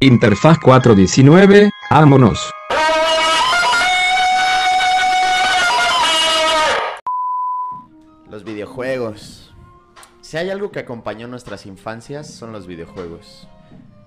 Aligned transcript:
Interfaz 0.00 0.58
419, 0.58 1.70
vámonos. 1.90 2.50
Los 8.28 8.44
videojuegos. 8.44 9.54
Si 10.20 10.36
hay 10.36 10.50
algo 10.50 10.70
que 10.70 10.80
acompañó 10.80 11.28
nuestras 11.28 11.64
infancias, 11.64 12.30
son 12.30 12.52
los 12.52 12.66
videojuegos. 12.66 13.48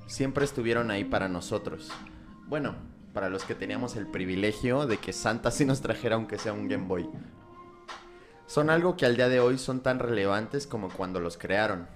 Siempre 0.06 0.46
estuvieron 0.46 0.92
ahí 0.92 1.06
para 1.06 1.28
nosotros. 1.28 1.90
Bueno, 2.46 2.76
para 3.16 3.30
los 3.30 3.44
que 3.44 3.56
teníamos 3.56 3.96
el 3.96 4.06
privilegio 4.06 4.86
de 4.86 4.98
que 4.98 5.12
Santa 5.12 5.50
sí 5.50 5.66
nos 5.66 5.82
trajera 5.82 6.18
aunque 6.18 6.38
sea 6.38 6.54
un 6.54 6.68
Game 6.68 6.86
Boy. 6.86 7.10
Son 8.46 8.70
algo 8.70 8.96
que 8.96 9.08
al 9.08 9.16
día 9.16 9.28
de 9.28 9.40
hoy 9.40 9.58
son 9.58 9.82
tan 9.82 9.98
relevantes 9.98 10.68
como 10.68 10.90
cuando 10.90 11.20
los 11.20 11.40
crearon. 11.40 11.88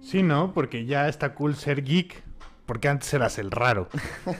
Sí, 0.00 0.24
¿no? 0.24 0.52
Porque 0.52 0.86
ya 0.86 1.06
está 1.08 1.34
cool 1.34 1.54
ser 1.54 1.84
geek. 1.84 2.29
Porque 2.70 2.86
antes 2.86 3.12
eras 3.12 3.36
el 3.40 3.50
raro. 3.50 3.88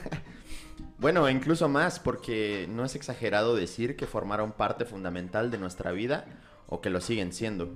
Bueno, 0.97 1.27
incluso 1.29 1.67
más, 1.67 1.99
porque 1.99 2.67
no 2.69 2.85
es 2.85 2.95
exagerado 2.95 3.55
decir 3.55 3.95
que 3.95 4.05
formaron 4.05 4.51
parte 4.51 4.85
fundamental 4.85 5.49
de 5.49 5.57
nuestra 5.57 5.91
vida 5.91 6.25
o 6.67 6.79
que 6.79 6.91
lo 6.91 7.01
siguen 7.01 7.33
siendo. 7.33 7.73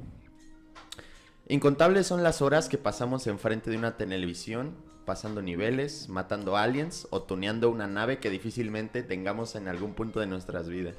Incontables 1.47 2.05
son 2.05 2.21
las 2.21 2.43
horas 2.43 2.69
que 2.69 2.77
pasamos 2.77 3.25
enfrente 3.25 3.71
de 3.71 3.77
una 3.77 3.97
televisión, 3.97 4.75
pasando 5.05 5.41
niveles, 5.41 6.07
matando 6.07 6.55
aliens 6.55 7.07
o 7.09 7.23
tuneando 7.23 7.71
una 7.71 7.87
nave 7.87 8.19
que 8.19 8.29
difícilmente 8.29 9.01
tengamos 9.01 9.55
en 9.55 9.67
algún 9.67 9.95
punto 9.95 10.19
de 10.19 10.27
nuestras 10.27 10.69
vidas. 10.69 10.95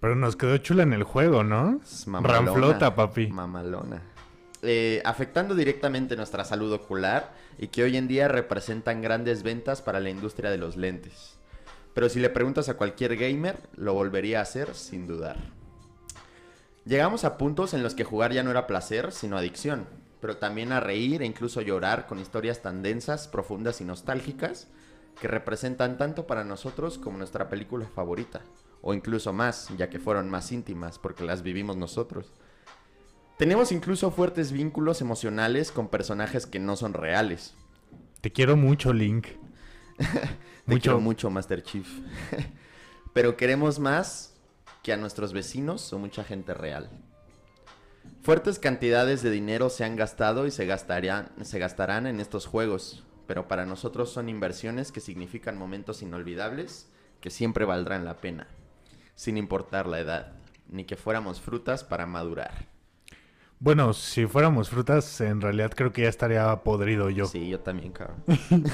Pero 0.00 0.14
nos 0.14 0.36
quedó 0.36 0.56
chula 0.58 0.84
en 0.84 0.92
el 0.92 1.02
juego, 1.02 1.42
¿no? 1.42 1.80
Mamalona, 2.06 2.38
Ranflota, 2.38 2.94
papi. 2.94 3.26
Mamalona. 3.26 4.00
Eh, 4.62 5.02
afectando 5.04 5.54
directamente 5.54 6.16
nuestra 6.16 6.44
salud 6.44 6.72
ocular 6.72 7.34
y 7.58 7.68
que 7.68 7.82
hoy 7.82 7.96
en 7.96 8.08
día 8.08 8.28
representan 8.28 9.02
grandes 9.02 9.42
ventas 9.42 9.82
para 9.82 10.00
la 10.00 10.10
industria 10.10 10.50
de 10.50 10.58
los 10.58 10.76
lentes. 10.76 11.38
Pero 11.94 12.08
si 12.08 12.20
le 12.20 12.28
preguntas 12.28 12.68
a 12.68 12.76
cualquier 12.76 13.16
gamer, 13.16 13.58
lo 13.74 13.94
volvería 13.94 14.40
a 14.40 14.42
hacer 14.42 14.74
sin 14.74 15.06
dudar. 15.06 15.36
Llegamos 16.84 17.24
a 17.24 17.38
puntos 17.38 17.74
en 17.74 17.82
los 17.82 17.94
que 17.94 18.04
jugar 18.04 18.32
ya 18.32 18.42
no 18.42 18.50
era 18.50 18.66
placer, 18.66 19.12
sino 19.12 19.36
adicción, 19.36 19.86
pero 20.20 20.36
también 20.36 20.72
a 20.72 20.80
reír 20.80 21.22
e 21.22 21.26
incluso 21.26 21.60
llorar 21.62 22.06
con 22.06 22.18
historias 22.18 22.62
tan 22.62 22.82
densas, 22.82 23.28
profundas 23.28 23.80
y 23.80 23.84
nostálgicas 23.84 24.68
que 25.20 25.28
representan 25.28 25.96
tanto 25.96 26.26
para 26.26 26.44
nosotros 26.44 26.98
como 26.98 27.18
nuestra 27.18 27.48
película 27.48 27.86
favorita, 27.86 28.42
o 28.82 28.92
incluso 28.92 29.32
más, 29.32 29.70
ya 29.76 29.88
que 29.88 29.98
fueron 29.98 30.28
más 30.28 30.52
íntimas 30.52 30.98
porque 30.98 31.24
las 31.24 31.42
vivimos 31.42 31.76
nosotros. 31.76 32.32
Tenemos 33.38 33.70
incluso 33.70 34.10
fuertes 34.10 34.50
vínculos 34.50 35.00
emocionales 35.00 35.70
con 35.70 35.88
personajes 35.88 36.46
que 36.46 36.58
no 36.58 36.74
son 36.76 36.94
reales. 36.94 37.54
Te 38.22 38.32
quiero 38.32 38.56
mucho, 38.56 38.92
Link. 38.92 39.26
Te 39.98 40.72
Mucho. 40.72 40.82
quiero 40.82 41.00
mucho, 41.00 41.30
Master 41.30 41.62
Chief. 41.62 41.86
Pero 43.12 43.36
queremos 43.36 43.78
más 43.78 44.34
que 44.82 44.92
a 44.92 44.96
nuestros 44.96 45.32
vecinos 45.32 45.92
o 45.92 45.98
mucha 45.98 46.24
gente 46.24 46.54
real. 46.54 46.90
Fuertes 48.22 48.58
cantidades 48.58 49.22
de 49.22 49.30
dinero 49.30 49.68
se 49.68 49.84
han 49.84 49.96
gastado 49.96 50.46
y 50.46 50.50
se, 50.50 50.66
gastarían, 50.66 51.30
se 51.42 51.58
gastarán 51.58 52.06
en 52.06 52.20
estos 52.20 52.46
juegos, 52.46 53.04
pero 53.26 53.46
para 53.48 53.66
nosotros 53.66 54.10
son 54.12 54.28
inversiones 54.28 54.90
que 54.92 55.00
significan 55.00 55.56
momentos 55.56 56.02
inolvidables 56.02 56.88
que 57.20 57.30
siempre 57.30 57.64
valdrán 57.64 58.04
la 58.04 58.16
pena, 58.18 58.48
sin 59.14 59.36
importar 59.36 59.86
la 59.86 60.00
edad, 60.00 60.32
ni 60.68 60.84
que 60.84 60.96
fuéramos 60.96 61.40
frutas 61.40 61.84
para 61.84 62.06
madurar. 62.06 62.66
Bueno, 63.58 63.94
si 63.94 64.26
fuéramos 64.26 64.68
frutas, 64.68 65.20
en 65.20 65.40
realidad 65.40 65.72
creo 65.74 65.92
que 65.92 66.02
ya 66.02 66.08
estaría 66.08 66.54
podrido 66.62 67.08
yo. 67.08 67.26
Sí, 67.26 67.48
yo 67.48 67.60
también, 67.60 67.92
cabrón. 67.92 68.22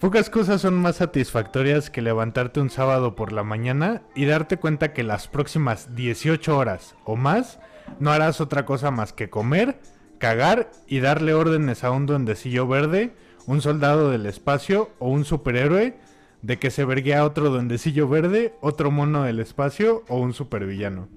Pocas 0.00 0.30
cosas 0.30 0.60
son 0.60 0.74
más 0.74 0.96
satisfactorias 0.96 1.90
que 1.90 2.02
levantarte 2.02 2.60
un 2.60 2.70
sábado 2.70 3.16
por 3.16 3.32
la 3.32 3.42
mañana 3.42 4.02
y 4.14 4.26
darte 4.26 4.56
cuenta 4.56 4.92
que 4.92 5.02
las 5.02 5.26
próximas 5.26 5.94
18 5.96 6.56
horas 6.56 6.94
o 7.04 7.16
más 7.16 7.58
no 7.98 8.12
harás 8.12 8.40
otra 8.40 8.64
cosa 8.64 8.92
más 8.92 9.12
que 9.12 9.28
comer, 9.28 9.80
cagar 10.18 10.70
y 10.86 11.00
darle 11.00 11.34
órdenes 11.34 11.82
a 11.82 11.90
un 11.90 12.06
duendecillo 12.06 12.68
verde, 12.68 13.12
un 13.46 13.60
soldado 13.60 14.10
del 14.10 14.26
espacio 14.26 14.90
o 15.00 15.08
un 15.08 15.24
superhéroe 15.24 15.98
de 16.42 16.58
que 16.58 16.70
se 16.70 16.84
vergue 16.84 17.14
a 17.14 17.24
otro 17.24 17.50
duendecillo 17.50 18.08
verde, 18.08 18.54
otro 18.60 18.90
mono 18.90 19.24
del 19.24 19.40
espacio 19.40 20.04
o 20.08 20.18
un 20.18 20.32
supervillano. 20.32 21.08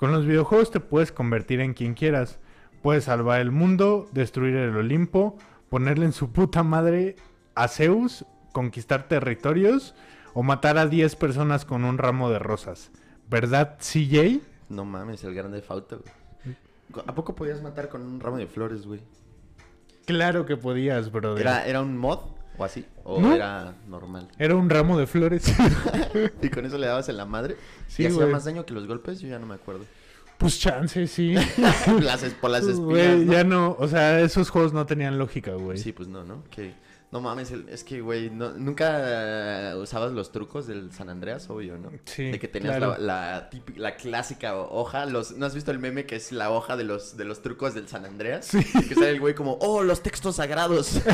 Con 0.00 0.12
los 0.12 0.24
videojuegos 0.24 0.70
te 0.70 0.80
puedes 0.80 1.12
convertir 1.12 1.60
en 1.60 1.74
quien 1.74 1.92
quieras. 1.92 2.38
Puedes 2.80 3.04
salvar 3.04 3.42
el 3.42 3.50
mundo, 3.50 4.08
destruir 4.12 4.56
el 4.56 4.74
Olimpo, 4.74 5.36
ponerle 5.68 6.06
en 6.06 6.14
su 6.14 6.32
puta 6.32 6.62
madre 6.62 7.16
a 7.54 7.68
Zeus, 7.68 8.24
conquistar 8.52 9.08
territorios 9.08 9.94
o 10.32 10.42
matar 10.42 10.78
a 10.78 10.86
10 10.86 11.16
personas 11.16 11.66
con 11.66 11.84
un 11.84 11.98
ramo 11.98 12.30
de 12.30 12.38
rosas. 12.38 12.90
¿Verdad, 13.28 13.76
CJ? 13.78 14.40
No 14.70 14.86
mames, 14.86 15.22
el 15.24 15.34
grande 15.34 15.60
Fauto. 15.60 16.02
¿A 17.06 17.14
poco 17.14 17.34
podías 17.34 17.60
matar 17.60 17.90
con 17.90 18.00
un 18.00 18.20
ramo 18.20 18.38
de 18.38 18.46
flores, 18.46 18.86
güey? 18.86 19.02
Claro 20.06 20.46
que 20.46 20.56
podías, 20.56 21.12
brother. 21.12 21.42
¿Era, 21.42 21.66
¿Era 21.66 21.82
un 21.82 21.98
mod 21.98 22.20
o 22.60 22.64
así? 22.64 22.84
¿O 23.04 23.20
No. 23.20 23.34
era 23.34 23.74
normal? 23.88 24.28
Era 24.38 24.54
un 24.54 24.68
ramo 24.68 24.98
de 24.98 25.06
flores. 25.06 25.44
¿Y 26.42 26.48
con 26.50 26.64
eso 26.66 26.76
le 26.78 26.86
dabas 26.86 27.08
en 27.08 27.16
la 27.16 27.24
madre? 27.26 27.56
Sí, 27.88 28.02
¿Y 28.02 28.06
hacía 28.06 28.26
más 28.26 28.44
daño 28.44 28.64
que 28.66 28.74
los 28.74 28.86
golpes? 28.86 29.20
Yo 29.20 29.28
ya 29.28 29.38
no 29.38 29.46
me 29.46 29.54
acuerdo. 29.54 29.84
pues 30.38 30.58
chance, 30.58 31.06
sí. 31.06 31.34
las, 32.02 32.22
por 32.40 32.50
las 32.50 32.62
espinas, 32.64 32.78
Güey, 32.80 33.24
¿no? 33.24 33.32
ya 33.32 33.44
no, 33.44 33.76
o 33.78 33.88
sea, 33.88 34.20
esos 34.20 34.50
juegos 34.50 34.72
no 34.72 34.86
tenían 34.86 35.18
lógica, 35.18 35.52
güey. 35.52 35.78
Sí, 35.78 35.92
pues 35.92 36.08
no, 36.08 36.24
¿no? 36.24 36.44
Que... 36.50 36.72
No 37.12 37.20
mames, 37.20 37.50
es 37.50 37.82
que, 37.82 38.00
güey, 38.00 38.30
no- 38.30 38.52
nunca 38.52 39.72
eh, 39.72 39.74
usabas 39.74 40.12
los 40.12 40.30
trucos 40.30 40.68
del 40.68 40.92
San 40.92 41.08
Andreas, 41.08 41.50
obvio, 41.50 41.76
¿no? 41.76 41.90
Sí, 42.04 42.30
De 42.30 42.38
que 42.38 42.46
tenías 42.46 42.76
claro. 42.76 42.92
la, 43.00 43.32
la, 43.32 43.50
típi- 43.50 43.74
la 43.76 43.96
clásica 43.96 44.56
hoja, 44.56 45.06
los, 45.06 45.32
¿no 45.36 45.44
has 45.46 45.54
visto 45.54 45.72
el 45.72 45.80
meme 45.80 46.06
que 46.06 46.14
es 46.14 46.30
la 46.30 46.52
hoja 46.52 46.76
de 46.76 46.84
los, 46.84 47.16
de 47.16 47.24
los 47.24 47.42
trucos 47.42 47.74
del 47.74 47.88
San 47.88 48.04
Andreas? 48.04 48.46
Sí. 48.46 48.62
Que 48.88 48.94
sale 48.94 49.10
el 49.10 49.18
güey 49.20 49.34
como, 49.34 49.58
oh, 49.60 49.82
los 49.82 50.02
textos 50.02 50.36
sagrados. 50.36 51.00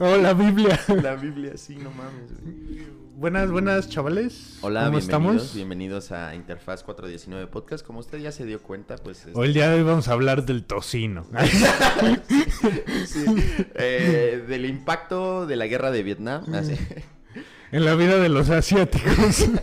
Oh, 0.00 0.16
la 0.16 0.34
Biblia. 0.34 0.78
la 1.02 1.14
Biblia, 1.14 1.56
sí, 1.56 1.76
no 1.76 1.90
mames, 1.90 2.32
güey. 2.42 2.84
Buenas, 3.16 3.50
buenas, 3.50 3.88
chavales. 3.88 4.58
Hola, 4.62 4.84
¿Cómo 4.86 4.98
bienvenidos, 4.98 5.04
estamos? 5.04 5.54
bienvenidos 5.54 6.12
a 6.12 6.34
Interfaz 6.34 6.82
419 6.84 7.46
Podcast. 7.50 7.84
Como 7.86 8.00
usted 8.00 8.18
ya 8.18 8.32
se 8.32 8.44
dio 8.44 8.60
cuenta, 8.62 8.96
pues... 8.96 9.26
es- 9.26 9.34
Hoy 9.36 9.48
el 9.48 9.54
día 9.54 9.68
de 9.70 9.76
hoy 9.76 9.82
vamos 9.82 10.08
a 10.08 10.12
hablar 10.12 10.44
del 10.44 10.64
tocino. 10.64 11.26
sí, 13.06 13.24
eh, 13.74 14.44
del 14.48 14.66
impacto 14.66 15.46
de 15.46 15.56
la 15.56 15.66
guerra 15.66 15.90
de 15.90 16.02
Vietnam. 16.02 16.44
así. 16.54 16.74
en 17.72 17.84
la 17.84 17.94
vida 17.94 18.16
de 18.18 18.28
los 18.28 18.50
asiáticos. 18.50 19.46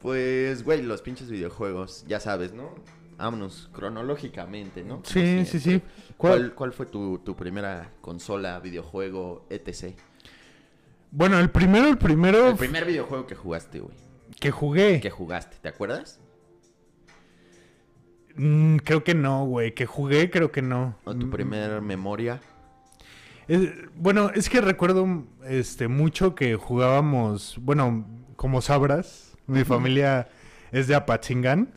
Pues, 0.00 0.62
güey, 0.62 0.80
los 0.80 1.02
pinches 1.02 1.28
videojuegos, 1.28 2.04
ya 2.08 2.18
sabes, 2.20 2.54
¿no? 2.54 2.70
Vámonos, 3.18 3.68
cronológicamente, 3.72 4.82
¿no? 4.84 5.02
Sí, 5.04 5.44
sí, 5.44 5.58
sí. 5.60 5.82
¿Cuál, 6.16 6.54
cuál 6.54 6.72
fue 6.72 6.86
tu, 6.86 7.18
tu 7.18 7.36
primera 7.36 7.90
consola, 8.00 8.58
videojuego, 8.60 9.44
etc? 9.50 9.98
Bueno, 11.10 11.38
el 11.38 11.50
primero, 11.50 11.88
el 11.88 11.98
primero 11.98 12.48
El 12.50 12.56
primer 12.56 12.84
videojuego 12.84 13.26
que 13.26 13.34
jugaste, 13.34 13.80
güey. 13.80 13.96
que 14.40 14.50
jugué. 14.50 15.00
Que 15.00 15.10
jugaste, 15.10 15.56
¿te 15.60 15.68
acuerdas? 15.68 16.20
Mm, 18.36 18.76
creo 18.78 19.02
que 19.04 19.14
no, 19.14 19.44
güey. 19.46 19.74
Que 19.74 19.86
jugué, 19.86 20.30
creo 20.30 20.52
que 20.52 20.62
no. 20.62 20.96
¿O 21.04 21.14
tu 21.14 21.26
Mm, 21.26 21.30
primer 21.30 21.82
memoria? 21.82 22.40
es- 23.48 23.70
bueno, 23.96 24.30
es 24.34 24.48
que 24.50 24.60
recuerdo 24.60 25.24
este 25.46 25.88
mucho 25.88 26.34
que 26.34 26.54
jugábamos. 26.56 27.58
Bueno, 27.62 28.06
como 28.36 28.60
sabrás, 28.60 29.36
mi 29.46 29.64
familia 29.64 30.28
es 30.70 30.86
de 30.86 30.94
Apatzingán. 30.94 31.72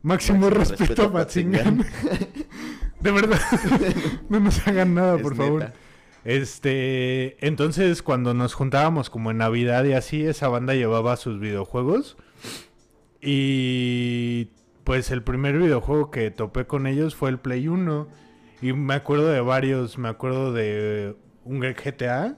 Máximo, 0.00 0.38
Máximo 0.38 0.50
respeto, 0.50 0.78
respeto 0.84 1.02
a 1.02 1.04
a 1.04 1.08
Apatzingán. 1.08 1.84
de 3.00 3.10
verdad. 3.10 3.40
no 4.30 4.38
nos 4.40 4.66
hagan 4.66 4.94
nada, 4.94 5.16
Es 5.16 5.22
por 5.22 5.34
favor. 5.36 5.72
Este, 6.24 7.44
entonces 7.46 8.02
cuando 8.02 8.34
nos 8.34 8.54
juntábamos 8.54 9.08
como 9.10 9.30
en 9.30 9.38
Navidad 9.38 9.84
y 9.84 9.92
así, 9.92 10.24
esa 10.24 10.48
banda 10.48 10.74
llevaba 10.74 11.16
sus 11.16 11.38
videojuegos. 11.40 12.16
Y 13.20 14.48
pues 14.84 15.10
el 15.10 15.22
primer 15.22 15.58
videojuego 15.58 16.10
que 16.10 16.30
topé 16.30 16.66
con 16.66 16.86
ellos 16.86 17.14
fue 17.14 17.30
el 17.30 17.38
Play 17.38 17.68
1. 17.68 18.08
Y 18.62 18.72
me 18.72 18.94
acuerdo 18.94 19.28
de 19.28 19.40
varios, 19.40 19.98
me 19.98 20.08
acuerdo 20.08 20.52
de 20.52 21.16
un 21.44 21.60
GTA. 21.60 22.36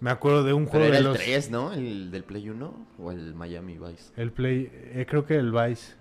Me 0.00 0.10
acuerdo 0.10 0.42
de 0.44 0.52
un 0.52 0.64
Pero 0.66 0.70
juego 0.70 0.86
era 0.86 0.94
de 0.94 0.98
el 0.98 1.04
los 1.04 1.18
3, 1.18 1.50
¿no? 1.50 1.72
¿El 1.72 2.10
del 2.10 2.24
Play 2.24 2.48
1 2.50 2.86
o 2.98 3.12
el 3.12 3.34
Miami 3.34 3.78
Vice? 3.78 4.12
el 4.16 4.32
Play, 4.32 4.70
eh, 4.72 5.06
creo 5.08 5.24
que 5.24 5.36
el 5.36 5.52
Vice. 5.52 5.94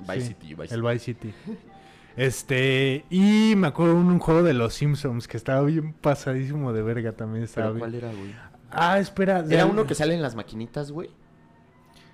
Vice 0.00 0.20
Sí, 0.20 0.26
City, 0.28 0.54
Vice 0.54 0.74
El 0.74 0.82
Vice 0.82 0.98
City. 1.00 1.32
Este, 2.16 3.04
y 3.10 3.54
me 3.56 3.66
acuerdo 3.68 3.94
de 3.94 4.00
un 4.00 4.18
juego 4.18 4.42
de 4.42 4.54
los 4.54 4.74
Simpsons 4.74 5.28
que 5.28 5.36
estaba 5.36 5.60
bien 5.62 5.92
pasadísimo 5.92 6.72
de 6.72 6.82
verga 6.82 7.12
también 7.12 7.44
estaba 7.44 7.66
¿Pero 7.66 7.74
bien. 7.74 7.80
cuál 7.80 7.94
era, 7.94 8.08
güey? 8.18 8.34
Ah, 8.70 8.98
espera. 8.98 9.44
Era 9.48 9.66
uno 9.66 9.86
que 9.86 9.94
sale 9.94 10.14
en 10.14 10.22
las 10.22 10.34
maquinitas, 10.34 10.90
güey. 10.90 11.10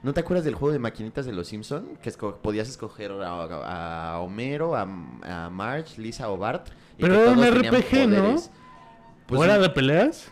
¿No 0.02 0.12
te 0.12 0.19
acuerdas 0.20 0.44
del 0.44 0.56
juego 0.56 0.72
de 0.72 0.81
maquinitas 0.81 1.25
de 1.25 1.32
los 1.32 1.46
Simpson? 1.46 1.96
Que 2.02 2.10
esco- 2.10 2.38
podías 2.38 2.69
escoger 2.69 3.12
a, 3.12 4.12
a 4.14 4.19
Homero, 4.19 4.75
a, 4.75 4.82
a 4.82 5.49
Marge, 5.50 6.00
Lisa 6.00 6.28
o 6.31 6.37
Bart. 6.37 6.66
y 6.98 7.02
Pero 7.02 7.14
que 7.14 7.22
era 7.22 7.31
un 7.32 7.44
RPG, 7.44 8.08
¿no? 8.08 8.34
Pues 9.26 9.40
¿O 9.40 9.44
era 9.44 9.58
de 9.58 9.70
peleas? 9.70 10.31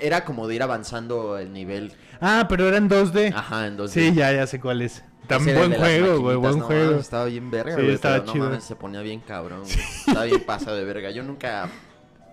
Era 0.00 0.24
como 0.24 0.48
de 0.48 0.56
ir 0.56 0.62
avanzando 0.64 1.38
el 1.38 1.52
nivel. 1.52 1.92
Ah, 2.20 2.46
pero 2.48 2.66
era 2.66 2.76
en 2.76 2.88
2D. 2.90 3.32
Ajá, 3.32 3.68
en 3.68 3.78
2D. 3.78 3.88
Sí, 3.88 4.12
ya, 4.12 4.32
ya 4.32 4.46
sé 4.48 4.58
cuál 4.60 4.82
es. 4.82 5.04
Era 5.28 5.38
buen 5.38 5.72
juego, 5.74 6.20
güey, 6.20 6.36
buen 6.36 6.58
no 6.58 6.64
juego. 6.64 6.84
mames, 6.90 7.00
estaba 7.04 7.24
bien 7.26 7.50
verga, 7.50 7.74
Sí, 7.76 7.82
güey, 7.82 7.94
estaba 7.94 8.14
pero 8.16 8.26
no 8.26 8.32
chido. 8.32 8.44
mames, 8.46 8.64
se 8.64 8.76
ponía 8.76 9.00
bien 9.00 9.20
cabrón, 9.20 9.60
güey. 9.62 9.72
Estaba 10.06 10.24
bien 10.24 10.42
pasado 10.46 10.76
de 10.76 10.84
verga. 10.84 11.10
Yo 11.10 11.22
nunca 11.22 11.68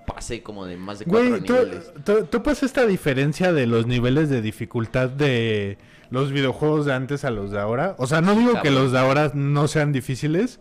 pasé 0.05 0.41
como 0.43 0.65
de 0.65 0.77
más 0.77 0.99
de 0.99 1.05
cuatro 1.05 1.29
Güey, 1.29 1.41
¿tú, 1.41 1.53
niveles. 1.53 1.91
tú, 2.03 2.25
tú 2.25 2.43
pasas 2.43 2.63
esta 2.63 2.85
diferencia 2.85 3.53
de 3.53 3.67
los 3.67 3.85
niveles 3.88 4.29
de 4.29 4.41
dificultad 4.41 5.09
de 5.09 5.77
los 6.09 6.31
videojuegos 6.31 6.85
de 6.85 6.93
antes 6.93 7.23
a 7.23 7.31
los 7.31 7.51
de 7.51 7.59
ahora? 7.59 7.95
O 7.97 8.07
sea, 8.07 8.19
no 8.21 8.35
digo 8.35 8.61
que 8.61 8.71
los 8.71 8.91
de 8.91 8.99
ahora 8.99 9.31
no 9.33 9.67
sean 9.67 9.91
difíciles, 9.93 10.59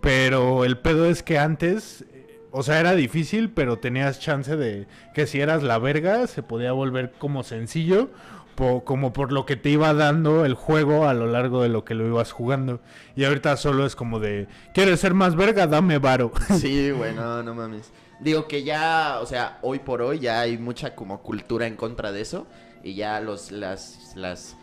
pero 0.00 0.64
el 0.64 0.78
pedo 0.78 1.06
es 1.06 1.22
que 1.22 1.38
antes, 1.38 2.04
o 2.52 2.62
sea, 2.62 2.78
era 2.80 2.94
difícil, 2.94 3.50
pero 3.50 3.78
tenías 3.78 4.20
chance 4.20 4.56
de 4.56 4.86
que 5.14 5.26
si 5.26 5.40
eras 5.40 5.62
la 5.62 5.78
verga, 5.78 6.26
se 6.28 6.42
podía 6.42 6.72
volver 6.72 7.12
como 7.18 7.42
sencillo, 7.42 8.10
como 8.56 9.12
por 9.12 9.32
lo 9.32 9.46
que 9.46 9.56
te 9.56 9.70
iba 9.70 9.92
dando 9.94 10.44
el 10.44 10.54
juego 10.54 11.08
a 11.08 11.14
lo 11.14 11.26
largo 11.26 11.62
de 11.62 11.68
lo 11.68 11.84
que 11.84 11.94
lo 11.94 12.06
ibas 12.06 12.32
jugando. 12.32 12.80
Y 13.16 13.24
ahorita 13.24 13.56
solo 13.56 13.86
es 13.86 13.96
como 13.96 14.20
de, 14.20 14.46
¿quieres 14.74 15.00
ser 15.00 15.14
más 15.14 15.36
verga? 15.36 15.66
Dame 15.66 15.98
varo. 15.98 16.32
Sí, 16.58 16.90
güey, 16.90 17.14
no, 17.14 17.42
no 17.42 17.54
mames. 17.54 17.90
Digo 18.20 18.46
que 18.46 18.62
ya, 18.62 19.18
o 19.20 19.26
sea, 19.26 19.58
hoy 19.62 19.80
por 19.80 20.00
hoy 20.02 20.20
ya 20.20 20.40
hay 20.40 20.56
mucha 20.58 20.94
como 20.94 21.22
cultura 21.22 21.66
en 21.66 21.74
contra 21.76 22.12
de 22.12 22.20
eso 22.20 22.46
y 22.84 22.94
ya 22.94 23.20
los 23.20 23.50
las 23.50 24.12
las 24.16 24.56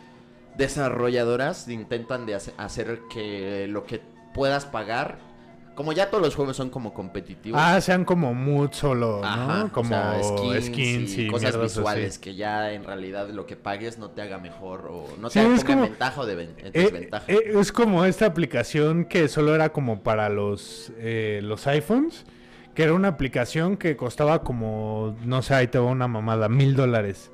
desarrolladoras 0.56 1.68
intentan 1.68 2.26
de 2.26 2.34
hace- 2.34 2.54
hacer 2.56 3.00
que 3.12 3.66
lo 3.68 3.84
que 3.84 4.00
puedas 4.34 4.66
pagar, 4.66 5.18
como 5.80 5.94
ya 5.94 6.10
todos 6.10 6.22
los 6.22 6.34
juegos 6.34 6.58
son 6.58 6.68
como 6.68 6.92
competitivos. 6.92 7.58
Ah, 7.58 7.80
sean 7.80 8.04
como 8.04 8.34
mood 8.34 8.72
solo, 8.72 9.20
¿no? 9.22 9.26
Ajá, 9.26 9.64
o 9.64 9.72
como 9.72 9.88
sea, 9.88 10.60
skins, 10.60 11.16
y, 11.16 11.26
cosas 11.26 11.58
visuales 11.58 12.10
así. 12.10 12.20
que 12.20 12.34
ya 12.34 12.70
en 12.74 12.84
realidad 12.84 13.30
lo 13.30 13.46
que 13.46 13.56
pagues 13.56 13.96
no 13.96 14.10
te 14.10 14.20
haga 14.20 14.36
mejor 14.36 14.88
o 14.90 15.06
no 15.18 15.30
Sí, 15.30 15.38
te 15.38 15.46
ponga 15.46 15.64
como- 15.64 15.84
en 15.84 15.90
ventaja 15.92 16.20
o 16.20 16.26
de 16.26 16.42
Eh, 16.42 16.70
desventaja. 16.70 17.24
eh, 17.32 17.52
es 17.58 17.72
como 17.72 18.04
esta 18.04 18.26
aplicación 18.26 19.06
que 19.06 19.26
solo 19.28 19.54
era 19.54 19.70
como 19.72 20.02
para 20.02 20.28
los, 20.28 20.92
eh, 20.98 21.40
los 21.42 21.66
iPhones, 21.66 22.26
que 22.74 22.82
era 22.82 22.92
una 22.92 23.08
aplicación 23.08 23.78
que 23.78 23.96
costaba 23.96 24.42
como, 24.42 25.16
no 25.24 25.40
sé, 25.40 25.54
ahí 25.54 25.68
te 25.68 25.78
va 25.78 25.86
una 25.86 26.08
mamada, 26.08 26.50
mil 26.50 26.76
dólares. 26.76 27.30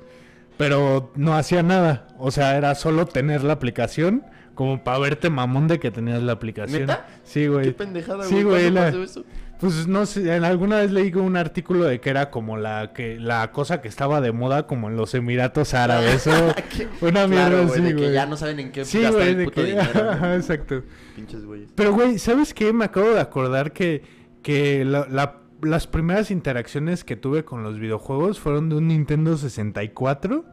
Pero 0.55 1.11
no 1.15 1.35
hacía 1.35 1.63
nada. 1.63 2.07
O 2.17 2.31
sea, 2.31 2.55
era 2.55 2.75
solo 2.75 3.07
tener 3.07 3.43
la 3.43 3.51
aplicación 3.51 4.23
como 4.57 4.83
para 4.83 4.99
verte 4.99 5.29
mamón 5.29 5.69
de 5.69 5.79
que 5.79 5.89
tenías 5.91 6.21
la 6.21 6.33
aplicación. 6.33 6.81
¿Neta? 6.81 7.07
Sí, 7.23 7.41
Qué 7.41 7.47
güey. 7.49 7.71
pendejada, 7.71 8.25
sí, 8.25 8.33
güey. 8.35 8.43
güey, 8.43 8.61
¿Cuándo 8.63 8.79
la- 8.81 8.85
pasó 8.87 9.03
eso? 9.03 9.23
Pues 9.59 9.87
no 9.87 10.05
sé, 10.05 10.35
en 10.35 10.43
alguna 10.43 10.77
vez 10.77 10.91
leí 10.91 11.11
un 11.15 11.35
artículo 11.35 11.85
de 11.85 11.99
que 11.99 12.11
era 12.11 12.29
como 12.29 12.57
la 12.57 12.91
que 12.93 13.17
la 13.19 13.51
cosa 13.51 13.81
que 13.81 13.87
estaba 13.87 14.21
de 14.21 14.31
moda 14.31 14.67
como 14.67 14.87
en 14.87 14.97
los 14.97 15.15
Emiratos 15.15 15.73
Árabes 15.73 16.27
o 16.27 16.31
Qué- 16.77 16.87
una 17.01 17.25
mierda 17.27 17.47
claro, 17.47 17.57
güey, 17.67 17.69
así, 17.71 17.81
de 17.81 17.95
que 17.95 18.01
güey. 18.01 18.13
ya 18.13 18.25
no 18.27 18.37
saben 18.37 18.59
en 18.59 18.71
qué 18.71 18.85
Sí, 18.85 19.01
gastar 19.01 19.21
güey, 19.23 19.33
el 19.35 19.45
puto 19.45 19.55
que 19.61 19.63
dinero. 19.67 20.33
exacto. 20.35 20.83
Pinches 21.15 21.43
güeyes. 21.45 21.69
Pero 21.73 21.93
güey, 21.93 22.19
¿sabes 22.19 22.53
qué? 22.53 22.71
Me 22.73 22.85
acabo 22.85 23.09
de 23.11 23.19
acordar 23.21 23.71
que 23.71 24.03
que 24.43 24.85
la- 24.85 25.07
la- 25.09 25.37
las 25.63 25.87
primeras 25.87 26.29
interacciones 26.29 27.03
que 27.03 27.15
tuve 27.15 27.43
con 27.43 27.63
los 27.63 27.79
videojuegos 27.79 28.39
fueron 28.39 28.69
de 28.69 28.75
un 28.75 28.87
Nintendo 28.89 29.37
64 29.37 30.45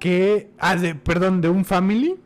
que 0.00 0.50
ah, 0.58 0.74
de, 0.76 0.94
perdón, 0.96 1.40
de 1.40 1.48
un 1.50 1.64
Family 1.64 2.16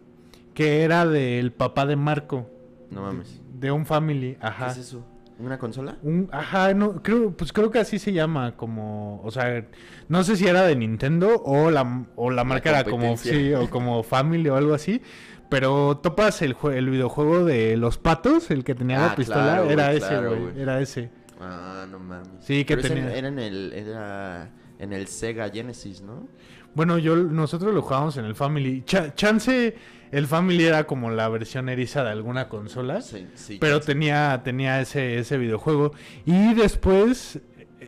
que 0.59 0.83
era 0.83 1.07
del 1.07 1.53
papá 1.53 1.87
de 1.87 1.95
Marco, 1.95 2.51
No 2.91 3.03
mames. 3.03 3.41
de 3.55 3.71
un 3.71 3.87
Family, 3.87 4.33
¿Qué 4.35 4.39
ajá. 4.45 4.73
es 4.73 4.79
eso? 4.79 5.07
¿Una 5.39 5.57
consola? 5.57 5.99
Un, 6.03 6.29
ajá, 6.33 6.75
no, 6.75 7.01
creo, 7.01 7.31
pues 7.31 7.53
creo 7.53 7.71
que 7.71 7.79
así 7.79 8.01
se 8.01 8.13
llama, 8.13 8.57
como, 8.57 9.21
o 9.23 9.31
sea, 9.31 9.65
no 10.09 10.25
sé 10.25 10.35
si 10.35 10.49
era 10.49 10.63
de 10.65 10.75
Nintendo 10.75 11.41
o 11.45 11.71
la, 11.71 12.07
o 12.17 12.33
la 12.33 12.43
marca 12.43 12.71
era 12.71 12.83
como, 12.83 13.17
sí, 13.17 13.55
o 13.55 13.71
como 13.71 14.03
Family 14.03 14.49
o 14.49 14.57
algo 14.57 14.75
así, 14.75 15.01
pero 15.49 15.99
topas 15.99 16.43
el, 16.43 16.57
el 16.75 16.91
videojuego 16.91 17.45
de 17.45 17.77
los 17.77 17.97
patos, 17.99 18.51
el 18.51 18.65
que 18.65 18.75
tenía 18.75 19.05
Ah, 19.05 19.09
la 19.11 19.15
pistola, 19.15 19.43
claro, 19.45 19.63
güey, 19.67 19.73
era 19.75 19.93
ese, 19.93 20.09
claro, 20.09 20.51
era 20.57 20.81
ese. 20.81 21.11
Ah, 21.41 21.87
no 21.89 22.01
mames. 22.01 22.31
Sí, 22.41 22.65
que 22.65 22.75
Pero 22.77 22.89
tenía- 22.89 23.15
Era 23.15 23.29
en 23.29 23.39
el, 23.39 23.73
era 23.75 24.51
en 24.81 24.93
el 24.93 25.07
Sega 25.07 25.49
Genesis, 25.51 26.03
¿no? 26.03 26.27
Bueno, 26.75 26.99
yo, 26.99 27.15
nosotros 27.17 27.73
lo 27.73 27.81
jugábamos 27.81 28.17
en 28.17 28.25
el 28.25 28.35
Family, 28.35 28.83
Cha- 28.85 29.15
chance, 29.15 29.75
el 30.13 30.27
Family 30.27 30.65
era 30.65 30.85
como 30.87 31.11
la 31.11 31.29
versión 31.29 31.69
eriza 31.69 32.05
de 32.05 32.11
alguna 32.11 32.49
consola. 32.49 33.01
Sí, 33.03 33.27
sí. 33.35 33.59
Pero 33.61 33.81
tenía, 33.81 34.41
tenía 34.45 34.81
ese, 34.81 35.19
ese 35.19 35.39
videojuego. 35.39 35.93
Y 36.27 36.55
después, 36.55 37.41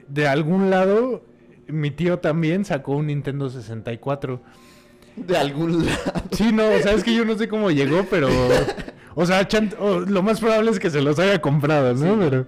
de 0.09 0.29
algún 0.29 0.71
lado, 0.71 1.25
mi 1.67 1.91
tío 1.91 2.19
también 2.19 2.65
sacó 2.65 2.93
un 2.93 3.07
Nintendo 3.09 3.49
64. 3.51 4.41
De 5.17 5.37
algún 5.37 5.87
lado. 5.87 5.99
Sí, 6.33 6.53
no, 6.53 6.69
o 6.69 6.79
sea, 6.79 6.93
es 6.93 7.03
que 7.05 7.15
yo 7.15 7.25
no 7.25 7.37
sé 7.37 7.49
cómo 7.49 7.71
llegó, 7.71 8.07
pero... 8.11 8.29
O 9.17 9.27
sea, 9.27 9.47
chan- 9.49 9.75
lo 10.07 10.23
más 10.23 10.41
probable 10.41 10.71
es 10.71 10.79
que 10.79 10.89
se 10.89 11.03
los 11.03 11.19
haya 11.19 11.41
comprado, 11.41 11.95
¿no? 11.95 12.19
Pero... 12.19 12.47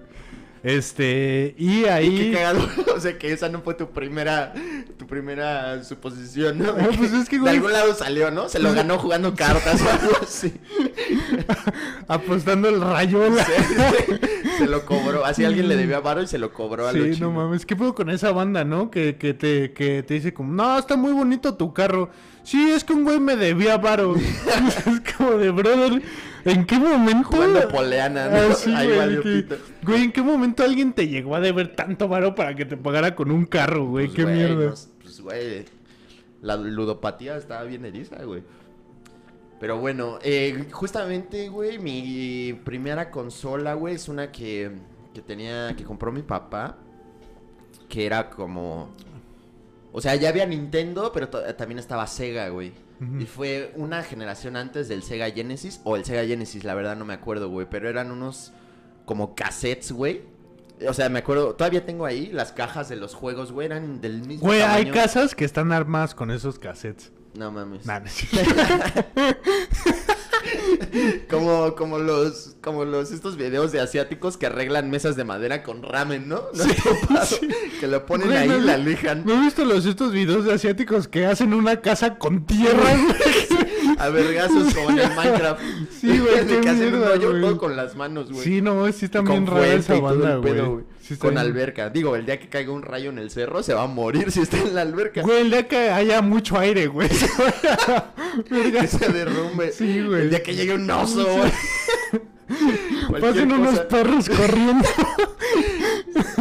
Este... 0.63 1.53
Y 1.57 1.85
ahí... 1.85 2.17
qué 2.17 2.31
cagado. 2.33 2.67
O 2.95 2.99
sea, 2.99 3.17
que 3.17 3.33
esa 3.33 3.49
no 3.49 3.61
fue 3.61 3.73
tu 3.73 3.89
primera, 3.89 4.53
tu 4.97 5.07
primera 5.07 5.83
suposición, 5.83 6.59
¿no? 6.59 6.75
Ah, 6.79 6.89
pues 6.95 7.11
es 7.11 7.27
que, 7.27 7.39
De 7.39 7.49
algún 7.49 7.73
lado 7.73 7.93
salió, 7.95 8.29
¿no? 8.31 8.47
Se 8.47 8.59
lo 8.59 8.71
ganó 8.71 8.97
jugando 8.99 9.33
cartas 9.35 9.81
o 9.81 9.89
algo 9.89 10.17
así. 10.21 10.53
Apostando 12.07 12.69
el 12.69 12.79
rayola. 12.79 13.43
Se, 13.45 14.57
se 14.59 14.65
lo 14.67 14.85
cobró. 14.85 15.25
Así 15.25 15.43
alguien 15.43 15.67
le 15.67 15.75
debía 15.75 15.99
varo 15.99 16.21
y 16.21 16.27
se 16.27 16.37
lo 16.37 16.53
cobró 16.53 16.87
a 16.87 16.91
Sí, 16.93 16.99
no 16.99 17.13
chino. 17.13 17.31
mames, 17.31 17.65
¿qué 17.65 17.75
pedo 17.75 17.95
con 17.95 18.09
esa 18.09 18.31
banda, 18.31 18.63
no? 18.63 18.91
Que, 18.91 19.17
que, 19.17 19.33
te, 19.33 19.73
que 19.73 20.03
te 20.03 20.13
dice 20.13 20.33
como, 20.33 20.53
no, 20.53 20.77
está 20.77 20.95
muy 20.95 21.11
bonito 21.13 21.55
tu 21.55 21.73
carro. 21.73 22.09
Sí, 22.43 22.71
es 22.71 22.83
que 22.83 22.93
un 22.93 23.03
güey 23.03 23.19
me 23.19 23.35
debía 23.35 23.77
varo. 23.77 24.15
es 24.85 25.13
como 25.17 25.31
de, 25.31 25.49
brother, 25.49 26.01
¿en 26.45 26.65
qué 26.65 26.77
momento? 26.79 27.29
Jugando 27.29 27.67
poleana, 27.69 28.27
¿no? 28.29 28.35
Ah, 28.37 28.53
sí, 28.55 28.73
Ahí 28.73 28.87
güey, 28.87 28.97
valió 28.99 29.21
que- 29.23 29.29
pito. 29.43 29.55
güey, 29.83 30.03
¿en 30.03 30.11
qué 30.11 30.21
momento 30.21 30.63
alguien 30.63 30.93
te 30.93 31.07
llegó 31.07 31.35
a 31.35 31.39
deber 31.39 31.75
tanto 31.75 32.07
varo 32.07 32.35
para 32.35 32.55
que 32.55 32.65
te 32.65 32.77
pagara 32.77 33.15
con 33.15 33.31
un 33.31 33.45
carro, 33.45 33.85
güey? 33.85 34.07
Pues, 34.07 34.15
qué 34.15 34.23
güey, 34.23 34.35
mierda. 34.35 34.65
no, 34.69 34.73
pues, 35.01 35.21
güey, 35.21 35.65
la 36.41 36.55
ludopatía 36.57 37.37
estaba 37.37 37.63
bien 37.63 37.85
eriza, 37.85 38.23
güey. 38.23 38.43
Pero 39.59 39.79
bueno, 39.79 40.19
eh, 40.23 40.65
justamente, 40.71 41.47
güey, 41.47 41.79
mi 41.79 42.53
primera 42.65 43.09
consola, 43.11 43.75
güey, 43.75 43.95
es 43.95 44.09
una 44.09 44.29
que, 44.31 44.71
que 45.13 45.21
tenía, 45.21 45.73
que 45.77 45.85
compró 45.85 46.11
mi 46.11 46.21
papá, 46.21 46.77
que 47.87 48.05
era 48.05 48.29
como... 48.29 48.89
O 49.93 50.01
sea, 50.01 50.15
ya 50.15 50.29
había 50.29 50.45
Nintendo, 50.45 51.11
pero 51.13 51.29
también 51.29 51.79
estaba 51.79 52.07
Sega, 52.07 52.49
güey. 52.49 52.73
Y 53.19 53.25
fue 53.25 53.73
una 53.75 54.01
generación 54.01 54.55
antes 54.55 54.87
del 54.87 55.03
Sega 55.03 55.29
Genesis, 55.29 55.81
o 55.83 55.97
el 55.97 56.05
Sega 56.05 56.25
Genesis, 56.25 56.63
la 56.63 56.73
verdad 56.73 56.95
no 56.95 57.03
me 57.03 57.13
acuerdo, 57.13 57.49
güey, 57.49 57.67
pero 57.69 57.89
eran 57.89 58.11
unos 58.11 58.53
como 59.05 59.35
cassettes, 59.35 59.91
güey. 59.91 60.21
O 60.87 60.93
sea, 60.93 61.09
me 61.09 61.19
acuerdo, 61.19 61.53
todavía 61.53 61.85
tengo 61.85 62.05
ahí 62.05 62.27
las 62.27 62.53
cajas 62.53 62.87
de 62.87 62.95
los 62.95 63.13
juegos, 63.13 63.51
güey, 63.51 63.65
eran 63.65 63.99
del 63.99 64.21
mismo 64.21 64.47
Güey, 64.47 64.61
hay 64.61 64.89
casas 64.89 65.35
que 65.35 65.43
están 65.43 65.73
armadas 65.73 66.15
con 66.15 66.31
esos 66.31 66.59
cassettes. 66.59 67.11
No 67.37 67.51
mames. 67.51 67.85
Nah, 67.85 67.99
no. 67.99 68.05
Como, 71.29 71.75
como 71.75 71.97
los, 71.99 72.55
como 72.61 72.85
los, 72.85 73.11
estos 73.11 73.37
videos 73.37 73.71
de 73.71 73.79
asiáticos 73.79 74.37
que 74.37 74.45
arreglan 74.45 74.89
mesas 74.89 75.15
de 75.15 75.23
madera 75.23 75.63
con 75.63 75.81
ramen, 75.81 76.27
¿no? 76.29 76.43
¿No 76.53 76.63
has 76.63 76.75
topado? 76.75 77.37
Que 77.79 77.87
lo 77.87 78.05
ponen 78.05 78.31
ahí 78.31 78.51
y 78.51 78.61
la 78.61 78.77
lijan. 78.77 79.23
¿No 79.25 79.33
he 79.33 79.41
visto 79.41 79.65
los, 79.65 79.85
estos 79.85 80.11
videos 80.11 80.45
de 80.45 80.53
asiáticos 80.53 81.07
que 81.07 81.25
hacen 81.25 81.53
una 81.53 81.81
casa 81.81 82.17
con 82.17 82.45
tierra? 82.45 82.95
A 83.97 84.09
vergazos 84.09 84.73
como 84.73 84.91
en 84.91 84.99
el 84.99 85.15
Minecraft. 85.15 85.61
Sí, 85.99 86.19
güey, 86.19 86.45
que 86.61 86.69
hacen 86.69 86.95
un 86.95 87.03
hoyo 87.03 87.41
todo 87.41 87.57
con 87.57 87.75
las 87.75 87.95
manos, 87.95 88.31
güey. 88.31 88.43
Sí, 88.43 88.61
no, 88.61 88.91
sí 88.91 89.07
bien 89.07 89.47
rara 89.47 89.73
esa 89.73 89.99
banda, 89.99 90.35
güey. 90.37 90.83
Sí 91.13 91.19
Con 91.19 91.31
bien- 91.31 91.39
alberca. 91.45 91.89
Digo, 91.89 92.15
el 92.15 92.25
día 92.25 92.39
que 92.39 92.47
caiga 92.49 92.71
un 92.71 92.81
rayo 92.81 93.09
en 93.09 93.17
el 93.19 93.29
cerro 93.31 93.63
se 93.63 93.73
va 93.73 93.83
a 93.83 93.87
morir 93.87 94.31
si 94.31 94.41
está 94.41 94.57
en 94.59 94.75
la 94.75 94.81
alberca. 94.81 95.21
Güey, 95.21 95.41
el 95.41 95.49
día 95.51 95.67
que 95.67 95.89
haya 95.89 96.21
mucho 96.21 96.57
aire, 96.59 96.87
güey. 96.87 97.09
Que 98.49 98.87
se 98.87 99.09
derrumbe. 99.11 99.71
Sí, 99.71 100.01
güey. 100.01 100.21
El 100.23 100.29
día 100.31 100.41
que 100.43 100.55
llegue 100.55 100.73
un 100.73 100.89
oso, 100.89 101.25
güey. 101.25 101.51
Pasen 103.21 103.51
unos 103.51 103.71
cosa. 103.71 103.87
perros 103.87 104.29
corriendo. 104.29 104.87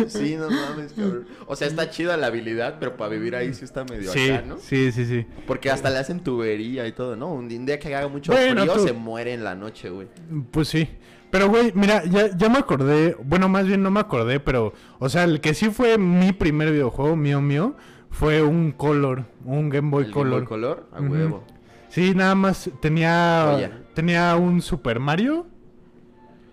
Sí, 0.08 0.36
no 0.36 0.50
mames, 0.50 0.92
cabrón. 0.92 1.26
O 1.46 1.54
sea, 1.56 1.68
está 1.68 1.90
chida 1.90 2.16
la 2.16 2.26
habilidad, 2.28 2.76
pero 2.80 2.96
para 2.96 3.10
vivir 3.10 3.36
ahí 3.36 3.52
sí 3.54 3.64
está 3.64 3.84
medio 3.84 4.12
Sí, 4.12 4.30
acá, 4.30 4.44
¿no? 4.46 4.58
sí, 4.58 4.90
sí, 4.92 5.04
sí. 5.06 5.26
Porque 5.46 5.70
hasta 5.70 5.90
le 5.90 5.98
hacen 5.98 6.20
tubería 6.20 6.86
y 6.86 6.92
todo, 6.92 7.14
¿no? 7.16 7.32
Un 7.32 7.48
día 7.66 7.78
que 7.78 7.94
haga 7.94 8.08
mucho 8.08 8.32
Bueno, 8.32 8.62
frío 8.62 8.74
tú- 8.74 8.86
se 8.86 8.92
muere 8.92 9.32
en 9.32 9.44
la 9.44 9.54
noche, 9.54 9.90
güey. 9.90 10.08
Pues 10.50 10.68
sí. 10.68 10.88
Pero, 11.32 11.48
güey, 11.48 11.72
mira, 11.74 12.04
ya, 12.04 12.28
ya 12.36 12.48
me 12.48 12.58
acordé. 12.58 13.16
Bueno, 13.24 13.48
más 13.48 13.66
bien 13.66 13.82
no 13.82 13.90
me 13.90 13.98
acordé, 14.00 14.38
pero. 14.38 14.74
O 15.00 15.08
sea, 15.08 15.24
el 15.24 15.40
que 15.40 15.54
sí 15.54 15.70
fue 15.70 15.98
mi 15.98 16.32
primer 16.32 16.70
videojuego, 16.70 17.16
mío, 17.16 17.40
mío, 17.40 17.74
fue 18.10 18.42
un 18.42 18.70
Color. 18.70 19.24
Un 19.44 19.68
Game 19.70 19.90
Boy 19.90 20.04
El 20.04 20.10
Game 20.12 20.22
Color. 20.22 20.38
Boy 20.40 20.46
color, 20.46 20.88
a 20.92 21.00
huevo. 21.00 21.42
Sí, 21.88 22.14
nada 22.14 22.34
más 22.34 22.70
tenía. 22.80 23.48
Joya. 23.50 23.78
Tenía 23.94 24.36
un 24.36 24.60
Super 24.62 25.00
Mario 25.00 25.46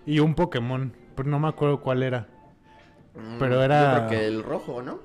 y 0.06 0.18
un 0.18 0.34
Pokémon. 0.34 0.92
Pero 1.14 1.28
no 1.28 1.38
me 1.38 1.48
acuerdo 1.48 1.80
cuál 1.80 2.02
era. 2.02 2.26
Mm, 3.14 3.38
Pero 3.38 3.62
era- 3.62 4.00
Yo 4.02 4.06
creo 4.06 4.18
que 4.20 4.26
el 4.26 4.42
rojo, 4.42 4.82
¿no? 4.82 4.98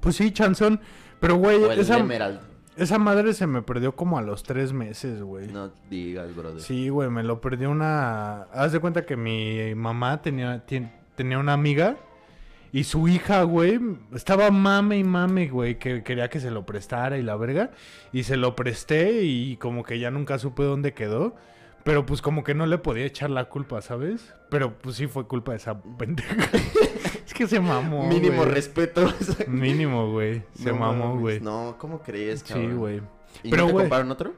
Pues 0.00 0.16
sí, 0.16 0.30
chanzón. 0.32 0.80
Pero, 1.20 1.36
güey, 1.36 1.62
O 1.62 1.70
el 1.70 1.80
esa, 1.80 1.98
Emerald. 1.98 2.40
Esa 2.76 2.98
madre 2.98 3.32
se 3.32 3.46
me 3.46 3.62
perdió 3.62 3.96
como 3.96 4.18
a 4.18 4.22
los 4.22 4.42
tres 4.42 4.72
meses, 4.72 5.22
güey. 5.22 5.48
No 5.48 5.70
digas, 5.90 6.34
brother. 6.34 6.60
Sí, 6.60 6.88
güey, 6.88 7.08
me 7.08 7.22
lo 7.22 7.40
perdió 7.40 7.70
una... 7.70 8.42
Haz 8.52 8.72
de 8.72 8.80
cuenta 8.80 9.06
que 9.06 9.16
mi 9.16 9.74
mamá 9.74 10.20
tenía, 10.22 10.64
tenía 11.14 11.38
una 11.38 11.52
amiga 11.54 11.96
y 12.72 12.84
su 12.84 13.08
hija, 13.08 13.42
güey, 13.44 13.80
estaba 14.14 14.50
mame 14.50 14.98
y 14.98 15.04
mame, 15.04 15.48
güey, 15.48 15.78
que 15.78 16.02
quería 16.02 16.28
que 16.28 16.40
se 16.40 16.50
lo 16.50 16.66
prestara 16.66 17.16
y 17.16 17.22
la 17.22 17.34
verga. 17.36 17.70
Y 18.12 18.24
se 18.24 18.36
lo 18.36 18.54
presté 18.54 19.22
y 19.22 19.56
como 19.56 19.82
que 19.82 19.98
ya 19.98 20.10
nunca 20.10 20.38
supe 20.38 20.62
dónde 20.62 20.92
quedó. 20.92 21.34
Pero 21.84 22.04
pues 22.04 22.20
como 22.20 22.44
que 22.44 22.52
no 22.52 22.66
le 22.66 22.76
podía 22.76 23.06
echar 23.06 23.30
la 23.30 23.46
culpa, 23.46 23.80
¿sabes? 23.80 24.34
Pero 24.50 24.78
pues 24.78 24.96
sí 24.96 25.06
fue 25.06 25.26
culpa 25.26 25.52
de 25.52 25.58
esa 25.58 25.80
pendeja. 25.98 26.36
es 27.26 27.34
que 27.34 27.46
se 27.46 27.58
mamó, 27.60 28.06
Mínimo 28.08 28.38
güey. 28.42 28.50
respeto. 28.50 29.12
Mínimo, 29.48 30.12
güey. 30.12 30.42
Se 30.54 30.70
No 30.70 30.76
mamó, 30.76 31.18
güey. 31.18 31.40
No, 31.40 31.76
¿cómo 31.78 32.00
crees, 32.02 32.40
Sí, 32.40 32.52
cabrón? 32.54 32.78
güey. 32.78 33.02
¿Y 33.42 33.50
Pero, 33.50 33.62
no 33.62 33.66
te 33.68 33.72
güey. 33.72 33.82
compraron 33.84 34.10
otro? 34.10 34.32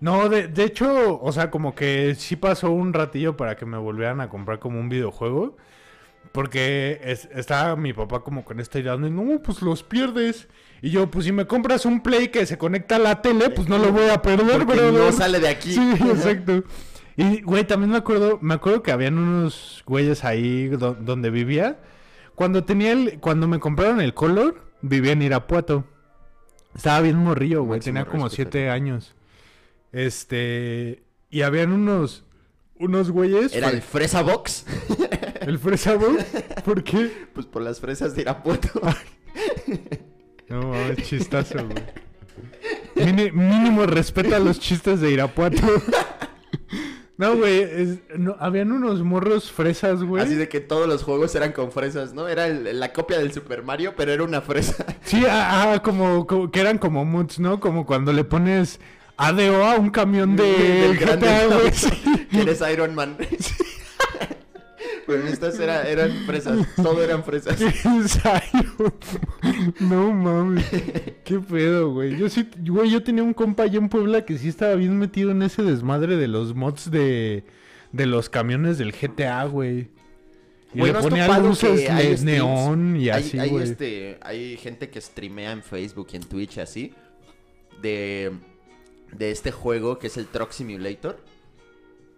No, 0.00 0.28
de, 0.28 0.48
de 0.48 0.64
hecho, 0.64 1.18
o 1.20 1.32
sea, 1.32 1.50
como 1.50 1.74
que 1.74 2.14
sí 2.16 2.36
pasó 2.36 2.70
un 2.70 2.92
ratillo 2.92 3.36
para 3.36 3.56
que 3.56 3.64
me 3.64 3.78
volvieran 3.78 4.20
a 4.20 4.28
comprar 4.28 4.58
como 4.58 4.78
un 4.78 4.88
videojuego. 4.88 5.56
Porque 6.32 7.00
es- 7.04 7.28
estaba 7.34 7.76
mi 7.76 7.92
papá 7.92 8.20
como 8.20 8.44
con 8.44 8.58
esta 8.58 8.78
idea 8.80 8.96
de, 8.96 9.08
no, 9.10 9.40
pues 9.42 9.62
los 9.62 9.82
pierdes. 9.82 10.48
Y 10.82 10.90
yo, 10.90 11.08
pues 11.10 11.24
si 11.26 11.32
me 11.32 11.46
compras 11.46 11.86
un 11.86 12.02
Play 12.02 12.28
que 12.28 12.44
se 12.44 12.58
conecta 12.58 12.96
a 12.96 12.98
la 12.98 13.22
tele, 13.22 13.50
pues 13.50 13.68
no 13.68 13.78
lo 13.78 13.92
voy 13.92 14.08
a 14.10 14.20
perder, 14.20 14.66
pero 14.66 14.90
no 14.90 15.12
sale 15.12 15.38
de 15.38 15.48
aquí. 15.48 15.72
Sí, 15.72 15.92
exacto. 16.10 16.64
Y, 17.16 17.42
güey, 17.42 17.64
también 17.64 17.90
me 17.90 17.96
acuerdo, 17.98 18.38
me 18.42 18.54
acuerdo 18.54 18.82
que 18.82 18.90
habían 18.92 19.18
unos 19.18 19.82
güeyes 19.86 20.24
ahí 20.24 20.68
do- 20.68 20.96
donde 20.98 21.30
vivía. 21.30 21.78
Cuando 22.34 22.64
tenía 22.64 22.92
el, 22.92 23.20
cuando 23.20 23.46
me 23.46 23.60
compraron 23.60 24.00
el 24.00 24.14
Color, 24.14 24.60
vivía 24.82 25.12
en 25.12 25.22
Irapuato. 25.22 25.84
Estaba 26.74 27.00
bien 27.02 27.16
morrillo, 27.16 27.62
güey, 27.62 27.78
Máximo 27.78 27.94
tenía 27.98 28.10
como 28.10 28.24
respeto. 28.24 28.50
siete 28.50 28.68
años. 28.70 29.14
Este, 29.92 31.04
y 31.30 31.42
habían 31.42 31.70
unos, 31.72 32.24
unos 32.80 33.12
güeyes. 33.12 33.54
¿Era 33.54 33.68
el 33.70 33.80
Fresa 33.80 34.22
Box? 34.22 34.66
el 35.40 35.58
Fresa 35.60 35.94
Box? 35.94 36.24
¿Por 36.64 36.82
qué? 36.82 37.28
Pues 37.32 37.46
por 37.46 37.62
las 37.62 37.78
fresas 37.80 38.14
de 38.16 38.22
Irapuato. 38.22 38.68
No, 40.48 40.72
chistazo, 41.02 41.66
güey. 41.66 43.32
Mínimo 43.32 43.86
respeto 43.86 44.36
a 44.36 44.38
los 44.38 44.60
chistes 44.60 45.00
de 45.00 45.10
Irapuato. 45.10 45.56
No, 47.16 47.36
güey, 47.36 47.60
es- 47.60 47.98
no, 48.18 48.34
habían 48.40 48.72
unos 48.72 49.02
morros 49.04 49.52
fresas, 49.52 50.02
güey. 50.02 50.22
Así 50.22 50.34
de 50.34 50.48
que 50.48 50.60
todos 50.60 50.88
los 50.88 51.04
juegos 51.04 51.32
eran 51.36 51.52
con 51.52 51.70
fresas, 51.70 52.12
¿no? 52.12 52.26
Era 52.28 52.46
el- 52.48 52.80
la 52.80 52.92
copia 52.92 53.18
del 53.18 53.32
Super 53.32 53.62
Mario, 53.62 53.94
pero 53.96 54.12
era 54.12 54.24
una 54.24 54.40
fresa. 54.40 54.84
Sí, 55.04 55.22
ah, 55.28 55.72
ah, 55.74 55.82
como, 55.82 56.26
como- 56.26 56.50
que 56.50 56.60
eran 56.60 56.78
como 56.78 57.04
moods, 57.04 57.38
¿no? 57.38 57.60
Como 57.60 57.86
cuando 57.86 58.12
le 58.12 58.24
pones 58.24 58.80
ADO 59.16 59.64
a 59.64 59.76
un 59.76 59.90
camión 59.90 60.34
de 60.34 60.42
Del 60.96 60.98
güey. 60.98 61.72
Sí. 61.72 62.26
Que 62.32 62.40
eres 62.40 62.60
Iron 62.72 62.94
Man. 62.96 63.16
Pero 65.06 65.26
estas 65.26 65.58
era- 65.60 65.88
eran 65.88 66.10
fresas, 66.26 66.66
todo 66.76 67.02
eran 67.02 67.22
fresas. 67.24 67.60
Ensayo. 67.84 68.94
No 69.80 70.12
mames. 70.12 70.64
Qué 71.24 71.38
pedo, 71.40 71.92
güey. 71.92 72.16
Yo 72.16 72.28
sí, 72.28 72.48
güey, 72.66 72.90
yo 72.90 73.02
tenía 73.02 73.22
un 73.22 73.34
compa 73.34 73.64
allá 73.64 73.78
en 73.78 73.88
Puebla 73.88 74.24
que 74.24 74.38
sí 74.38 74.48
estaba 74.48 74.74
bien 74.74 74.98
metido 74.98 75.30
en 75.30 75.42
ese 75.42 75.62
desmadre 75.62 76.16
de 76.16 76.28
los 76.28 76.54
mods 76.54 76.90
de, 76.90 77.44
de 77.92 78.06
los 78.06 78.28
camiones 78.30 78.78
del 78.78 78.92
GTA, 78.92 79.44
güey. 79.44 79.88
Y 80.74 80.80
le 80.82 80.92
¿no 80.92 80.98
has 80.98 81.04
ponía 81.04 81.38
luces 81.38 81.86
de 81.86 82.18
neón 82.24 82.96
y 82.96 83.08
hay, 83.08 83.22
así, 83.22 83.38
hay, 83.38 83.50
güey. 83.50 83.62
este, 83.64 84.18
hay 84.22 84.56
gente 84.56 84.90
que 84.90 85.00
streamea 85.00 85.52
en 85.52 85.62
Facebook 85.62 86.08
y 86.12 86.16
en 86.16 86.22
Twitch 86.24 86.58
así 86.58 86.92
de, 87.80 88.32
de 89.12 89.30
este 89.30 89.52
juego 89.52 89.98
que 90.00 90.08
es 90.08 90.16
el 90.16 90.26
Truck 90.26 90.50
Simulator. 90.50 91.22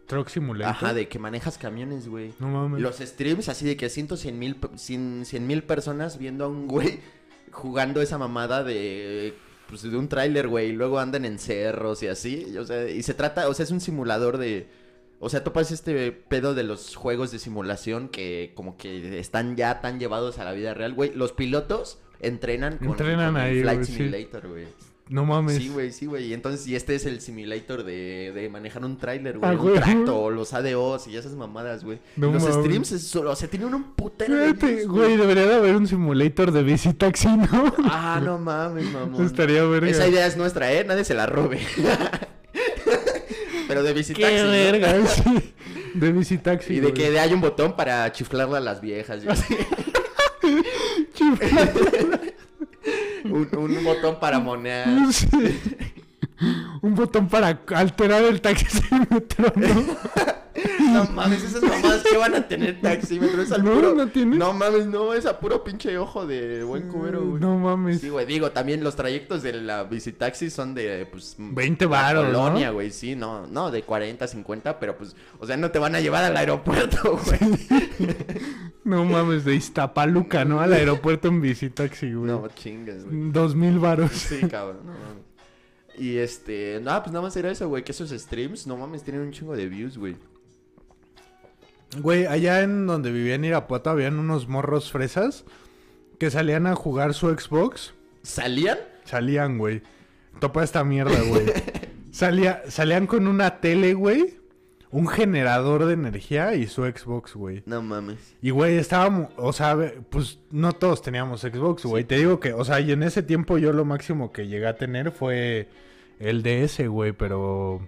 Truck 0.07 0.29
Simulator. 0.29 0.71
Ajá, 0.75 0.95
de 0.95 1.09
que 1.09 1.19
manejas 1.19 1.59
camiones, 1.59 2.09
güey. 2.09 2.33
No 2.39 2.49
mames. 2.49 2.81
Los 2.81 2.97
streams 2.99 3.49
así 3.49 3.65
de 3.67 3.77
que 3.77 3.89
ciento, 3.91 4.17
cien 4.17 4.39
mil, 4.39 4.57
pe- 4.57 4.77
cien, 4.79 5.25
cien 5.25 5.47
mil 5.47 5.63
personas 5.65 6.19
viendo 6.19 6.45
a 6.45 6.49
un 6.49 6.69
güey 6.69 7.01
jugando 7.53 8.01
esa 8.03 8.17
mamada 8.19 8.63
de, 8.65 9.35
pues, 9.69 9.83
de 9.83 9.97
un 9.97 10.09
tráiler, 10.09 10.49
güey. 10.49 10.69
Y 10.71 10.73
luego 10.73 10.99
andan 10.99 11.25
en 11.25 11.39
cerros 11.39 12.03
y 12.03 12.09
así. 12.09 12.47
y, 12.53 12.57
o 12.59 12.65
sea, 12.65 12.89
y 12.89 13.03
se 13.03 13.15
trata, 13.15 13.49
o 13.49 13.55
sea, 13.55 13.65
es 13.65 13.71
un 13.71 13.81
simulador 13.81 14.39
de... 14.39 14.69
O 15.19 15.31
sea, 15.31 15.43
topas 15.43 15.71
este 15.73 16.13
pedo 16.13 16.55
de 16.55 16.63
los 16.63 16.95
juegos 16.95 17.33
de 17.33 17.39
simulación 17.39 18.09
que 18.11 18.53
como 18.55 18.77
que 18.77 19.19
están 19.19 19.57
ya 19.57 19.81
tan 19.81 19.99
llevados 19.99 20.39
a 20.39 20.45
la 20.45 20.53
vida 20.53 20.75
real, 20.75 20.93
güey. 20.93 21.11
Los 21.15 21.33
pilotos 21.33 21.99
entrenan 22.21 22.77
con, 22.77 22.89
Entrenan 22.89 23.33
con 23.33 23.41
ahí, 23.43 23.63
Flight 23.63 23.85
sí. 23.85 23.93
Simulator, 23.95 24.47
güey. 24.47 24.67
No 25.09 25.25
mames. 25.25 25.59
Sí, 25.59 25.69
güey, 25.69 25.93
sí, 25.93 26.07
güey. 26.07 26.27
Y 26.27 26.35
entonces, 26.35 26.67
y 26.67 26.75
este 26.75 26.97
es 26.97 27.07
el 27.07 27.21
simulator 27.21 27.85
de, 27.85 28.33
de 28.35 28.49
manejar 28.49 28.85
un 28.85 28.99
tráiler, 28.99 29.39
güey. 29.39 29.49
Ah, 29.49 29.55
un 29.61 29.75
tracto, 29.75 30.31
los 30.31 30.53
ADOs 30.53 31.07
y 31.07 31.17
esas 31.17 31.33
mamadas, 31.35 31.85
güey. 31.85 32.01
No 32.17 32.33
los 32.33 32.43
mames. 32.43 32.59
streams, 32.59 32.93
es 32.93 33.03
solo, 33.07 33.31
o 33.31 33.37
sea, 33.37 33.49
tienen 33.49 33.73
un 33.73 33.93
putero 33.93 34.35
Fíjate, 34.35 34.85
güey, 34.87 35.17
debería 35.17 35.47
de 35.47 35.55
haber 35.55 35.77
un 35.77 35.87
simulator 35.87 36.51
de 36.51 36.65
bici 36.65 36.93
taxi, 36.93 37.29
¿no? 37.29 37.73
Ah, 37.85 38.21
no 38.23 38.39
mames, 38.39 38.91
mamón. 38.93 39.25
Estaría 39.25 39.65
verga. 39.65 39.89
Esa 39.89 40.09
idea 40.09 40.27
es 40.27 40.37
nuestra, 40.37 40.73
¿eh? 40.73 40.85
Nadie 40.85 41.05
se 41.05 41.15
la 41.15 41.27
robe. 41.27 41.61
Pero 43.69 43.83
de 43.85 43.91
Qué 43.91 43.99
visitaxi, 43.99 44.43
¿no? 44.43 44.51
verga, 44.51 45.07
sí. 45.07 45.55
De 45.95 46.13
bici 46.13 46.39
taxi. 46.39 46.75
Y 46.75 46.81
de 46.81 46.93
que 46.93 47.17
hay 47.19 47.33
un 47.33 47.41
botón 47.41 47.77
para 47.77 48.11
chiflarle 48.11 48.57
a 48.57 48.61
las 48.61 48.81
viejas. 48.81 49.23
y 49.25 49.29
así. 49.29 49.57
un, 53.37 53.77
un 53.77 53.85
botón 53.85 54.19
para 54.21 54.39
monear. 54.39 54.89
Sí. 55.13 55.27
Un 56.83 56.95
botón 56.95 57.29
para 57.29 57.59
alterar 57.75 58.23
el 58.25 58.43
taxímetro, 58.43 59.53
¿no? 59.57 59.87
No 60.81 61.05
mames, 61.07 61.43
esas 61.43 61.63
mamadas 61.63 62.03
que 62.03 62.17
van 62.17 62.35
a 62.35 62.47
tener 62.49 62.81
taxímetro. 62.81 63.43
Es 63.43 63.53
al 63.53 63.65
No, 63.65 63.75
puro... 63.75 63.95
no 63.95 64.09
tiene. 64.09 64.37
No 64.37 64.53
mames, 64.53 64.87
no, 64.87 65.13
es 65.15 65.27
a 65.27 65.39
puro 65.39 65.63
pinche 65.65 65.97
ojo 65.99 66.27
de 66.27 66.63
buen 66.65 66.89
cubero, 66.89 67.25
güey. 67.25 67.41
No 67.41 67.59
mames. 67.59 68.01
Sí, 68.01 68.09
güey, 68.09 68.27
digo, 68.27 68.51
también 68.51 68.83
los 68.83 68.97
trayectos 68.97 69.43
de 69.43 69.55
la 69.55 69.85
visitaxi 69.85 70.51
son 70.51 70.75
de, 70.75 71.07
pues... 71.11 71.37
20 71.39 71.85
la 71.85 71.91
varos, 71.91 72.33
¿no? 72.33 72.39
Colonia, 72.41 72.71
güey, 72.71 72.91
sí, 72.91 73.17
no, 73.17 73.47
no, 73.47 73.71
de 73.71 73.83
40, 73.83 74.27
50, 74.27 74.79
pero 74.79 74.97
pues, 74.97 75.15
o 75.39 75.47
sea, 75.47 75.57
no 75.57 75.71
te 75.71 75.79
van 75.79 75.95
a 75.95 76.01
llevar 76.01 76.25
al 76.25 76.37
aeropuerto, 76.37 77.19
güey. 77.27 78.09
No 78.85 79.05
mames, 79.05 79.45
de 79.45 79.57
Iztapaluca, 79.57 80.45
¿no? 80.45 80.61
Al 80.61 80.73
aeropuerto 80.73 81.27
en 81.27 81.41
bici 81.41 81.71
taxi, 81.71 82.13
güey. 82.13 82.31
No, 82.31 82.47
chingas, 82.55 83.05
güey. 83.05 83.33
Dos 83.33 83.57
mil 83.57 83.81
varos. 83.81 84.13
Sí, 84.13 84.39
cabrón, 84.49 84.79
no 84.87 84.93
mames. 84.93 85.27
Y 85.99 86.19
este, 86.19 86.79
no, 86.83 86.91
pues 87.03 87.13
nada 87.13 87.23
más 87.23 87.35
era 87.37 87.51
eso, 87.51 87.69
güey, 87.69 87.83
que 87.83 87.91
esos 87.93 88.11
streams, 88.11 88.67
no 88.67 88.77
mames, 88.77 89.03
tienen 89.03 89.23
un 89.23 89.33
chingo 89.33 89.57
de 89.57 89.67
views, 89.67 89.99
güey. 89.99 90.15
Güey, 92.01 92.27
allá 92.27 92.63
en 92.63 92.87
donde 92.87 93.11
vivía 93.13 93.35
en 93.35 93.45
Irapuato 93.45 93.91
habían 93.91 94.19
unos 94.19 94.49
morros 94.49 94.91
fresas 94.93 95.45
que 96.19 96.31
salían 96.31 96.67
a 96.67 96.75
jugar 96.75 97.15
su 97.15 97.29
Xbox. 97.31 97.95
¿Salían? 98.23 98.79
Salían, 99.05 99.59
güey. 99.59 99.83
Topa 100.41 100.65
esta 100.65 100.85
mierda, 100.85 101.21
güey. 101.29 101.47
Salía, 102.11 102.63
salían 102.69 103.07
con 103.07 103.27
una 103.27 103.61
tele, 103.61 103.93
güey. 103.93 104.39
Un 104.91 105.07
generador 105.07 105.85
de 105.85 105.93
energía 105.93 106.55
y 106.55 106.67
su 106.67 106.85
Xbox, 106.85 107.35
güey. 107.35 107.63
No 107.67 107.83
mames. 107.83 108.19
Y, 108.41 108.51
güey, 108.51 108.79
estábamos, 108.79 109.29
o 109.37 109.53
sea, 109.53 109.77
pues 110.09 110.39
no 110.51 110.73
todos 110.73 111.03
teníamos 111.03 111.43
Xbox, 111.43 111.85
güey. 111.85 112.05
Te 112.05 112.17
digo 112.17 112.41
que, 112.41 112.55
o 112.55 112.65
sea, 112.65 112.81
y 112.81 112.93
en 112.93 113.03
ese 113.03 113.23
tiempo 113.23 113.59
yo 113.59 113.73
lo 113.75 113.85
máximo 113.85 114.33
que 114.33 114.47
llegué 114.47 114.67
a 114.67 114.77
tener 114.77 115.11
fue 115.11 115.69
el 116.19 116.43
DS, 116.43 116.87
güey, 116.89 117.13
pero, 117.13 117.87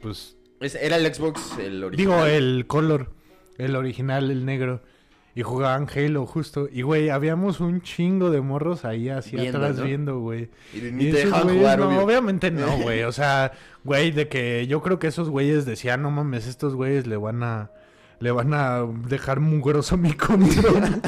pues, 0.00 0.36
Es- 0.60 0.76
Era 0.76 0.96
el 0.96 1.12
Xbox, 1.14 1.58
el 1.58 1.84
original. 1.84 1.96
digo, 2.16 2.24
el 2.26 2.66
color, 2.66 3.10
el 3.58 3.76
original, 3.76 4.30
el 4.30 4.44
negro. 4.44 4.82
Y 5.34 5.40
jugaban 5.42 5.88
Halo, 5.94 6.26
justo. 6.26 6.68
Y, 6.70 6.82
güey, 6.82 7.08
habíamos 7.08 7.60
un 7.60 7.80
chingo 7.80 8.28
de 8.30 8.42
morros 8.42 8.84
ahí 8.84 9.08
así 9.08 9.34
Viendo, 9.36 9.58
atrás 9.58 9.78
¿no? 9.78 9.84
viendo, 9.84 10.18
güey. 10.20 10.50
Y 10.74 10.80
ni 10.92 11.04
Y 11.06 11.10
te 11.10 11.20
esos 11.20 11.24
dejaban 11.30 11.42
güeyes, 11.44 11.60
jugar, 11.62 11.78
no, 11.78 11.88
obvio. 11.88 12.02
obviamente 12.04 12.50
no, 12.50 12.76
güey. 12.82 13.02
O 13.04 13.12
sea, 13.12 13.52
güey, 13.82 14.10
de 14.10 14.28
que 14.28 14.66
yo 14.66 14.82
creo 14.82 14.98
que 14.98 15.06
esos 15.06 15.30
güeyes 15.30 15.64
decían, 15.64 16.02
no 16.02 16.10
mames, 16.10 16.46
estos 16.46 16.74
güeyes 16.74 17.06
le 17.06 17.16
van 17.16 17.42
a, 17.42 17.70
le 18.20 18.30
van 18.30 18.52
a 18.52 18.82
dejar 19.08 19.40
mugroso 19.40 19.96
mi 19.96 20.12
control. 20.12 20.82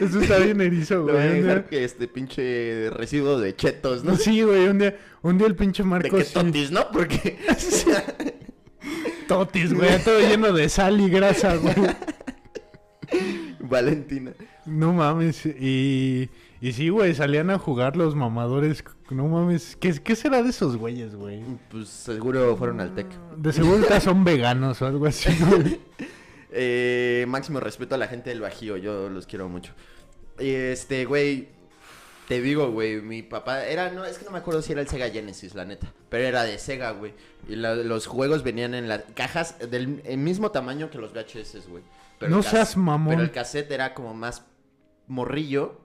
Eso 0.00 0.20
está 0.20 0.38
bien 0.38 0.60
erizo, 0.60 1.06
Le 1.06 1.12
voy 1.12 1.22
a 1.22 1.26
güey. 1.28 1.40
Dejar 1.42 1.64
que 1.66 1.84
este 1.84 2.06
pinche 2.08 2.90
residuo 2.90 3.38
de 3.40 3.54
chetos, 3.56 4.04
¿no? 4.04 4.16
Sí, 4.16 4.42
güey, 4.42 4.66
un 4.68 4.78
día, 4.78 4.96
un 5.22 5.38
día 5.38 5.46
el 5.46 5.54
pinche 5.54 5.84
De 5.84 5.88
Marcos 5.88 6.18
que 6.18 6.24
sí- 6.24 6.34
totis, 6.34 6.70
¿no? 6.70 6.90
Porque... 6.92 7.38
totis, 9.28 9.72
güey, 9.72 10.02
todo 10.02 10.20
lleno 10.20 10.52
de 10.52 10.68
sal 10.68 11.00
y 11.00 11.08
grasa, 11.08 11.56
güey. 11.56 11.74
Valentina. 13.60 14.32
No 14.66 14.92
mames, 14.92 15.46
y, 15.46 16.30
y 16.60 16.72
sí, 16.72 16.88
güey, 16.88 17.14
salían 17.14 17.50
a 17.50 17.58
jugar 17.58 17.96
los 17.96 18.14
mamadores. 18.14 18.84
No 19.10 19.28
mames, 19.28 19.76
¿qué, 19.76 19.92
qué 20.02 20.16
será 20.16 20.42
de 20.42 20.50
esos 20.50 20.76
güeyes, 20.76 21.14
güey? 21.14 21.42
Pues 21.70 21.88
seguro 21.88 22.56
fueron 22.56 22.80
al 22.80 22.94
TEC. 22.94 23.06
De 23.36 23.52
seguro 23.52 23.84
son 24.00 24.24
veganos 24.24 24.80
o 24.80 24.86
algo 24.86 25.06
así, 25.06 25.30
güey. 25.44 25.80
Eh, 26.50 27.24
máximo 27.28 27.60
respeto 27.60 27.94
a 27.94 27.98
la 27.98 28.06
gente 28.06 28.30
del 28.30 28.40
Bajío, 28.40 28.76
yo 28.76 29.08
los 29.08 29.26
quiero 29.26 29.48
mucho. 29.48 29.72
Este, 30.38 31.04
güey, 31.04 31.48
te 32.28 32.40
digo, 32.40 32.70
güey, 32.70 33.00
mi 33.02 33.22
papá 33.22 33.64
era, 33.66 33.90
no, 33.90 34.04
es 34.04 34.18
que 34.18 34.24
no 34.24 34.30
me 34.30 34.38
acuerdo 34.38 34.62
si 34.62 34.72
era 34.72 34.80
el 34.80 34.88
Sega 34.88 35.10
Genesis, 35.10 35.54
la 35.54 35.64
neta, 35.64 35.92
pero 36.08 36.24
era 36.24 36.42
de 36.44 36.58
Sega, 36.58 36.90
güey. 36.92 37.12
Y 37.48 37.56
la- 37.56 37.74
los 37.74 38.06
juegos 38.06 38.42
venían 38.42 38.74
en 38.74 38.88
las 38.88 39.02
cajas 39.14 39.56
del 39.70 40.00
el 40.04 40.18
mismo 40.18 40.50
tamaño 40.50 40.90
que 40.90 40.98
los 40.98 41.12
VHS, 41.12 41.68
güey. 41.68 41.82
Pero 42.18 42.30
No 42.34 42.42
seas 42.42 42.76
mamón. 42.76 43.10
Pero 43.14 43.22
el 43.22 43.30
cassette 43.32 43.70
era 43.72 43.92
como 43.94 44.14
más 44.14 44.44
morrillo. 45.06 45.80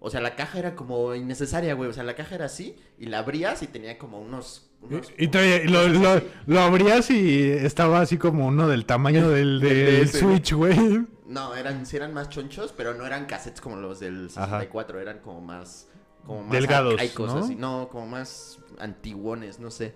O 0.00 0.10
sea, 0.10 0.20
la 0.20 0.36
caja 0.36 0.58
era 0.58 0.74
como 0.74 1.14
innecesaria, 1.14 1.74
güey. 1.74 1.88
O 1.88 1.92
sea, 1.92 2.04
la 2.04 2.14
caja 2.14 2.34
era 2.34 2.44
así 2.44 2.76
y 2.98 3.06
la 3.06 3.20
abrías 3.20 3.62
y 3.62 3.66
tenía 3.66 3.96
como 3.98 4.20
unos... 4.20 4.70
unos- 4.82 5.10
Y, 5.16 5.24
y 5.34 5.68
lo, 5.68 5.88
lo- 5.88 6.20
lo 6.46 6.60
abrías 6.60 7.10
y 7.10 7.50
estaba 7.50 8.00
así 8.02 8.18
como 8.18 8.46
uno 8.46 8.68
del 8.68 8.84
tamaño 8.84 9.30
del, 9.30 9.60
Del 9.60 9.86
del 9.86 10.04
DS, 10.06 10.18
Switch, 10.18 10.52
güey. 10.52 11.06
No, 11.26 11.54
eran, 11.54 11.86
sí 11.86 11.96
eran 11.96 12.12
más 12.12 12.28
chonchos, 12.28 12.72
pero 12.72 12.94
no 12.94 13.06
eran 13.06 13.26
cassettes 13.26 13.60
como 13.60 13.76
los 13.76 14.00
del 14.00 14.26
Ajá. 14.36 14.44
64, 14.46 15.00
eran 15.00 15.18
como 15.20 15.40
más... 15.40 15.88
Como 16.26 16.42
más 16.42 16.52
Delgados, 16.52 17.00
¿no? 17.18 17.38
así. 17.38 17.54
No, 17.54 17.88
como 17.90 18.06
más 18.06 18.58
antiguones, 18.78 19.58
no 19.60 19.70
sé. 19.70 19.94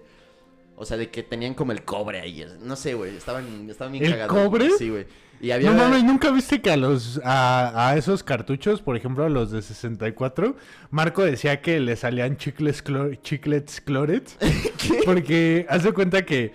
O 0.77 0.85
sea, 0.85 0.97
de 0.97 1.11
que 1.11 1.23
tenían 1.23 1.55
como 1.55 1.73
el 1.73 1.85
cobre 1.85 2.21
ahí. 2.21 2.45
No 2.61 2.77
sé, 2.77 2.95
güey. 2.95 3.17
Estaban, 3.17 3.69
estaban 3.69 3.93
bien 3.93 4.05
¿El 4.05 4.11
cagados. 4.13 4.37
cobre? 4.37 4.71
Sí, 4.79 4.91
güey. 4.91 5.07
Y 5.41 5.51
había... 5.53 5.71
No 5.71 5.77
mames, 5.77 6.05
¿nunca 6.05 6.31
viste 6.31 6.61
que 6.61 6.71
a 6.71 6.77
los 6.77 7.21
a, 7.25 7.89
a 7.91 7.97
esos 7.97 8.23
cartuchos, 8.23 8.83
por 8.83 8.97
ejemplo, 8.97 9.25
a 9.25 9.29
los 9.29 9.51
de 9.51 9.63
64, 9.63 10.57
Marco 10.91 11.23
decía 11.25 11.61
que 11.63 11.79
le 11.81 11.97
salían 11.97 12.37
chicles 12.37 12.83
clor- 12.85 13.21
chiclets 13.23 13.81
clorets? 13.81 14.37
Porque 15.05 15.67
haz 15.69 15.83
de 15.85 15.93
cuenta 15.93 16.25
que, 16.27 16.53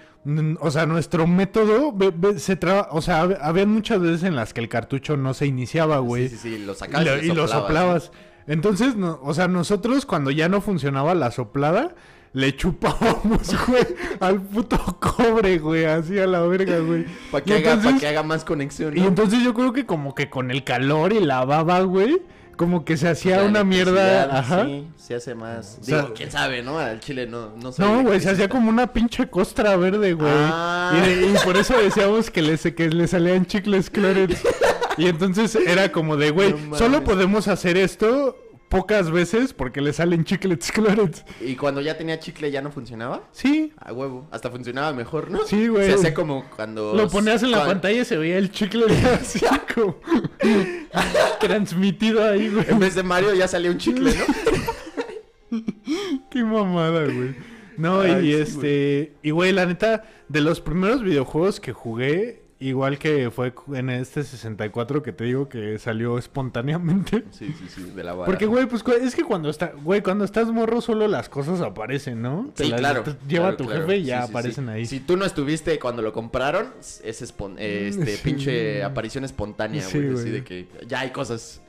o 0.59 0.71
sea, 0.71 0.85
nuestro 0.85 1.27
método 1.27 1.93
se 2.37 2.55
traba, 2.55 2.87
o 2.91 3.01
sea, 3.01 3.23
hab- 3.25 3.37
había 3.41 3.65
muchas 3.65 3.99
veces 3.99 4.23
en 4.23 4.35
las 4.35 4.53
que 4.53 4.61
el 4.61 4.69
cartucho 4.69 5.17
no 5.17 5.33
se 5.33 5.45
iniciaba, 5.47 5.97
güey. 5.99 6.29
Sí, 6.29 6.37
sí, 6.37 6.57
sí, 6.57 6.63
lo 6.65 6.73
y, 6.73 6.75
sacabas 6.75 7.05
lo, 7.05 7.21
y, 7.23 7.29
y 7.29 7.33
lo 7.33 7.47
soplabas. 7.47 8.11
Entonces, 8.47 8.95
no, 8.95 9.19
o 9.23 9.33
sea, 9.33 9.47
nosotros 9.47 10.05
cuando 10.05 10.31
ya 10.31 10.49
no 10.49 10.61
funcionaba 10.61 11.13
la 11.15 11.31
soplada, 11.31 11.95
le 12.33 12.55
chupábamos, 12.55 13.53
güey, 13.67 13.85
al 14.19 14.41
puto 14.41 14.77
cobre, 14.99 15.59
güey, 15.59 15.85
así 15.85 16.17
a 16.19 16.25
la 16.27 16.41
verga, 16.41 16.79
güey. 16.79 17.05
Para 17.31 17.43
que, 17.43 17.53
haga, 17.55 17.81
pa' 17.81 17.97
que 17.99 18.07
haga 18.07 18.23
más 18.23 18.43
conexión, 18.43 18.97
y 18.97 19.01
entonces 19.01 19.43
yo 19.43 19.53
creo 19.53 19.71
que 19.73 19.85
como 19.85 20.15
que 20.15 20.29
con 20.29 20.51
el 20.51 20.63
calor 20.63 21.13
y 21.13 21.19
la 21.19 21.45
baba, 21.45 21.81
güey, 21.81 22.21
como 22.55 22.85
que 22.85 22.97
se 22.97 23.07
hacía 23.09 23.37
La 23.37 23.43
una 23.43 23.63
mierda, 23.63 24.39
ajá. 24.39 24.65
Sí, 24.65 24.87
se 24.97 25.15
hace 25.15 25.35
más. 25.35 25.79
O 25.81 25.83
sea- 25.83 26.01
Digo, 26.01 26.13
quién 26.13 26.31
sabe, 26.31 26.61
¿no? 26.63 26.79
Al 26.79 26.99
chile 26.99 27.27
no, 27.27 27.51
no 27.57 27.71
No, 27.77 28.03
güey, 28.03 28.19
se 28.19 28.29
hacía 28.29 28.49
como 28.49 28.69
una 28.69 28.87
pinche 28.93 29.29
costra 29.29 29.75
verde, 29.75 30.13
güey. 30.13 30.31
Ah. 30.33 30.93
Y, 31.05 31.25
y 31.25 31.33
por 31.43 31.57
eso 31.57 31.75
decíamos 31.81 32.29
que 32.29 32.41
le, 32.41 32.57
que 32.57 32.89
le 32.89 33.07
salían 33.07 33.45
chicles 33.45 33.89
clorets. 33.89 34.41
Y 34.95 35.07
entonces 35.07 35.55
era 35.55 35.91
como 35.91 36.17
de, 36.17 36.29
güey, 36.29 36.53
No 36.53 36.77
solo 36.77 37.03
podemos 37.03 37.47
hacer 37.47 37.77
esto 37.77 38.37
pocas 38.73 39.11
veces 39.11 39.53
porque 39.53 39.81
le 39.81 39.93
salen 39.93 40.25
chiclets 40.25 40.71
clorets. 40.71 41.23
Y 41.39 41.55
cuando 41.55 41.79
ya 41.79 41.95
tenía 41.97 42.19
chicle 42.19 42.49
ya 42.51 42.61
no 42.61 42.71
funcionaba. 42.71 43.23
Sí, 43.31 43.71
A 43.77 43.93
huevo. 43.93 44.27
Hasta 44.31 44.49
funcionaba 44.49 44.91
mejor, 44.93 45.29
¿no? 45.29 45.45
Sí, 45.45 45.67
güey. 45.67 45.85
Se 45.87 45.93
hacía 45.93 46.13
como 46.13 46.43
cuando. 46.55 46.93
lo 46.95 47.07
ponías 47.09 47.43
en 47.43 47.51
la 47.51 47.57
cuando- 47.57 47.73
pantalla 47.75 48.01
y 48.01 48.05
se 48.05 48.17
veía 48.17 48.37
el 48.37 48.51
chicle 48.51 48.85
así 49.21 49.41
como 49.73 49.97
transmitido 51.39 52.27
ahí, 52.27 52.49
güey. 52.49 52.65
En 52.69 52.79
vez 52.79 52.95
de 52.95 53.03
Mario 53.03 53.33
ya 53.33 53.47
salía 53.47 53.71
un 53.71 53.77
chicle, 53.77 54.11
¿no? 54.13 55.61
Qué 56.31 56.43
mamada, 56.43 57.03
güey. 57.05 57.35
No, 57.77 58.01
Ay, 58.01 58.11
y 58.29 58.33
sí, 58.33 58.41
este. 58.41 59.13
Y 59.23 59.31
güey, 59.31 59.51
la 59.51 59.65
neta, 59.65 60.03
de 60.29 60.41
los 60.41 60.61
primeros 60.61 61.03
videojuegos 61.03 61.59
que 61.59 61.73
jugué, 61.73 62.42
igual 62.67 62.97
que 62.97 63.29
fue 63.31 63.53
en 63.73 63.89
este 63.89 64.23
64 64.23 65.03
que 65.03 65.11
te 65.11 65.23
digo 65.25 65.49
que 65.49 65.77
salió 65.79 66.17
espontáneamente. 66.17 67.23
Sí, 67.31 67.53
sí, 67.57 67.65
sí, 67.67 67.83
de 67.95 68.03
la 68.03 68.13
vara. 68.13 68.25
Porque, 68.25 68.45
güey, 68.45 68.65
pues 68.67 68.83
es 69.01 69.15
que 69.15 69.23
cuando 69.23 69.49
está, 69.49 69.73
güey, 69.83 70.01
cuando 70.01 70.23
estás 70.25 70.47
morro 70.51 70.81
solo 70.81 71.07
las 71.07 71.29
cosas 71.29 71.61
aparecen, 71.61 72.21
¿no? 72.21 72.49
Te 72.55 72.63
Sí, 72.65 72.69
las- 72.71 72.79
claro. 72.79 73.03
te- 73.03 73.11
lleva 73.27 73.45
claro, 73.49 73.57
tu 73.57 73.65
claro. 73.65 73.81
jefe 73.81 73.97
y 73.97 74.03
ya 74.05 74.21
Sí, 74.21 74.25
sí, 74.27 74.31
aparecen 74.31 74.69
ahí. 74.69 74.85
Si 74.85 74.99
tú 74.99 75.17
no 75.17 75.25
estuviste 75.25 75.77
cuando 75.79 76.01
lo 76.01 76.13
compraron, 76.13 76.67
es 76.79 77.03
espon- 77.21 77.55
eh, 77.57 77.87
este, 77.89 78.17
pinche 78.17 78.83
aparición 78.83 79.23
espontánea, 79.25 79.83
güey. 79.91 80.13
así 80.13 80.29
de 80.29 80.43
que 80.43 80.67
ya 80.87 81.01
hay 81.01 81.11
cosas. 81.11 81.61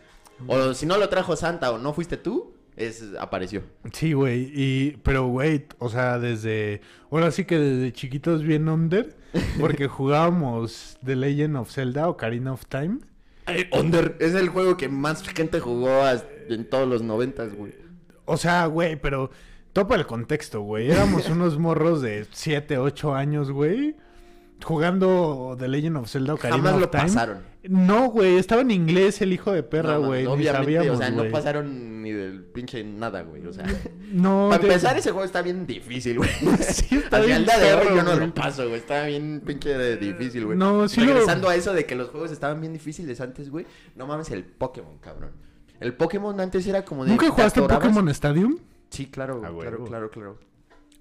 O 0.46 0.74
si 0.74 0.86
no 0.86 0.96
lo 0.98 1.08
trajo 1.08 1.36
Santa 1.36 1.70
o 1.72 1.78
no 1.78 1.92
fuiste 1.92 2.16
tú, 2.16 2.53
es 2.76 3.04
apareció. 3.18 3.62
Sí, 3.92 4.12
güey, 4.12 4.50
y 4.54 4.96
pero 5.02 5.26
güey, 5.26 5.66
o 5.78 5.88
sea, 5.88 6.18
desde 6.18 6.80
ahora 7.10 7.30
sí 7.30 7.44
que 7.44 7.58
desde 7.58 7.92
chiquitos 7.92 8.42
bien 8.42 8.68
under, 8.68 9.16
porque 9.60 9.88
jugábamos 9.88 10.98
The 11.04 11.16
Legend 11.16 11.56
of 11.56 11.70
Zelda 11.70 12.08
o 12.08 12.12
Ocarina 12.12 12.52
of 12.52 12.66
Time. 12.66 12.98
Ay, 13.46 13.68
Under 13.72 14.16
es 14.20 14.34
el 14.34 14.48
juego 14.48 14.76
que 14.76 14.88
más 14.88 15.22
gente 15.22 15.60
jugó 15.60 16.00
en 16.48 16.68
todos 16.68 16.88
los 16.88 17.02
noventas, 17.02 17.54
güey. 17.54 17.74
O 18.24 18.38
sea, 18.38 18.64
güey, 18.66 18.96
pero 18.96 19.30
topa 19.74 19.96
el 19.96 20.06
contexto, 20.06 20.62
güey. 20.62 20.90
Éramos 20.90 21.28
unos 21.30 21.58
morros 21.58 22.00
de 22.00 22.26
7, 22.30 22.78
8 22.78 23.14
años, 23.14 23.50
güey, 23.50 23.96
jugando 24.64 25.56
The 25.58 25.68
Legend 25.68 25.98
of 25.98 26.10
Zelda 26.10 26.34
Ocarina 26.34 26.56
Jamás 26.56 26.74
of 26.74 26.80
lo 26.80 26.88
Time. 26.90 27.02
pasaron. 27.02 27.53
No, 27.68 28.10
güey, 28.10 28.36
estaba 28.36 28.60
en 28.62 28.70
inglés 28.70 29.20
el 29.22 29.32
hijo 29.32 29.50
de 29.52 29.62
perra, 29.62 29.94
No, 29.94 30.06
güey. 30.06 30.22
ni 30.22 30.28
obviamente, 30.28 30.74
sabíamos, 30.74 30.96
o 30.96 30.98
sea, 30.98 31.10
no 31.10 31.30
pasaron 31.30 32.02
ni 32.02 32.12
del 32.12 32.44
pinche 32.44 32.84
nada, 32.84 33.22
güey. 33.22 33.46
O 33.46 33.52
sea, 33.52 33.64
No, 34.12 34.48
para 34.50 34.60
te- 34.60 34.66
empezar, 34.66 34.96
ese 34.98 35.10
juego 35.12 35.24
está 35.24 35.40
bien 35.40 35.66
difícil, 35.66 36.18
güey. 36.18 36.28
Sí, 36.60 36.96
está 36.96 37.16
Hasta 37.16 37.20
bien 37.20 37.44
día 37.44 37.58
de 37.58 37.74
hoy 37.74 37.86
yo 37.96 38.02
no 38.02 38.14
lo 38.16 38.34
paso, 38.34 38.64
güey. 38.68 38.80
Está 38.80 39.06
bien 39.06 39.42
pinche 39.44 39.96
difícil, 39.96 40.44
güey. 40.44 40.58
No, 40.58 40.86
sí 40.88 41.00
lo- 41.00 41.06
Regresando 41.06 41.48
a 41.48 41.54
eso 41.56 41.72
de 41.72 41.86
que 41.86 41.94
los 41.94 42.10
juegos 42.10 42.30
estaban 42.32 42.60
bien 42.60 42.72
difíciles 42.74 43.20
antes, 43.20 43.48
güey. 43.50 43.66
No 43.96 44.06
mames, 44.06 44.30
el 44.30 44.44
Pokémon, 44.44 44.98
cabrón. 44.98 45.30
El 45.80 45.94
Pokémon 45.94 46.38
antes 46.40 46.66
era 46.66 46.84
como 46.84 47.04
de. 47.04 47.10
¿Nunca 47.12 47.26
te 47.26 47.32
jugaste 47.32 47.62
Pokémon 47.62 48.08
Stadium? 48.10 48.58
Sí, 48.90 49.06
claro, 49.06 49.40
güey, 49.40 49.52
claro, 49.68 49.84
claro, 49.84 50.10
claro. 50.10 50.38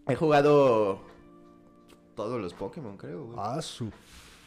He 0.08 0.15
jugado 0.15 1.02
todos 2.15 2.41
los 2.41 2.54
Pokémon, 2.54 2.97
creo, 2.97 3.26
güey. 3.26 3.38
Ah, 3.39 3.62
su. 3.62 3.91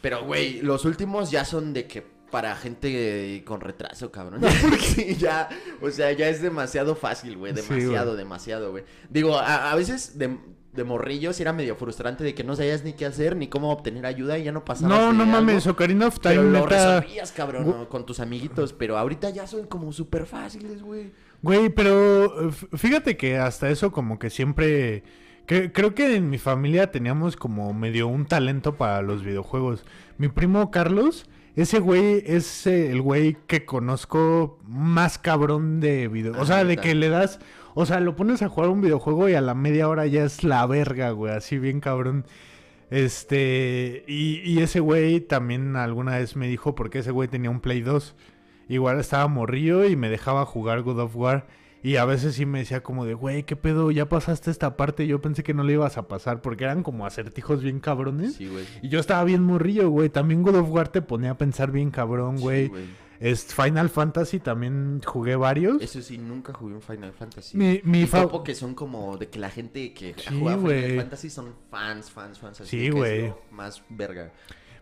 Pero, 0.07 0.25
güey, 0.25 0.61
los 0.63 0.85
últimos 0.85 1.33
ya 1.33 1.45
son 1.45 1.73
de 1.73 1.89
que 1.89 2.01
para 2.31 2.55
gente 2.55 3.43
con 3.45 3.61
retraso, 3.61 4.13
cabrón. 4.13 4.41
Porque 4.63 5.17
ya, 5.17 5.49
o 5.83 5.91
sea, 5.91 6.13
ya 6.13 6.29
es 6.29 6.41
demasiado 6.41 6.95
fácil, 6.95 7.37
güey. 7.37 7.53
Demasiado, 7.53 8.15
demasiado, 8.15 8.71
güey. 8.71 8.85
Digo, 9.11 9.37
a, 9.37 9.73
a 9.73 9.75
veces 9.75 10.17
de, 10.17 10.39
de 10.73 10.85
morrillo 10.85 11.33
sí 11.33 11.43
era 11.43 11.53
medio 11.53 11.75
frustrante 11.75 12.23
de 12.23 12.37
que 12.37 12.45
no 12.45 12.55
sabías 12.55 12.85
ni 12.85 12.93
qué 12.93 13.05
hacer 13.05 13.35
ni 13.35 13.49
cómo 13.49 13.73
obtener 13.73 14.07
ayuda 14.07 14.39
y 14.39 14.45
ya 14.45 14.53
no 14.53 14.65
pasaba. 14.65 14.97
No, 14.97 15.13
no 15.13 15.27
mames, 15.27 15.67
Ocarina 15.67 16.07
of 16.07 16.21
Time, 16.21 16.37
Pero 16.37 16.51
lo 16.53 16.61
neta. 16.61 17.01
resolvías, 17.01 17.33
cabrón, 17.33 17.67
¿no? 17.67 17.89
con 17.89 18.07
tus 18.07 18.21
amiguitos. 18.21 18.73
Pero 18.75 18.97
ahorita 18.97 19.31
ya 19.31 19.49
son 19.49 19.67
como 19.67 19.93
súper 19.93 20.25
fáciles, 20.25 20.83
güey. 20.83 21.11
Güey, 21.43 21.69
pero 21.71 22.49
eh, 22.49 22.53
fíjate 22.77 23.17
que 23.17 23.39
hasta 23.39 23.71
eso 23.71 23.91
como 23.91 24.21
que 24.21 24.31
siempre... 24.31 25.03
que- 25.47 25.73
creo 25.73 25.95
que 25.95 26.17
en 26.17 26.29
mi 26.31 26.39
familia 26.39 26.91
teníamos 26.91 27.37
como 27.37 27.73
medio 27.73 28.09
un 28.09 28.27
talento 28.27 28.77
para 28.77 29.03
los 29.03 29.25
videojuegos. 29.25 29.85
Mi 30.19 30.29
primo 30.29 30.71
Carlos, 30.71 31.29
ese 31.55 31.79
güey 31.79 32.23
es 32.27 32.67
eh, 32.67 32.91
el 32.91 33.01
güey 33.01 33.37
que 33.47 33.65
conozco 33.65 34.59
más 34.67 35.19
cabrón 35.19 35.81
de 35.81 36.09
video. 36.09 36.33
O 36.35 36.43
Ah, 36.43 36.47
sea, 36.47 36.65
de 36.65 36.77
que 36.77 36.95
le 36.95 37.09
das... 37.09 37.39
O 37.79 37.85
sea, 37.85 38.01
lo 38.01 38.17
pones 38.17 38.41
a 38.43 38.49
jugar 38.49 38.71
un 38.71 38.81
videojuego 38.81 39.29
y 39.29 39.35
a 39.35 39.41
la 39.43 39.55
media 39.55 39.89
hora 39.89 40.07
ya 40.07 40.25
es 40.25 40.43
la 40.45 40.65
verga, 40.67 41.11
güey. 41.11 41.35
Así 41.35 41.59
bien 41.59 41.81
cabrón. 41.81 42.25
Este... 42.91 44.05
Y, 44.07 44.41
y 44.45 44.61
ese 44.61 44.81
güey 44.81 45.21
también 45.21 45.77
alguna 45.77 46.17
vez 46.19 46.37
me 46.37 46.49
dijo 46.49 46.75
porque 46.75 47.01
ese 47.01 47.11
güey 47.11 47.29
tenía 47.29 47.51
un 47.51 47.61
Play 47.61 47.83
2. 47.83 48.15
Igual 48.69 48.99
estaba 48.99 49.29
morrillo 49.29 49.85
y 49.85 49.95
me 49.97 50.09
dejaba 50.09 50.45
jugar 50.47 50.83
God 50.83 51.01
of 51.01 51.17
War. 51.17 51.47
Y 51.87 51.97
a 51.99 52.05
veces 52.05 52.35
sí 52.35 52.47
me 52.47 52.59
decía 52.59 52.83
como 52.83 53.05
de, 53.05 53.15
güey, 53.15 53.45
¿qué 53.45 53.55
pedo? 53.55 53.93
Ya 53.93 54.09
pasaste 54.09 54.51
esta 54.51 54.77
parte. 54.77 55.07
Yo 55.07 55.21
pensé 55.21 55.45
que 55.45 55.55
no 55.55 55.63
le 55.63 55.75
ibas 55.75 55.97
a 55.99 56.09
pasar 56.09 56.43
porque 56.43 56.65
eran 56.65 56.83
como 56.83 57.07
acertijos 57.07 57.63
bien 57.63 57.79
cabrones. 57.79 58.35
Sí, 58.35 58.49
güey. 58.49 58.65
Y 58.83 58.89
yo 58.89 58.99
estaba 58.99 59.23
bien 59.23 59.43
morrillo, 59.45 59.89
güey. 59.91 60.09
También 60.09 60.43
God 60.43 60.57
of 60.57 60.71
War 60.71 60.89
te 60.89 61.01
ponía 61.01 61.31
a 61.33 61.39
pensar 61.39 61.71
bien 61.71 61.93
cabrón, 61.93 62.39
Sí, 62.39 62.43
güey. 62.43 62.67
güey. 62.69 62.85
es 63.21 63.45
Final 63.55 63.89
Fantasy 63.89 64.41
también 64.41 65.01
jugué 65.05 65.37
varios. 65.37 65.81
Eso 65.81 66.03
sí, 66.03 66.19
nunca 66.19 66.53
jugué 66.53 66.75
un 66.75 66.83
Final 66.83 67.13
Fantasy. 67.13 67.57
Mi- 67.57 67.81
mi 67.85 68.05
fa- 68.07 68.29
que 68.45 68.55
son 68.57 68.75
como 68.75 69.17
de 69.17 69.29
que 69.29 69.39
la 69.39 69.49
gente 69.51 69.95
que 69.95 70.15
Sí, 70.19 70.39
juega 70.41 70.57
güey. 70.57 70.83
Final 70.83 71.01
Fantasy 71.03 71.31
son 71.31 71.55
fans, 71.71 72.11
fans, 72.11 72.39
fans. 72.41 72.61
Así 72.63 72.79
Sí, 72.81 72.91
güey. 72.91 73.33
Más 73.53 73.83
verga. 73.89 74.33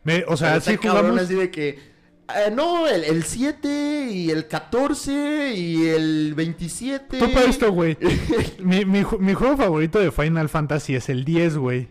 Me- 0.05 0.25
o 0.27 0.37
sea, 0.39 0.59
sí 0.61 0.79
cabrón 0.79 1.03
jugamos... 1.03 1.21
así 1.23 1.35
de 1.35 1.51
que... 1.51 1.94
eh, 2.29 2.51
no, 2.55 2.87
el, 2.87 3.05
el 3.05 3.25
7 3.25 4.09
y 4.11 4.31
el 4.31 4.47
14 4.49 5.53
y 5.55 5.87
el 5.89 6.35
27. 6.35 7.19
Topa 7.19 7.41
esto, 7.43 7.73
güey. 7.73 7.97
mi, 8.61 8.85
mi 8.85 9.05
mi 9.19 9.35
juego 9.35 9.57
favorito 9.57 9.99
de 9.99 10.11
Final 10.11 10.49
Fantasy 10.49 10.95
es 10.95 11.09
el 11.09 11.25
10, 11.25 11.57
güey. 11.59 11.89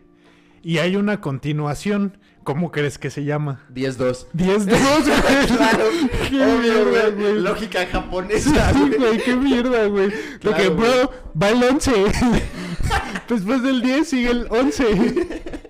Y 0.64 0.78
hay 0.80 0.96
una 0.96 1.20
continuación. 1.22 2.18
¿Cómo 2.44 2.72
crees 2.72 2.98
que 2.98 3.10
se 3.10 3.24
llama? 3.24 3.64
10-2. 3.74 4.28
10 4.34 4.66
2, 4.66 4.78
güey. 4.78 5.48
Claro, 5.58 5.86
Qué 6.30 6.36
obvio, 6.44 6.60
mierda, 6.60 7.10
güey. 7.10 7.12
güey. 7.14 7.40
Lógica 7.42 7.86
japonesa, 7.86 8.74
Sí, 8.74 8.80
güey. 8.80 8.98
güey, 8.98 9.24
qué 9.24 9.36
mierda, 9.38 9.86
güey. 9.86 10.10
Lo 10.42 10.52
Claro, 10.52 10.58
que, 10.58 10.68
güey. 10.70 10.90
bro, 10.90 11.12
va 11.42 11.50
el 11.52 11.64
11. 11.64 11.92
Después 13.30 13.64
del 13.64 13.82
10 13.82 14.08
sigue 14.10 14.30
el 14.32 14.48
11. 14.50 15.63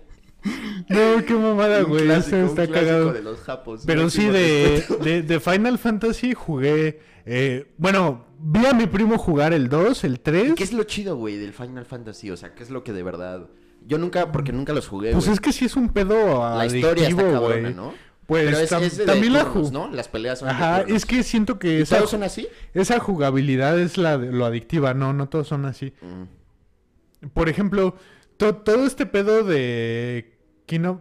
No, 0.89 1.25
qué 1.25 1.33
mamada, 1.33 1.81
güey. 1.83 2.09
está 2.09 2.67
cagado. 2.67 3.13
de 3.13 3.21
los 3.21 3.39
japos. 3.41 3.83
Pero 3.85 4.09
sí, 4.09 4.25
de, 4.27 4.83
de, 5.03 5.21
de 5.21 5.39
Final 5.39 5.77
Fantasy 5.77 6.33
jugué. 6.33 6.99
eh, 7.25 7.67
bueno, 7.77 8.25
vi 8.39 8.65
a 8.65 8.73
mi 8.73 8.87
primo 8.87 9.17
jugar 9.17 9.53
el 9.53 9.69
2, 9.69 10.03
el 10.03 10.19
3. 10.19 10.53
¿Qué 10.55 10.63
es 10.63 10.73
lo 10.73 10.83
chido, 10.83 11.15
güey, 11.15 11.37
del 11.37 11.53
Final 11.53 11.85
Fantasy? 11.85 12.31
O 12.31 12.37
sea, 12.37 12.53
¿qué 12.53 12.63
es 12.63 12.69
lo 12.69 12.83
que 12.83 12.93
de 12.93 13.03
verdad... 13.03 13.47
Yo 13.85 13.97
nunca, 13.97 14.31
porque 14.31 14.53
nunca 14.53 14.71
los 14.71 14.87
jugué, 14.87 15.11
Pues 15.11 15.27
es 15.27 15.41
que 15.41 15.51
sí 15.51 15.65
es 15.65 15.75
un 15.75 15.89
pedo 15.89 16.15
La 16.57 16.65
historia 16.65 17.07
está 17.09 17.21
adictivo, 17.21 17.31
cabrona. 17.41 17.91
Pues 18.25 18.45
Pero 18.45 18.57
es, 18.59 18.71
tam- 18.71 18.81
es 18.81 18.95
de 18.97 19.05
también 19.05 19.33
la 19.33 19.43
turnos, 19.43 19.69
ju- 19.69 19.73
¿no? 19.73 19.91
Las 19.91 20.07
peleas 20.07 20.39
son 20.39 20.47
de 20.47 20.53
Ajá, 20.53 20.81
es 20.83 21.05
que 21.05 21.21
siento 21.23 21.59
que 21.59 21.79
¿Y 21.79 21.81
esa, 21.81 21.97
todos 21.97 22.11
son 22.11 22.23
así? 22.23 22.47
esa 22.73 22.97
jugabilidad 22.99 23.77
es 23.77 23.97
la 23.97 24.17
de- 24.17 24.31
lo 24.31 24.45
adictiva. 24.45 24.93
No, 24.93 25.11
no 25.11 25.27
todos 25.27 25.49
son 25.49 25.65
así. 25.65 25.91
Mm. 26.01 27.27
Por 27.33 27.49
ejemplo, 27.49 27.95
to- 28.37 28.55
todo 28.55 28.85
este 28.85 29.05
pedo 29.05 29.43
de 29.43 30.32
King 30.73 30.85
of, 30.85 30.99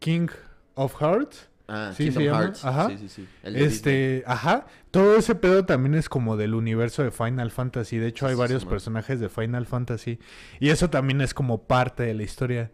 King 0.00 0.28
of 0.74 0.94
Hearts. 1.00 1.48
Ah, 1.66 1.92
Sí, 1.96 2.04
Kingdom 2.04 2.22
se 2.22 2.24
llama, 2.26 2.38
Hearts. 2.42 2.64
ajá. 2.64 2.88
Sí, 2.90 2.98
sí, 2.98 3.08
sí. 3.08 3.28
El 3.42 3.54
de 3.54 3.58
Disney. 3.60 3.74
Este, 3.74 4.24
ajá, 4.26 4.66
todo 4.90 5.16
ese 5.16 5.34
pedo 5.34 5.64
también 5.64 5.94
es 5.94 6.08
como 6.10 6.36
del 6.36 6.54
universo 6.54 7.02
de 7.02 7.10
Final 7.10 7.50
Fantasy. 7.50 7.96
De 7.96 8.08
hecho, 8.08 8.26
hay 8.26 8.34
sí, 8.34 8.38
varios 8.38 8.62
sí, 8.62 8.68
personajes 8.68 9.18
de 9.18 9.28
Final 9.30 9.64
Fantasy. 9.66 10.18
Y 10.60 10.68
eso 10.68 10.90
también 10.90 11.22
es 11.22 11.32
como 11.32 11.62
parte 11.62 12.02
de 12.02 12.12
la 12.14 12.22
historia. 12.22 12.70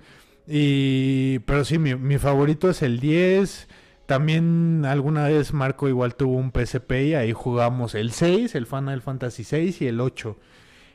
Y, 0.49 1.39
pero 1.41 1.65
sí, 1.65 1.79
mi, 1.79 1.95
mi 1.95 2.19
favorito 2.19 2.69
es 2.69 2.83
el 2.83 2.99
10. 2.99 3.69
También 4.07 4.85
alguna 4.85 5.29
vez 5.29 5.53
Marco 5.53 5.89
igual 5.89 6.17
tuvo 6.17 6.37
un 6.37 6.51
PSP 6.51 6.91
y 7.11 7.15
ahí 7.15 7.33
jugamos 7.33 7.95
el 7.95 8.11
6, 8.11 8.57
el 8.57 8.67
Final 8.67 9.03
Fantasy 9.03 9.45
6 9.45 9.83
y 9.83 9.87
el 9.87 10.01
8. 10.01 10.37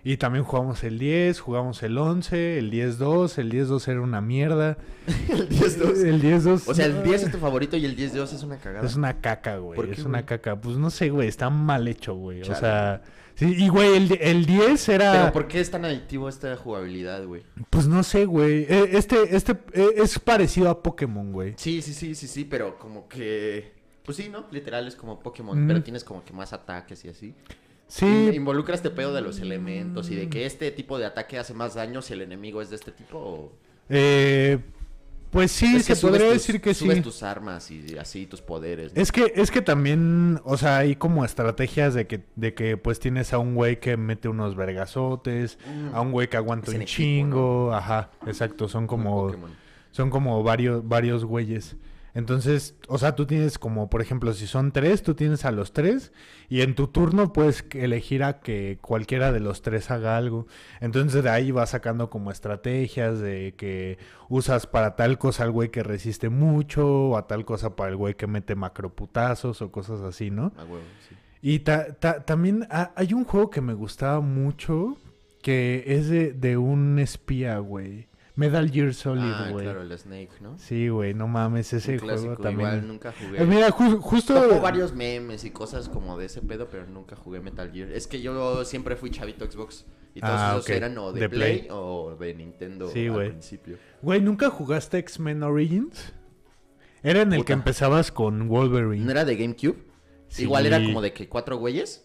Y 0.07 0.17
también 0.17 0.45
jugamos 0.45 0.83
el 0.83 0.99
10, 0.99 1.39
jugamos 1.39 1.81
el 1.81 1.97
11, 1.97 2.59
el 2.59 2.71
10-2, 2.71 3.39
el 3.39 3.51
10-2 3.51 3.87
era 3.87 4.01
una 4.01 4.21
mierda. 4.21 4.77
el 5.29 5.49
10-2. 5.49 6.05
El 6.05 6.21
10-2. 6.21 6.63
O 6.67 6.73
sea, 6.75 6.85
el 6.85 7.01
10 7.03 7.23
es 7.23 7.31
tu 7.31 7.37
favorito 7.39 7.75
y 7.75 7.85
el 7.85 7.97
10-2 7.97 8.33
es 8.35 8.43
una 8.43 8.57
cagada. 8.57 8.85
Es 8.85 8.95
una 8.95 9.19
caca, 9.19 9.57
güey. 9.57 9.75
¿Por 9.75 9.89
Es 9.89 9.95
qué, 9.95 10.01
una 10.03 10.19
güey? 10.19 10.25
caca. 10.27 10.61
Pues 10.61 10.77
no 10.77 10.91
sé, 10.91 11.09
güey. 11.09 11.27
Está 11.27 11.49
mal 11.49 11.87
hecho, 11.87 12.13
güey. 12.13 12.41
O 12.41 12.45
Chale. 12.45 12.59
sea. 12.59 13.01
Sí, 13.33 13.53
y, 13.57 13.67
güey, 13.67 13.97
el, 13.97 14.17
el 14.21 14.45
10 14.45 14.89
era. 14.89 15.11
Pero 15.11 15.33
¿por 15.33 15.47
qué 15.47 15.59
es 15.59 15.71
tan 15.71 15.83
adictivo 15.85 16.29
esta 16.29 16.55
jugabilidad, 16.55 17.25
güey? 17.25 17.41
Pues 17.71 17.87
no 17.87 18.03
sé, 18.03 18.25
güey. 18.25 18.67
Eh, 18.69 18.89
Este, 18.93 19.35
este 19.35 19.53
eh, 19.73 19.87
es 19.97 20.19
parecido 20.19 20.69
a 20.69 20.83
Pokémon, 20.83 21.33
güey. 21.33 21.55
Sí, 21.57 21.81
sí, 21.81 21.93
sí, 21.95 22.13
sí, 22.13 22.27
sí, 22.27 22.45
pero 22.45 22.77
como 22.77 23.07
que... 23.07 23.73
Pues 24.05 24.17
sí, 24.17 24.29
¿no? 24.31 24.45
Literal 24.51 24.87
es 24.87 24.95
como 24.95 25.19
Pokémon, 25.19 25.65
Mm. 25.65 25.67
pero 25.67 25.81
tienes 25.81 26.03
como 26.03 26.23
que 26.23 26.31
más 26.31 26.53
ataques 26.53 27.03
y 27.05 27.09
así. 27.09 27.33
Sí. 27.87 28.05
In- 28.05 28.33
Involucra 28.33 28.75
este 28.75 28.89
pedo 28.89 29.13
de 29.13 29.21
los 29.21 29.39
elementos 29.39 30.09
y 30.09 30.15
de 30.15 30.27
que 30.29 30.45
este 30.45 30.71
tipo 30.71 30.97
de 30.97 31.05
ataque 31.05 31.37
hace 31.37 31.53
más 31.53 31.75
daño 31.75 32.01
si 32.01 32.13
el 32.13 32.21
enemigo 32.21 32.61
es 32.61 32.69
de 32.69 32.75
este 32.77 32.91
tipo 32.91 33.17
o... 33.19 33.51
eh, 33.89 34.57
pues 35.31 35.51
sí, 35.51 35.75
Es 35.75 35.85
que 35.85 35.95
se 35.95 36.01
podría 36.07 36.27
tus- 36.27 36.33
decir 36.35 36.61
que 36.61 36.73
sí. 36.73 36.85
Subes 36.85 37.03
tus 37.03 37.21
armas 37.21 37.69
y 37.69 37.97
así, 37.97 38.25
tus 38.25 38.41
poderes. 38.41 38.95
¿no? 38.95 39.01
Es 39.01 39.11
que, 39.11 39.33
es 39.35 39.51
que 39.51 39.61
también, 39.61 40.39
o 40.45 40.55
sea, 40.55 40.77
hay 40.77 40.95
como 40.95 41.25
estrategias 41.25 41.93
de 41.93 42.07
que, 42.07 42.21
de 42.37 42.53
que 42.53 42.77
pues 42.77 43.01
tienes 43.01 43.33
a 43.33 43.37
un 43.37 43.53
güey 43.53 43.79
que 43.81 43.97
mete 43.97 44.29
unos 44.29 44.55
vergazotes, 44.55 45.57
Mm. 45.67 45.93
a 45.93 45.99
un 46.01 46.11
güey 46.13 46.29
que 46.29 46.37
aguanta 46.37 46.67
Es 46.71 46.75
un 46.75 46.81
equipo, 46.83 46.95
chingo, 46.95 47.73
ajá, 47.73 48.11
exacto, 48.25 48.69
son 48.69 48.87
como, 48.87 49.35
son 49.91 50.09
como 50.09 50.41
varios, 50.41 50.87
varios 50.87 51.25
güeyes. 51.25 51.75
Entonces, 52.15 52.75
o 52.87 52.97
sea, 52.97 53.13
tú 53.13 53.25
tienes 53.25 53.59
como, 53.59 53.89
por 53.89 54.01
ejemplo, 54.01 54.33
si 54.33 54.47
son 54.47 54.71
tres, 54.71 55.03
tú 55.03 55.13
tienes 55.15 55.43
a 55.45 55.51
los 55.51 55.73
tres 55.73 56.13
y 56.49 56.61
en 56.61 56.73
tu 56.73 56.87
turno 56.87 57.33
puedes 57.33 57.65
elegir 57.73 58.23
a 58.23 58.39
que 58.39 58.79
cualquiera 58.81 59.31
de 59.33 59.41
los 59.41 59.61
tres 59.61 59.91
haga 59.91 60.15
algo. 60.17 60.47
Entonces 60.79 61.23
de 61.23 61.29
ahí 61.29 61.51
vas 61.51 61.71
sacando 61.71 62.09
como 62.09 62.31
estrategias 62.31 63.19
de 63.19 63.53
que 63.57 63.97
usas 64.29 64.65
para 64.65 64.95
tal 64.95 65.17
cosa 65.17 65.43
al 65.43 65.51
güey 65.51 65.69
que 65.69 65.83
resiste 65.83 66.29
mucho 66.29 66.87
o 67.09 67.17
a 67.17 67.27
tal 67.27 67.43
cosa 67.45 67.75
para 67.75 67.89
el 67.91 67.97
güey 67.97 68.15
que 68.15 68.27
mete 68.27 68.55
macroputazos 68.55 69.61
o 69.61 69.71
cosas 69.71 69.99
así, 70.01 70.31
¿no? 70.31 70.53
A 70.57 70.63
huevo, 70.63 70.83
sí. 71.09 71.15
Y 71.41 71.59
ta- 71.59 71.93
ta- 71.95 72.23
también 72.25 72.65
ha- 72.71 72.91
hay 72.95 73.13
un 73.13 73.25
juego 73.25 73.49
que 73.49 73.61
me 73.61 73.73
gustaba 73.73 74.21
mucho 74.21 74.97
que 75.43 75.83
es 75.85 76.07
de, 76.09 76.31
de 76.33 76.57
un 76.57 76.97
espía, 76.97 77.59
güey. 77.59 78.07
Metal 78.35 78.69
Gear 78.69 78.93
Solid, 78.93 79.21
Ah, 79.23 79.47
güey. 79.51 79.63
claro, 79.63 79.81
el 79.81 79.97
Snake, 79.97 80.29
¿no? 80.41 80.57
Sí, 80.59 80.89
güey, 80.89 81.13
no 81.13 81.27
mames, 81.27 81.71
ese 81.71 81.93
Un 81.93 81.99
juego 81.99 82.13
clásico, 82.21 82.41
también. 82.43 82.69
igual 82.69 82.87
nunca 82.87 83.13
jugué. 83.17 83.41
Eh, 83.41 83.45
mira, 83.45 83.69
ju- 83.71 83.99
justo. 83.99 84.61
Varios 84.61 84.93
memes 84.93 85.45
y 85.45 85.51
cosas 85.51 85.87
como 85.87 86.17
de 86.17 86.25
ese 86.25 86.41
pedo, 86.41 86.69
pero 86.69 86.85
nunca 86.85 87.15
jugué 87.15 87.39
Metal 87.39 87.71
Gear. 87.71 87.91
Es 87.91 88.07
que 88.07 88.21
yo 88.21 88.65
siempre 88.65 88.95
fui 88.97 89.09
chavito 89.09 89.49
Xbox. 89.49 89.85
Y 90.13 90.21
todos 90.21 90.33
Ah, 90.37 90.53
esos 90.57 90.69
eran 90.69 90.97
o 90.97 91.11
de, 91.11 91.19
De 91.21 91.29
Play, 91.29 91.57
Play. 91.59 91.67
o 91.71 92.15
de 92.17 92.33
Nintendo 92.33 92.89
Sí, 92.89 93.07
al 93.07 93.13
güey. 93.13 93.29
principio. 93.31 93.77
Güey, 94.01 94.21
¿nunca 94.21 94.49
jugaste 94.49 94.97
X-Men 94.99 95.43
Origins? 95.43 96.13
Era 97.03 97.21
en 97.21 97.33
el 97.33 97.43
que 97.43 97.51
empezabas 97.53 98.11
con 98.13 98.47
Wolverine. 98.47 99.03
¿No 99.03 99.11
era 99.11 99.25
de 99.25 99.35
GameCube? 99.35 99.75
Sí. 100.29 100.43
Igual 100.43 100.65
era 100.67 100.81
como 100.83 101.01
de 101.01 101.11
que 101.13 101.27
cuatro 101.29 101.57
güeyes. 101.57 102.04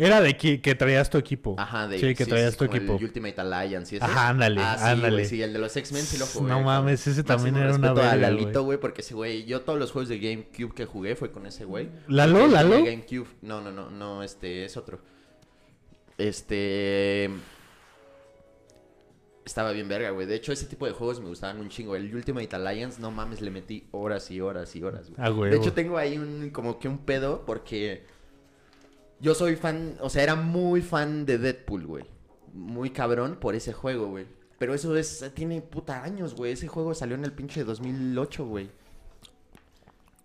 Era 0.00 0.20
de 0.20 0.36
que, 0.36 0.60
que 0.62 0.74
traías 0.76 1.10
tu 1.10 1.18
equipo. 1.18 1.56
Ajá, 1.58 1.88
de 1.88 1.98
Sí, 1.98 2.14
que 2.14 2.24
traías 2.24 2.56
tu 2.56 2.64
como 2.66 2.76
equipo. 2.76 2.96
El 2.96 3.04
Ultimate 3.04 3.40
Alliance 3.40 3.96
ese. 3.96 4.04
Ajá, 4.04 4.28
ándale, 4.28 4.60
Ah, 4.62 4.76
sí, 4.78 4.84
ándale. 4.84 5.16
güey, 5.16 5.24
sí, 5.26 5.42
el 5.42 5.52
de 5.52 5.58
los 5.58 5.76
X-Men 5.76 6.02
sí 6.04 6.18
lo 6.18 6.26
jugué. 6.26 6.48
No 6.48 6.54
con 6.54 6.64
mames, 6.66 7.04
ese 7.06 7.24
también 7.24 7.54
máximo 7.54 7.68
era 7.68 7.76
una 7.78 7.88
respeto 7.88 8.08
a 8.08 8.10
verga, 8.14 8.30
Lalito, 8.30 8.50
güey. 8.60 8.64
güey, 8.64 8.78
porque 8.78 9.00
ese 9.00 9.14
güey, 9.14 9.44
yo 9.44 9.62
todos 9.62 9.78
los 9.78 9.90
juegos 9.90 10.08
de 10.08 10.20
GameCube 10.20 10.72
que 10.72 10.86
jugué 10.86 11.16
fue 11.16 11.32
con 11.32 11.46
ese 11.46 11.64
güey. 11.64 11.88
¿Lalo, 12.06 12.38
Porque 12.38 12.54
Lalo? 12.54 12.84
GameCube. 12.84 13.26
No, 13.42 13.60
no, 13.60 13.72
no, 13.72 13.90
no, 13.90 14.22
este 14.22 14.64
es 14.64 14.76
otro. 14.76 15.00
Este 16.16 17.30
estaba 19.44 19.72
bien 19.72 19.88
verga, 19.88 20.10
güey. 20.10 20.26
De 20.26 20.34
hecho, 20.34 20.52
ese 20.52 20.66
tipo 20.66 20.84
de 20.86 20.92
juegos 20.92 21.20
me 21.20 21.26
gustaban 21.28 21.58
un 21.58 21.70
chingo. 21.70 21.96
El 21.96 22.14
Ultimate 22.14 22.54
Alliance, 22.54 23.00
no 23.00 23.10
mames, 23.10 23.40
le 23.40 23.50
metí 23.50 23.88
horas 23.92 24.30
y 24.30 24.40
horas 24.40 24.76
y 24.76 24.82
horas, 24.82 25.08
güey. 25.10 25.16
Ah, 25.20 25.30
güey. 25.30 25.50
De 25.50 25.56
hecho, 25.56 25.72
tengo 25.72 25.96
ahí 25.96 26.18
un 26.18 26.50
como 26.50 26.78
que 26.78 26.86
un 26.86 26.98
pedo 26.98 27.44
porque 27.46 28.04
yo 29.20 29.34
soy 29.34 29.56
fan, 29.56 29.96
o 30.00 30.10
sea, 30.10 30.22
era 30.22 30.34
muy 30.34 30.82
fan 30.82 31.26
de 31.26 31.38
Deadpool, 31.38 31.86
güey. 31.86 32.04
Muy 32.52 32.90
cabrón 32.90 33.36
por 33.40 33.54
ese 33.54 33.72
juego, 33.72 34.08
güey. 34.08 34.26
Pero 34.58 34.74
eso 34.74 34.96
es 34.96 35.30
tiene 35.34 35.62
puta 35.62 36.02
años, 36.02 36.34
güey. 36.34 36.52
Ese 36.52 36.68
juego 36.68 36.94
salió 36.94 37.14
en 37.14 37.24
el 37.24 37.32
pinche 37.32 37.64
2008, 37.64 38.46
güey. 38.46 38.70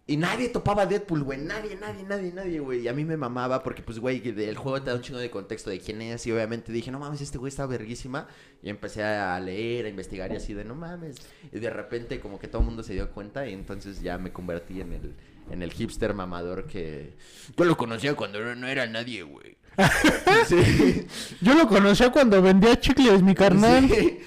Y 0.05 0.17
nadie 0.17 0.49
topaba 0.49 0.85
Deadpool, 0.85 1.23
güey. 1.23 1.39
Nadie, 1.39 1.77
nadie, 1.77 2.03
nadie, 2.03 2.33
nadie, 2.33 2.59
güey. 2.59 2.81
Y 2.81 2.87
a 2.89 2.93
mí 2.93 3.05
me 3.05 3.15
mamaba 3.15 3.63
porque, 3.63 3.81
pues, 3.81 3.99
güey, 3.99 4.21
el 4.25 4.57
juego 4.57 4.81
te 4.81 4.89
da 4.89 4.97
un 4.97 5.01
chingo 5.01 5.19
de 5.19 5.31
contexto 5.31 5.69
de 5.69 5.79
quién 5.79 6.01
es. 6.01 6.27
Y 6.27 6.31
obviamente 6.33 6.73
dije, 6.73 6.91
no 6.91 6.99
mames, 6.99 7.21
este 7.21 7.37
güey 7.37 7.49
está 7.49 7.65
verguísima. 7.65 8.27
Y 8.61 8.69
empecé 8.69 9.01
a 9.01 9.39
leer, 9.39 9.85
a 9.85 9.89
investigar 9.89 10.31
y 10.33 10.35
así 10.35 10.53
de, 10.53 10.65
no 10.65 10.75
mames. 10.75 11.17
Y 11.53 11.59
de 11.59 11.69
repente, 11.69 12.19
como 12.19 12.37
que 12.37 12.49
todo 12.49 12.61
el 12.61 12.65
mundo 12.65 12.83
se 12.83 12.93
dio 12.93 13.11
cuenta. 13.11 13.47
Y 13.47 13.53
entonces 13.53 14.01
ya 14.01 14.17
me 14.17 14.33
convertí 14.33 14.81
en 14.81 14.91
el, 14.91 15.15
en 15.51 15.61
el 15.61 15.71
hipster 15.71 16.13
mamador 16.13 16.65
que. 16.67 17.15
Yo 17.57 17.65
lo 17.65 17.77
conocía 17.77 18.15
cuando 18.15 18.39
no, 18.55 18.67
era 18.67 18.85
nadie, 18.87 19.23
güey. 19.23 19.57
sí. 20.47 21.07
Yo 21.41 21.55
lo 21.55 21.67
conocía 21.67 22.11
cuando 22.11 22.41
vendía 22.41 22.79
chicles, 22.79 23.21
mi 23.21 23.35
carnal. 23.35 23.89
Sí. 23.89 24.19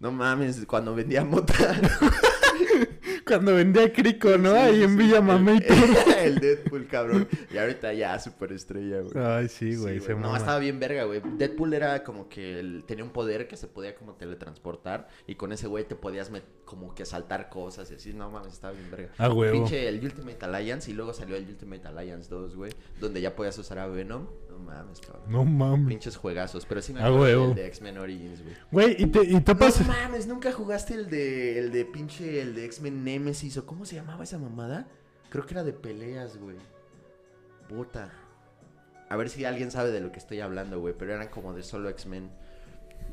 No 0.00 0.10
mames, 0.12 0.64
cuando 0.66 0.94
vendía 0.94 1.24
mota. 1.24 1.54
Cuando 3.26 3.54
vendía 3.54 3.92
crico, 3.92 4.36
¿no? 4.38 4.50
Sí, 4.52 4.56
Ahí 4.56 4.76
sí, 4.76 4.82
en 4.84 4.90
sí. 4.90 4.96
Villa 4.96 5.18
El- 5.18 5.22
Mameytor. 5.24 5.76
El, 6.18 6.38
Deadpool, 6.38 6.86
cabrón. 6.86 7.28
Y 7.52 7.58
ahorita 7.58 7.92
ya, 7.92 8.18
superestrella, 8.18 9.00
güey. 9.00 9.24
Ay, 9.24 9.48
sí, 9.48 9.76
güey, 9.76 10.00
se 10.00 10.14
No, 10.14 10.36
estaba 10.36 10.58
bien 10.58 10.78
verga, 10.78 11.04
güey. 11.04 11.20
Deadpool 11.36 11.74
era 11.74 12.02
como 12.04 12.28
que 12.28 12.60
él 12.60 12.84
tenía 12.86 13.04
un 13.04 13.10
poder 13.10 13.48
que 13.48 13.56
se 13.56 13.66
podía 13.66 13.94
como 13.94 14.14
teletransportar. 14.14 15.08
Y 15.26 15.34
con 15.34 15.52
ese 15.52 15.66
güey 15.66 15.84
te 15.84 15.94
podías 15.96 16.30
como 16.64 16.94
que 16.94 17.04
saltar 17.04 17.48
cosas 17.48 17.90
y 17.90 17.94
así. 17.94 18.12
No 18.12 18.30
mames, 18.30 18.52
estaba 18.52 18.72
bien 18.72 18.90
verga. 18.90 19.08
Ah, 19.18 19.30
huevo. 19.30 19.52
Pinche 19.52 19.88
el 19.88 20.02
Ultimate 20.04 20.44
Alliance. 20.44 20.90
Y 20.90 20.94
luego 20.94 21.12
salió 21.12 21.36
el 21.36 21.44
Ultimate 21.48 21.88
Alliance 21.88 22.28
2, 22.30 22.56
güey. 22.56 22.72
Donde 23.00 23.20
ya 23.20 23.34
podías 23.34 23.56
usar 23.58 23.78
a 23.78 23.86
Venom. 23.86 24.26
No 24.52 24.58
mames, 24.58 25.00
cabrón. 25.00 25.22
No 25.28 25.44
mames. 25.44 25.88
Pinches 25.88 26.16
juegazos. 26.16 26.66
Pero 26.66 26.82
sí 26.82 26.92
me 26.92 27.00
Ah, 27.00 27.06
acuerdo 27.06 27.22
huevo. 27.24 27.46
del 27.48 27.54
de 27.56 27.66
X-Men 27.66 27.98
Origins, 27.98 28.42
güey. 28.42 28.54
Güey, 28.70 29.02
y, 29.02 29.06
te, 29.06 29.22
y 29.24 29.40
topas. 29.40 29.80
No 29.80 29.86
mames, 29.88 30.26
nunca 30.26 30.52
jugaste 30.52 30.94
el 30.94 31.08
de 31.10 31.58
el 31.58 31.72
de 31.72 31.84
pinche 31.84 32.40
el 32.42 32.54
de 32.54 32.64
X-Men 32.66 33.02
Nemesis 33.04 33.56
o 33.56 33.66
cómo 33.66 33.84
se 33.86 33.96
llamaba 33.96 34.24
esa 34.24 34.38
mamada? 34.38 34.86
Creo 35.30 35.46
que 35.46 35.54
era 35.54 35.64
de 35.64 35.72
peleas, 35.72 36.36
güey. 36.36 36.56
Puta. 37.68 38.12
A 39.08 39.16
ver 39.16 39.28
si 39.30 39.44
alguien 39.44 39.70
sabe 39.70 39.90
de 39.90 40.00
lo 40.00 40.10
que 40.12 40.18
estoy 40.18 40.40
hablando, 40.40 40.80
güey, 40.80 40.94
pero 40.96 41.12
eran 41.14 41.28
como 41.28 41.52
de 41.54 41.62
solo 41.62 41.88
X-Men. 41.90 42.30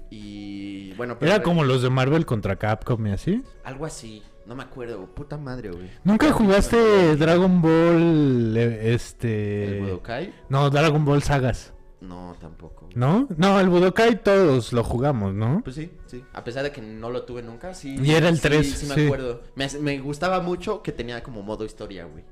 Y 0.09 0.93
bueno, 0.93 1.17
pero 1.19 1.31
Era 1.33 1.43
como 1.43 1.63
los 1.63 1.81
de 1.81 1.89
Marvel 1.89 2.25
contra 2.25 2.55
Capcom 2.55 3.05
y 3.07 3.11
así. 3.11 3.43
algo 3.63 3.85
así. 3.85 4.23
No 4.49 4.55
me 4.55 4.63
acuerdo, 4.63 5.05
puta 5.05 5.37
madre, 5.37 5.69
güey. 5.69 5.91
¿Nunca 6.03 6.31
jugaste 6.31 7.15
Dragon 7.17 7.61
Ball 7.61 8.57
eh, 8.57 8.93
este 8.95 9.77
¿El 9.77 9.81
Budokai? 9.83 10.33
No, 10.49 10.71
Dragon 10.71 11.05
Ball 11.05 11.21
Sagas, 11.21 11.71
No, 12.01 12.35
tampoco. 12.41 12.85
güey. 12.87 12.97
¿no? 12.97 13.27
No, 13.37 13.59
el 13.59 13.69
Budokai 13.69 14.23
todos 14.23 14.73
lo 14.73 14.83
jugamos, 14.83 15.35
¿no? 15.35 15.61
Pues 15.63 15.75
sí, 15.75 15.91
sí. 16.07 16.25
A 16.33 16.43
pesar 16.43 16.63
de 16.63 16.71
que 16.71 16.81
no 16.81 17.11
lo 17.11 17.25
tuve 17.25 17.43
nunca, 17.43 17.75
sí. 17.75 17.95
Y 18.01 18.11
era 18.15 18.27
el 18.27 18.37
sí, 18.37 18.41
3, 18.41 18.67
Sí, 18.71 18.85
me 18.87 18.95
sí. 18.95 19.05
acuerdo. 19.05 19.43
Me, 19.53 19.67
me 19.81 19.99
gustaba 19.99 20.41
mucho 20.41 20.81
que 20.81 20.91
tenía 20.93 21.21
como 21.21 21.43
modo 21.43 21.63
historia, 21.63 22.05
güey. 22.05 22.23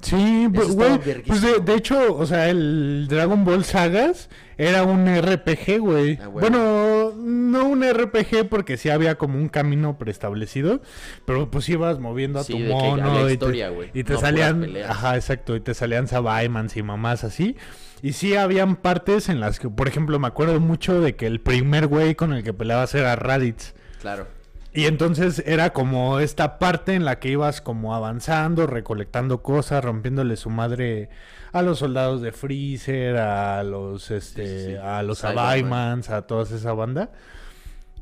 Sí, 0.00 0.46
güey, 0.50 0.98
pues 1.26 1.42
de, 1.42 1.60
de 1.60 1.74
hecho, 1.74 2.16
o 2.16 2.24
sea, 2.26 2.48
el 2.48 3.06
Dragon 3.08 3.44
Ball 3.44 3.64
Sagas 3.64 4.30
era 4.56 4.82
un 4.84 5.06
RPG, 5.06 5.78
güey. 5.78 6.18
Ah, 6.22 6.26
güey. 6.26 6.40
Bueno, 6.48 7.12
no 7.16 7.68
un 7.68 7.82
RPG 7.84 8.48
porque 8.48 8.76
sí 8.78 8.88
había 8.88 9.16
como 9.16 9.38
un 9.38 9.48
camino 9.48 9.98
preestablecido, 9.98 10.80
pero 11.26 11.50
pues 11.50 11.68
ibas 11.68 11.98
moviendo 11.98 12.40
a 12.40 12.44
Sí, 12.44 12.54
tu 12.54 12.58
mono 12.60 13.20
y 13.24 13.26
te- 13.26 13.32
historia, 13.34 13.68
güey, 13.68 13.90
y 13.92 14.04
te 14.04 14.14
no 14.14 14.18
puras 14.20 14.20
salían, 14.20 14.76
ajá, 14.88 15.16
exacto, 15.16 15.54
y 15.54 15.60
te 15.60 15.74
salían 15.74 16.08
Sabaimans 16.08 16.76
y 16.76 16.82
mamás 16.82 17.24
así. 17.24 17.56
Y 18.02 18.14
sí 18.14 18.34
habían 18.34 18.76
partes 18.76 19.28
en 19.28 19.40
las 19.40 19.60
que, 19.60 19.68
por 19.68 19.86
ejemplo, 19.86 20.18
me 20.18 20.26
acuerdo 20.28 20.58
mucho 20.60 21.02
de 21.02 21.14
que 21.16 21.26
el 21.26 21.40
primer 21.40 21.86
güey 21.86 22.14
con 22.14 22.32
el 22.32 22.42
que 22.42 22.54
peleabas 22.54 22.94
era 22.94 23.14
Raditz. 23.16 23.74
Claro. 24.00 24.26
Y 24.72 24.86
entonces 24.86 25.42
era 25.46 25.72
como 25.72 26.20
esta 26.20 26.58
parte 26.58 26.94
en 26.94 27.04
la 27.04 27.18
que 27.18 27.30
ibas 27.30 27.60
como 27.60 27.94
avanzando, 27.94 28.66
recolectando 28.66 29.42
cosas, 29.42 29.84
rompiéndole 29.84 30.36
su 30.36 30.48
madre 30.50 31.08
a 31.52 31.62
los 31.62 31.80
soldados 31.80 32.22
de 32.22 32.30
Freezer, 32.30 33.16
a 33.16 33.64
los 33.64 34.10
este, 34.12 34.46
Sí, 34.46 34.58
sí, 34.60 34.70
sí. 34.72 34.76
a 34.76 35.02
los. 35.02 35.24
Abaimans, 35.24 36.10
a 36.10 36.22
toda 36.22 36.44
esa 36.44 36.72
banda. 36.72 37.10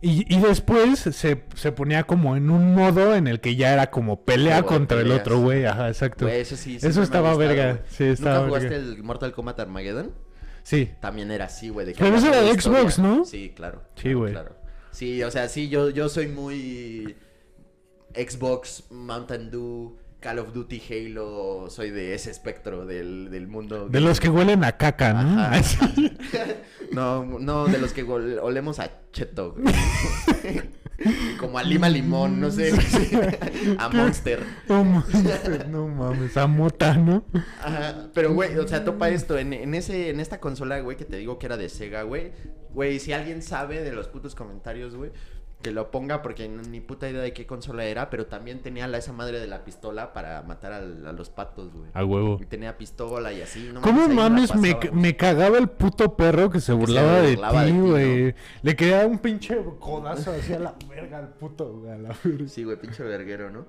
Y, 0.01 0.33
y 0.33 0.39
después 0.41 1.01
se, 1.01 1.43
se 1.55 1.73
ponía 1.73 2.05
como 2.05 2.37
en 2.37 2.51
un 2.51 2.75
modo 2.75 3.17
en 3.17 3.27
el 3.27 3.41
que 3.41 3.57
ya 3.57 3.73
era 3.73 3.91
como 3.91 4.25
pelea 4.25 4.63
contra 4.63 5.01
el 5.01 5.11
otro 5.11 5.41
güey, 5.41 5.65
ajá, 5.65 5.89
exacto. 5.89 6.27
Güey, 6.27 6.41
eso 6.43 6.55
sí. 6.57 6.77
Eso 6.77 7.03
estaba 7.03 7.33
gustado, 7.35 7.39
verga, 7.39 7.81
estaba 7.99 8.37
¿Nunca 8.37 8.49
jugaste 8.49 8.69
verga. 8.69 8.87
el 8.95 9.03
Mortal 9.03 9.33
Kombat 9.33 9.59
Armageddon? 9.59 10.13
Sí. 10.63 10.91
También 11.01 11.31
era 11.33 11.47
así, 11.47 11.71
güey. 11.71 11.87
de 11.87 11.95
que 11.95 11.99
Pero 12.05 12.15
ese 12.17 12.29
era 12.29 12.43
de 12.43 12.61
Xbox. 12.61 12.99
¿no? 12.99 13.25
Sí, 13.25 13.53
claro. 13.57 13.83
Sí, 13.97 14.13
güey. 14.13 14.33
Claro. 14.33 14.55
Sí, 14.91 15.23
o 15.23 15.31
sea, 15.31 15.49
sí, 15.49 15.69
yo, 15.69 15.91
yo 15.91 16.09
soy 16.09 16.29
muy 16.29 17.17
Xbox, 18.15 18.85
Mountain 18.91 19.51
Dew, 19.51 19.97
Call 20.21 20.39
of 20.41 20.53
Duty, 20.53 20.83
Halo. 20.91 21.67
Soy 21.71 21.91
de 21.91 22.15
ese 22.15 22.31
espectro 22.31 22.85
del, 22.87 23.31
del 23.31 23.47
mundo. 23.47 23.89
De 23.89 24.01
los 24.01 24.19
que 24.21 24.29
huelen 24.29 24.65
a 24.65 24.77
caca, 24.77 25.13
¿no? 25.13 25.41
Ajá. 25.41 25.61
No, 26.91 27.23
no, 27.25 27.67
de 27.67 27.79
los 27.79 27.93
que 27.93 28.03
olemos 28.03 28.79
a 28.81 28.91
cheto. 29.13 29.55
güey. 29.55 29.73
Como 31.39 31.59
a 31.59 31.63
lima 31.63 31.89
limón, 31.89 32.41
no 32.41 32.51
sé. 32.51 32.73
a 33.79 33.89
Monster. 33.89 34.43
No 34.69 34.85
mames, 34.85 35.69
no 35.69 35.87
mames, 35.87 36.37
a 36.37 36.47
mota, 36.47 36.95
¿no? 36.95 37.25
Ajá, 37.63 38.09
pero 38.13 38.35
güey, 38.35 38.57
o 38.57 38.67
sea, 38.67 38.85
topa 38.85 39.09
esto, 39.09 39.39
en, 39.39 39.53
en 39.53 39.75
ese, 39.75 40.11
en 40.11 40.19
esta 40.19 40.41
consola, 40.41 40.81
güey, 40.81 40.97
que 40.97 41.05
te 41.05 41.17
digo 41.17 41.39
que 41.39 41.47
era 41.47 41.57
de 41.57 41.69
Sega, 41.69 42.03
güey, 42.03 42.33
güey, 42.75 42.99
si 42.99 43.13
alguien 43.13 43.43
sabe 43.43 43.83
de 43.83 43.93
los 43.93 44.09
putos 44.09 44.35
comentarios, 44.35 44.97
güey, 44.97 45.13
que 45.63 45.73
lo 45.73 45.91
ponga 45.91 46.23
porque 46.23 46.49
ni 46.49 46.81
puta 46.81 47.09
idea 47.11 47.21
de 47.21 47.33
qué 47.33 47.45
consola 47.45 47.85
era, 47.85 48.11
pero 48.11 48.27
también 48.27 48.61
tenía 48.63 48.87
la, 48.87 48.99
esa 48.99 49.13
madre 49.13 49.41
de 49.41 49.49
la 49.49 49.65
pistola 49.65 50.13
para 50.13 50.43
matar 50.43 50.73
al- 50.73 51.05
a 51.05 51.13
los 51.13 51.31
patos, 51.31 51.73
güey. 51.73 51.91
A 51.95 52.05
huevo. 52.05 52.39
Y 52.41 52.47
tenía 52.47 52.79
pistola 52.79 53.33
y 53.33 53.43
así, 53.43 53.69
no 53.75 53.81
¿Cómo 53.81 54.09
mames? 54.09 54.55
Me, 54.55 54.77
me 54.93 55.17
cagaba 55.17 55.59
el 55.59 55.69
puto 55.69 56.17
perro 56.17 56.49
que 56.51 56.61
se 56.61 56.73
burlaba, 56.73 57.23
burlaba 57.23 57.63
de 57.65 57.67
de 57.67 57.73
ti, 57.73 57.79
güey. 57.81 58.35
Le 58.63 58.77
quería 58.77 59.05
un 59.07 59.19
pinche 59.19 59.59
codazo 59.81 60.31
hacia 60.31 60.61
la 60.61 60.75
verga 60.89 61.19
al 61.19 61.29
puto, 61.31 61.73
güey. 61.73 61.91
a 61.93 61.97
la 61.99 62.17
verga. 62.23 62.49
Sí, 62.49 62.63
güey, 62.63 62.77
pinche 62.79 63.03
verguero, 63.03 63.51
¿no? 63.51 63.67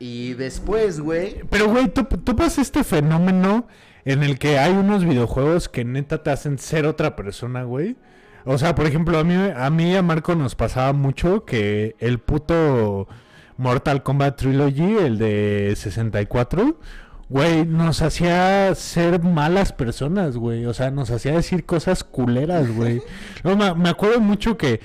Y 0.00 0.32
después, 0.34 0.98
güey, 0.98 1.42
Pero, 1.50 1.68
güey, 1.68 1.88
¿tú, 1.88 2.04
tú 2.04 2.34
pasas 2.34 2.58
este 2.58 2.82
fenómeno 2.84 3.66
en 4.04 4.22
el 4.22 4.38
que 4.38 4.58
hay 4.58 4.72
unos 4.72 5.04
videojuegos 5.04 5.68
que 5.68 5.84
neta 5.84 6.22
te 6.22 6.30
hacen 6.30 6.58
ser 6.58 6.86
otra 6.86 7.14
persona, 7.16 7.62
güey. 7.64 7.96
O 8.44 8.58
sea, 8.58 8.74
por 8.74 8.86
ejemplo, 8.86 9.18
a 9.18 9.24
mí, 9.24 9.34
a 9.54 9.70
mí 9.70 9.92
y 9.92 9.96
a 9.96 10.02
Marco 10.02 10.34
nos 10.34 10.54
pasaba 10.54 10.92
mucho 10.92 11.44
que 11.44 11.94
el 11.98 12.18
puto 12.18 13.06
Mortal 13.56 14.02
Kombat 14.02 14.36
Trilogy, 14.38 14.96
el 14.96 15.18
de 15.18 15.74
64, 15.76 16.78
güey, 17.28 17.64
nos 17.66 18.00
hacía 18.02 18.74
ser 18.74 19.22
malas 19.22 19.72
personas, 19.72 20.36
güey. 20.36 20.64
O 20.66 20.74
sea, 20.74 20.90
nos 20.90 21.10
hacía 21.10 21.32
decir 21.32 21.64
cosas 21.66 22.02
culeras, 22.04 22.70
güey. 22.74 23.02
No, 23.44 23.56
me, 23.56 23.74
me 23.74 23.88
acuerdo 23.90 24.20
mucho 24.20 24.56
que... 24.56 24.80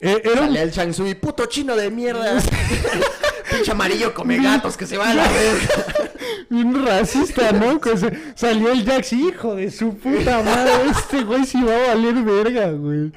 eh, 0.00 0.22
Era 0.24 0.46
el 0.46 0.70
Shang 0.70 0.92
puto 1.20 1.46
chino 1.46 1.76
de 1.76 1.90
mierda. 1.90 2.38
pinche 3.50 3.70
amarillo 3.72 4.14
come 4.14 4.38
gatos 4.42 4.76
que 4.76 4.86
se 4.86 4.96
va 4.96 5.10
a 5.10 5.14
la 5.14 5.28
verga. 5.28 5.84
Un 6.50 6.84
racista, 6.86 7.52
¿no? 7.52 7.80
Que 7.80 7.96
se- 7.96 8.18
salió 8.34 8.72
el 8.72 8.84
Jax, 8.84 9.12
hijo 9.12 9.54
de 9.54 9.70
su 9.70 9.96
puta 9.96 10.42
madre. 10.42 10.72
Este 10.90 11.22
güey 11.24 11.44
sí 11.44 11.62
va 11.62 11.74
a 11.74 11.88
valer 11.94 12.14
verga, 12.24 12.70
güey. 12.72 13.12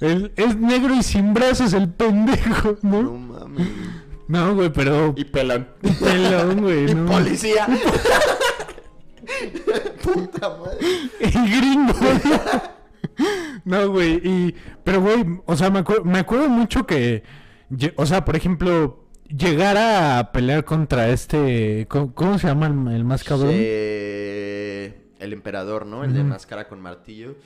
El- 0.00 0.32
es 0.36 0.56
negro 0.56 0.94
y 0.94 1.02
sin 1.02 1.34
brazos 1.34 1.72
el 1.74 1.88
pendejo, 1.90 2.76
No 2.82 3.02
¿no? 3.02 3.12
mames. 3.12 3.68
No, 4.28 4.54
güey, 4.54 4.70
pero. 4.72 5.12
Y 5.16 5.24
pelón. 5.24 5.68
Pelón, 6.00 6.60
güey, 6.62 6.84
Y 6.90 6.94
no. 6.94 7.06
policía. 7.10 7.66
Puta 10.02 10.48
madre. 10.50 10.78
Y 11.20 11.30
gringo. 11.30 11.94
No, 13.64 13.90
güey, 13.90 14.14
y... 14.24 14.54
Pero, 14.84 15.00
güey, 15.02 15.24
o 15.44 15.56
sea, 15.56 15.70
me, 15.70 15.84
acuer- 15.84 16.04
me 16.04 16.20
acuerdo 16.20 16.48
mucho 16.48 16.86
que... 16.86 17.22
O 17.96 18.06
sea, 18.06 18.24
por 18.24 18.36
ejemplo, 18.36 19.04
llegar 19.28 19.76
a 19.76 20.32
pelear 20.32 20.64
contra 20.64 21.08
este... 21.08 21.86
¿Cómo, 21.88 22.14
cómo 22.14 22.38
se 22.38 22.46
llama 22.46 22.66
el, 22.66 22.94
el 22.94 23.04
más 23.04 23.24
cabrón? 23.24 23.50
Eh, 23.52 25.12
el 25.18 25.32
emperador, 25.32 25.86
¿no? 25.86 26.04
El 26.04 26.14
de 26.14 26.24
máscara 26.24 26.68
con 26.68 26.80
martillo. 26.80 27.36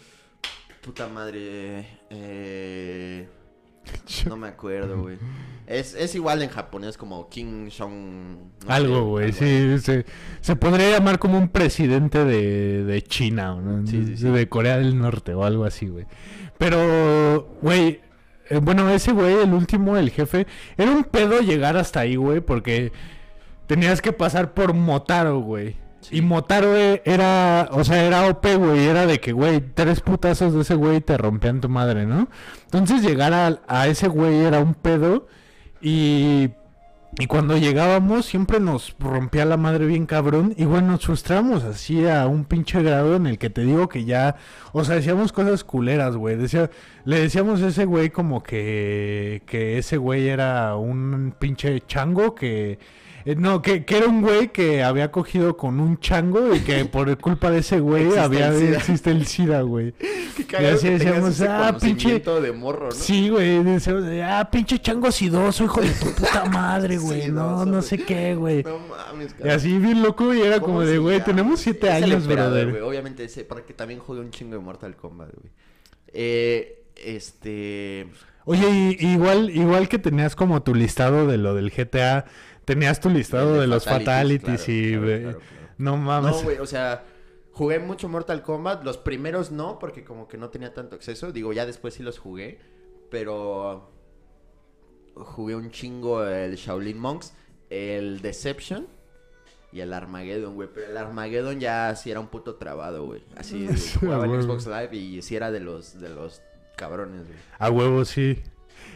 Puta 0.83 1.09
madre. 1.09 1.87
Eh, 2.11 3.29
no 4.29 4.37
me 4.37 4.49
acuerdo, 4.49 5.03
güey. 5.03 5.19
Es, 5.67 5.95
es 5.95 6.15
igual 6.15 6.43
en 6.43 6.51
japonés 6.51 6.97
como 6.97 7.29
King 7.29 7.69
Shong. 7.69 7.91
no 8.67 8.73
Algo, 8.73 9.05
güey, 9.07 9.33
sí, 9.33 9.79
se, 9.79 10.05
se 10.41 10.57
podría 10.57 10.91
llamar 10.91 11.19
como 11.19 11.39
un 11.39 11.49
presidente 11.49 12.25
de, 12.25 12.85
de 12.85 13.03
China, 13.03 13.55
o 13.55 13.61
¿no? 13.61 13.87
Sí, 13.87 14.05
sí, 14.07 14.17
sí. 14.17 14.29
de 14.29 14.49
Corea 14.49 14.79
del 14.79 14.99
Norte 14.99 15.35
o 15.35 15.45
algo 15.45 15.65
así, 15.65 15.87
güey. 15.87 16.07
Pero, 16.59 17.57
güey, 17.63 18.01
eh, 18.53 18.61
bueno, 18.63 18.91
ese 18.91 19.13
güey, 19.13 19.35
el 19.35 19.55
último, 19.55 19.97
el 19.97 20.11
jefe, 20.11 20.47
era 20.77 20.91
un 20.91 21.05
pedo 21.05 21.41
llegar 21.41 21.77
hasta 21.77 22.01
ahí, 22.01 22.17
güey, 22.17 22.41
porque 22.41 22.93
tenías 23.67 24.03
que 24.03 24.13
pasar 24.13 24.53
por 24.53 24.75
Motaro, 24.75 25.41
güey. 25.41 25.77
Sí. 26.01 26.19
Y 26.19 26.23
Motaro 26.23 26.77
eh, 26.77 27.01
era, 27.05 27.69
o 27.73 27.83
sea, 27.85 28.05
era 28.05 28.29
OP, 28.29 28.45
güey, 28.57 28.87
era 28.87 29.07
de 29.07 29.21
que, 29.21 29.33
güey, 29.33 29.61
tres 29.61 30.01
putazos 30.01 30.53
de 30.53 30.63
ese 30.63 30.75
güey 30.75 31.01
te 31.01 31.17
rompían 31.17 31.61
tu 31.61 31.69
madre, 31.69 32.05
¿no? 32.05 32.29
Entonces 32.65 33.03
llegar 33.03 33.33
a, 33.33 33.61
a 33.69 33.87
ese 33.87 34.09
güey 34.09 34.41
era 34.41 34.61
un 34.61 34.75
pedo 34.75 35.29
y, 35.81 36.51
y 37.19 37.27
cuando 37.27 37.59
llegábamos 37.59 38.25
siempre 38.25 38.59
nos 38.59 38.97
rompía 38.99 39.45
la 39.45 39.59
madre 39.59 39.85
bien 39.85 40.07
cabrón 40.07 40.55
y 40.57 40.65
bueno, 40.65 40.93
nos 40.93 41.05
frustramos 41.05 41.63
así 41.63 42.07
a 42.07 42.27
un 42.27 42.47
pinche 42.47 42.83
grado 42.83 43.17
en 43.17 43.27
el 43.27 43.39
que 43.39 43.51
te 43.51 43.63
digo 43.63 43.89
que 43.89 44.05
ya, 44.07 44.37
o 44.73 44.83
sea, 44.83 44.97
decíamos 44.97 45.31
cosas 45.31 45.63
culeras, 45.63 46.17
güey. 46.17 46.37
Decía, 46.37 46.71
le 47.05 47.21
decíamos 47.21 47.61
a 47.63 47.69
ese 47.69 47.85
güey 47.85 48.09
como 48.09 48.43
que, 48.43 49.43
que 49.47 49.77
ese 49.77 49.99
güey 49.99 50.29
era 50.29 50.77
un 50.77 51.35
pinche 51.39 51.81
chango 51.87 52.35
que... 52.35 52.79
eh, 53.25 53.35
no, 53.37 53.63
que, 53.63 53.85
que 53.85 53.99
era 53.99 54.07
un 54.07 54.21
güey 54.23 54.49
que 54.53 54.83
había 54.83 55.11
cogido 55.11 55.57
con 55.57 55.81
un 55.81 55.99
chango 55.99 56.55
y 56.55 56.61
que 56.61 56.85
por 56.93 57.17
culpa 57.19 57.51
de 57.51 57.59
ese 57.59 57.81
güey 57.81 58.03
Existe 58.05 58.21
había 58.21 58.49
el 58.49 58.59
SIDA. 58.59 58.77
existe 58.79 59.11
el 59.11 59.27
SIDA, 59.27 59.63
güey. 59.63 59.95
Y 60.39 60.65
así 60.65 60.87
que 60.87 60.99
decíamos, 60.99 61.41
ah, 61.43 61.77
pinche... 61.81 62.19
de 62.21 62.53
morro, 62.53 62.87
¿no? 62.87 62.91
Sí, 62.93 63.29
güey, 63.29 63.63
decíamos, 63.63 64.05
ah, 64.25 64.49
pinche 64.51 64.79
chango 64.79 65.07
asidoso, 65.09 65.65
hijo 65.65 65.81
de 65.81 65.91
tu 65.91 66.07
puta 66.15 66.45
madre, 66.51 66.97
güey. 66.99 67.29
No, 67.31 67.65
no 67.67 67.83
sé 67.83 67.99
qué, 67.99 68.35
güey. 68.35 68.63
No 68.63 68.79
mames, 68.79 69.35
Y 69.45 69.49
así 69.49 69.79
bien 69.79 70.03
loco 70.03 70.33
y 70.35 70.41
era 70.41 70.59
¿Cómo 70.61 70.75
como 70.75 70.81
de, 70.87 70.99
güey, 70.99 71.23
tenemos 71.23 71.61
siete 71.61 71.89
Es 71.89 72.03
años, 72.03 72.27
brother. 72.27 72.83
Obviamente 72.83 73.25
ese, 73.25 73.45
porque 73.45 73.75
también 73.75 74.01
jugué 74.01 74.21
un 74.21 74.31
chingo 74.31 74.55
de 74.57 74.61
Mortal 74.61 74.97
Kombat, 74.97 75.31
güey. 75.35 75.53
Eh, 76.15 76.85
este... 76.97 78.09
Oye, 78.45 78.97
y- 78.99 79.07
igual, 79.13 79.51
igual 79.51 79.89
que 79.89 79.99
tenías 79.99 80.35
como 80.35 80.63
tu 80.63 80.75
listado 80.75 81.27
de 81.29 81.39
lo 81.39 81.55
del 81.55 81.71
GTA, 81.71 82.25
tenías 82.65 83.01
tu 83.01 83.11
listado 83.11 83.61
de, 83.61 83.67
los 83.67 83.85
fatalities, 83.85 84.61
fatalities 84.61 85.01
claro, 85.01 85.17
y, 85.17 85.21
claro, 85.23 85.41
no 85.79 85.97
mames. 85.97 86.37
No, 86.37 86.43
güey, 86.43 86.59
o 86.59 86.67
sea, 86.67 87.05
jugué 87.53 87.79
mucho 87.79 88.09
Mortal 88.09 88.43
Kombat. 88.43 88.85
Los 88.85 88.99
primeros 88.99 89.51
no, 89.51 89.79
porque 89.79 90.05
como 90.05 90.29
que 90.29 90.39
no 90.39 90.51
tenía 90.51 90.75
tanto 90.75 90.97
acceso. 90.97 91.33
Digo, 91.33 91.53
ya 91.53 91.67
después 91.67 91.95
sí 91.95 92.03
los 92.03 92.19
jugué. 92.19 92.59
Pero 93.11 93.91
jugué 95.15 95.55
un 95.55 95.71
chingo 95.71 96.25
el 96.25 96.55
Shaolin 96.57 96.99
Monks, 96.99 97.35
el 97.69 98.23
Deception 98.23 98.87
y 99.71 99.81
el 99.81 99.93
Armageddon, 99.93 100.55
güey. 100.55 100.69
Pero 100.73 100.91
el 100.91 100.97
Armageddon 100.97 101.61
ya 101.61 101.95
sí 101.97 102.11
era 102.11 102.21
un 102.21 102.29
puto 102.29 102.55
trabado, 102.55 103.05
güey. 103.05 103.23
Así 103.37 103.69
jugaba 104.01 104.25
en. 104.25 104.43
Xbox 104.43 104.67
Live 104.67 104.97
y 104.97 105.23
sí 105.23 105.37
era 105.37 105.51
de 105.51 105.61
los, 105.61 106.01
de 106.01 106.09
los 106.09 106.43
cabrones, 106.77 107.27
güey. 107.27 107.39
A 107.59 107.71
huevo, 107.71 108.05
sí. 108.05 108.43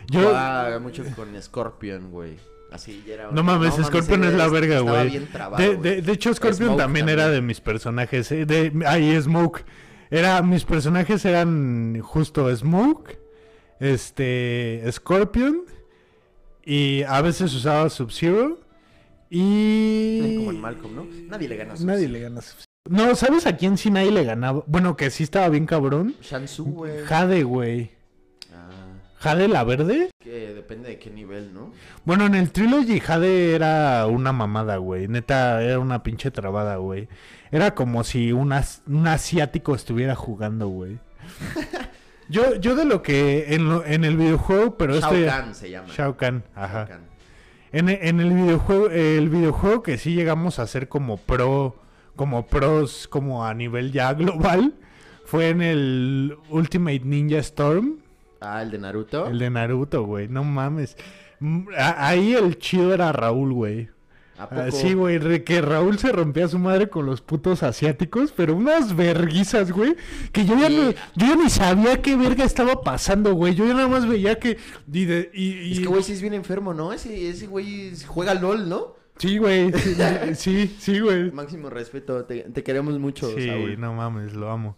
Yo, 0.09 0.21
Jugaba 0.21 0.79
mucho 0.79 1.05
con 1.15 1.41
Scorpion, 1.41 2.11
güey. 2.11 2.39
Así 2.77 3.03
ya 3.07 3.15
era. 3.15 3.31
No 3.33 3.43
mames, 3.43 3.75
Scorpion 3.75 4.25
es 4.25 4.35
la 4.35 4.49
verga, 4.49 4.81
güey. 4.81 5.11
de, 5.11 5.27
güey. 5.49 5.77
de, 5.77 6.03
de 6.03 6.13
hecho, 6.13 6.33
Scorpion 6.33 6.69
Smoke 6.69 6.79
también, 6.83 7.09
era 7.09 7.29
de 7.29 7.43
mis 7.43 7.61
personajes. 7.61 8.31
eh, 8.33 8.47
De, 8.47 8.73
ahí, 8.87 9.21
Smoke. 9.21 9.65
Era, 10.11 10.41
mis 10.43 10.65
personajes 10.65 11.25
eran 11.25 12.01
justo 12.01 12.55
Smoke, 12.55 13.19
este, 13.81 14.83
Scorpion, 14.93 15.63
y 16.65 17.03
a 17.03 17.21
veces 17.23 17.53
usaba 17.53 17.91
Sub-Zero, 17.91 18.61
y... 19.29 20.37
Como 20.39 20.51
en 20.53 20.61
Malcolm, 20.61 20.95
¿no? 20.95 21.07
Nadie 21.29 21.49
le 21.49 21.57
gana 21.57 21.75
a 21.75 21.77
Nadie 21.79 22.09
le 22.09 22.21
gana 22.21 22.39
a 22.39 22.43
Sub-Zero. 22.43 22.67
No, 22.89 23.17
¿sabes 23.17 23.47
a 23.49 23.57
quién 23.57 23.77
sí 23.77 23.91
nadie 23.91 24.13
le 24.13 24.23
ganaba? 24.23 24.63
Bueno, 24.69 24.97
que 24.97 25.11
sí 25.11 25.25
estaba 25.25 25.49
bien 25.49 25.67
cabrón. 25.67 26.15
Shansu, 26.23 26.65
güey. 26.67 27.05
Jade, 27.05 27.43
güey. 27.43 27.91
¿Jade 29.19 29.49
la 29.49 29.65
verde? 29.65 30.11
Que 30.19 30.53
depende 30.55 30.91
de 30.91 30.99
qué 30.99 31.11
nivel, 31.11 31.55
¿no? 31.55 31.73
Bueno, 32.05 32.27
en 32.27 32.35
el 32.35 32.51
Trilogy 32.51 33.01
Jade 33.01 33.55
era 33.55 34.07
una 34.07 34.33
mamada, 34.33 34.77
güey. 34.77 35.09
Neta, 35.09 35.63
era 35.63 35.79
una 35.79 36.03
pinche 36.03 36.31
trabada, 36.31 36.77
güey. 36.77 37.09
Era 37.51 37.75
como 37.75 38.05
si 38.05 38.33
un, 38.33 38.53
as- 38.53 38.83
un 38.87 39.07
asiático 39.07 39.75
estuviera 39.75 40.15
jugando, 40.15 40.69
güey. 40.69 40.99
yo, 42.29 42.57
yo 42.57 42.75
de 42.77 42.85
lo 42.85 43.03
que 43.03 43.55
en, 43.55 43.69
lo- 43.69 43.85
en 43.85 44.05
el 44.05 44.17
videojuego, 44.17 44.77
pero 44.77 44.99
Shao 44.99 45.13
este... 45.15 45.27
Kahn 45.27 45.55
se 45.55 45.71
llama. 45.71 45.89
Shao 45.97 46.17
Kahn, 46.17 46.45
ajá. 46.55 46.79
Shao 46.79 46.89
Kahn. 46.89 47.01
En, 47.73 47.89
en 47.89 48.21
el 48.21 48.33
videojuego, 48.33 48.89
el 48.91 49.29
videojuego 49.29 49.83
que 49.83 49.99
sí 49.99 50.15
llegamos 50.15 50.59
a 50.59 50.67
ser 50.67 50.89
como 50.89 51.17
pro, 51.19 51.77
como 52.15 52.47
pros, 52.47 53.09
como 53.09 53.45
a 53.45 53.53
nivel 53.55 53.93
ya 53.93 54.13
global, 54.15 54.75
fue 55.25 55.49
en 55.51 55.61
el 55.63 56.37
Ultimate 56.49 57.01
Ninja 57.05 57.39
Storm, 57.39 57.99
Ah, 58.41 58.63
el 58.63 58.71
de 58.71 58.79
Naruto. 58.79 59.27
el 59.27 59.39
de 59.39 59.51
Naruto, 59.51 60.03
güey, 60.05 60.29
no 60.29 60.45
mames. 60.45 60.97
Mm, 61.41 61.69
Ahí 61.77 62.35
el 62.35 62.59
chido 62.59 62.93
era 62.95 63.13
Raúl, 63.13 63.53
güey. 63.53 63.89
¿A 64.39 64.43
Ah, 64.45 64.49
poco? 64.51 64.71
sí, 64.73 64.93
güey, 64.93 65.45
que 65.45 65.63
Raúl 65.63 65.99
se 65.99 66.13
rompía 66.13 66.45
a 66.45 66.49
su 66.49 66.59
madre 66.59 66.91
con 66.91 67.07
los 67.07 67.23
putos 67.23 67.63
asiáticos, 67.63 68.33
pero 68.37 68.55
unas 68.55 68.95
verguizas, 68.95 69.73
güey, 69.73 69.97
que 70.33 70.45
yo 70.45 70.59
ya, 70.59 70.69
Sí. 70.69 70.77
no, 70.77 70.91
yo 70.91 71.27
ya 71.35 71.37
ni 71.37 71.49
sabía 71.49 72.03
qué 72.03 72.17
verga 72.17 72.45
estaba 72.45 72.83
pasando, 72.83 73.33
güey. 73.33 73.55
Yo 73.55 73.67
ya 73.67 73.73
nada 73.73 73.89
más 73.89 74.07
veía 74.07 74.39
que... 74.39 74.59
Y 74.93 75.07
de- 75.07 75.31
y- 75.33 75.53
y- 75.53 75.73
Es 75.73 75.81
que, 75.81 75.87
güey, 75.87 76.03
sí 76.03 76.13
es 76.13 76.21
bien 76.21 76.35
enfermo, 76.35 76.75
¿no? 76.75 76.93
Ese, 76.93 77.31
ese 77.31 77.47
güey 77.47 77.93
juega 78.07 78.35
LOL, 78.35 78.69
¿no? 78.69 78.95
Sí, 79.17 79.39
güey, 79.39 79.73
sí, 80.35 80.77
sí, 80.79 81.01
güey. 81.01 81.31
Máximo 81.33 81.71
respeto. 81.71 82.27
Te, 82.27 82.41
te 82.43 82.63
queremos 82.63 82.99
mucho, 82.99 83.31
Sí, 83.35 83.47
Saúl. 83.49 83.81
no 83.81 83.95
mames, 83.95 84.35
lo 84.35 84.51
amo. 84.51 84.77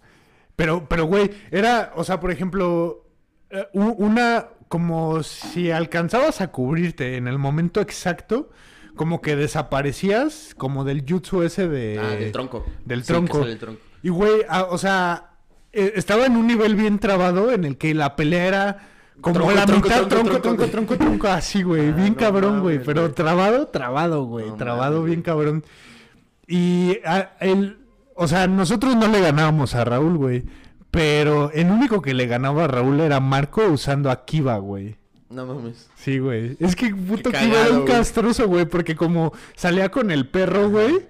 Pero, 0.54 0.86
pero, 0.88 1.06
güey, 1.06 1.30
era, 1.50 1.92
o 1.96 2.04
sea, 2.04 2.20
por 2.20 2.30
ejemplo, 2.30 3.04
una, 3.72 4.46
como 4.68 5.22
si 5.22 5.70
alcanzabas 5.70 6.40
a 6.40 6.48
cubrirte 6.52 7.16
en 7.16 7.28
el 7.28 7.38
momento 7.38 7.80
exacto, 7.80 8.50
como 8.96 9.20
que 9.20 9.36
desaparecías, 9.36 10.54
como 10.56 10.84
del 10.84 11.04
jutsu 11.08 11.42
ese 11.42 11.68
de... 11.68 11.98
Ah, 11.98 12.10
del 12.16 12.32
tronco. 12.32 12.66
del 12.84 13.04
tronco. 13.04 13.44
el 13.44 13.58
tronco. 13.58 13.80
Y, 14.02 14.08
güey, 14.10 14.42
ah, 14.48 14.66
o 14.70 14.78
sea, 14.78 15.30
eh, 15.72 15.92
estaba 15.96 16.26
en 16.26 16.36
un 16.36 16.46
nivel 16.46 16.74
bien 16.76 16.98
trabado 16.98 17.52
en 17.52 17.64
el 17.64 17.76
que 17.78 17.94
la 17.94 18.16
pelea 18.16 18.46
era 18.46 18.88
como 19.20 19.34
Tronco, 19.34 19.52
la 19.54 19.66
tronco, 19.66 19.88
mitad 19.88 20.06
tronco, 20.06 20.40
tronco, 20.40 20.66
tronco. 20.68 20.96
tronco, 20.96 21.28
así, 21.28 21.62
güey. 21.62 21.88
Ah, 21.88 21.92
bien 21.92 22.12
no 22.12 22.16
cabrón, 22.16 22.60
güey. 22.60 22.78
Pero 22.82 23.12
trabado, 23.12 23.66
trabado, 23.66 24.24
güey. 24.24 24.46
No 24.46 24.54
trabado 24.56 25.02
bien 25.02 25.22
cabrón. 25.22 25.64
Y 26.46 26.98
a- 27.04 27.32
él, 27.40 27.78
o 28.14 28.28
sea, 28.28 28.46
nosotros 28.46 28.94
no 28.96 29.08
le 29.08 29.20
ganábamos 29.20 29.74
a 29.74 29.84
Raúl, 29.84 30.16
güey. 30.16 30.44
Pero 30.90 31.50
el 31.52 31.70
único 31.70 32.00
que 32.00 32.14
le 32.14 32.26
ganaba 32.26 32.64
a 32.64 32.68
Raúl 32.68 33.00
era 33.00 33.20
Marco 33.20 33.64
usando 33.66 34.10
a 34.10 34.24
Kiva, 34.24 34.56
güey. 34.58 34.96
No 35.30 35.44
mames. 35.44 35.90
Sí, 35.94 36.18
güey. 36.18 36.56
Es 36.58 36.74
que 36.74 36.94
puto 36.94 37.30
Kiva 37.30 37.66
era 37.66 37.74
un 37.74 37.84
castroso, 37.84 38.48
güey. 38.48 38.64
Porque 38.64 38.96
como 38.96 39.32
salía 39.54 39.90
con 39.90 40.10
el 40.10 40.28
perro, 40.28 40.70
güey. 40.70 41.06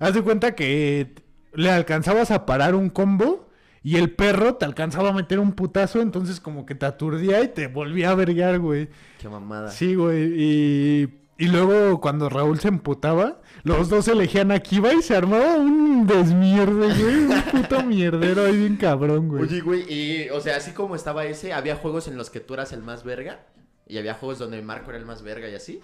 Haz 0.00 0.14
de 0.14 0.22
cuenta 0.22 0.54
que 0.54 1.14
le 1.54 1.70
alcanzabas 1.70 2.30
a 2.32 2.46
parar 2.46 2.74
un 2.74 2.90
combo. 2.90 3.48
Y 3.82 3.96
el 3.96 4.10
perro 4.10 4.56
te 4.56 4.66
alcanzaba 4.66 5.10
a 5.10 5.12
meter 5.12 5.38
un 5.38 5.52
putazo. 5.52 6.00
Entonces 6.00 6.40
como 6.40 6.66
que 6.66 6.74
te 6.74 6.86
aturdía 6.86 7.42
y 7.42 7.48
te 7.48 7.68
volvía 7.68 8.10
a 8.10 8.16
verguear, 8.16 8.58
güey. 8.58 8.88
Qué 9.20 9.28
mamada. 9.28 9.70
Sí, 9.70 9.94
güey. 9.94 10.34
Y, 10.36 11.19
y 11.40 11.48
luego 11.48 12.02
cuando 12.02 12.28
Raúl 12.28 12.60
se 12.60 12.68
emputaba, 12.68 13.40
los 13.62 13.88
dos 13.88 14.06
elegían 14.08 14.52
a 14.52 14.60
Kiva 14.60 14.92
y 14.92 15.00
se 15.00 15.16
armaba 15.16 15.56
un 15.56 16.06
desmierde, 16.06 16.94
güey. 16.94 17.14
Un 17.14 17.42
puto 17.50 17.82
mierdero 17.82 18.44
ahí 18.44 18.58
bien 18.58 18.76
cabrón, 18.76 19.28
güey. 19.28 19.44
Oye, 19.44 19.60
güey, 19.62 19.90
y, 19.90 20.28
o 20.28 20.40
sea, 20.42 20.58
así 20.58 20.72
como 20.72 20.94
estaba 20.94 21.24
ese, 21.24 21.54
había 21.54 21.76
juegos 21.76 22.08
en 22.08 22.18
los 22.18 22.28
que 22.28 22.40
tú 22.40 22.52
eras 22.52 22.74
el 22.74 22.82
más 22.82 23.04
verga. 23.04 23.46
Y 23.86 23.96
había 23.96 24.12
juegos 24.12 24.38
donde 24.38 24.60
Marco 24.60 24.90
era 24.90 24.98
el 24.98 25.06
más 25.06 25.22
verga 25.22 25.48
y 25.48 25.54
así. 25.54 25.80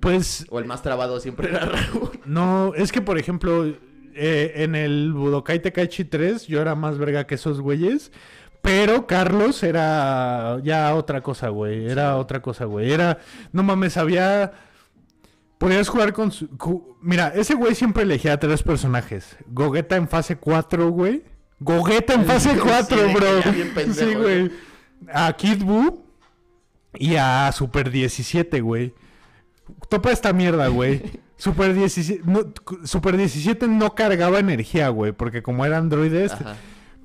Pues 0.00 0.46
O 0.48 0.58
el 0.58 0.64
más 0.64 0.82
trabado 0.82 1.20
siempre 1.20 1.50
era 1.50 1.66
Raúl. 1.66 2.18
No, 2.24 2.72
es 2.74 2.90
que 2.90 3.02
por 3.02 3.18
ejemplo, 3.18 3.66
eh, 4.14 4.52
en 4.54 4.74
el 4.76 5.12
Budokai 5.12 5.60
Tenkaichi 5.60 6.06
3 6.06 6.46
yo 6.46 6.58
era 6.58 6.74
más 6.74 6.96
verga 6.96 7.26
que 7.26 7.34
esos 7.34 7.60
güeyes. 7.60 8.12
Pero 8.62 9.06
Carlos 9.06 9.62
era 9.62 10.58
ya 10.62 10.94
otra 10.94 11.20
cosa, 11.20 11.50
güey. 11.50 11.86
Era 11.86 12.16
otra 12.16 12.40
cosa, 12.40 12.64
güey. 12.64 12.90
Era, 12.90 13.18
no 13.52 13.62
mames, 13.62 13.98
había... 13.98 14.69
Podías 15.60 15.90
jugar 15.90 16.14
con 16.14 16.32
su... 16.32 16.48
Mira, 17.02 17.28
ese 17.36 17.52
güey 17.54 17.74
siempre 17.74 18.04
elegía 18.04 18.40
tres 18.40 18.62
personajes. 18.62 19.36
Gogeta 19.48 19.96
en 19.96 20.08
fase 20.08 20.36
4, 20.36 20.88
güey. 20.90 21.22
Gogeta 21.58 22.14
en 22.14 22.24
fase 22.24 22.50
Sí, 22.54 22.58
4, 22.58 22.96
de 22.96 23.06
que 23.08 23.14
bro. 23.14 23.40
ya 23.44 23.50
bien 23.50 23.74
pendejo, 23.74 24.08
sí, 24.10 24.14
güey. 24.14 24.50
A 25.12 25.30
Kid 25.34 25.62
Buu 25.62 26.02
y 26.94 27.16
a 27.16 27.52
Super 27.52 27.90
17, 27.90 28.62
güey. 28.62 28.94
Topa 29.90 30.12
esta 30.12 30.32
mierda, 30.32 30.68
güey. 30.68 31.02
Super 31.36 31.74
17, 31.74 32.22
no, 32.24 32.40
Super 32.84 33.18
17 33.18 33.68
no 33.68 33.94
cargaba 33.94 34.38
energía, 34.38 34.88
güey, 34.88 35.12
porque 35.12 35.42
como 35.42 35.66
era 35.66 35.76
androides, 35.76 36.32
Ajá. 36.32 36.56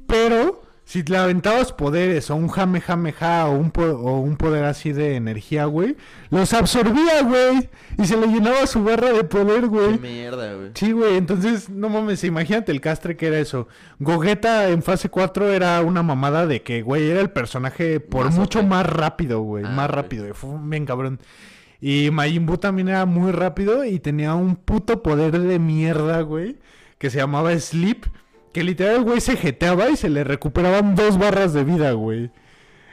pero 0.07 0.61
si 0.87 1.01
le 1.03 1.17
aventabas 1.17 1.73
poderes 1.73 2.29
o 2.29 2.35
un 2.35 2.47
jame 2.47 2.79
jame 2.79 3.11
ja 3.11 3.47
o 3.47 3.53
un, 3.57 3.71
po- 3.71 3.81
o 3.83 4.19
un 4.19 4.37
poder 4.37 4.65
así 4.65 4.93
de 4.93 5.15
energía, 5.15 5.65
güey, 5.65 5.95
los 6.29 6.53
absorbía, 6.53 7.23
güey, 7.23 7.69
y 7.97 8.05
se 8.05 8.15
le 8.15 8.27
llenaba 8.27 8.67
su 8.67 8.83
barra 8.83 9.11
de 9.11 9.23
poder, 9.23 9.61
Qué 9.61 9.67
güey. 9.67 9.97
mierda, 9.99 10.53
güey. 10.53 10.71
Sí, 10.75 10.91
güey, 10.91 11.17
entonces, 11.17 11.69
no 11.69 11.89
mames, 11.89 12.23
imagínate 12.23 12.71
el 12.71 12.81
castre 12.81 13.17
que 13.17 13.27
era 13.27 13.39
eso. 13.39 13.67
Gogeta 13.99 14.69
en 14.69 14.83
fase 14.83 15.09
4 15.09 15.51
era 15.51 15.81
una 15.81 16.03
mamada 16.03 16.45
de 16.45 16.61
que, 16.61 16.83
güey, 16.83 17.09
era 17.09 17.19
el 17.21 17.31
personaje 17.31 17.99
por 17.99 18.25
Más 18.25 18.35
mucho 18.35 18.61
más 18.63 18.85
rápido, 18.85 19.41
güey, 19.41 19.65
Ah, 19.65 19.69
más 19.69 19.89
rápido, 19.89 20.31
fue 20.35 20.51
bien 20.61 20.85
cabrón. 20.85 21.19
Y 21.81 22.09
Majin 22.11 22.45
Buu 22.45 22.57
también 22.57 22.87
era 22.89 23.05
muy 23.05 23.31
rápido 23.31 23.83
y 23.85 23.99
tenía 23.99 24.33
un 24.35 24.55
puto 24.55 25.01
poder 25.03 25.39
de 25.39 25.57
mierda, 25.59 26.21
güey, 26.21 26.57
que 26.99 27.09
se 27.09 27.17
llamaba 27.17 27.57
Sleep, 27.59 28.05
que 28.55 28.63
literal 28.63 28.95
el 28.95 29.03
güey 29.03 29.19
se 29.19 29.35
jeteaba 29.35 29.89
y 29.89 29.97
se 29.97 30.07
le 30.09 30.23
recuperaban 30.23 30.95
dos 30.95 31.17
barras 31.17 31.51
de 31.51 31.65
vida, 31.65 31.91
güey. 31.91 32.31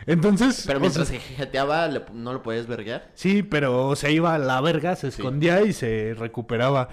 Entonces, 0.06 0.64
Pero 0.66 0.78
o 0.78 0.80
mientras 0.80 1.06
sea, 1.06 1.20
se 1.20 1.24
jeteaba, 1.36 1.86
¿no 2.12 2.32
lo 2.32 2.42
podías 2.42 2.66
verguear? 2.66 3.12
Sí, 3.14 3.44
pero 3.44 3.94
se 3.94 4.10
iba 4.10 4.34
a 4.34 4.38
la 4.38 4.60
verga, 4.60 4.96
se 4.96 5.06
escondía 5.06 5.62
y 5.62 5.72
se 5.72 6.16
recuperaba. 6.18 6.88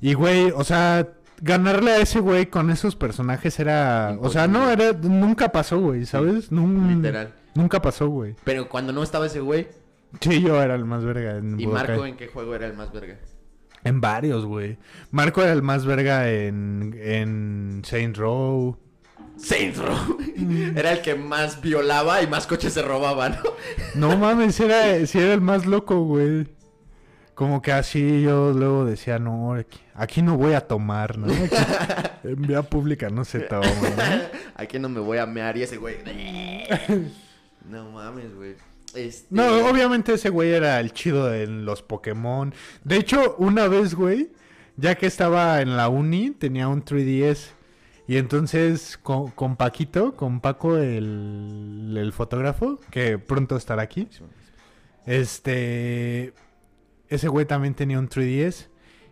Y, 0.00 0.14
güey, 0.14 0.50
o 0.54 0.64
sea, 0.64 1.06
ganarle 1.42 1.90
a 1.90 1.98
ese 1.98 2.20
güey 2.20 2.46
con 2.46 2.70
esos 2.70 2.96
personajes 2.96 3.60
era... 3.60 4.16
O 4.22 4.30
sea, 4.30 4.46
no, 4.48 4.70
era... 4.70 4.94
Nunca 4.94 5.52
pasó, 5.52 5.78
güey, 5.78 6.06
¿sabes? 6.06 6.50
Nun- 6.50 6.96
Literal. 6.96 7.34
Nunca 7.54 7.82
pasó, 7.82 8.08
güey. 8.08 8.34
Pero 8.44 8.70
cuando 8.70 8.94
no 8.94 9.02
estaba 9.02 9.26
ese 9.26 9.40
güey, 9.40 9.68
Sí, 10.22 10.40
yo 10.40 10.62
era 10.62 10.74
el 10.76 10.86
más 10.86 11.04
verga 11.04 11.36
en 11.36 11.60
¿y 11.60 11.66
Budokai. 11.66 11.88
Marco 11.88 12.06
en 12.06 12.16
qué 12.16 12.28
juego 12.28 12.54
era 12.54 12.66
el 12.66 12.72
más 12.72 12.90
verga? 12.94 13.18
En 13.86 14.00
varios, 14.00 14.44
güey. 14.44 14.78
Marco 15.12 15.42
era 15.42 15.52
el 15.52 15.62
más 15.62 15.84
verga 15.86 16.28
en, 16.30 16.98
en 17.00 17.82
Saint 17.84 18.16
Row. 18.16 18.76
Saints 19.36 19.78
Row. 19.78 20.18
Era 20.74 20.92
el 20.92 21.02
que 21.02 21.14
más 21.14 21.60
violaba 21.60 22.22
y 22.22 22.26
más 22.26 22.46
coches 22.46 22.72
se 22.72 22.82
robaba, 22.82 23.28
¿no? 23.28 23.36
No 23.94 24.16
mames, 24.16 24.58
era, 24.60 25.06
sí 25.06 25.18
era 25.18 25.34
el 25.34 25.40
más 25.40 25.66
loco, 25.66 26.00
güey. 26.04 26.48
Como 27.34 27.60
que 27.60 27.70
así 27.70 28.22
yo 28.22 28.52
luego 28.52 28.86
decía, 28.86 29.18
no, 29.18 29.52
aquí, 29.54 29.78
aquí 29.94 30.22
no 30.22 30.36
voy 30.38 30.54
a 30.54 30.62
tomar, 30.62 31.18
¿no? 31.18 31.26
Aquí- 31.32 31.54
en 32.24 32.42
vía 32.42 32.62
pública 32.62 33.10
no 33.10 33.24
se 33.24 33.40
toma, 33.40 33.66
¿no? 33.66 34.02
Aquí 34.56 34.78
no 34.78 34.88
me 34.88 35.00
voy 35.00 35.18
a 35.18 35.26
mear 35.26 35.56
y 35.58 35.62
ese 35.62 35.76
güey. 35.76 35.96
No 37.68 37.90
mames, 37.90 38.34
güey. 38.34 38.54
Este... 38.96 39.28
No, 39.30 39.68
obviamente 39.68 40.14
ese 40.14 40.30
güey 40.30 40.50
era 40.50 40.80
el 40.80 40.92
chido 40.92 41.32
en 41.32 41.64
los 41.64 41.82
Pokémon. 41.82 42.54
De 42.84 42.96
hecho, 42.96 43.36
una 43.38 43.68
vez, 43.68 43.94
güey, 43.94 44.30
ya 44.76 44.94
que 44.94 45.06
estaba 45.06 45.60
en 45.60 45.76
la 45.76 45.88
uni, 45.88 46.30
tenía 46.30 46.68
un 46.68 46.84
3DS. 46.84 47.50
Y 48.08 48.18
entonces 48.18 48.98
con, 49.02 49.30
con 49.32 49.56
Paquito, 49.56 50.14
con 50.14 50.40
Paco, 50.40 50.76
el, 50.76 51.94
el 51.96 52.12
fotógrafo, 52.12 52.78
que 52.90 53.18
pronto 53.18 53.56
estará 53.56 53.82
aquí. 53.82 54.08
Este. 55.06 56.32
Ese 57.08 57.28
güey 57.28 57.46
también 57.46 57.74
tenía 57.74 57.98
un 57.98 58.08
3DS. 58.08 58.68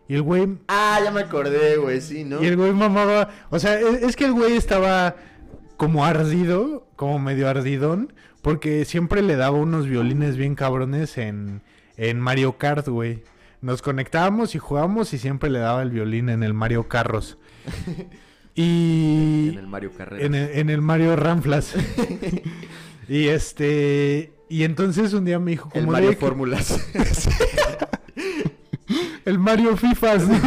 Y 0.08 0.14
el 0.14 0.22
güey. 0.22 0.58
Ah, 0.68 1.00
ya 1.02 1.10
me 1.10 1.22
acordé, 1.22 1.76
güey, 1.76 2.00
sí, 2.00 2.24
¿no? 2.24 2.42
Y 2.42 2.46
el 2.46 2.56
güey 2.56 2.72
mamaba. 2.72 3.30
O 3.50 3.58
sea, 3.58 3.80
es, 3.80 4.02
es 4.02 4.16
que 4.16 4.26
el 4.26 4.32
güey 4.32 4.56
estaba 4.56 5.16
como 5.76 6.04
ardido, 6.04 6.86
como 6.96 7.18
medio 7.18 7.48
ardidón. 7.48 8.12
Porque 8.44 8.84
siempre 8.84 9.22
le 9.22 9.36
daba 9.36 9.56
unos 9.56 9.88
violines 9.88 10.36
bien 10.36 10.54
cabrones 10.54 11.16
en, 11.18 11.62
en 11.96 12.20
Mario 12.20 12.58
Kart, 12.58 12.86
güey. 12.86 13.22
Nos 13.62 13.80
conectábamos 13.80 14.54
y 14.54 14.58
jugábamos 14.58 15.14
y 15.14 15.18
siempre 15.18 15.48
le 15.48 15.58
daba 15.58 15.82
el 15.82 15.90
violín 15.90 16.28
en 16.28 16.42
el 16.42 16.52
Mario 16.54 16.86
Carros. 16.86 17.38
Y. 18.56 19.48
En 19.50 19.58
el 19.58 19.66
Mario 19.66 19.90
Carreras. 19.98 20.24
En 20.24 20.36
el, 20.36 20.48
en 20.50 20.70
el 20.70 20.80
Mario 20.80 21.16
Ramflas. 21.16 21.74
y 23.08 23.26
este. 23.26 24.32
Y 24.48 24.62
entonces 24.62 25.12
un 25.12 25.24
día 25.24 25.40
me 25.40 25.50
dijo 25.50 25.68
El 25.74 25.80
como 25.80 25.90
Mario 25.92 26.10
de 26.10 26.14
que- 26.14 26.20
Fórmulas. 26.20 26.88
el 29.24 29.40
Mario 29.40 29.76
Fifas, 29.76 30.28
¿no? 30.28 30.38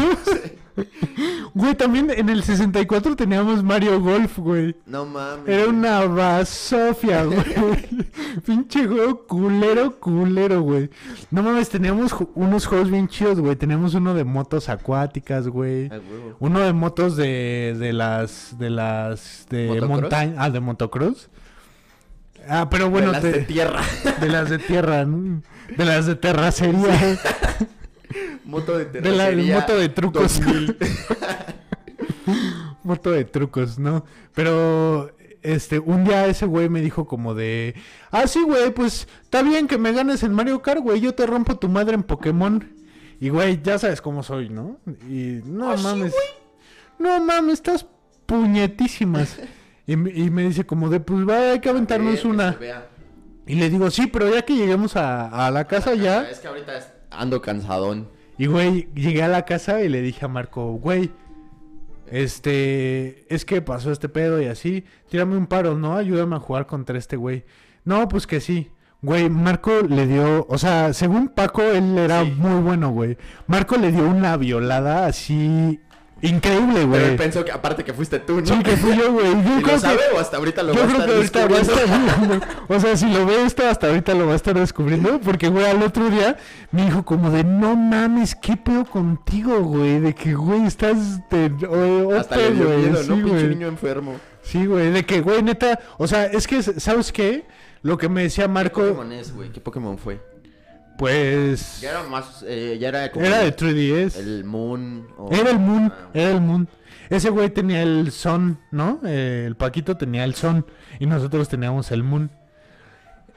Güey, 1.53 1.73
también 1.75 2.11
en 2.11 2.30
el 2.30 2.43
64 2.43 3.15
teníamos 3.15 3.63
Mario 3.63 3.99
Golf, 3.99 4.38
güey. 4.38 4.75
No 4.86 5.05
mames. 5.05 5.47
Era 5.47 5.67
una 5.69 6.01
basofia, 6.05 7.23
güey. 7.25 7.43
Pinche 8.45 8.86
juego 8.88 9.25
culero, 9.25 9.99
culero, 9.99 10.61
güey. 10.61 10.89
No 11.32 11.41
mames, 11.43 11.69
teníamos 11.69 12.13
unos 12.36 12.65
juegos 12.67 12.91
bien 12.91 13.07
chidos, 13.07 13.39
güey. 13.39 13.55
Teníamos 13.55 13.95
uno 13.95 14.13
de 14.13 14.23
motos 14.23 14.69
acuáticas, 14.69 15.47
güey. 15.47 15.89
Uno 16.39 16.59
de 16.59 16.73
motos 16.73 17.15
de, 17.15 17.75
de 17.80 17.93
las, 17.93 18.55
de 18.59 18.69
las, 18.69 19.47
de 19.49 19.82
montaña, 19.82 20.36
ah, 20.38 20.49
de 20.51 20.59
motocross. 20.59 21.30
Ah, 22.47 22.69
pero 22.69 22.89
bueno, 22.89 23.07
de 23.07 23.13
las 23.13 23.21
te- 23.23 23.32
de 23.32 23.39
tierra. 23.45 23.82
de 24.21 24.30
las 24.30 24.49
de 24.49 24.59
tierra, 24.59 25.05
¿no? 25.05 25.41
De 25.75 25.86
las 25.86 26.05
de 26.05 26.15
terracería. 26.15 27.17
Moto 28.45 28.77
de 28.77 28.85
De 28.85 29.01
la 29.11 29.25
terracería 29.25 29.59
moto 29.59 29.77
de 29.77 29.89
trucos. 29.89 30.39
2000. 30.39 30.77
Moto 32.83 33.11
de 33.11 33.25
trucos, 33.25 33.79
¿no? 33.79 34.05
Pero, 34.33 35.11
este, 35.41 35.79
un 35.79 36.03
día 36.05 36.25
ese 36.27 36.45
güey 36.45 36.69
me 36.69 36.81
dijo 36.81 37.05
como 37.05 37.33
de... 37.33 37.75
Ah, 38.11 38.27
sí, 38.27 38.41
güey, 38.43 38.71
pues 38.71 39.07
está 39.23 39.41
bien 39.41 39.67
que 39.67 39.77
me 39.77 39.91
ganes 39.91 40.23
en 40.23 40.33
Mario 40.33 40.61
Kart, 40.61 40.81
güey. 40.81 41.01
Yo 41.01 41.13
te 41.13 41.25
rompo 41.25 41.57
tu 41.57 41.69
madre 41.69 41.95
en 41.95 42.03
Pokémon. 42.03 42.73
Y, 43.19 43.29
güey, 43.29 43.61
ya 43.61 43.79
sabes 43.79 44.01
cómo 44.01 44.23
soy, 44.23 44.49
¿no? 44.49 44.79
Y 45.09 45.41
no 45.45 45.75
mames. 45.77 46.13
no 46.99 47.19
mames, 47.19 47.53
estás 47.55 47.85
puñetísimas. 48.25 49.39
y, 49.87 49.95
me- 49.95 50.11
y 50.11 50.29
me 50.29 50.43
dice 50.43 50.65
como 50.65 50.89
de, 50.89 50.99
pues 50.99 51.27
va, 51.27 51.51
hay 51.51 51.59
que 51.59 51.69
ver, 51.69 51.77
aventarnos 51.77 52.19
que 52.21 52.27
una. 52.27 52.57
Y 53.47 53.55
le 53.55 53.69
digo, 53.69 53.89
sí, 53.89 54.07
pero 54.07 54.29
ya 54.33 54.43
que 54.43 54.55
lleguemos 54.55 54.95
a, 54.97 55.47
a 55.47 55.49
la 55.51 55.65
casa 55.65 55.95
ya... 55.95 56.29
Es 56.29 56.39
que 56.39 56.47
ahorita 56.47 56.77
es- 56.77 56.91
ando 57.11 57.41
cansadón. 57.41 58.09
Y 58.37 58.45
güey, 58.47 58.87
llegué 58.93 59.23
a 59.23 59.27
la 59.27 59.45
casa 59.45 59.81
y 59.81 59.89
le 59.89 60.01
dije 60.01 60.25
a 60.25 60.27
Marco, 60.27 60.73
güey, 60.73 61.11
este, 62.09 63.25
es 63.33 63.45
que 63.45 63.61
pasó 63.61 63.91
este 63.91 64.09
pedo 64.09 64.41
y 64.41 64.45
así, 64.45 64.85
tírame 65.09 65.35
un 65.37 65.47
paro, 65.47 65.75
¿no? 65.75 65.95
Ayúdame 65.95 66.35
a 66.35 66.39
jugar 66.39 66.65
contra 66.65 66.97
este 66.97 67.15
güey. 67.17 67.43
No, 67.83 68.07
pues 68.07 68.27
que 68.27 68.39
sí. 68.39 68.71
Güey, 69.01 69.29
Marco 69.29 69.71
le 69.87 70.07
dio, 70.07 70.45
o 70.49 70.57
sea, 70.57 70.91
según 70.93 71.29
Paco, 71.29 71.61
él 71.61 71.97
era 71.97 72.23
Sí. 72.25 72.31
muy 72.37 72.61
bueno, 72.61 72.89
güey. 72.89 73.17
Marco 73.45 73.77
le 73.77 73.91
dio 73.91 74.07
una 74.07 74.37
violada 74.37 75.05
así 75.05 75.79
increíble, 76.22 76.74
Pero 76.76 76.88
güey. 76.88 77.03
él 77.03 77.15
pensó 77.15 77.45
que 77.45 77.51
aparte 77.51 77.84
que 77.84 77.93
fuiste 77.93 78.20
tú, 78.20 78.39
¿no? 78.41 78.45
Sí, 78.45 78.63
que 78.63 78.76
fui 78.78 78.95
yo, 78.97 79.11
güey. 79.13 79.26
Yo 79.43 79.59
¿Y 79.59 79.61
creo 79.61 79.76
lo 79.76 79.80
sabe 79.80 79.97
que... 80.09 80.15
o 80.15 80.20
hasta 80.20 80.38
ahorita 80.38 80.63
lo 80.63 80.74
Yo 80.74 80.80
va 80.82 80.86
a 80.86 80.91
estar 80.91 81.05
que 81.05 81.11
ahorita 81.13 81.39
descubriendo? 81.76 82.45
O 82.70 82.80
sea, 82.80 82.97
si 82.97 83.11
lo 83.11 83.26
ve 83.26 83.45
esto, 83.45 83.68
hasta 83.68 83.88
ahorita 83.88 84.13
lo 84.13 84.28
va 84.28 84.34
a 84.34 84.36
estar 84.36 84.53
descubriendo. 84.59 85.20
Porque, 85.22 85.47
güey, 85.49 85.65
al 85.65 85.82
otro 85.84 86.09
día 86.09 86.38
me 86.72 86.86
dijo 86.86 87.03
como 87.05 87.30
de, 87.32 87.43
no 87.43 87.76
mames, 87.76 88.36
¿qué 88.36 88.57
pedo 88.57 88.86
contigo, 88.86 89.59
güey? 89.61 89.99
De 89.99 90.13
que, 90.15 90.34
güey, 90.34 90.65
estás 90.65 91.28
de... 91.30 91.51
o- 91.68 92.15
Hasta 92.18 92.36
le 92.38 92.51
dio 92.51 92.70
miedo, 92.70 92.91
¿no? 92.93 93.01
Sí, 93.03 93.09
Pinche 93.22 93.30
güey. 93.30 93.47
niño 93.49 93.68
enfermo. 93.68 94.15
Sí, 94.41 94.65
güey, 94.65 94.91
de 94.91 95.05
que, 95.05 95.22
güey, 95.22 95.43
neta... 95.43 95.80
O 95.97 96.07
sea, 96.07 96.26
es 96.26 96.47
que, 96.47 96.61
¿sabes 96.63 97.11
qué? 97.11 97.45
Lo 97.84 97.97
que 97.97 98.09
me 98.09 98.24
decía 98.24 98.45
¿Qué 98.45 98.49
Marco, 98.49 98.82
Pokémon 98.82 99.11
es, 99.11 99.34
güey? 99.34 99.49
¿Qué 99.51 99.61
Pokémon 99.61 99.97
fue? 99.97 100.20
Pues... 100.97 101.79
Ya 101.81 101.91
era 101.91 102.03
más... 102.03 102.43
eh, 102.47 102.77
ya 102.79 102.89
era 102.89 103.11
como... 103.11 103.25
Era 103.25 103.39
de 103.39 103.47
el- 103.47 103.55
3DS. 103.55 104.17
El 104.17 104.43
Moon... 104.43 105.07
o- 105.17 105.31
Era 105.31 105.51
el 105.51 105.59
Moon, 105.59 105.91
Ah, 105.95 106.09
era 106.13 106.31
el 106.31 106.41
Moon. 106.41 106.67
Ese 107.09 107.29
güey 107.29 107.49
tenía 107.49 107.81
el 107.83 108.11
Son, 108.11 108.59
¿no? 108.71 108.99
Eh, 109.05 109.45
el 109.47 109.55
Paquito 109.55 109.95
tenía 109.95 110.23
el 110.25 110.35
Son 110.35 110.65
y 110.99 111.05
nosotros 111.05 111.47
teníamos 111.47 111.91
el 111.91 112.03
Moon. 112.03 112.29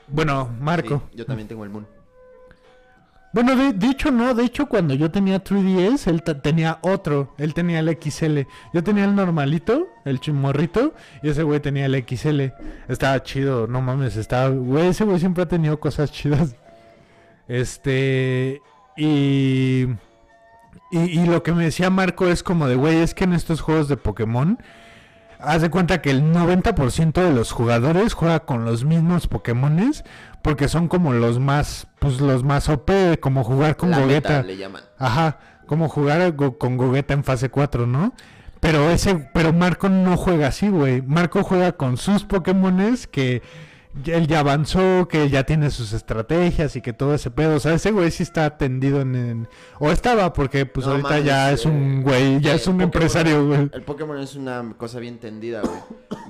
Bueno, 0.08 0.50
Marco. 0.60 1.04
sí, 1.10 1.18
yo 1.18 1.26
también 1.26 1.46
tengo 1.48 1.62
el 1.64 1.70
Moon. 1.70 1.86
Bueno, 3.32 3.54
de, 3.54 3.72
de 3.72 3.86
hecho 3.86 4.10
no, 4.10 4.34
de 4.34 4.42
hecho 4.44 4.66
cuando 4.66 4.92
yo 4.94 5.08
tenía 5.12 5.44
3DS, 5.44 6.08
él 6.08 6.20
tenía 6.42 6.80
otro, 6.82 7.32
él 7.38 7.54
tenía 7.54 7.78
el 7.78 7.96
XL. 8.02 8.40
Yo 8.74 8.82
tenía 8.82 9.04
el 9.04 9.14
normalito, 9.14 9.86
el 10.04 10.18
chimorrito, 10.18 10.94
y 11.22 11.28
ese 11.28 11.44
güey 11.44 11.60
tenía 11.60 11.86
el 11.86 12.04
XL. 12.04 12.40
Estaba 12.88 13.22
chido, 13.22 13.68
no 13.68 13.80
mames, 13.82 14.16
estaba, 14.16 14.48
güey, 14.48 14.88
ese 14.88 15.04
güey 15.04 15.20
siempre 15.20 15.44
ha 15.44 15.48
tenido 15.48 15.78
cosas 15.78 16.10
chidas. 16.10 16.56
Este, 17.50 18.62
y, 18.96 19.86
y, 20.92 20.98
y 20.98 21.26
lo 21.26 21.42
que 21.42 21.50
me 21.50 21.64
decía 21.64 21.90
Marco 21.90 22.28
es 22.28 22.44
como 22.44 22.68
de, 22.68 22.76
güey, 22.76 22.98
es 22.98 23.12
que 23.12 23.24
en 23.24 23.32
estos 23.32 23.60
juegos 23.60 23.88
de 23.88 23.96
Pokémon, 23.96 24.56
haz 25.40 25.60
de 25.60 25.68
cuenta 25.68 26.00
que 26.00 26.10
el 26.10 26.32
90% 26.32 27.12
de 27.12 27.32
los 27.32 27.50
jugadores 27.50 28.14
juega 28.14 28.44
con 28.46 28.64
los 28.64 28.84
mismos 28.84 29.26
Pokémones 29.26 30.04
porque 30.42 30.68
son 30.68 30.86
como 30.86 31.12
los 31.12 31.40
más, 31.40 31.88
pues 31.98 32.20
los 32.20 32.44
más 32.44 32.68
OP, 32.68 33.18
como 33.18 33.42
jugar 33.42 33.76
con 33.76 33.90
La 33.90 33.98
Gogeta. 33.98 34.28
meta 34.28 34.42
le 34.44 34.56
llaman. 34.56 34.82
Ajá, 34.96 35.40
como 35.66 35.88
jugar 35.88 36.36
con 36.36 36.76
Gogeta 36.76 37.14
en 37.14 37.24
fase 37.24 37.50
4, 37.50 37.88
¿no? 37.88 38.14
Pero 38.60 38.90
ese, 38.90 39.28
pero 39.34 39.52
Marco 39.52 39.88
no 39.88 40.16
juega 40.16 40.46
así, 40.46 40.68
güey. 40.68 41.02
Marco 41.02 41.42
juega 41.42 41.72
con 41.72 41.96
sus 41.96 42.22
Pokémones 42.22 43.08
que 43.08 43.42
él 44.06 44.26
ya 44.28 44.40
avanzó, 44.40 45.08
que 45.08 45.28
ya 45.28 45.44
tiene 45.44 45.70
sus 45.70 45.92
estrategias 45.92 46.76
y 46.76 46.80
que 46.80 46.92
todo 46.92 47.14
ese 47.14 47.30
pedo. 47.30 47.56
O 47.56 47.60
sea, 47.60 47.74
ese 47.74 47.90
güey 47.90 48.10
sí 48.10 48.22
está 48.22 48.56
tendido 48.56 49.00
en, 49.00 49.14
en- 49.14 49.48
o 49.78 49.90
estaba 49.90 50.32
porque 50.32 50.64
pues 50.66 50.86
No 50.86 50.92
ahorita 50.92 51.08
mames, 51.10 51.24
ya 51.24 51.52
es 51.52 51.64
eh, 51.64 51.68
un 51.68 52.02
güey, 52.02 52.40
ya 52.40 52.52
eh, 52.52 52.56
es 52.56 52.66
un 52.66 52.76
Pokémon- 52.78 52.82
empresario, 52.84 53.46
güey. 53.46 53.70
El 53.72 53.82
Pokémon 53.82 54.18
es 54.18 54.36
una 54.36 54.74
cosa 54.76 55.00
bien 55.00 55.18
tendida, 55.18 55.60
güey. 55.62 55.80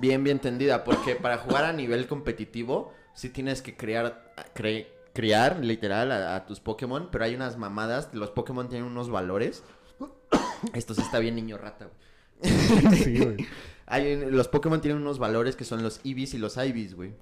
Bien, 0.01 0.25
bien 0.25 0.39
tendida. 0.39 0.85
Porque 0.85 1.17
para 1.17 1.39
jugar 1.39 1.65
a 1.65 1.73
nivel 1.73 2.07
competitivo, 2.07 2.93
sí 3.15 3.29
tienes 3.29 3.61
que 3.63 3.77
crear, 3.77 4.33
cre- 4.55 4.87
criar 5.13 5.59
literal 5.63 6.13
a, 6.13 6.37
a 6.37 6.47
tus 6.47 6.61
Pokémon. 6.61 7.09
Pero 7.13 7.25
hay 7.25 7.35
unas 7.35 7.59
mamadas. 7.59 8.09
Los 8.15 8.31
Pokémon 8.31 8.69
tienen 8.69 8.87
unos 8.89 9.11
valores. 9.11 9.63
Esto 10.75 10.95
sí 10.95 11.03
está 11.03 11.19
bien 11.19 11.35
niño 11.35 11.59
rata, 11.59 11.87
güey. 12.43 12.97
Sí, 12.97 13.19
güey. 13.19 13.37
Hay 13.87 14.31
los 14.31 14.47
Pokémon 14.47 14.81
tienen 14.81 15.03
unos 15.03 15.19
valores 15.19 15.57
que 15.57 15.65
son 15.65 15.83
los 15.83 16.01
Eevees 16.05 16.33
y 16.35 16.39
los 16.39 16.57
Ivies, 16.57 16.95
güey. 16.95 17.13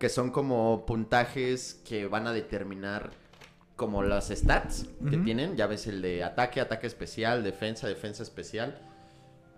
Que 0.00 0.08
son 0.08 0.30
como 0.30 0.86
puntajes 0.86 1.80
que 1.86 2.06
van 2.06 2.26
a 2.26 2.32
determinar 2.32 3.10
como 3.76 4.02
las 4.02 4.30
stats 4.30 4.86
que 5.10 5.18
tienen. 5.18 5.56
Ya 5.56 5.66
ves 5.66 5.86
el 5.86 6.00
de 6.00 6.24
ataque, 6.24 6.62
ataque 6.62 6.86
especial, 6.86 7.44
defensa, 7.44 7.86
defensa 7.86 8.22
especial. 8.22 8.80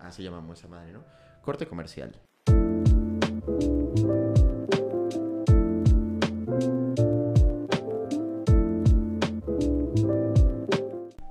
Así 0.01 0.25
llamamos 0.25 0.59
esa 0.59 0.67
madre, 0.67 0.91
¿no? 0.91 1.05
Corte 1.43 1.69
comercial. 1.69 2.17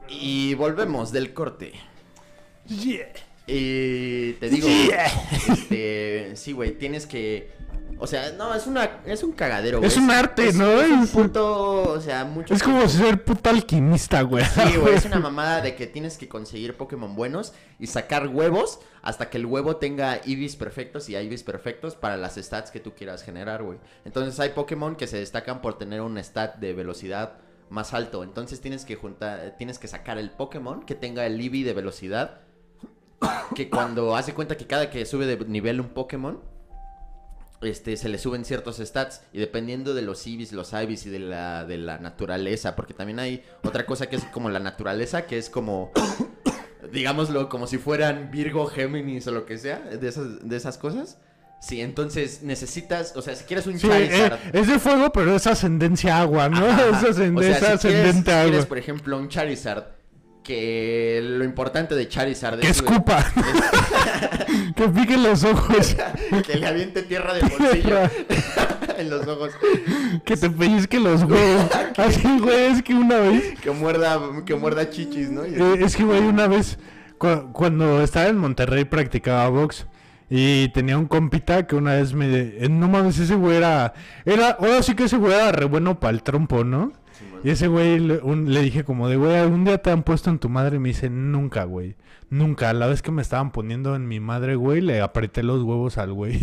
Y 0.08 0.54
volvemos 0.54 1.12
del 1.12 1.34
corte. 1.34 1.74
Y 3.46 4.34
te 4.34 4.50
digo, 4.50 4.70
este, 5.50 6.32
sí, 6.38 6.54
güey, 6.54 6.78
tienes 6.78 7.06
que, 7.06 7.52
o 8.02 8.08
sea, 8.08 8.32
no, 8.34 8.54
es 8.54 8.68
una, 8.68 9.00
es 9.06 9.24
un 9.24 9.32
cagadero, 9.32 9.78
güey. 9.78 9.88
Es 9.88 9.96
un 9.96 10.10
arte, 10.12 10.48
es- 10.50 10.56
¿no? 10.56 10.82
Es 10.82 10.90
un 10.90 11.08
punto, 11.08 11.84
o 11.92 12.02
sea, 12.02 12.26
mucho. 12.26 12.54
Es 12.54 12.62
como 12.64 12.86
ser 12.90 13.24
puto 13.24 13.50
alquimista, 13.50 14.22
güey. 14.24 14.44
Sí, 14.44 14.76
güey, 14.78 14.96
es 14.96 15.06
una 15.06 15.20
mamada 15.20 15.62
de 15.62 15.76
que 15.76 15.88
tienes 15.88 16.18
que 16.18 16.28
conseguir 16.28 16.76
Pokémon 16.76 17.16
buenos 17.16 17.54
y 17.80 17.88
sacar 17.88 18.28
huevos 18.28 18.80
hasta 19.02 19.30
que 19.30 19.38
el 19.38 19.46
huevo 19.46 19.78
tenga 19.78 20.16
Eevees 20.26 20.56
perfectos 20.56 21.08
y 21.10 21.16
Ivies 21.16 21.44
perfectos 21.44 21.96
para 21.96 22.18
las 22.18 22.36
stats 22.36 22.72
que 22.72 22.80
tú 22.80 22.94
quieras 22.94 23.24
generar, 23.24 23.64
güey. 23.64 23.78
Entonces 24.04 24.40
hay 24.40 24.50
Pokémon 24.50 24.96
que 24.96 25.08
se 25.08 25.18
destacan 25.18 25.62
por 25.62 25.78
tener 25.78 26.02
un 26.02 26.18
stat 26.18 26.58
de 26.58 26.74
velocidad 26.74 27.34
más 27.70 27.94
alto. 27.94 28.24
Entonces 28.24 28.60
tienes 28.62 28.84
que 28.84 28.96
juntar, 28.96 29.56
tienes 29.58 29.80
que 29.80 29.88
sacar 29.88 30.18
el 30.18 30.32
Pokémon 30.32 30.82
que 30.84 30.96
tenga 30.96 31.26
el 31.26 31.40
Eevee 31.40 31.64
de 31.64 31.74
velocidad. 31.74 32.42
Que 33.56 33.70
cuando 33.70 34.16
hace 34.16 34.34
cuenta 34.34 34.58
que 34.58 34.66
cada 34.66 34.90
que 34.90 35.06
sube 35.06 35.26
de 35.28 35.46
nivel 35.46 35.80
un 35.80 35.90
Pokémon, 35.90 36.40
este, 37.62 37.96
se 37.98 38.10
le 38.10 38.18
suben 38.18 38.44
ciertos 38.46 38.78
stats 38.78 39.22
y 39.34 39.40
dependiendo 39.40 39.94
de 39.94 40.02
los 40.02 40.26
Eevees, 40.26 40.52
los 40.52 40.74
Ivies 40.74 41.06
y 41.06 41.10
de 41.10 41.20
la, 41.20 41.64
de 41.66 41.78
la 41.78 42.00
naturaleza, 42.00 42.76
porque 42.76 42.94
también 42.94 43.20
hay 43.20 43.44
otra 43.64 43.86
cosa 43.86 44.08
que 44.10 44.16
es 44.16 44.24
como 44.26 44.50
la 44.50 44.60
naturaleza, 44.60 45.26
que 45.28 45.38
es 45.38 45.50
como, 45.50 45.92
digámoslo, 46.92 47.50
como 47.50 47.68
si 47.68 47.78
fueran 47.78 48.32
Virgo, 48.32 48.66
Géminis 48.68 49.28
o 49.28 49.32
lo 49.32 49.46
que 49.46 49.58
sea, 49.58 49.80
de 49.80 50.08
esas, 50.08 50.48
de 50.48 50.56
esas 50.58 50.78
cosas. 50.78 51.18
Sí, 51.62 51.80
entonces 51.80 52.42
necesitas, 52.42 53.14
o 53.16 53.22
sea, 53.22 53.36
si 53.36 53.44
quieres 53.44 53.68
un 53.68 53.78
Sí, 53.78 53.86
eh, 53.86 53.90
Charizard... 54.10 54.40
es 54.56 54.68
de 54.68 54.80
fuego, 54.80 55.12
pero 55.12 55.36
es 55.36 55.46
ascendencia 55.46 56.20
agua, 56.20 56.50
¿no? 56.50 56.66
Ajá, 56.66 56.86
Es, 56.90 56.94
ajá. 56.96 57.08
ascend- 57.10 57.38
O 57.38 57.44
sea, 57.44 57.54
si 57.54 57.60
quieres, 57.60 57.74
ascendente 57.76 58.32
si 58.32 58.36
agua. 58.38 58.44
quieres, 58.50 58.66
por 58.66 58.78
ejemplo, 58.80 59.18
un 59.20 59.30
Charizard, 59.30 59.84
que 60.44 61.20
lo 61.24 61.44
importante 61.44 61.96
de 61.96 62.08
Charizard 62.08 62.60
Que 62.60 62.70
es... 62.70 62.78
escupa. 62.78 63.24
que 64.76 64.88
pique 64.90 65.18
los 65.18 65.44
ojos. 65.44 65.96
que 66.48 66.56
le 66.58 66.68
aviente 66.68 67.04
tierra 67.04 67.34
de 67.34 67.42
bolsillo 67.42 68.00
en 68.98 69.10
los 69.10 69.28
ojos. 69.28 69.52
que 70.26 70.38
te 70.38 70.50
pellizque 70.50 71.00
los 71.00 71.24
huevos. 71.24 71.66
Así, 71.98 72.40
güey, 72.40 72.66
es 72.74 72.82
que 72.84 72.94
una 72.94 73.18
vez. 73.20 73.60
Que 73.62 73.72
muerda, 73.72 74.20
que 74.46 74.56
muerda 74.56 74.90
chichis, 74.90 75.30
¿no? 75.30 75.44
Eh, 75.44 75.80
es 75.84 75.96
que, 75.96 76.04
güey, 76.04 76.22
una 76.22 76.48
vez. 76.48 76.78
cu- 77.18 77.52
cuando 77.54 78.02
estaba 78.02 78.28
en 78.28 78.38
Monterrey 78.38 78.86
practicaba 78.86 79.48
box. 79.50 79.88
Y 80.34 80.70
tenía 80.70 80.98
un 80.98 81.08
compita 81.08 81.68
que 81.68 81.76
una 81.76 81.96
vez 81.96 82.14
me. 82.14 82.26
eh, 82.34 82.68
no 82.70 82.88
mames, 82.88 83.20
ese 83.20 83.36
güey 83.36 83.58
era. 83.58 83.94
Era. 84.26 84.52
Ahora 84.52 84.82
sí 84.82 84.96
que 84.96 85.04
ese 85.04 85.18
güey 85.18 85.34
era 85.34 85.52
re 85.52 85.66
bueno 85.66 86.00
para 86.00 86.12
el 86.14 86.24
trompo, 86.24 86.64
¿no? 86.64 86.94
Y 87.44 87.50
ese 87.50 87.68
güey 87.68 88.00
le, 88.00 88.18
un- 88.20 88.54
le 88.54 88.62
dije 88.62 88.84
como 88.84 89.10
de, 89.10 89.16
güey, 89.18 89.36
¿algún 89.36 89.64
día 89.66 89.80
te 89.82 89.90
han 89.90 90.04
puesto 90.04 90.30
en 90.30 90.38
tu 90.40 90.48
madre? 90.50 90.76
Y 90.76 90.80
me 90.80 90.90
dice, 90.90 91.10
nunca, 91.10 91.64
güey. 91.64 91.96
Nunca. 92.30 92.72
La 92.74 92.88
vez 92.88 93.02
que 93.02 93.12
me 93.12 93.22
estaban 93.22 93.52
poniendo 93.52 93.96
en 93.96 94.08
mi 94.08 94.20
madre, 94.20 94.56
güey, 94.56 94.80
le 94.82 95.02
apreté 95.02 95.42
los 95.44 95.62
huevos 95.64 95.98
al 95.98 96.14
güey. 96.14 96.40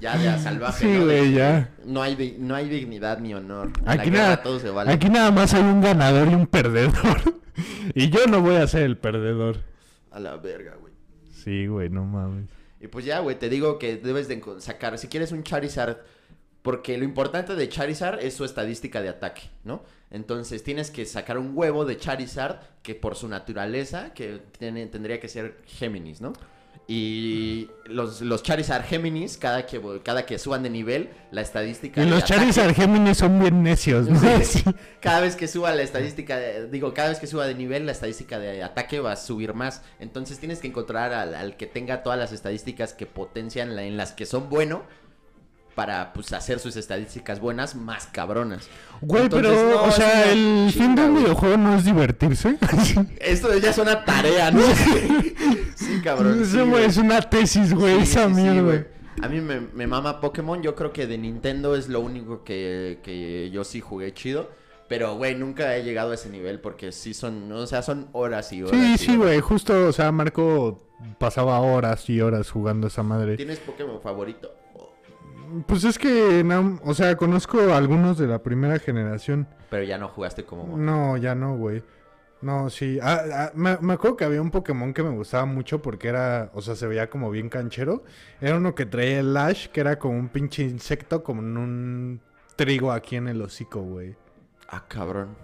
Ya 0.00 0.16
de 0.18 0.28
a 0.28 0.38
salvaje, 0.38 0.84
Sí, 0.86 0.98
¿no? 0.98 1.04
Güey, 1.06 1.32
ya. 1.32 1.70
No 1.84 2.02
hay, 2.02 2.36
no 2.38 2.54
hay 2.54 2.68
dignidad 2.68 3.18
ni 3.20 3.34
honor. 3.34 3.70
En 3.82 3.88
Aquí 3.88 4.10
nada, 4.10 4.42
todo 4.42 4.58
se 4.60 4.70
vale. 4.70 4.92
aquí 4.92 5.08
nada 5.08 5.30
más 5.30 5.54
hay 5.54 5.62
un 5.62 5.80
ganador 5.80 6.28
y 6.28 6.34
un 6.34 6.46
perdedor. 6.46 7.20
y 7.94 8.10
yo 8.10 8.26
no 8.28 8.40
voy 8.40 8.56
a 8.56 8.66
ser 8.66 8.82
el 8.82 8.96
perdedor. 8.98 9.58
A 10.10 10.20
la 10.20 10.36
verga, 10.36 10.74
güey. 10.80 10.92
Sí, 11.32 11.66
güey, 11.66 11.88
no 11.88 12.04
mames. 12.04 12.48
Y 12.80 12.88
pues 12.88 13.04
ya, 13.04 13.20
güey, 13.20 13.38
te 13.38 13.48
digo 13.48 13.78
que 13.78 13.96
debes 13.96 14.28
de 14.28 14.42
sacar, 14.58 14.98
si 14.98 15.08
quieres 15.08 15.32
un 15.32 15.42
Charizard, 15.42 15.98
porque 16.62 16.98
lo 16.98 17.04
importante 17.04 17.54
de 17.54 17.68
Charizard 17.68 18.20
es 18.20 18.34
su 18.34 18.44
estadística 18.44 19.00
de 19.00 19.08
ataque, 19.08 19.42
¿no? 19.64 19.82
Entonces 20.10 20.62
tienes 20.64 20.90
que 20.90 21.06
sacar 21.06 21.38
un 21.38 21.52
huevo 21.54 21.84
de 21.84 21.96
Charizard 21.96 22.56
que 22.82 22.94
por 22.94 23.14
su 23.16 23.28
naturaleza, 23.28 24.12
que 24.12 24.40
tiene, 24.58 24.86
tendría 24.86 25.20
que 25.20 25.28
ser 25.28 25.58
Géminis, 25.66 26.20
¿no? 26.20 26.32
Y 26.92 27.68
los, 27.86 28.20
los 28.20 28.42
Charizard 28.42 28.82
Géminis, 28.84 29.36
cada 29.36 29.64
que, 29.64 29.80
cada 30.02 30.26
que 30.26 30.38
suban 30.40 30.64
de 30.64 30.70
nivel, 30.70 31.10
la 31.30 31.40
estadística 31.40 32.02
Y 32.02 32.06
los 32.10 32.24
ataque- 32.24 32.34
Charizard 32.40 32.74
Géminis 32.74 33.18
son 33.18 33.38
bien 33.38 33.62
necios, 33.62 34.08
¿no? 34.08 34.18
Sí. 34.42 34.64
Cada 35.00 35.20
vez 35.20 35.36
que 35.36 35.46
suba 35.46 35.72
la 35.72 35.82
estadística, 35.82 36.36
de- 36.36 36.68
digo, 36.68 36.92
cada 36.92 37.10
vez 37.10 37.20
que 37.20 37.28
suba 37.28 37.46
de 37.46 37.54
nivel, 37.54 37.86
la 37.86 37.92
estadística 37.92 38.40
de 38.40 38.64
ataque 38.64 38.98
va 38.98 39.12
a 39.12 39.16
subir 39.16 39.54
más. 39.54 39.82
Entonces 40.00 40.40
tienes 40.40 40.58
que 40.58 40.66
encontrar 40.66 41.12
al, 41.12 41.34
al 41.36 41.56
que 41.56 41.66
tenga 41.66 42.02
todas 42.02 42.18
las 42.18 42.32
estadísticas 42.32 42.92
que 42.92 43.06
potencian 43.06 43.76
la- 43.76 43.84
en 43.84 43.96
las 43.96 44.12
que 44.12 44.26
son 44.26 44.48
bueno 44.50 44.82
para 45.74 46.12
pues 46.12 46.32
hacer 46.32 46.58
sus 46.58 46.76
estadísticas 46.76 47.40
buenas 47.40 47.74
más 47.74 48.06
cabronas. 48.06 48.68
Güey, 49.00 49.24
Entonces, 49.24 49.50
pero, 49.52 49.70
no, 49.70 49.82
o 49.84 49.90
sea, 49.90 50.30
el 50.32 50.70
fin 50.72 50.94
de 50.94 51.04
un 51.04 51.16
videojuego 51.16 51.56
no 51.56 51.76
es 51.76 51.84
divertirse. 51.84 52.58
Esto 53.20 53.56
ya 53.58 53.70
es 53.70 53.78
una 53.78 54.04
tarea, 54.04 54.50
¿no? 54.50 54.60
sí, 55.76 56.00
cabrón. 56.04 56.42
Eso, 56.42 56.78
es 56.78 56.96
una 56.96 57.20
tesis, 57.22 57.72
güey, 57.72 57.96
Sí, 57.96 58.02
esa 58.02 58.28
sí, 58.28 58.34
mierda. 58.34 58.62
güey. 58.62 58.84
A 59.22 59.28
mí 59.28 59.40
me, 59.40 59.60
me 59.60 59.86
mama 59.86 60.20
Pokémon. 60.20 60.62
Yo 60.62 60.74
creo 60.74 60.92
que 60.92 61.06
de 61.06 61.18
Nintendo 61.18 61.76
es 61.76 61.88
lo 61.88 62.00
único 62.00 62.42
que, 62.44 63.00
que 63.02 63.50
yo 63.50 63.64
sí 63.64 63.80
jugué 63.80 64.12
chido. 64.14 64.50
Pero, 64.88 65.14
güey, 65.14 65.36
nunca 65.36 65.76
he 65.76 65.84
llegado 65.84 66.10
a 66.10 66.14
ese 66.14 66.30
nivel 66.30 66.58
porque 66.58 66.90
sí 66.90 67.14
son, 67.14 67.50
o 67.52 67.66
sea, 67.66 67.82
son 67.82 68.08
horas 68.12 68.52
y 68.52 68.62
horas. 68.62 68.74
sí, 68.78 68.92
y 68.94 68.98
sí, 68.98 69.16
güey, 69.16 69.38
justo, 69.40 69.86
o 69.86 69.92
sea, 69.92 70.10
Marco 70.10 70.82
pasaba 71.18 71.60
horas 71.60 72.10
y 72.10 72.20
horas 72.20 72.50
jugando 72.50 72.88
esa 72.88 73.02
madre. 73.04 73.36
¿Tienes 73.36 73.60
Pokémon 73.60 74.00
favorito? 74.02 74.52
Pues 75.66 75.84
es 75.84 75.98
que, 75.98 76.42
no, 76.44 76.78
o 76.84 76.94
sea, 76.94 77.16
conozco 77.16 77.58
algunos 77.74 78.18
de 78.18 78.26
la 78.26 78.42
primera 78.42 78.78
generación. 78.78 79.48
Pero 79.70 79.84
ya 79.84 79.98
no 79.98 80.08
jugaste 80.08 80.44
como... 80.44 80.76
No, 80.76 81.16
ya 81.16 81.34
no, 81.34 81.56
güey. 81.56 81.82
No, 82.42 82.70
sí. 82.70 82.98
Ah, 83.02 83.22
ah, 83.32 83.52
me, 83.54 83.76
me 83.80 83.94
acuerdo 83.94 84.16
que 84.16 84.24
había 84.24 84.40
un 84.40 84.50
Pokémon 84.50 84.94
que 84.94 85.02
me 85.02 85.10
gustaba 85.10 85.44
mucho 85.44 85.82
porque 85.82 86.08
era, 86.08 86.50
o 86.54 86.62
sea, 86.62 86.74
se 86.74 86.86
veía 86.86 87.10
como 87.10 87.30
bien 87.30 87.48
canchero. 87.48 88.04
Era 88.40 88.56
uno 88.56 88.74
que 88.74 88.86
traía 88.86 89.20
el 89.20 89.36
Ash, 89.36 89.68
que 89.68 89.80
era 89.80 89.98
como 89.98 90.18
un 90.18 90.28
pinche 90.28 90.62
insecto, 90.62 91.22
como 91.22 91.42
en 91.42 91.56
un 91.56 92.20
trigo 92.56 92.92
aquí 92.92 93.16
en 93.16 93.28
el 93.28 93.42
hocico, 93.42 93.80
güey. 93.82 94.16
Ah, 94.68 94.84
cabrón. 94.88 95.36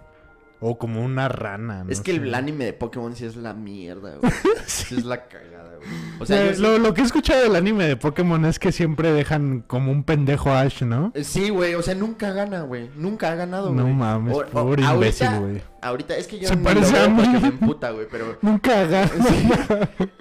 O 0.59 0.77
como 0.79 1.03
una 1.05 1.27
rana, 1.29 1.83
¿no? 1.83 1.91
es 1.91 2.01
que 2.01 2.11
sé. 2.13 2.17
el 2.17 2.33
anime 2.33 2.65
de 2.65 2.73
Pokémon 2.73 3.15
sí 3.15 3.25
es 3.25 3.35
la 3.35 3.53
mierda, 3.53 4.15
güey. 4.15 4.31
sí 4.65 4.95
es 4.95 5.05
la 5.05 5.27
cagada, 5.27 5.75
güey. 5.77 5.89
O 6.19 6.25
sea, 6.25 6.45
Eh, 6.45 6.53
yo 6.55 6.61
lo, 6.61 6.77
lo 6.79 6.93
que 6.95 7.01
he 7.01 7.03
escuchado 7.03 7.43
del 7.43 7.55
anime 7.55 7.85
de 7.87 7.95
Pokémon 7.95 8.43
es 8.45 8.57
que 8.57 8.71
siempre 8.71 9.11
dejan 9.11 9.61
como 9.67 9.91
un 9.91 10.03
pendejo 10.03 10.49
a 10.49 10.61
Ash, 10.61 10.81
¿no? 10.81 11.13
Sí, 11.21 11.49
güey, 11.51 11.75
o 11.75 11.83
sea, 11.83 11.93
nunca 11.93 12.31
gana, 12.31 12.61
güey. 12.61 12.89
Nunca 12.95 13.31
ha 13.31 13.35
ganado, 13.35 13.71
No 13.71 13.83
güey. 13.83 13.93
mames, 13.93 14.35
O- 14.35 14.39
o- 14.39 14.45
pobre 14.47 14.83
ahorita- 14.83 14.93
imbécil, 14.95 15.39
güey. 15.39 15.61
Ahorita, 15.79 16.17
es 16.17 16.25
que 16.27 16.39
yo 16.39 16.47
Se 16.47 16.55
ni 16.55 16.63
parece 16.63 16.91
lo 16.91 17.03
a 17.03 17.07
mí. 17.09 17.21
porque 17.23 17.39
me 17.39 17.47
emputa, 17.49 17.91
güey, 17.91 18.07
pero... 18.09 18.37
Nunca 18.41 18.81
haga. 18.81 19.09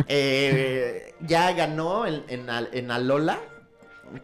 Eh, 0.09 1.15
ya 1.27 1.53
ganó 1.53 2.07
en, 2.07 2.23
en 2.29 2.91
Alola, 2.91 3.39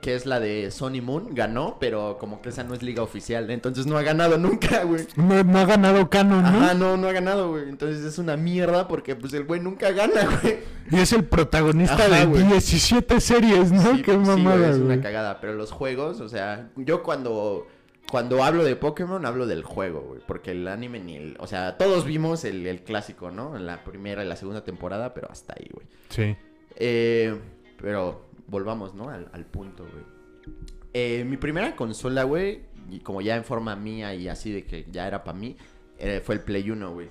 que 0.00 0.14
es 0.14 0.26
la 0.26 0.40
de 0.40 0.70
Sony 0.70 1.00
Moon, 1.02 1.34
ganó, 1.34 1.76
pero 1.80 2.16
como 2.18 2.40
que 2.40 2.48
esa 2.50 2.64
no 2.64 2.74
es 2.74 2.82
liga 2.82 3.02
oficial, 3.02 3.50
entonces 3.50 3.86
no 3.86 3.96
ha 3.96 4.02
ganado 4.02 4.38
nunca, 4.38 4.84
güey. 4.84 5.06
No, 5.16 5.42
no 5.44 5.58
ha 5.58 5.64
ganado 5.64 6.08
canon, 6.10 6.42
¿no? 6.42 6.48
Ajá, 6.48 6.74
no, 6.74 6.96
no 6.96 7.08
ha 7.08 7.12
ganado, 7.12 7.50
güey. 7.50 7.68
Entonces 7.68 8.04
es 8.04 8.18
una 8.18 8.36
mierda 8.36 8.88
porque 8.88 9.16
pues 9.16 9.32
el 9.34 9.44
güey 9.44 9.60
nunca 9.60 9.90
gana, 9.92 10.38
güey. 10.42 10.58
Y 10.90 10.98
es 10.98 11.12
el 11.12 11.24
protagonista 11.24 11.94
Ajá, 12.06 12.08
de 12.08 12.26
güey. 12.26 12.42
17 12.44 13.20
series, 13.20 13.72
¿no? 13.72 13.94
Sí, 13.96 14.02
Qué 14.02 14.12
sí, 14.12 14.18
mamada, 14.18 14.56
güey, 14.56 14.70
es 14.70 14.78
güey. 14.78 14.92
una 14.92 15.02
cagada. 15.02 15.40
Pero 15.40 15.54
los 15.54 15.70
juegos, 15.72 16.20
o 16.20 16.28
sea, 16.28 16.70
yo 16.76 17.02
cuando, 17.02 17.66
cuando 18.10 18.42
hablo 18.44 18.64
de 18.64 18.76
Pokémon 18.76 19.24
hablo 19.24 19.46
del 19.46 19.62
juego, 19.62 20.00
güey. 20.00 20.20
Porque 20.26 20.52
el 20.52 20.66
anime 20.68 21.00
ni 21.00 21.16
el... 21.16 21.36
O 21.38 21.46
sea, 21.46 21.78
todos 21.78 22.04
vimos 22.04 22.44
el, 22.44 22.66
el 22.66 22.82
clásico, 22.82 23.30
¿no? 23.30 23.56
En 23.56 23.66
la 23.66 23.84
primera 23.84 24.24
y 24.24 24.28
la 24.28 24.36
segunda 24.36 24.64
temporada, 24.64 25.14
pero 25.14 25.30
hasta 25.30 25.54
ahí, 25.58 25.68
güey. 25.72 25.86
Sí. 26.10 26.36
Eh, 26.76 27.38
pero 27.80 28.26
volvamos, 28.52 28.94
¿no? 28.94 29.08
Al, 29.08 29.28
al 29.32 29.44
punto, 29.46 29.82
güey. 29.82 30.54
Eh, 30.94 31.24
mi 31.28 31.36
primera 31.38 31.74
consola, 31.74 32.22
güey, 32.22 32.60
y 32.90 33.00
como 33.00 33.20
ya 33.20 33.34
en 33.36 33.44
forma 33.44 33.74
mía 33.74 34.14
y 34.14 34.28
así 34.28 34.52
de 34.52 34.64
que 34.64 34.86
ya 34.92 35.08
era 35.08 35.24
para 35.24 35.36
mí, 35.36 35.56
eh, 35.98 36.20
fue 36.24 36.36
el 36.36 36.42
Play 36.42 36.70
1, 36.70 36.92
güey. 36.92 37.08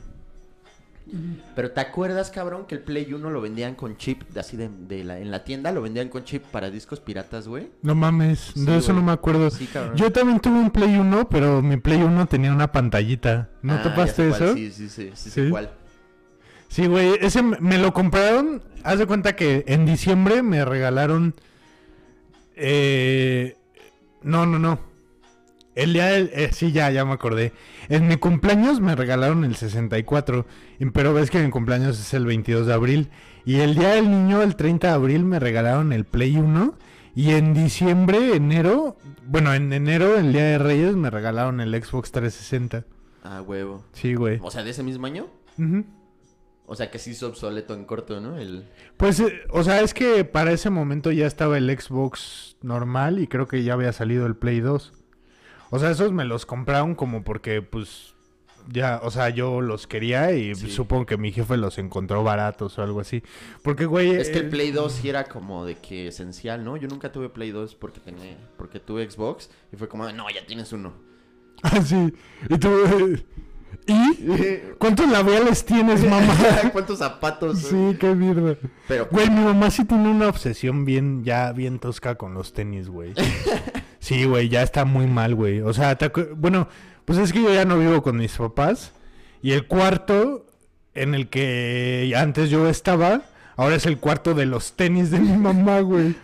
Pero 1.56 1.72
¿te 1.72 1.82
acuerdas, 1.82 2.30
cabrón, 2.30 2.66
que 2.68 2.76
el 2.76 2.82
Play 2.82 3.12
1 3.12 3.30
lo 3.32 3.42
vendían 3.42 3.74
con 3.76 3.98
chip, 3.98 4.22
de 4.30 4.40
así 4.40 4.56
de, 4.56 4.70
de 4.70 5.04
la, 5.04 5.20
en 5.20 5.30
la 5.32 5.44
tienda 5.44 5.72
lo 5.72 5.82
vendían 5.82 6.08
con 6.10 6.24
chip 6.24 6.44
para 6.46 6.70
discos 6.70 7.00
piratas, 7.02 7.48
güey? 7.48 7.70
No 7.82 7.96
mames, 7.96 8.52
Sí, 8.54 8.64
de 8.66 8.78
eso 8.78 8.94
güey. 8.94 9.00
no 9.00 9.08
me 9.08 9.12
acuerdo. 9.12 9.50
Sí, 9.50 9.66
cabrón. 9.66 9.98
Yo 9.98 10.12
también 10.12 10.40
tuve 10.40 10.60
un 10.60 10.70
Play 10.72 10.96
1, 10.96 11.28
pero 11.28 11.62
mi 11.62 11.76
Play 11.78 12.02
1 12.02 12.28
tenía 12.28 12.54
una 12.54 12.72
pantallita. 12.72 13.50
¿No 13.64 13.74
Ah, 13.74 13.82
te 13.84 13.90
ya 13.90 13.96
pasaste 13.96 14.24
sé 14.32 14.38
cuál, 14.38 14.44
eso? 14.44 14.54
Sí, 14.56 14.72
sí, 14.72 14.90
sí, 14.90 15.12
sí, 15.16 15.30
¿Sí? 15.30 15.30
sé 15.32 15.50
cuál. 15.50 15.72
Sí, 16.72 16.88
güey, 16.88 17.18
ese 17.20 17.42
me 17.44 17.78
lo 17.78 17.92
compraron. 17.94 18.64
Haz 18.84 18.98
de 18.98 19.06
cuenta 19.06 19.36
que 19.36 19.66
en 19.68 19.86
diciembre 19.86 20.42
me 20.42 20.64
regalaron. 20.64 21.36
Eh, 22.56 23.58
no, 24.22 24.46
no, 24.46 24.58
no. 24.58 24.80
El 25.76 25.94
día 25.94 26.08
del. 26.08 26.30
eh, 26.34 26.50
sí, 26.54 26.72
ya, 26.72 26.90
ya 26.92 27.04
me 27.06 27.14
acordé. 27.14 27.54
En 27.90 28.08
mi 28.08 28.16
cumpleaños 28.18 28.80
me 28.80 28.96
regalaron 28.96 29.44
el 29.44 29.56
64. 29.56 30.46
y- 30.80 30.86
Pero 30.88 31.14
ves 31.14 31.30
que 31.30 31.44
mi 31.44 31.50
cumpleaños 31.50 32.00
es 32.00 32.14
el 32.14 32.26
22 32.26 32.68
de 32.68 32.74
abril. 32.74 33.10
Y 33.46 33.60
el 33.60 33.76
día 33.76 33.90
del 33.96 34.10
niño, 34.10 34.42
el 34.42 34.56
30 34.56 34.88
de 34.88 34.94
abril, 34.94 35.24
me 35.26 35.40
regalaron 35.40 35.92
el 35.94 36.06
Play 36.06 36.38
1. 36.38 36.76
Y 37.16 37.32
en 37.32 37.54
diciembre, 37.54 38.36
enero. 38.36 38.96
Bueno, 39.26 39.54
en 39.54 39.74
enero, 39.74 40.18
el 40.18 40.32
día 40.32 40.44
de 40.46 40.58
Reyes, 40.58 40.96
me 40.96 41.10
regalaron 41.10 41.60
el 41.60 41.72
Xbox 41.84 42.12
360. 42.12 42.86
Ah, 43.24 43.42
huevo. 43.42 43.84
Sí, 43.94 44.14
güey. 44.14 44.40
O 44.42 44.52
sea, 44.52 44.64
de 44.64 44.70
ese 44.72 44.84
mismo 44.84 45.06
año. 45.08 45.28
Ujú. 45.58 45.84
O 46.72 46.76
sea, 46.78 46.90
que 46.90 47.00
se 47.00 47.10
hizo 47.10 47.28
obsoleto 47.28 47.74
en 47.74 47.84
corto, 47.84 48.22
¿no? 48.22 48.38
El... 48.38 48.64
Pues, 48.96 49.20
eh, 49.20 49.42
o 49.50 49.62
sea, 49.62 49.82
es 49.82 49.94
que 49.94 50.24
para 50.24 50.54
ese 50.54 50.70
momento 50.70 51.12
ya 51.12 51.28
estaba 51.28 51.58
el 51.58 51.70
Xbox 51.70 52.56
normal 52.62 53.20
y 53.20 53.28
creo 53.28 53.46
que 53.46 53.62
ya 53.62 53.74
había 53.74 53.92
salido 53.92 54.26
el 54.26 54.38
Play 54.38 54.62
2. 54.62 54.94
O 55.70 55.80
sea, 55.80 55.92
esos 55.92 56.14
me 56.14 56.24
los 56.24 56.46
compraron 56.46 56.96
como 56.96 57.26
porque, 57.26 57.62
pues, 57.62 58.14
ya, 58.70 59.02
o 59.04 59.12
sea, 59.12 59.28
yo 59.28 59.60
los 59.60 59.86
quería 59.86 60.32
y 60.32 60.56
Sí. 60.56 60.72
supongo 60.72 61.06
que 61.06 61.18
mi 61.18 61.34
jefe 61.34 61.58
los 61.58 61.78
encontró 61.78 62.24
baratos 62.24 62.80
o 62.80 62.84
algo 62.84 63.02
así. 63.02 63.22
Porque, 63.64 63.86
güey... 63.86 64.12
Es 64.12 64.30
que 64.30 64.40
el 64.40 64.46
eh, 64.46 64.50
Play 64.50 64.72
2 64.72 64.94
sí 64.94 65.10
era 65.10 65.26
como 65.26 65.66
de 65.66 65.76
que 65.76 66.08
esencial, 66.08 66.64
¿no? 66.64 66.78
Yo 66.78 66.88
nunca 66.88 67.12
tuve 67.12 67.28
Play 67.28 67.52
2 67.52 67.76
porque 67.76 68.00
tenía, 68.00 68.38
porque 68.58 68.80
tuve 68.80 69.12
Xbox 69.12 69.50
y 69.74 69.76
fue 69.76 69.90
como, 69.90 70.10
no, 70.14 70.30
ya 70.30 70.46
tienes 70.46 70.72
uno. 70.72 70.94
Ah, 71.64 71.82
sí. 71.82 72.14
Y 72.50 72.58
tú... 72.58 72.70
¿Y? 73.88 74.60
¿Cuántos 74.78 75.10
labiales 75.10 75.66
tienes, 75.66 76.04
mamá? 76.04 76.36
¿Cuántos 76.72 77.00
zapatos? 77.00 77.60
sí, 77.60 77.98
qué 78.00 78.14
mierda. 78.16 78.56
Pero, 78.88 79.08
Güey, 79.12 79.30
mi 79.30 79.42
mamá 79.44 79.70
sí 79.72 79.86
tiene 79.86 80.10
una 80.10 80.28
obsesión 80.28 80.86
bien, 80.86 81.24
ya 81.24 81.52
bien 81.52 81.80
tosca 81.80 82.16
con 82.16 82.34
los 82.34 82.54
tenis, 82.54 82.90
güey. 82.90 83.14
Sí, 84.02 84.26
güey, 84.26 84.50
ya 84.50 84.64
está 84.64 84.84
muy 84.84 85.06
mal, 85.06 85.36
güey. 85.36 85.62
O 85.62 85.74
sea, 85.74 85.96
te 85.96 86.08
bueno, 86.36 86.68
pues 87.06 87.20
es 87.20 87.32
que 87.32 87.44
yo 87.44 87.54
ya 87.54 87.66
no 87.66 87.78
vivo 87.78 88.02
con 88.02 88.18
mis 88.18 88.36
papás. 88.36 88.94
Y 89.44 89.52
el 89.52 89.68
cuarto 89.68 90.48
en 90.96 91.14
el 91.14 91.30
que 91.30 92.12
antes 92.18 92.50
yo 92.50 92.68
estaba, 92.68 93.22
ahora 93.56 93.76
es 93.76 93.86
el 93.86 94.00
cuarto 94.00 94.34
de 94.34 94.48
los 94.48 94.74
tenis 94.74 95.12
de 95.12 95.20
mi 95.20 95.38
mamá, 95.38 95.82
güey. 95.82 96.16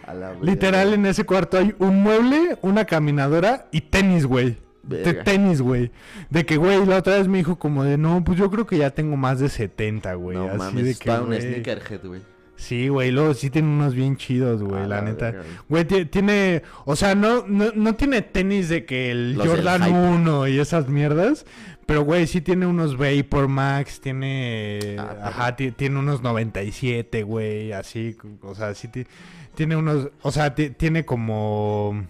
Literal, 0.42 0.94
en 0.96 1.06
ese 1.06 1.24
cuarto 1.24 1.60
hay 1.60 1.76
un 1.78 2.02
mueble, 2.02 2.58
una 2.64 2.86
caminadora 2.86 3.68
y 3.72 3.82
tenis, 3.82 4.26
güey. 4.26 4.58
De 4.88 5.14
tenis, 5.16 5.62
güey. 5.62 5.92
De 6.30 6.46
que, 6.46 6.58
güey, 6.58 6.86
la 6.86 6.98
otra 6.98 7.18
vez 7.18 7.28
me 7.28 7.38
dijo 7.40 7.60
como 7.60 7.84
de, 7.84 7.98
no, 7.98 8.24
pues 8.24 8.38
yo 8.40 8.50
creo 8.50 8.66
que 8.66 8.78
ya 8.78 8.90
tengo 8.92 9.18
más 9.18 9.40
de 9.40 9.50
70, 9.50 10.14
güey. 10.16 10.38
No 10.38 10.48
Así 10.48 10.58
mames, 10.58 10.86
de 10.86 10.96
que, 10.96 11.10
un 11.12 11.34
sneakerhead, 11.36 12.06
güey. 12.06 12.22
Sí, 12.56 12.88
güey, 12.88 13.12
luego 13.12 13.36
sí 13.36 13.52
tiene 13.52 13.68
unos 13.68 13.94
bien 13.94 14.18
chidos, 14.18 14.64
güey, 14.64 14.82
la, 14.82 14.88
la 14.88 15.02
neta. 15.04 15.30
güey. 15.32 15.44
Güey, 15.70 15.86
ti- 15.86 16.06
tiene, 16.06 16.64
o 16.86 16.96
sea, 16.96 17.14
no, 17.14 17.46
no, 17.48 17.72
no 17.76 17.94
tiene 17.96 18.24
tenis 18.24 18.68
de 18.70 18.84
que 18.86 19.12
el 19.12 19.34
Los 19.34 19.48
Jordan 19.48 19.84
hype. 19.84 19.96
1 19.96 20.48
y 20.48 20.60
esas 20.60 20.88
mierdas, 20.90 21.46
pero 21.86 22.02
güey, 22.04 22.26
sí 22.26 22.42
tiene 22.42 22.66
unos 22.66 22.98
Vapor 22.98 23.48
Max, 23.48 24.02
tiene, 24.02 24.96
Ah, 24.98 25.18
ajá, 25.26 25.56
ti- 25.56 25.70
tiene 25.72 26.00
unos 26.00 26.24
97, 26.24 27.22
güey, 27.22 27.74
así, 27.74 28.18
o 28.42 28.56
sea, 28.56 28.74
sí 28.74 28.88
ti- 28.88 29.06
tiene 29.54 29.76
unos, 29.76 30.10
o 30.24 30.32
sea, 30.32 30.56
ti- 30.56 30.72
tiene 30.72 31.06
como, 31.06 32.08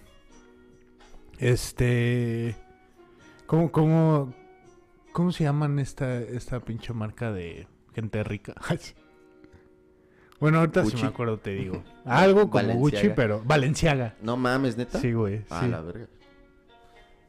este, 1.38 2.56
¿Cómo, 3.48 3.72
cómo, 3.72 4.34
cómo 5.12 5.32
se 5.32 5.44
llaman 5.44 5.78
esta, 5.78 6.20
esta 6.20 6.60
pinche 6.60 6.92
marca 6.92 7.32
de 7.32 7.66
gente 7.94 8.22
rica? 8.22 8.54
bueno, 10.38 10.58
ahorita 10.58 10.84
si 10.84 10.96
me 10.96 11.06
acuerdo 11.06 11.38
te 11.38 11.54
digo. 11.54 11.82
Algo 12.04 12.50
como 12.50 12.74
Gucci, 12.74 13.08
pero... 13.16 13.42
Valenciaga. 13.46 14.16
No 14.20 14.36
mames, 14.36 14.76
neta. 14.76 15.00
Sí, 15.00 15.14
güey. 15.14 15.46
Ah, 15.48 15.62
Sí, 15.62 15.68
la 15.70 15.80
verga. 15.80 16.08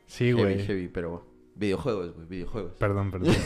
sí 0.08 0.26
heavy, 0.26 0.42
güey. 0.42 0.66
heavy, 0.66 0.88
pero 0.90 1.26
videojuegos, 1.56 2.14
güey, 2.14 2.28
videojuegos. 2.28 2.74
Perdón, 2.74 3.12
perdón. 3.12 3.34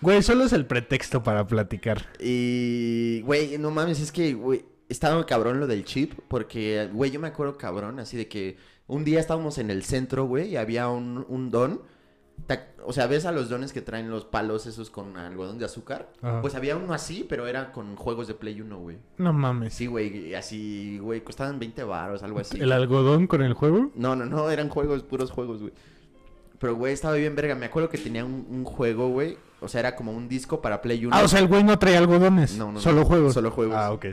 Güey, 0.00 0.22
solo 0.22 0.44
es 0.44 0.52
el 0.52 0.64
pretexto 0.64 1.24
para 1.24 1.44
platicar. 1.48 2.06
Y, 2.20 3.20
güey, 3.22 3.58
no 3.58 3.72
mames, 3.72 3.98
es 3.98 4.12
que, 4.12 4.32
güey, 4.34 4.64
estaba 4.88 5.26
cabrón 5.26 5.58
lo 5.58 5.66
del 5.66 5.84
chip, 5.84 6.12
porque, 6.28 6.88
güey, 6.92 7.10
yo 7.10 7.18
me 7.18 7.26
acuerdo 7.26 7.58
cabrón, 7.58 7.98
así 7.98 8.16
de 8.16 8.28
que 8.28 8.56
un 8.88 9.04
día 9.04 9.20
estábamos 9.20 9.58
en 9.58 9.70
el 9.70 9.84
centro, 9.84 10.24
güey, 10.26 10.48
y 10.50 10.56
había 10.56 10.88
un, 10.88 11.24
un 11.28 11.50
don. 11.50 11.82
O 12.84 12.92
sea, 12.92 13.06
¿ves 13.06 13.26
a 13.26 13.32
los 13.32 13.50
dones 13.50 13.72
que 13.74 13.82
traen 13.82 14.08
los 14.10 14.24
palos 14.24 14.64
esos 14.66 14.88
con 14.88 15.16
algodón 15.18 15.58
de 15.58 15.66
azúcar? 15.66 16.10
Ajá. 16.22 16.40
Pues 16.40 16.54
había 16.54 16.76
uno 16.76 16.94
así, 16.94 17.26
pero 17.28 17.46
era 17.46 17.72
con 17.72 17.96
juegos 17.96 18.26
de 18.28 18.34
Play 18.34 18.60
1, 18.60 18.78
güey. 18.78 18.96
No 19.18 19.32
mames. 19.34 19.74
Sí, 19.74 19.86
güey, 19.86 20.34
así, 20.34 20.98
güey, 20.98 21.20
costaban 21.22 21.58
20 21.58 21.82
baros, 21.84 22.22
algo 22.22 22.40
así. 22.40 22.58
¿El 22.58 22.72
algodón 22.72 23.26
con 23.26 23.42
el 23.42 23.52
juego? 23.52 23.90
No, 23.94 24.16
no, 24.16 24.24
no, 24.24 24.48
eran 24.50 24.70
juegos, 24.70 25.02
puros 25.02 25.30
juegos, 25.30 25.60
güey. 25.60 25.72
Pero, 26.58 26.76
güey, 26.76 26.92
estaba 26.94 27.14
bien 27.14 27.36
verga. 27.36 27.54
Me 27.54 27.66
acuerdo 27.66 27.88
que 27.90 27.98
tenía 27.98 28.24
un, 28.24 28.46
un 28.48 28.64
juego, 28.64 29.08
güey. 29.10 29.36
O 29.60 29.68
sea, 29.68 29.80
era 29.80 29.94
como 29.94 30.12
un 30.12 30.28
disco 30.28 30.62
para 30.62 30.80
Play 30.80 31.04
1. 31.04 31.14
Ah, 31.14 31.22
o 31.24 31.28
sea, 31.28 31.40
el 31.40 31.48
güey 31.48 31.62
no 31.64 31.78
trae 31.78 31.96
algodones. 31.96 32.56
No, 32.56 32.72
no, 32.72 32.80
Solo 32.80 33.00
no. 33.00 33.04
juegos. 33.06 33.34
Solo 33.34 33.50
juegos. 33.50 33.76
Ah, 33.76 33.92
ok. 33.92 34.06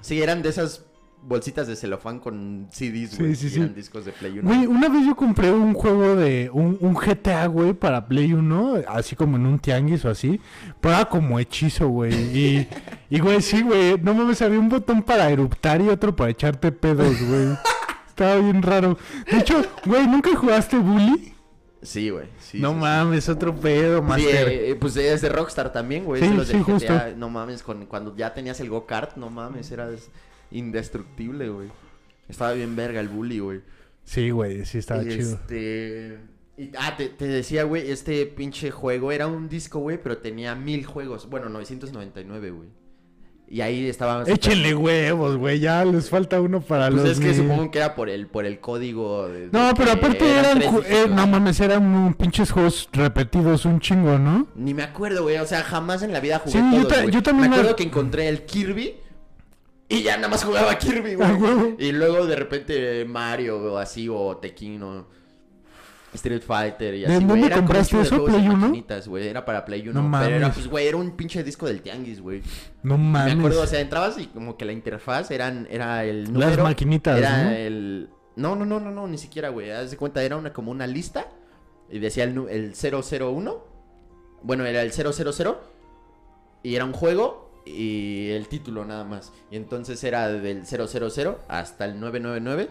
Sí, 0.00 0.20
eran 0.20 0.42
de 0.42 0.48
esas 0.48 0.84
bolsitas 1.26 1.66
de 1.66 1.74
celofán 1.76 2.20
con 2.20 2.68
CDs, 2.70 3.10
Sí, 3.10 3.16
güey. 3.18 3.34
sí, 3.34 3.50
sí. 3.50 3.58
Eran 3.60 3.74
discos 3.74 4.04
de 4.04 4.12
Play 4.12 4.38
1. 4.38 4.42
Güey, 4.48 4.66
una 4.66 4.88
vez 4.88 5.04
yo 5.06 5.16
compré 5.16 5.50
un 5.52 5.74
juego 5.74 6.14
de 6.16 6.48
un, 6.52 6.78
un 6.80 6.94
GTA, 6.94 7.46
güey, 7.46 7.72
para 7.74 8.06
Play 8.06 8.32
1, 8.32 8.76
así 8.88 9.16
como 9.16 9.36
en 9.36 9.46
un 9.46 9.58
tianguis 9.58 10.04
o 10.04 10.10
así, 10.10 10.40
pero 10.80 10.94
era 10.94 11.04
como 11.06 11.38
hechizo, 11.38 11.88
güey. 11.88 12.14
Y, 12.14 12.68
y, 13.10 13.18
güey, 13.20 13.42
sí, 13.42 13.62
güey, 13.62 13.98
no 14.00 14.14
mames, 14.14 14.40
había 14.42 14.58
un 14.60 14.68
botón 14.68 15.02
para 15.02 15.28
eruptar 15.30 15.80
y 15.80 15.88
otro 15.88 16.14
para 16.14 16.30
echarte 16.30 16.70
pedos, 16.72 17.20
güey. 17.20 17.48
Estaba 18.08 18.36
bien 18.36 18.62
raro. 18.62 18.96
De 19.30 19.38
hecho, 19.38 19.62
güey, 19.84 20.06
¿nunca 20.06 20.34
jugaste 20.34 20.78
Bully? 20.78 21.34
Sí, 21.82 22.08
güey. 22.10 22.26
Sí, 22.40 22.58
no 22.60 22.70
sí, 22.70 22.74
sí. 22.74 22.80
mames, 22.80 23.28
otro 23.28 23.54
pedo, 23.54 23.98
Sí, 23.98 24.04
master. 24.06 24.48
eh, 24.48 24.76
pues 24.80 24.96
es 24.96 25.20
de 25.20 25.28
Rockstar 25.28 25.72
también, 25.72 26.04
güey. 26.04 26.22
Sí, 26.22 26.28
de 26.28 26.34
los 26.34 26.46
sí, 26.46 26.54
del 26.54 26.62
justo. 26.62 26.92
No 27.16 27.28
mames, 27.30 27.62
con, 27.62 27.84
cuando 27.86 28.16
ya 28.16 28.32
tenías 28.32 28.58
el 28.60 28.70
go-kart, 28.70 29.16
no 29.16 29.28
mames, 29.28 29.70
eras 29.70 30.08
indestructible, 30.58 31.48
güey. 31.48 31.68
Estaba 32.28 32.52
bien 32.52 32.74
verga 32.76 33.00
el 33.00 33.08
bully, 33.08 33.38
güey. 33.38 33.60
Sí, 34.04 34.30
güey, 34.30 34.64
sí 34.64 34.78
estaba 34.78 35.02
chido. 35.02 35.32
Este... 35.34 36.18
y- 36.56 36.70
ah, 36.78 36.94
te, 36.96 37.08
te 37.08 37.26
decía, 37.26 37.64
güey, 37.64 37.90
este 37.90 38.26
pinche 38.26 38.70
juego 38.70 39.12
era 39.12 39.26
un 39.26 39.48
disco, 39.48 39.78
güey, 39.80 39.98
pero 40.02 40.18
tenía 40.18 40.54
mil 40.54 40.84
juegos. 40.86 41.28
Bueno, 41.28 41.48
999, 41.48 42.50
güey. 42.50 42.68
Y 43.48 43.60
ahí 43.60 43.86
estaba... 43.88 44.24
Échenle 44.26 44.74
huevos, 44.74 45.36
güey, 45.36 45.60
ya 45.60 45.84
les 45.84 46.10
falta 46.10 46.40
uno 46.40 46.60
para 46.60 46.88
Pues 46.90 47.02
los 47.02 47.10
es 47.12 47.20
que 47.20 47.32
supongo 47.32 47.70
que 47.70 47.78
era 47.78 47.94
por 47.94 48.08
el, 48.10 48.26
por 48.26 48.44
el 48.44 48.58
código 48.58 49.28
de... 49.28 49.48
de 49.48 49.48
No, 49.52 49.72
pero 49.76 49.92
aparte 49.92 50.28
eran 50.28 50.60
eran, 50.60 50.74
eh, 50.84 51.06
no 51.08 51.28
mames, 51.28 51.60
eran 51.60 51.84
un 51.84 52.14
pinches 52.14 52.50
juegos 52.50 52.88
repetidos 52.92 53.64
un 53.64 53.78
chingo, 53.78 54.18
¿no? 54.18 54.48
Ni 54.56 54.74
me 54.74 54.82
acuerdo, 54.82 55.22
güey. 55.22 55.36
O 55.36 55.46
sea, 55.46 55.62
jamás 55.62 56.02
en 56.02 56.12
la 56.12 56.18
vida 56.18 56.40
jugué 56.40 56.58
Sí, 56.58 56.58
yo 56.76 56.88
ta- 56.88 56.96
también 57.22 57.42
Me 57.42 57.48
me- 57.50 57.54
acuerdo 57.54 57.76
que 57.76 57.84
encontré 57.84 58.28
el 58.28 58.46
Kirby 58.46 58.96
y 59.88 60.02
ya 60.02 60.16
nada 60.16 60.28
más 60.28 60.44
jugaba 60.44 60.76
Kirby, 60.78 61.14
güey. 61.14 61.76
Y 61.78 61.92
luego 61.92 62.26
de 62.26 62.36
repente 62.36 63.04
Mario 63.04 63.74
o 63.74 63.78
así, 63.78 64.08
o 64.08 64.36
Tekken 64.36 64.82
o 64.82 65.06
Street 66.14 66.42
Fighter 66.42 66.94
y 66.94 67.00
¿De 67.00 67.06
así, 67.06 67.24
güey. 67.24 67.40
dónde 67.40 67.54
un 67.54 67.60
compraste 67.60 67.96
de 67.96 68.02
eso, 68.02 68.18
de 68.18 68.24
Play 68.24 68.48
uno? 68.48 68.56
maquinitas, 68.56 69.06
güey. 69.08 69.28
Era 69.28 69.44
para 69.44 69.64
Play 69.64 69.88
1. 69.88 70.02
No 70.02 70.18
pero 70.18 70.34
era, 70.36 70.52
pues, 70.52 70.66
güey, 70.66 70.86
era 70.86 70.96
un 70.96 71.10
pinche 71.16 71.44
disco 71.44 71.66
del 71.66 71.82
Tianguis, 71.82 72.20
güey. 72.20 72.42
No 72.82 72.96
mames. 72.96 73.34
Me 73.34 73.40
acuerdo, 73.40 73.62
o 73.62 73.66
sea, 73.66 73.80
entrabas 73.80 74.18
y 74.18 74.26
como 74.26 74.56
que 74.56 74.64
la 74.64 74.72
interfaz 74.72 75.30
eran, 75.30 75.68
era 75.70 76.04
el 76.04 76.32
número. 76.32 76.50
Las 76.50 76.58
maquinitas, 76.58 77.18
Era 77.18 77.44
¿no? 77.44 77.50
el... 77.50 78.08
No, 78.36 78.54
no, 78.54 78.66
no, 78.66 78.80
no, 78.80 78.90
no, 78.90 79.06
ni 79.06 79.18
siquiera, 79.18 79.48
güey. 79.50 79.70
Haz 79.70 79.90
de 79.90 79.96
cuenta, 79.96 80.22
era 80.22 80.36
una, 80.36 80.52
como 80.52 80.70
una 80.70 80.86
lista. 80.86 81.28
Y 81.90 81.98
decía 81.98 82.24
el, 82.24 82.36
el 82.48 82.74
001. 82.74 83.64
Bueno, 84.42 84.64
era 84.64 84.82
el 84.82 84.92
000. 84.92 85.58
Y 86.62 86.74
era 86.74 86.84
un 86.84 86.92
juego 86.92 87.45
y 87.66 88.30
el 88.30 88.48
título 88.48 88.84
nada 88.84 89.04
más. 89.04 89.32
Y 89.50 89.56
entonces 89.56 90.02
era 90.04 90.28
del 90.28 90.64
000 90.64 91.38
hasta 91.48 91.84
el 91.84 92.00
999. 92.00 92.70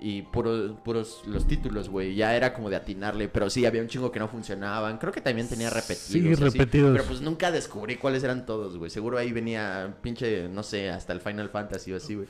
Y 0.00 0.22
puros, 0.22 0.78
puros 0.84 1.22
los 1.26 1.48
títulos, 1.48 1.88
güey. 1.88 2.14
Ya 2.14 2.36
era 2.36 2.54
como 2.54 2.70
de 2.70 2.76
atinarle. 2.76 3.28
Pero 3.28 3.50
sí, 3.50 3.66
había 3.66 3.82
un 3.82 3.88
chingo 3.88 4.12
que 4.12 4.20
no 4.20 4.28
funcionaban. 4.28 4.98
Creo 4.98 5.12
que 5.12 5.20
también 5.20 5.48
tenía 5.48 5.70
repetidos. 5.70 6.06
Sí, 6.06 6.32
así. 6.32 6.58
repetidos. 6.58 6.92
Pero 6.92 7.04
pues 7.04 7.20
nunca 7.20 7.50
descubrí 7.50 7.96
cuáles 7.96 8.22
eran 8.22 8.46
todos, 8.46 8.78
güey. 8.78 8.90
Seguro 8.90 9.18
ahí 9.18 9.32
venía 9.32 9.96
pinche, 10.00 10.48
no 10.48 10.62
sé, 10.62 10.88
hasta 10.88 11.12
el 11.12 11.20
Final 11.20 11.48
Fantasy 11.48 11.92
o 11.92 11.96
así, 11.96 12.14
güey. 12.14 12.28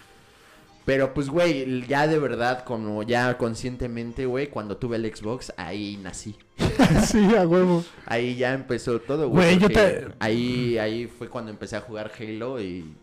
Pero 0.89 1.13
pues, 1.13 1.29
güey, 1.29 1.87
ya 1.87 2.07
de 2.07 2.19
verdad, 2.19 2.65
como 2.65 3.03
ya 3.03 3.37
conscientemente, 3.37 4.25
güey, 4.25 4.49
cuando 4.49 4.79
tuve 4.79 4.97
el 4.97 5.15
Xbox, 5.15 5.53
ahí 5.59 5.99
nací. 6.03 6.35
sí, 7.07 7.37
a 7.37 7.47
huevo. 7.47 7.85
Ahí 8.07 8.37
ya 8.37 8.55
empezó 8.55 8.99
todo, 8.99 9.29
güey. 9.29 9.59
Güey, 9.59 9.59
yo 9.59 9.69
te- 9.69 10.09
Ahí, 10.19 10.79
ahí 10.79 11.07
fue 11.07 11.29
cuando 11.29 11.51
empecé 11.51 11.77
a 11.77 11.83
jugar 11.83 12.11
Halo 12.19 12.59
y... 12.59 12.97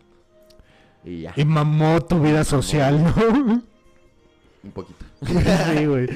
Y 1.03 1.21
ya, 1.21 1.33
Y 1.35 1.45
mamó 1.45 2.01
tu 2.01 2.19
vida 2.19 2.43
social, 2.43 3.03
¿no? 3.03 3.63
un 4.63 4.71
poquito. 4.73 5.05
sí, 5.21 5.85
güey. 5.85 6.09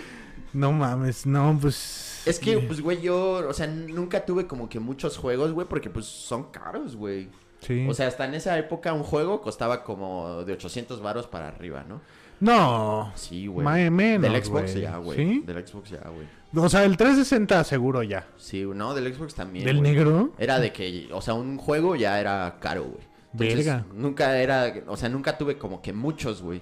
No 0.51 0.72
mames, 0.72 1.28
no, 1.28 1.55
pues. 1.61 2.24
Es 2.26 2.39
que, 2.39 2.57
pues, 2.57 2.82
güey, 2.82 2.99
yo, 2.99 3.47
o 3.47 3.53
sea, 3.53 3.67
nunca 3.67 4.26
tuve 4.26 4.47
como 4.47 4.67
que 4.70 4.80
muchos 4.80 5.17
juegos, 5.17 5.51
güey, 5.51 5.67
porque 5.67 5.91
pues 5.91 6.07
son 6.07 6.45
caros, 6.45 6.95
güey. 6.95 7.30
Sí. 7.62 7.86
O 7.89 7.93
sea, 7.93 8.07
hasta 8.07 8.26
en 8.26 8.36
esa 8.36 8.57
época 8.57 8.93
un 8.93 9.03
juego 9.03 9.41
costaba 9.41 9.84
como 9.84 10.43
de 10.45 10.53
800 10.53 11.01
varos 11.01 11.28
para 11.28 11.47
arriba, 11.49 11.84
¿no? 11.88 12.01
no. 12.39 13.12
Sí, 13.16 13.47
güey. 13.47 13.66
Más 13.66 13.91
menos, 13.91 14.32
Del 14.32 14.43
Xbox 14.43 14.74
ya, 14.76 14.97
güey. 14.97 15.18
¿Sí? 15.18 15.43
Del 15.45 15.68
Xbox 15.68 15.89
ya, 15.89 16.07
güey. 16.10 16.28
O 16.55 16.70
sea, 16.70 16.86
el 16.86 16.95
360 16.97 17.64
seguro 17.66 18.01
ya. 18.01 18.28
Sí, 18.38 18.64
no, 18.74 18.93
del 18.93 19.14
Xbox 19.14 19.36
también. 19.36 19.66
¿Del 19.66 19.82
negro? 19.82 20.34
Era 20.39 20.60
de 20.60 20.72
que, 20.72 21.10
o 21.12 21.22
sea, 21.22 21.34
un 21.34 21.57
juego 21.57 21.95
ya 21.95 22.20
era 22.20 22.57
caro, 22.62 22.84
güey. 22.86 23.03
Verga. 23.34 23.86
Nunca 23.93 24.38
era, 24.39 24.74
o 24.88 24.97
sea, 24.97 25.10
nunca 25.10 25.38
tuve 25.38 25.57
como 25.57 25.82
que 25.82 25.93
muchos, 25.93 26.41
güey. 26.41 26.62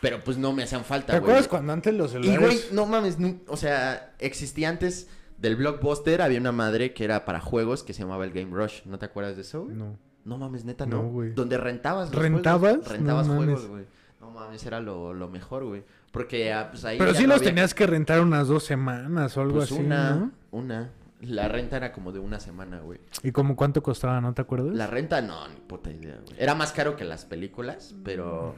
Pero 0.00 0.20
pues 0.22 0.36
no 0.36 0.52
me 0.52 0.62
hacían 0.62 0.84
falta, 0.84 1.12
¿Te 1.12 1.18
güey. 1.18 1.30
acuerdas 1.30 1.48
cuando 1.48 1.72
antes 1.72 1.92
los 1.94 2.10
Y, 2.10 2.12
celulares. 2.14 2.40
güey, 2.40 2.58
no 2.72 2.86
mames, 2.86 3.16
o 3.48 3.56
sea, 3.56 4.12
existía 4.18 4.68
antes 4.68 5.08
del 5.38 5.56
Blockbuster, 5.56 6.20
había 6.22 6.40
una 6.40 6.52
madre 6.52 6.92
que 6.92 7.04
era 7.04 7.24
para 7.24 7.40
juegos 7.40 7.82
que 7.82 7.92
se 7.92 8.02
llamaba 8.02 8.24
el 8.24 8.32
Game 8.32 8.54
Rush. 8.54 8.82
¿No 8.86 8.98
te 8.98 9.06
acuerdas 9.06 9.36
de 9.36 9.42
eso, 9.42 9.64
güey? 9.64 9.76
No. 9.76 9.96
No 10.24 10.36
mames, 10.36 10.64
neta, 10.64 10.84
No, 10.84 11.02
no. 11.04 11.08
güey. 11.10 11.32
Donde 11.32 11.56
rentabas 11.56 12.10
los 12.12 12.20
¿Rentabas? 12.22 12.60
juegos. 12.72 12.88
Rentabas 12.88 13.26
No 13.28 13.36
juegos, 13.36 13.54
mames. 13.62 13.70
güey. 13.70 13.84
No 14.20 14.30
mames, 14.30 14.66
era 14.66 14.80
lo, 14.80 15.14
lo 15.14 15.28
mejor, 15.28 15.64
güey. 15.64 15.84
Porque 16.10 16.52
ah, 16.52 16.68
pues 16.70 16.84
ahí 16.84 16.98
Pero 16.98 17.14
sí 17.14 17.26
los 17.26 17.36
había- 17.38 17.48
tenías 17.50 17.72
que 17.72 17.86
rentar 17.86 18.20
unas 18.20 18.48
dos 18.48 18.64
semanas 18.64 19.36
o 19.36 19.40
algo 19.40 19.56
Pues 19.58 19.70
así, 19.72 19.80
una, 19.80 20.10
¿no? 20.16 20.30
una. 20.50 20.90
La 21.20 21.48
renta 21.48 21.76
era 21.78 21.92
como 21.92 22.12
de 22.12 22.18
una 22.20 22.38
semana, 22.40 22.80
güey. 22.80 23.00
¿Y 23.22 23.32
como 23.32 23.56
cuánto 23.56 23.82
costaba, 23.82 24.20
no 24.20 24.34
te 24.34 24.42
acuerdas? 24.42 24.74
La 24.74 24.86
renta 24.86 25.20
no, 25.20 25.48
ni 25.48 25.56
puta 25.56 25.90
idea, 25.90 26.16
güey. 26.24 26.36
Era 26.38 26.54
más 26.54 26.72
caro 26.72 26.94
que 26.96 27.04
las 27.04 27.24
películas, 27.24 27.94
pero... 28.04 28.54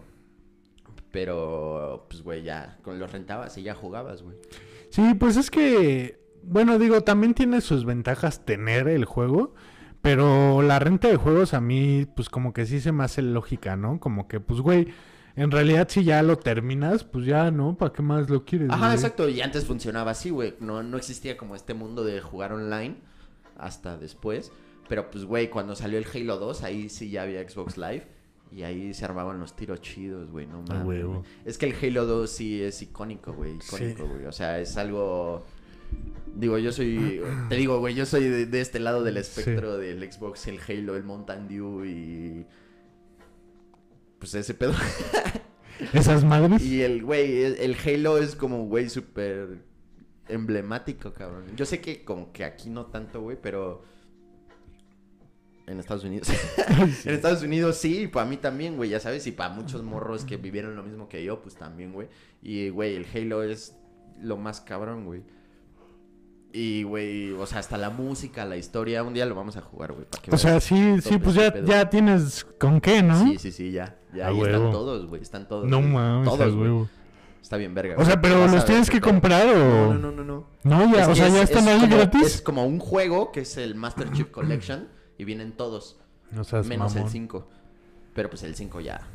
Pero, 1.13 2.07
pues, 2.09 2.23
güey, 2.23 2.43
ya 2.43 2.79
con 2.83 2.99
los 2.99 3.11
rentabas 3.11 3.57
y 3.59 3.63
ya 3.63 3.75
jugabas, 3.75 4.23
güey. 4.23 4.37
Sí, 4.91 5.15
pues 5.15 5.37
es 5.37 5.51
que, 5.51 6.21
bueno, 6.43 6.79
digo, 6.79 7.03
también 7.03 7.35
tiene 7.35 7.61
sus 7.61 7.85
ventajas 7.85 8.45
tener 8.45 8.89
el 8.89 9.05
juego, 9.05 9.55
pero 10.03 10.63
la 10.63 10.79
renta 10.79 11.09
de 11.09 11.17
juegos 11.17 11.55
a 11.55 11.61
mí, 11.61 12.07
pues 12.17 12.29
como 12.29 12.53
que 12.53 12.67
sí 12.67 12.81
se 12.81 12.93
me 12.93 13.05
hace 13.05 13.23
lógica, 13.23 13.77
¿no? 13.77 14.01
Como 14.01 14.29
que, 14.29 14.41
pues, 14.41 14.61
güey, 14.61 14.89
en 15.37 15.51
realidad 15.51 15.89
si 15.91 16.05
ya 16.05 16.23
lo 16.23 16.37
terminas, 16.37 17.05
pues 17.05 17.27
ya, 17.27 17.51
¿no? 17.51 17.77
¿Para 17.77 17.93
qué 17.93 18.03
más 18.03 18.29
lo 18.31 18.45
quieres? 18.45 18.71
Ajá, 18.71 18.87
güey? 18.87 18.95
exacto. 18.95 19.29
Y 19.29 19.41
antes 19.41 19.65
funcionaba 19.67 20.11
así, 20.13 20.31
güey. 20.31 20.55
No, 20.61 20.83
no 20.83 20.97
existía 20.97 21.37
como 21.37 21.55
este 21.55 21.75
mundo 21.75 22.05
de 22.05 22.21
jugar 22.21 22.53
online 22.53 22.97
hasta 23.59 23.97
después. 23.97 24.53
Pero, 24.89 25.11
pues, 25.11 25.25
güey, 25.25 25.51
cuando 25.51 25.77
salió 25.77 25.99
el 25.99 26.07
Halo 26.13 26.39
2, 26.39 26.63
ahí 26.65 26.89
sí 26.89 27.11
ya 27.11 27.23
había 27.23 27.49
Xbox 27.49 27.77
Live. 27.79 28.07
Y 28.53 28.65
ahí 28.65 28.93
se 28.95 29.05
armaban 29.05 29.39
los 29.39 29.55
tiros 29.55 29.81
chidos, 29.81 30.29
güey, 30.31 30.47
no 30.49 30.63
mames. 30.63 31.05
Es 31.45 31.57
que 31.57 31.67
el 31.67 31.75
Halo 31.81 32.05
2 32.07 32.29
sí 32.29 32.61
es 32.61 32.83
icónico, 32.83 33.33
güey, 33.33 33.53
icónico, 33.55 34.03
Sí. 34.07 34.13
güey. 34.13 34.27
O 34.27 34.33
sea, 34.33 34.59
es 34.59 34.77
algo... 34.77 35.45
Digo, 36.41 36.59
yo 36.59 36.73
soy... 36.73 37.21
Te 37.49 37.57
digo, 37.57 37.79
güey, 37.79 37.95
yo 37.95 38.07
soy 38.07 38.29
de, 38.29 38.47
de 38.47 38.61
este 38.61 38.81
lado 38.81 39.05
del 39.05 39.19
espectro 39.19 39.77
del 39.77 40.11
Xbox, 40.11 40.47
el 40.47 40.59
Halo, 40.67 40.97
el 40.97 41.05
Mountain 41.05 41.47
Dew 41.47 41.85
y... 41.85 42.47
Pues 44.19 44.35
ese 44.35 44.55
pedo. 44.55 44.73
Esas 45.93 46.25
madres. 46.25 46.63
Y 46.63 46.83
el, 46.83 47.03
güey, 47.03 47.43
el, 47.43 47.57
el 47.59 47.77
Halo 47.85 48.19
es 48.19 48.37
como, 48.37 48.67
güey, 48.67 48.91
súper 48.91 49.63
emblemático, 50.29 51.13
cabrón. 51.13 51.45
Yo 51.57 51.65
sé 51.65 51.81
que 51.81 52.05
como 52.05 52.33
que 52.33 52.45
aquí 52.45 52.71
no 52.71 52.87
tanto, 52.87 53.21
güey, 53.21 53.39
pero... 53.41 53.83
En 55.67 55.79
Estados 55.79 56.05
Unidos. 56.05 56.29
En 57.05 57.15
Estados 57.15 57.43
Unidos 57.43 57.77
sí, 57.77 58.03
y 58.03 58.07
para 58.09 58.27
mí 58.27 58.37
también, 58.37 58.77
güey, 58.77 58.91
ya 58.91 59.01
sabes, 59.01 59.27
y 59.27 59.33
para 59.33 59.51
muchos 59.51 59.83
morros 59.83 60.25
que 60.25 60.37
vivieron 60.37 60.75
lo 60.75 60.83
mismo 60.83 61.09
que 61.09 61.23
yo, 61.23 61.41
pues 61.43 61.55
también, 61.55 61.93
güey. 61.93 62.09
Y, 62.43 62.71
güey, 62.71 62.97
el 62.97 63.07
Halo 63.15 63.43
es 63.43 63.77
lo 64.21 64.37
más 64.37 64.61
cabrón, 64.61 65.05
güey. 65.05 65.23
Y, 66.53 66.83
güey, 66.83 67.31
o 67.33 67.47
sea, 67.47 67.61
hasta 67.61 67.77
la 67.79 67.91
música, 67.91 68.45
la 68.45 68.57
historia, 68.57 69.05
un 69.05 69.15
día 69.15 69.25
lo 69.25 69.35
vamos 69.37 69.57
a 69.57 69.61
jugar, 69.61 69.93
güey. 69.93 70.05
para 70.07 70.21
que 70.23 70.31
O 70.35 70.39
sea, 70.39 70.53
veas 70.53 70.65
sí, 70.65 71.01
sí, 71.01 71.19
pues 71.19 71.37
este 71.37 71.43
ya, 71.45 71.53
pedo. 71.53 71.67
ya 71.67 71.91
tienes 71.91 72.45
con 72.59 72.81
qué, 72.81 73.03
¿no? 73.03 73.23
Sí, 73.25 73.39
sí, 73.39 73.53
sí, 73.53 73.71
ya. 73.71 73.97
Ya 74.13 74.27
ahí 74.29 74.35
huevo. 74.35 74.57
están 74.57 74.73
todos, 74.73 75.07
güey. 75.07 75.23
Están 75.23 75.47
todos. 75.49 75.69
No 75.69 75.81
mames, 75.81 76.29
Todos, 76.29 76.55
güey. 76.57 76.89
Está 77.41 77.57
bien 77.57 77.73
verga. 77.75 77.95
O 77.99 78.05
sea, 78.05 78.21
pero 78.21 78.47
los 78.49 78.65
tienes 78.65 78.91
que 78.91 79.01
comprar 79.01 79.47
o... 79.49 79.95
No, 79.95 79.95
no, 79.95 80.11
no, 80.11 80.25
no. 80.25 80.47
No, 80.65 80.93
ya, 80.95 81.03
Es 81.03 81.09
o 81.09 81.15
sea, 81.15 81.29
es- 81.29 81.35
ya 81.35 81.43
están 81.43 81.63
es 81.69 81.75
ahí 81.75 81.81
como- 81.81 81.97
gratis. 81.97 82.23
Es 82.35 82.43
como 82.43 82.67
un 82.67 82.79
juego 82.81 83.31
que 83.33 83.41
es 83.41 83.57
el 83.57 83.77
Master 83.77 84.11
Chief 84.13 84.29
Collection 84.31 84.89
y 85.19 85.25
vienen 85.25 85.53
todos, 85.53 85.99
No 86.33 86.43
seas 86.45 86.67
menos 86.67 86.93
el 86.93 86.99
mamón. 86.99 87.13
5. 87.13 87.49
Pero 88.13 88.29
pues 88.29 88.43
el 88.43 88.57
5 88.57 88.81
ya. 88.81 89.07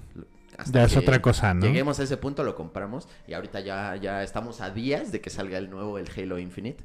Ya 0.72 0.86
es 0.86 0.96
otra 0.96 1.22
cosa, 1.22 1.54
¿no? 1.54 1.66
Lleguemos 1.66 2.00
a 2.00 2.04
ese 2.04 2.16
punto, 2.16 2.44
lo 2.46 2.56
compramos 2.56 3.10
y 3.28 3.34
ahorita 3.34 3.60
ya, 3.60 3.98
ya 3.98 4.24
estamos 4.24 4.62
a 4.62 4.70
días 4.70 5.12
de 5.12 5.20
que 5.20 5.30
salga 5.30 5.58
el 5.58 5.70
nuevo, 5.70 5.98
el 6.00 6.08
Halo 6.16 6.40
Infinite. 6.40 6.84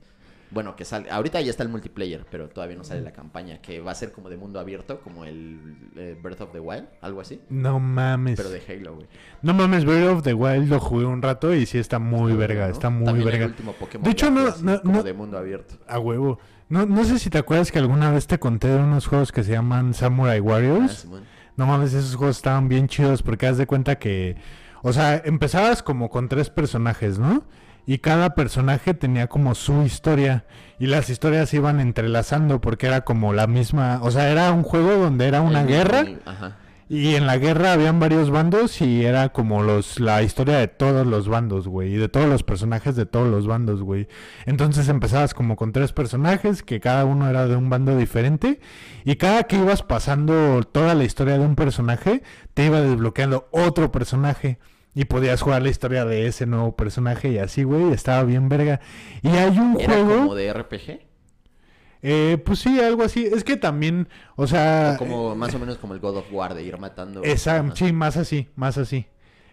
Bueno, 0.53 0.75
que 0.75 0.85
salga. 0.85 1.15
Ahorita 1.15 1.41
ya 1.41 1.51
está 1.51 1.63
el 1.63 1.69
multiplayer, 1.69 2.27
pero 2.31 2.49
todavía 2.49 2.77
no 2.77 2.83
sale 2.83 3.03
la 3.03 3.13
campaña, 3.13 3.61
que 3.63 3.81
va 3.81 3.93
a 3.93 3.95
ser 3.95 4.11
como 4.11 4.29
de 4.29 4.37
mundo 4.37 4.59
abierto, 4.59 5.01
como 5.01 5.25
el 5.25 5.77
eh, 5.97 6.19
Breath 6.21 6.41
of 6.41 6.53
the 6.53 6.59
Wild, 6.61 6.87
algo 7.01 7.21
así. 7.21 7.41
No 7.49 7.79
mames. 7.79 8.37
Pero 8.37 8.51
de 8.51 8.61
Halo, 8.69 8.97
güey. 8.97 9.07
No 9.43 9.55
mames, 9.55 9.85
Breath 9.85 10.09
of 10.09 10.23
the 10.23 10.35
Wild 10.35 10.69
lo 10.69 10.81
jugué 10.81 11.05
un 11.07 11.23
rato 11.23 11.55
y 11.55 11.67
sí 11.67 11.79
está 11.79 11.99
muy 12.01 12.33
verga, 12.33 12.67
¿no? 12.67 12.73
está 12.73 12.91
muy 12.91 13.05
También 13.05 13.29
el 13.29 13.33
verga. 13.33 13.47
último 13.47 13.73
Pokémon 13.75 14.05
De 14.05 14.11
hecho, 14.11 14.31
no- 14.31 14.47
así, 14.49 14.65
no- 14.65 14.81
como 14.83 14.95
no- 14.97 15.03
de 15.05 15.13
mundo 15.13 15.39
abierto. 15.39 15.75
A 15.87 15.99
huevo. 16.01 16.39
No, 16.69 16.85
no 16.87 17.05
sé 17.05 17.19
si 17.19 17.31
te 17.31 17.39
acuerdas 17.39 17.71
que 17.73 17.79
alguna 17.79 18.11
vez 18.11 18.27
te 18.27 18.39
conté 18.39 18.69
de 18.69 18.79
unos 18.79 19.07
juegos 19.07 19.33
que 19.33 19.43
se 19.45 19.53
llaman 19.53 19.95
Samurai 19.95 20.39
Ah, 20.39 20.43
Warriors. 20.43 20.93
Simón. 20.99 21.23
No 21.57 21.67
mames, 21.67 21.93
esos 21.95 22.17
juegos 22.17 22.37
estaban 22.39 22.69
bien 22.69 22.89
chidos 22.89 23.23
porque 23.23 23.47
haz 23.47 23.57
de 23.59 23.67
cuenta 23.67 23.99
que, 23.99 24.37
o 24.83 24.93
sea, 24.93 25.17
empezabas 25.25 25.83
como 25.83 26.09
con 26.11 26.29
tres 26.29 26.49
personajes, 26.51 27.19
¿no? 27.19 27.45
Y 27.91 27.99
cada 27.99 28.37
personaje 28.37 28.95
tenía 28.95 29.27
como 29.27 29.57
su 29.57 29.83
historia 29.83 30.45
y 30.79 30.87
las 30.87 31.11
historias 31.11 31.49
se 31.49 31.57
iban 31.57 31.81
entrelazando 31.81 32.61
porque 32.61 32.87
era 32.87 33.01
como 33.01 33.33
la 33.33 33.49
misma, 33.49 33.99
o 34.05 34.13
sea, 34.13 34.31
era 34.31 34.53
un 34.53 34.63
juego 34.63 34.93
donde 34.93 35.27
era 35.27 35.41
una 35.41 35.63
El 35.63 35.67
guerra 35.67 36.05
Ajá. 36.25 36.57
y 36.89 37.17
en 37.17 37.27
la 37.27 37.37
guerra 37.37 37.73
habían 37.73 37.99
varios 37.99 38.31
bandos 38.31 38.81
y 38.81 39.05
era 39.05 39.31
como 39.31 39.65
los 39.65 39.99
la 39.99 40.23
historia 40.23 40.59
de 40.59 40.69
todos 40.69 41.05
los 41.05 41.27
bandos, 41.27 41.67
güey, 41.67 41.95
y 41.95 41.97
de 41.97 42.09
todos 42.09 42.29
los 42.29 42.45
personajes 42.45 42.95
de 42.95 43.07
todos 43.07 43.27
los 43.27 43.49
bandos, 43.49 43.83
güey. 43.83 44.07
Entonces 44.47 44.89
empezabas 44.89 45.35
como 45.35 45.57
con 45.57 45.73
tres 45.73 45.93
personajes 45.93 46.63
que 46.63 46.79
cada 46.79 47.05
uno 47.05 47.29
era 47.29 47.49
de 47.49 47.57
un 47.57 47.71
bando 47.71 47.97
diferente 47.97 48.61
y 49.05 49.17
cada 49.17 49.43
que 49.49 49.57
ibas 49.57 49.83
pasando 49.83 50.63
toda 50.63 50.95
la 50.95 51.03
historia 51.03 51.39
de 51.39 51.45
un 51.45 51.57
personaje 51.57 52.23
te 52.55 52.67
iba 52.67 52.83
desbloqueando 52.83 53.49
otro 53.51 53.91
personaje. 53.91 54.61
Y 54.95 55.05
podías 55.05 55.41
jugar 55.41 55.63
la 55.63 55.69
historia 55.69 56.05
de 56.05 56.27
ese 56.27 56.47
nuevo 56.47 56.75
personaje 56.75 57.31
y 57.31 57.39
así, 57.39 57.63
güey, 57.63 57.93
estaba 57.93 58.25
bien 58.25 58.49
verga. 58.49 58.81
Y 59.23 59.29
hay 59.29 59.57
un 59.59 59.81
Era 59.81 59.95
juego... 59.95 60.17
como 60.17 60.35
de 60.35 60.53
RPG. 60.53 61.01
Eh, 62.03 62.39
pues 62.45 62.61
sí, 62.61 62.81
algo 62.81 63.03
así. 63.03 63.27
Es 63.27 63.45
que 63.45 63.57
también, 63.57 64.09
o 64.37 64.47
sea... 64.47 64.93
O 64.97 64.99
como 64.99 65.37
más 65.37 65.55
o 65.55 65.59
menos 65.59 65.79
como 65.79 65.95
el 65.95 66.01
God 66.01 66.19
of 66.19 66.33
War 66.33 66.55
de 66.55 66.63
ir 66.63 66.79
matando. 66.79 67.23
Esa, 67.23 67.65
sí, 67.75 67.93
más 67.93 68.17
así, 68.17 68.49
más 68.57 68.79
así. 68.79 69.07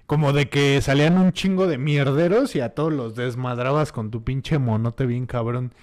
Como 0.06 0.32
de 0.32 0.50
que 0.50 0.82
salían 0.82 1.18
un 1.18 1.34
chingo 1.34 1.68
de 1.68 1.78
mierderos 1.78 2.56
y 2.56 2.62
a 2.62 2.70
todos 2.74 2.94
los 2.94 3.16
desmadrabas 3.16 3.92
con 3.92 4.10
tu 4.10 4.24
pinche 4.24 4.58
monote 4.58 5.06
bien 5.06 5.26
cabrón. 5.26 5.74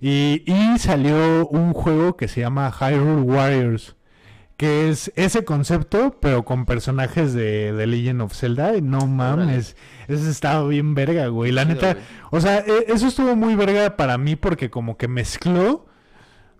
Y, 0.00 0.44
y 0.46 0.78
salió 0.78 1.46
un 1.48 1.72
juego 1.72 2.16
que 2.16 2.28
se 2.28 2.40
llama 2.40 2.70
Hyrule 2.70 3.22
Warriors. 3.22 3.96
Que 4.56 4.88
es 4.88 5.12
ese 5.16 5.44
concepto, 5.44 6.16
pero 6.20 6.44
con 6.44 6.64
personajes 6.64 7.34
de, 7.34 7.72
de 7.72 7.86
Legend 7.88 8.22
of 8.22 8.34
Zelda. 8.34 8.76
Y 8.76 8.82
no 8.82 9.06
mames, 9.06 9.76
ese 10.06 10.30
estaba 10.30 10.66
bien 10.68 10.94
verga, 10.94 11.26
güey. 11.26 11.50
La 11.50 11.62
Chido, 11.62 11.74
neta, 11.74 11.92
güey. 11.94 12.04
o 12.30 12.40
sea, 12.40 12.58
e- 12.60 12.84
eso 12.92 13.08
estuvo 13.08 13.34
muy 13.34 13.56
verga 13.56 13.96
para 13.96 14.16
mí 14.16 14.36
porque 14.36 14.70
como 14.70 14.96
que 14.96 15.08
mezcló 15.08 15.86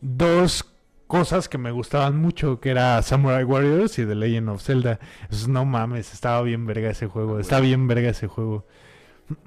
dos 0.01 0.65
cosas 1.07 1.49
que 1.49 1.57
me 1.59 1.71
gustaban 1.71 2.17
mucho, 2.21 2.59
que 2.61 2.71
era 2.71 3.01
Samurai 3.03 3.45
Warriors 3.45 3.97
y 4.01 4.05
The 4.07 4.15
Legend 4.17 4.49
of 4.49 4.63
Zelda. 4.63 4.99
Entonces, 5.23 5.47
no 5.47 5.65
mames, 5.65 6.13
estaba 6.13 6.43
bien 6.43 6.67
verga 6.67 6.91
ese 6.91 7.07
juego, 7.07 7.37
Ah, 7.37 7.41
está 7.41 7.59
güey. 7.59 7.69
bien 7.69 7.87
verga 7.87 8.09
ese 8.11 8.27
juego. 8.27 8.67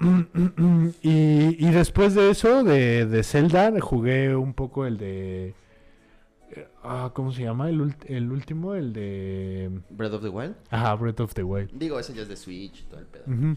y, 1.02 1.66
y 1.66 1.70
después 1.70 2.14
de 2.14 2.30
eso, 2.30 2.64
de, 2.64 3.06
de 3.06 3.22
Zelda, 3.22 3.72
jugué 3.80 4.34
un 4.34 4.54
poco 4.54 4.86
el 4.86 4.98
de... 4.98 5.54
Ah, 6.90 7.12
¿cómo 7.14 7.32
se 7.32 7.42
llama? 7.42 7.68
El, 7.68 7.94
el 8.06 8.30
último, 8.32 8.74
el 8.74 8.92
de... 8.92 9.70
Breath 9.90 10.14
of 10.14 10.22
the 10.22 10.28
Wild. 10.28 10.54
Ajá, 10.70 10.94
Breath 10.94 11.20
of 11.20 11.34
the 11.34 11.42
Wild. 11.42 11.70
Digo, 11.72 11.98
ese 11.98 12.14
ya 12.14 12.22
es 12.22 12.28
de 12.28 12.36
Switch 12.36 12.80
y 12.80 12.84
todo 12.84 13.00
el 13.00 13.06
pedo. 13.06 13.24
Ujú. 13.26 13.56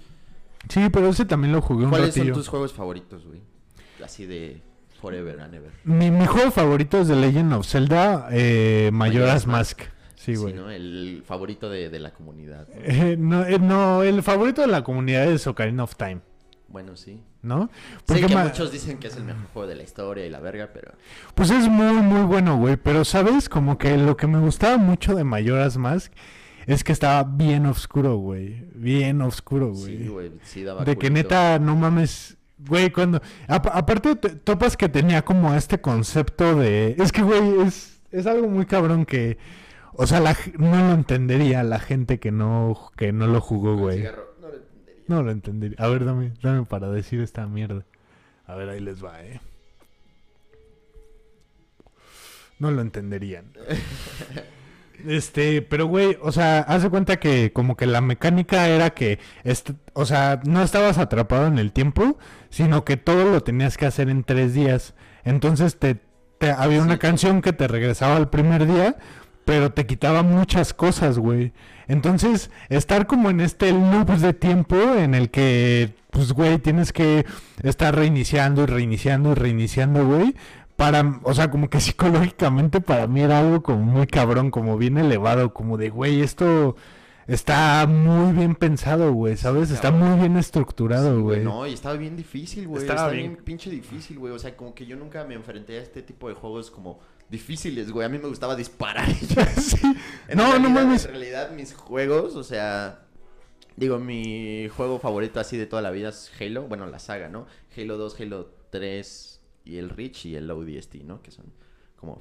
Sí, 0.70 0.82
pero 0.92 1.08
ese 1.08 1.26
también 1.26 1.54
lo 1.54 1.62
jugué 1.62 1.86
un 1.86 1.90
¿Cuáles 1.90 2.14
son 2.14 2.32
tus 2.34 2.48
juegos 2.48 2.74
favoritos, 2.74 3.26
güey? 3.26 3.42
Así 4.04 4.26
de 4.26 4.62
Forever 5.02 5.40
and 5.40 5.56
Ever. 5.56 5.72
Mi, 5.84 6.12
mi 6.12 6.26
juego 6.26 6.52
favorito 6.52 7.00
es 7.00 7.08
The 7.08 7.16
Legend 7.16 7.54
of 7.54 7.66
Zelda, 7.68 8.28
eh, 8.32 8.90
Majora's 8.94 9.46
Majora's 9.46 9.48
Mask. 9.48 9.82
Sí, 10.16 10.36
Sí, 10.36 10.36
güey. 10.36 10.54
¿no? 10.54 10.70
El 10.70 11.24
favorito 11.26 11.68
de, 11.68 11.90
de 11.90 12.00
la 12.00 12.12
comunidad. 12.14 12.68
¿no? 12.68 12.76
Eh, 12.84 13.18
no, 13.18 13.44
eh, 13.44 13.58
no, 13.58 14.04
el 14.04 14.22
favorito 14.22 14.62
de 14.62 14.68
la 14.68 14.84
comunidad 14.84 15.26
es 15.32 15.48
Ocarina 15.48 15.84
of 15.84 15.96
Time, 15.96 16.22
Bueno, 16.68 16.96
sí. 16.96 17.24
¿No? 17.44 17.70
Sé 17.72 18.00
Porque 18.06 18.26
que 18.28 18.36
ma- 18.36 18.44
muchos 18.46 18.72
dicen 18.72 18.98
que 19.00 19.08
es 19.08 19.16
el 19.18 19.24
mejor 19.24 19.46
juego 19.54 19.68
de 19.68 19.76
la 19.76 19.84
historia 19.84 20.26
y 20.26 20.30
la 20.30 20.40
verga, 20.40 20.70
pero... 20.74 20.92
Pues 21.36 21.50
es 21.52 21.68
muy, 21.68 21.94
muy 22.02 22.22
bueno, 22.24 22.58
güey. 22.58 22.78
Pero, 22.78 23.04
¿sabes? 23.06 23.50
Como 23.50 23.78
que 23.78 23.98
lo 23.98 24.16
que 24.18 24.28
me 24.28 24.40
gustaba 24.40 24.78
mucho 24.78 25.16
de 25.16 25.24
Majora's 25.24 25.78
Mask 25.78 26.12
es 26.68 26.84
que 26.84 26.92
estaba 26.92 27.24
bien 27.24 27.66
oscuro, 27.66 28.18
güey. 28.18 28.66
Bien 28.76 29.22
oscuro, 29.22 29.72
güey. 29.74 29.98
Sí, 29.98 30.08
güey. 30.08 30.32
Sí 30.44 30.64
daba 30.64 30.84
de 30.86 30.98
que 30.98 31.10
neta, 31.10 31.58
no 31.60 31.76
mames. 31.76 32.38
Güey, 32.60 32.92
cuando... 32.92 33.22
apa- 33.48 33.72
aparte, 33.74 34.16
te- 34.16 34.30
topas 34.36 34.78
que 34.78 34.88
tenía 34.88 35.24
como 35.26 35.54
este 35.56 35.82
concepto 35.82 36.56
de... 36.56 36.96
Es 37.00 37.12
que, 37.12 37.24
güey, 37.24 37.62
es, 37.62 38.00
es 38.12 38.28
algo 38.28 38.48
muy 38.48 38.66
cabrón 38.68 39.06
que... 39.06 39.40
O 39.94 40.08
sea, 40.08 40.20
la 40.22 40.38
no 40.58 40.76
lo 40.88 40.94
entendería 40.94 41.64
la 41.64 41.80
gente 41.80 42.20
que 42.20 42.32
no, 42.32 42.92
que 42.96 43.12
no 43.12 43.28
lo 43.28 43.42
jugó, 43.42 43.76
güey. 43.76 43.98
cigarro, 43.98 44.31
no 45.12 45.22
lo 45.24 45.32
entendería. 45.32 45.78
A 45.80 45.88
ver, 45.88 46.06
dame, 46.06 46.32
dame 46.42 46.66
para 46.66 46.90
decir 46.90 47.22
esta 47.22 47.46
mierda. 47.48 47.84
A 48.48 48.56
ver, 48.56 48.70
ahí 48.70 48.80
les 48.80 49.04
va, 49.04 49.22
eh. 49.24 49.40
No 52.60 52.72
lo 52.72 52.82
entenderían. 52.82 53.46
Este, 55.08 55.64
pero 55.64 55.88
güey, 55.88 56.16
o 56.22 56.32
sea, 56.32 56.60
haz 56.60 56.84
de 56.84 56.92
cuenta 56.92 57.20
que 57.20 57.52
como 57.52 57.76
que 57.76 57.88
la 57.88 58.02
mecánica 58.02 58.68
era 58.68 58.92
que, 58.92 59.18
o 59.94 60.06
sea, 60.06 60.40
no 60.46 60.62
estabas 60.62 61.00
atrapado 61.00 61.48
en 61.48 61.58
el 61.58 61.72
tiempo, 61.72 62.20
sino 62.52 62.86
que 62.86 62.98
todo 62.98 63.32
lo 63.32 63.42
tenías 63.42 63.78
que 63.78 63.88
hacer 63.88 64.10
en 64.10 64.24
tres 64.24 64.54
días. 64.54 64.94
Entonces 65.24 65.80
te, 65.80 65.98
te- 66.38 66.52
había 66.52 66.84
una 66.84 67.00
canción 67.00 67.42
que 67.42 67.52
te 67.52 67.68
regresaba 67.68 68.16
al 68.16 68.30
primer 68.30 68.68
día, 68.68 68.96
pero 69.52 69.74
te 69.74 69.86
quitaba 69.86 70.24
muchas 70.24 70.74
cosas, 70.74 71.20
güey. 71.20 71.52
Entonces, 71.90 72.52
estar 72.70 73.06
como 73.06 73.30
en 73.30 73.42
este 73.42 73.74
loop 73.74 74.08
de 74.12 74.32
tiempo 74.32 74.78
en 74.78 75.14
el 75.14 75.30
que, 75.30 75.94
pues, 76.10 76.32
güey, 76.32 76.58
tienes 76.58 76.94
que 76.94 77.26
estar 77.62 77.94
reiniciando 77.94 78.64
y 78.64 78.68
reiniciando 78.68 79.34
y 79.34 79.36
reiniciando, 79.36 80.08
güey. 80.08 80.36
Para, 80.78 81.20
o 81.24 81.34
sea, 81.34 81.52
como 81.52 81.70
que 81.70 81.82
psicológicamente 81.82 82.80
para 82.80 83.08
mí 83.08 83.20
era 83.20 83.40
algo 83.40 83.62
como 83.62 83.84
muy 83.84 84.08
cabrón, 84.08 84.52
como 84.52 84.78
bien 84.78 84.98
elevado, 84.98 85.54
como 85.54 85.76
de, 85.76 85.90
güey, 85.90 86.22
esto 86.22 86.78
está 87.28 87.86
muy 87.88 88.32
bien 88.32 88.56
pensado, 88.56 89.12
güey, 89.12 89.36
¿sabes? 89.36 89.70
Está 89.70 89.92
muy 89.92 90.18
bien 90.18 90.38
estructurado, 90.38 91.18
Sí, 91.18 91.22
güey. 91.22 91.44
No, 91.44 91.68
y 91.68 91.74
estaba 91.74 91.96
bien 91.96 92.16
difícil, 92.16 92.70
güey. 92.70 92.84
Estaba 92.84 93.00
Estaba 93.02 93.12
bien. 93.12 93.34
bien 93.34 93.44
pinche 93.44 93.70
difícil, 93.70 94.18
güey. 94.18 94.32
O 94.32 94.40
sea, 94.40 94.56
como 94.56 94.74
que 94.74 94.86
yo 94.86 94.96
nunca 94.96 95.26
me 95.26 95.34
enfrenté 95.34 95.78
a 95.78 95.82
este 95.82 96.02
tipo 96.02 96.30
de 96.30 96.36
juegos 96.36 96.72
como 96.72 97.02
difíciles, 97.32 97.90
güey. 97.92 98.06
A 98.06 98.10
mí 98.10 98.18
me 98.20 98.28
gustaba 98.28 98.56
disparar. 98.56 99.08
Sí. 99.58 99.80
No, 100.36 100.46
no 100.46 100.52
realidad- 100.52 100.70
mames. 100.70 101.06
En 101.06 101.12
realidad, 101.12 101.52
mis 101.52 101.74
juegos, 101.74 102.36
o 102.36 102.44
sea, 102.44 103.06
digo, 103.76 103.98
mi 104.00 104.68
juego 104.76 105.00
favorito 105.00 105.40
así 105.40 105.58
de 105.58 105.66
toda 105.66 105.82
la 105.82 105.92
vida 105.92 106.10
es 106.10 106.32
Halo, 106.40 106.64
bueno, 106.64 106.86
la 106.86 107.00
saga, 107.00 107.30
¿no? 107.30 107.48
Halo 107.78 107.98
2, 107.98 108.20
Halo 108.22 108.50
3 108.70 109.42
y 109.66 109.78
el 109.78 109.90
Reach 109.90 110.26
y 110.26 110.36
el 110.36 110.50
ODST, 110.52 110.96
¿no? 111.04 111.22
Que 111.22 111.32
son 111.32 111.46
como... 111.96 112.20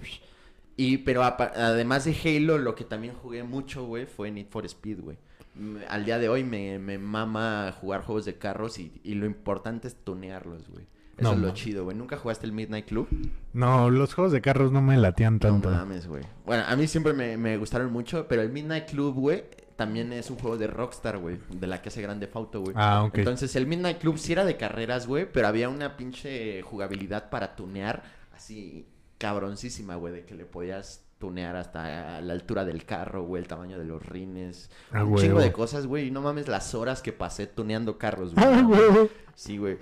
Y, 0.77 0.99
pero 0.99 1.23
además 1.23 2.05
de 2.07 2.17
Halo, 2.25 2.57
lo 2.59 2.75
que 2.75 2.85
también 2.85 3.15
jugué 3.15 3.43
mucho, 3.43 3.85
güey, 3.85 4.07
fue 4.07 4.31
Need 4.31 4.47
for 4.49 4.65
Speed, 4.65 5.01
güey. 5.01 5.19
Me- 5.55 5.85
Al 5.87 6.05
día 6.07 6.19
de 6.19 6.29
hoy 6.29 6.43
me, 6.45 6.79
me 6.79 6.97
mama 6.99 7.75
jugar 7.81 8.03
juegos 8.03 8.25
de 8.25 8.39
carros 8.39 8.79
y, 8.79 8.93
y 9.05 9.15
lo 9.15 9.27
importante 9.27 9.89
es 9.89 9.95
tunearlos, 9.97 10.69
güey. 10.71 10.87
Eso 11.21 11.31
No 11.31 11.37
es 11.37 11.39
lo 11.39 11.51
chido, 11.55 11.85
güey. 11.85 11.97
¿Nunca 11.97 12.17
jugaste 12.17 12.47
el 12.47 12.53
Midnight 12.53 12.87
Club? 12.87 13.09
No, 13.53 13.91
los 13.91 14.15
juegos 14.15 14.33
de 14.33 14.41
carros 14.41 14.73
no 14.73 14.81
me 14.83 14.97
latían 14.97 15.39
tanto. 15.39 15.71
No 15.71 15.77
mames, 15.77 16.07
güey. 16.07 16.23
Bueno, 16.47 16.65
a 16.67 16.75
mí 16.77 16.87
siempre 16.87 17.13
me, 17.13 17.37
me 17.37 17.57
gustaron 17.57 17.93
mucho, 17.93 18.27
pero 18.29 18.43
el 18.43 18.51
Midnight 18.51 18.89
Club, 18.91 19.15
güey, 19.15 19.45
también 19.77 20.13
es 20.13 20.31
un 20.31 20.37
juego 20.39 20.57
de 20.59 20.67
Rockstar, 20.67 21.19
güey, 21.19 21.39
de 21.51 21.67
la 21.67 21.81
que 21.83 21.89
hace 21.89 22.03
Grande 22.03 22.29
Auto, 22.35 22.61
güey. 22.61 22.75
Ah, 22.77 23.03
ok. 23.05 23.19
Entonces, 23.19 23.55
el 23.57 23.67
Midnight 23.67 23.99
Club 23.99 24.19
sí 24.19 24.33
era 24.33 24.45
de 24.45 24.57
carreras, 24.57 25.07
güey, 25.07 25.31
pero 25.31 25.49
había 25.49 25.69
una 25.69 25.97
pinche 25.97 26.61
jugabilidad 26.63 27.31
para 27.31 27.57
tunear 27.57 28.03
así 28.35 28.87
cabroncísima, 29.19 29.97
güey, 29.97 30.13
de 30.15 30.25
que 30.25 30.35
le 30.35 30.45
podías 30.47 31.05
tunear 31.19 31.55
hasta 31.57 32.21
la 32.23 32.33
altura 32.33 32.65
del 32.65 32.87
carro, 32.87 33.25
güey, 33.25 33.43
el 33.43 33.49
tamaño 33.49 33.79
de 33.79 33.85
los 33.85 34.03
rines, 34.05 34.71
Ah, 34.91 35.05
un 35.05 35.17
chingo 35.17 35.39
de 35.41 35.53
cosas, 35.53 35.87
güey, 35.87 36.07
y 36.09 36.11
no 36.11 36.23
mames 36.23 36.49
las 36.49 36.75
horas 36.75 37.03
que 37.03 37.13
pasé 37.13 37.47
tuneando 37.47 37.99
carros, 37.99 38.35
güey. 38.35 38.47
Ah, 38.47 38.51
No 38.63 38.69
mames. 38.71 38.79
huevo. 38.79 39.09
Sí, 39.35 39.59
güey. 39.59 39.77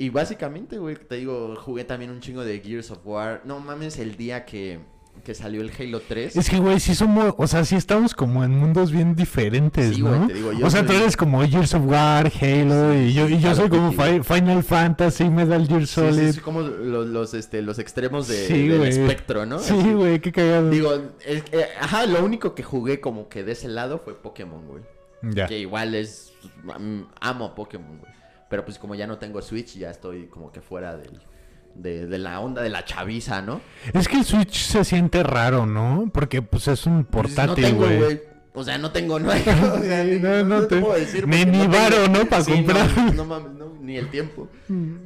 Y 0.00 0.10
básicamente, 0.10 0.78
güey, 0.78 0.94
te 0.96 1.16
digo, 1.16 1.56
jugué 1.56 1.82
también 1.84 2.10
un 2.12 2.20
chingo 2.20 2.44
de 2.44 2.60
Gears 2.60 2.90
of 2.92 3.00
War. 3.04 3.42
No 3.44 3.58
mames, 3.58 3.98
el 3.98 4.16
día 4.16 4.44
que, 4.44 4.78
que 5.24 5.34
salió 5.34 5.60
el 5.60 5.72
Halo 5.76 6.00
3. 6.06 6.36
Es 6.36 6.48
que, 6.48 6.58
güey, 6.60 6.78
sí 6.78 6.94
somos, 6.94 7.34
o 7.36 7.46
sea, 7.48 7.64
sí 7.64 7.74
estamos 7.74 8.14
como 8.14 8.44
en 8.44 8.52
mundos 8.52 8.92
bien 8.92 9.16
diferentes, 9.16 9.96
Sí, 9.96 10.00
¿no? 10.02 10.10
güey, 10.16 10.28
te 10.28 10.34
digo, 10.34 10.52
yo 10.52 10.66
o 10.66 10.70
sea, 10.70 10.86
tú 10.86 10.92
eres 10.92 11.16
como 11.16 11.40
Gears 11.44 11.74
of 11.74 11.82
War, 11.84 12.26
Halo, 12.40 12.92
Sí, 12.92 12.98
y 13.08 13.12
yo, 13.12 13.28
y 13.28 13.40
yo 13.40 13.56
soy 13.56 13.68
como. 13.68 13.90
Fi- 13.90 14.22
Final 14.22 14.62
Fantasy, 14.62 15.28
Metal 15.28 15.66
Gear 15.66 15.80
Sí, 15.80 15.86
Solid. 15.94 16.26
sí, 16.28 16.32
sí, 16.34 16.40
como 16.42 16.60
los, 16.60 17.08
los, 17.08 17.34
este, 17.34 17.60
los 17.62 17.80
extremos 17.80 18.28
de, 18.28 18.46
Sí, 18.46 18.68
del 18.68 18.78
güey. 18.78 18.90
espectro, 18.90 19.46
¿no? 19.46 19.58
Sí, 19.58 19.74
Así. 19.76 19.92
güey, 19.94 20.20
qué 20.20 20.30
cagado. 20.30 20.70
Digo, 20.70 20.92
es- 21.26 21.42
eh, 21.50 21.66
ajá, 21.80 22.06
lo 22.06 22.24
único 22.24 22.54
que 22.54 22.62
jugué 22.62 23.00
como 23.00 23.28
que 23.28 23.42
de 23.42 23.50
ese 23.50 23.66
lado 23.66 23.98
fue 23.98 24.14
Pokémon, 24.14 24.64
güey. 24.68 24.82
ya. 25.22 25.48
Que 25.48 25.58
igual 25.58 25.96
es. 25.96 26.32
Amo 27.20 27.54
Pokémon, 27.56 27.98
güey. 27.98 28.12
Pero 28.48 28.64
pues 28.64 28.78
como 28.78 28.94
ya 28.94 29.06
no 29.06 29.18
tengo 29.18 29.42
Switch, 29.42 29.76
ya 29.76 29.90
estoy 29.90 30.26
como 30.26 30.50
que 30.52 30.60
fuera 30.60 30.96
del, 30.96 31.20
de, 31.74 32.06
de 32.06 32.18
la 32.18 32.40
onda 32.40 32.62
de 32.62 32.70
la 32.70 32.84
chaviza, 32.84 33.42
¿no? 33.42 33.60
Es 33.92 34.08
que 34.08 34.16
el 34.18 34.24
Switch 34.24 34.64
se 34.66 34.84
siente 34.84 35.22
raro, 35.22 35.66
¿no? 35.66 36.10
Porque 36.12 36.40
pues 36.42 36.66
es 36.68 36.86
un 36.86 37.04
Pues, 37.04 37.34
portátil, 37.34 37.70
no 37.72 37.76
güey. 37.76 37.98
güey. 37.98 38.20
O 38.54 38.64
sea, 38.64 38.76
no 38.78 38.90
tengo, 38.90 39.20
no 39.20 39.30
hay. 39.30 39.42
o 39.42 39.44
sea, 39.82 40.02
Sí, 40.04 40.10
ni- 40.12 40.18
no, 40.18 40.44
no 40.44 40.66
te- 40.66 40.80
puedo 40.80 40.94
decir 40.98 41.28
ni- 41.28 41.44
ni 41.44 41.58
tengo- 41.58 41.72
varo, 41.72 42.08
¿no? 42.08 42.24
Pa' 42.26 42.42
Sí, 42.42 42.52
comprar. 42.52 42.90
No, 42.96 43.12
no 43.12 43.24
mames, 43.26 43.52
no, 43.52 43.72
ni 43.80 43.96
el 43.96 44.08
tiempo. 44.10 44.48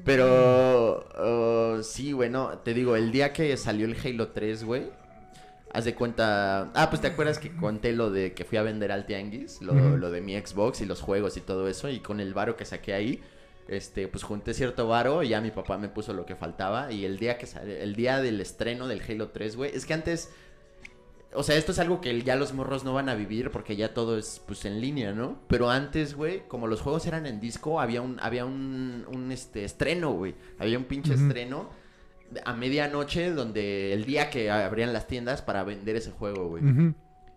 Pero 0.04 1.04
uh, 1.78 1.82
sí, 1.82 2.12
güey, 2.12 2.30
no, 2.30 2.48
te 2.58 2.74
digo, 2.74 2.96
el 2.96 3.12
día 3.12 3.32
que 3.32 3.56
salió 3.56 3.86
el 3.86 3.96
Halo 4.02 4.28
3, 4.28 4.64
güey, 4.64 4.84
haz 5.72 5.84
de 5.84 5.94
cuenta, 5.94 6.70
ah, 6.74 6.90
pues 6.90 7.00
te 7.00 7.08
acuerdas 7.08 7.38
que 7.38 7.54
conté 7.56 7.92
lo 7.92 8.10
de 8.10 8.34
que 8.34 8.44
fui 8.44 8.58
a 8.58 8.62
vender 8.62 8.92
al 8.92 9.06
tianguis, 9.06 9.62
lo, 9.62 10.10
de 10.10 10.20
mi 10.20 10.38
Xbox 10.38 10.80
y 10.80 10.86
los 10.86 11.00
juegos 11.00 11.36
y 11.36 11.40
todo 11.40 11.68
eso, 11.68 11.88
y 11.88 12.00
con 12.00 12.20
el 12.20 12.34
varo 12.34 12.56
que 12.56 12.64
saqué 12.64 12.92
ahí, 12.92 13.22
este, 13.68 14.08
pues 14.08 14.22
junté 14.22 14.54
cierto 14.54 14.86
varo 14.88 15.22
y 15.22 15.28
ya 15.28 15.40
mi 15.40 15.50
papá 15.50 15.78
me 15.78 15.88
puso 15.88 16.12
lo 16.12 16.26
que 16.26 16.36
faltaba 16.36 16.92
y 16.92 17.04
el 17.04 17.18
día 17.18 17.38
que 17.38 17.46
salió, 17.46 17.74
el 17.74 17.94
día 17.94 18.20
del 18.20 18.40
estreno 18.40 18.86
del 18.86 19.00
Halo 19.08 19.28
3, 19.28 19.56
güey, 19.56 19.74
es 19.74 19.86
que 19.86 19.94
antes 19.94 20.30
o 21.34 21.42
sea, 21.42 21.56
esto 21.56 21.72
es 21.72 21.78
algo 21.78 22.00
que 22.00 22.20
ya 22.22 22.36
los 22.36 22.52
morros 22.52 22.84
no 22.84 22.92
van 22.92 23.08
a 23.08 23.14
vivir 23.14 23.50
porque 23.50 23.74
ya 23.74 23.94
todo 23.94 24.18
es 24.18 24.42
pues 24.46 24.66
en 24.66 24.80
línea, 24.80 25.12
¿no? 25.12 25.38
Pero 25.48 25.70
antes, 25.70 26.14
güey, 26.14 26.46
como 26.46 26.66
los 26.66 26.82
juegos 26.82 27.06
eran 27.06 27.24
en 27.24 27.40
disco, 27.40 27.80
había 27.80 28.02
un 28.02 28.18
había 28.20 28.44
un, 28.44 29.06
un 29.08 29.32
este 29.32 29.64
estreno, 29.64 30.12
güey. 30.12 30.34
Había 30.58 30.76
un 30.76 30.84
pinche 30.84 31.14
estreno 31.14 31.70
a 32.44 32.52
medianoche 32.54 33.30
donde 33.30 33.92
el 33.92 34.04
día 34.04 34.30
que 34.30 34.50
abrían 34.50 34.92
las 34.92 35.06
tiendas 35.06 35.42
para 35.42 35.64
vender 35.64 35.96
ese 35.96 36.10
juego, 36.10 36.48
güey. 36.48 36.62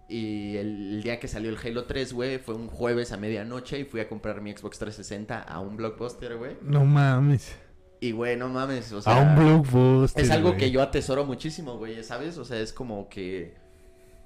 Y 0.08 0.58
el, 0.58 0.96
el 0.98 1.04
día 1.04 1.20
que 1.20 1.28
salió 1.28 1.50
el 1.50 1.58
Halo 1.58 1.86
3, 1.86 2.14
güey, 2.14 2.38
fue 2.38 2.54
un 2.56 2.68
jueves 2.68 3.12
a 3.12 3.18
medianoche 3.18 3.80
y 3.80 3.86
fui 3.86 4.00
a 4.02 4.08
comprar 4.08 4.40
mi 4.42 4.52
Xbox 4.52 4.78
360 4.78 5.42
a 5.42 5.60
un 5.60 5.78
blockbuster, 5.78 6.38
güey. 6.38 6.58
No 6.62 6.86
mames. 6.86 7.56
Y 8.02 8.12
güey, 8.12 8.38
no 8.38 8.50
mames, 8.50 8.92
o 8.92 9.02
sea, 9.02 9.18
A 9.18 9.22
un 9.22 9.36
blockbuster. 9.36 10.24
es 10.24 10.30
algo 10.30 10.58
que 10.58 10.70
yo 10.70 10.82
atesoro 10.84 11.26
muchísimo, 11.26 11.78
güey, 11.78 12.04
¿sabes? 12.04 12.38
O 12.38 12.46
sea, 12.46 12.60
es 12.60 12.72
como 12.72 13.10
que 13.10 13.56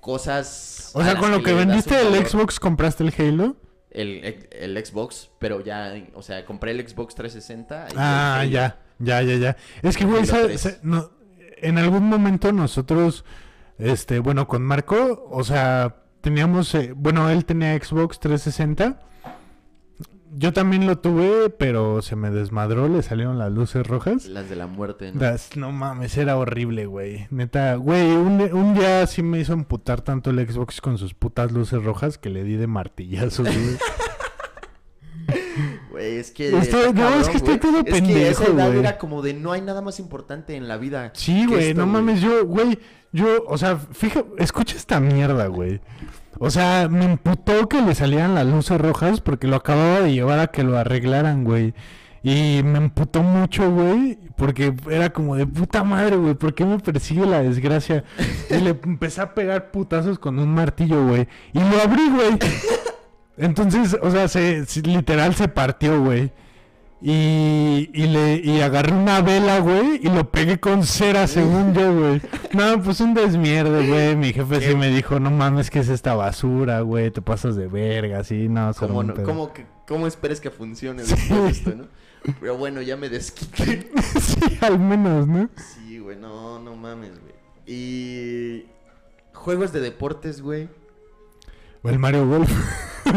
cosas. 0.02 0.92
O 0.94 1.04
sea, 1.04 1.16
con 1.18 1.32
lo 1.32 1.42
que 1.44 1.54
vendiste 1.54 2.00
el 2.00 2.10
valor. 2.12 2.28
Xbox, 2.28 2.60
¿compraste 2.60 3.04
el 3.04 3.14
Halo? 3.18 3.56
El, 3.92 4.48
el 4.52 4.86
Xbox, 4.86 5.30
pero 5.40 5.62
ya, 5.64 5.94
o 6.14 6.22
sea, 6.22 6.46
compré 6.46 6.72
el 6.72 6.88
Xbox 6.88 7.16
360. 7.16 7.88
y 7.90 7.92
el 7.94 7.98
Ah, 7.98 8.46
ya, 8.50 8.80
ya, 9.00 9.22
ya, 9.22 9.36
ya. 9.38 9.58
Es 9.82 9.98
que, 9.98 10.06
güey, 10.06 10.20
Halo 10.24 10.26
sa- 10.28 10.44
3. 10.44 10.62
sa- 10.62 10.78
no, 10.84 11.12
en 11.58 11.78
algún 11.78 12.04
momento 12.08 12.52
nosotros, 12.52 13.26
este, 13.78 14.20
bueno, 14.20 14.48
con 14.48 14.62
Marco, 14.62 15.28
o 15.32 15.44
sea, 15.44 16.04
teníamos, 16.22 16.74
eh, 16.76 16.94
bueno, 16.96 17.30
él 17.30 17.46
tenía 17.46 17.78
Xbox 17.78 18.20
360. 18.20 19.02
Yo 20.32 20.54
también 20.54 20.86
lo 20.86 21.00
tuve, 21.00 21.50
pero 21.50 22.04
se 22.04 22.16
me 22.16 22.30
desmadró, 22.30 22.88
le 22.88 23.02
salieron 23.02 23.40
las 23.40 23.52
luces 23.52 23.86
rojas. 23.88 24.28
Las 24.28 24.48
de 24.48 24.56
la 24.56 24.68
muerte, 24.68 25.12
¿no? 25.12 25.20
Las- 25.20 25.58
no 25.58 25.72
mames, 25.72 26.16
era 26.18 26.38
horrible, 26.38 26.86
güey. 26.86 27.26
Neta, 27.32 27.74
güey, 27.76 28.12
un, 28.12 28.40
un 28.54 28.74
día 28.76 29.08
sí 29.08 29.24
me 29.24 29.40
hizo 29.40 29.54
emputar 29.54 30.02
tanto 30.02 30.30
el 30.30 30.48
Xbox 30.48 30.82
con 30.82 31.00
sus 31.00 31.16
putas 31.16 31.52
luces 31.52 31.84
rojas 31.84 32.20
que 32.20 32.30
le 32.30 32.44
di 32.44 32.58
de 32.58 32.68
martillazos, 32.68 33.48
güey. 33.48 33.78
Güey, 36.00 36.18
es 36.18 36.32
que. 36.32 36.58
Estoy- 36.58 36.94
no, 36.94 37.10
es 37.20 37.28
que 37.30 37.38
estoy 37.38 37.58
todo 37.58 37.80
Es 37.80 37.84
que 37.86 37.92
pendejo, 37.92 38.44
esa 38.44 38.46
edad 38.52 38.68
güey. 38.68 38.80
era 38.80 38.98
como 38.98 39.22
de 39.22 39.34
no 39.34 39.52
hay 39.52 39.62
nada 39.62 39.82
más 39.82 40.00
importante 40.00 40.56
en 40.56 40.68
la 40.70 40.78
vida. 40.78 41.12
Sí, 41.14 41.46
güey, 41.46 41.70
esto, 41.70 41.82
no 41.82 41.88
mames, 41.88 42.22
yo, 42.22 42.46
güey, 42.46 42.80
yo, 43.12 43.44
o 43.48 43.58
sea, 43.58 43.76
fija, 43.78 44.24
escucha 44.38 44.78
esta 44.78 45.00
mierda, 45.02 45.48
güey. 45.48 45.82
O 46.40 46.50
sea, 46.50 46.88
me 46.90 47.04
imputó 47.04 47.68
que 47.68 47.82
le 47.82 47.94
salieran 47.96 48.34
las 48.34 48.46
luces 48.48 48.80
rojas 48.80 49.20
porque 49.20 49.48
lo 49.48 49.58
acababa 49.58 50.00
de 50.00 50.14
llevar 50.14 50.40
a 50.40 50.48
que 50.48 50.64
lo 50.64 50.78
arreglaran, 50.78 51.44
güey. 51.44 51.74
Y 52.24 52.62
me 52.64 52.78
emputó 52.78 53.22
mucho, 53.24 53.70
güey, 53.72 54.20
porque 54.38 54.74
era 54.90 55.10
como 55.12 55.36
de 55.36 55.48
puta 55.48 55.84
madre, 55.84 56.16
güey, 56.18 56.34
¿por 56.34 56.54
qué 56.54 56.64
me 56.66 56.78
persigue 56.80 57.26
la 57.26 57.42
desgracia? 57.42 58.04
Y 58.50 58.56
le 58.56 58.70
empecé 58.70 59.22
a 59.22 59.34
pegar 59.34 59.72
putazos 59.72 60.18
con 60.20 60.40
un 60.40 60.54
martillo, 60.54 61.06
güey. 61.08 61.28
Y 61.54 61.60
lo 61.60 61.82
abrí, 61.82 62.10
güey. 62.10 62.38
Entonces, 63.40 63.98
o 64.02 64.12
sea, 64.12 64.28
se, 64.28 64.66
se- 64.66 64.82
literal 64.82 65.34
se 65.34 65.48
partió, 65.48 66.02
güey. 66.04 66.32
Y, 67.02 67.90
y 67.94 68.08
le 68.08 68.36
y 68.44 68.60
agarré 68.60 68.92
una 68.94 69.22
vela, 69.22 69.60
güey, 69.60 70.02
y 70.04 70.10
lo 70.10 70.30
pegué 70.32 70.60
con 70.60 70.84
cera, 70.84 71.28
según 71.28 71.74
yo, 71.74 71.98
güey. 71.98 72.22
No, 72.52 72.84
pues 72.84 73.00
un 73.00 73.14
desmierde, 73.14 73.88
güey. 73.88 74.18
Mi 74.18 74.34
jefe 74.34 74.60
sí 74.60 74.76
me 74.76 74.90
dijo, 74.90 75.18
no 75.20 75.32
mames, 75.32 75.70
¿qué 75.70 75.80
es 75.80 75.88
esta 75.88 76.14
basura, 76.16 76.82
güey? 76.82 77.10
Te 77.10 77.22
pasas 77.22 77.56
de 77.56 77.68
verga, 77.68 78.20
así, 78.20 78.50
no, 78.50 78.74
¿Cómo, 78.78 79.02
no- 79.04 79.14
rompe". 79.14 79.24
cómo, 79.24 79.54
que- 79.54 79.66
¿Cómo 79.88 80.08
esperes 80.08 80.42
que 80.42 80.52
funcione 80.52 81.04
Sí. 81.06 81.16
después 81.16 81.58
esto, 81.58 81.74
no? 81.76 81.86
Pero 82.42 82.58
bueno, 82.58 82.82
ya 82.82 82.98
me 82.98 83.08
desquité. 83.08 83.90
sí, 84.20 84.40
al 84.60 84.78
menos, 84.78 85.26
¿no? 85.26 85.50
Sí, 85.56 86.00
güey, 86.00 86.18
no, 86.18 86.60
no 86.60 86.76
mames, 86.76 87.12
güey. 87.22 87.34
Y. 87.66 88.66
Juegos 89.34 89.72
de 89.72 89.80
deportes, 89.80 90.42
güey. 90.42 90.68
O 91.84 91.90
el 91.90 92.00
Mario 92.00 92.28
Golf. 92.28 92.52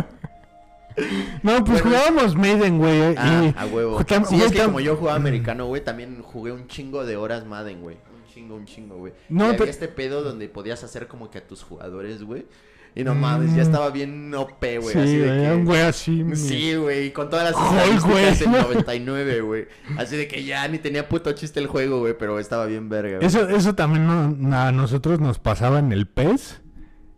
no, 1.43 1.65
pues 1.65 1.83
Bueno, 1.83 1.99
jugábamos 1.99 2.37
Maiden, 2.37 2.79
güey. 2.79 3.15
Ah, 3.17 3.45
y- 3.45 3.55
a 3.59 3.67
huevo. 3.67 3.99
Sí, 4.29 4.41
es 4.43 4.53
que 4.53 4.63
como 4.63 4.81
yo 4.81 4.97
jugaba 4.97 5.17
americano, 5.17 5.67
güey, 5.67 5.83
también 5.83 6.21
jugué 6.23 6.53
un 6.53 6.67
chingo 6.69 7.05
de 7.05 7.17
horas 7.17 7.45
Madden, 7.47 7.81
güey. 7.81 7.97
Un 7.97 8.33
chingo, 8.33 8.55
un 8.57 8.67
chingo, 8.67 8.97
güey. 8.97 9.13
No, 9.29 9.45
y 9.45 9.47
había 9.49 9.59
pero- 9.59 9.71
este 9.71 9.89
pedo 9.89 10.23
donde 10.23 10.49
podías 10.49 10.85
hacer 10.85 11.09
como 11.09 11.31
que 11.31 11.39
a 11.39 11.47
tus 11.47 11.63
jugadores, 11.63 12.23
güey. 12.23 12.47
Y 12.95 13.05
no 13.05 13.15
mames, 13.15 13.53
ya 13.55 13.63
Mm. 13.63 13.67
estaba 13.67 13.89
bien 13.89 14.35
OP, 14.35 14.77
güey. 14.79 14.93
Sí, 14.93 14.99
así 14.99 15.17
de 15.17 15.27
que... 15.27 15.51
un 15.55 15.65
güey 15.65 15.81
así. 15.81 16.25
Sí, 16.35 16.75
güey, 16.75 17.11
con 17.15 17.31
todas 17.31 17.51
las 17.51 17.65
estadísticas 17.73 18.43
en 18.43 18.53
99, 18.53 19.41
güey. 19.41 19.67
Así 19.97 20.15
de 20.19 20.29
que 20.29 20.45
ya 20.45 20.69
ni 20.69 20.77
tenía 20.79 21.09
puto 21.09 21.33
chiste 21.33 21.59
el 21.59 21.69
juego, 21.69 22.01
güey, 22.01 22.15
pero 22.19 22.39
estaba 22.39 22.67
bien 22.67 22.91
verga, 22.91 23.17
güey. 23.17 23.27
Eso, 23.27 23.49
eso 23.49 23.75
también 23.75 24.07
no- 24.07 24.55
a 24.59 24.73
nosotros 24.73 25.21
nos 25.21 25.39
pasaba 25.39 25.79
en 25.79 25.91
el 25.91 26.07
PES, 26.07 26.61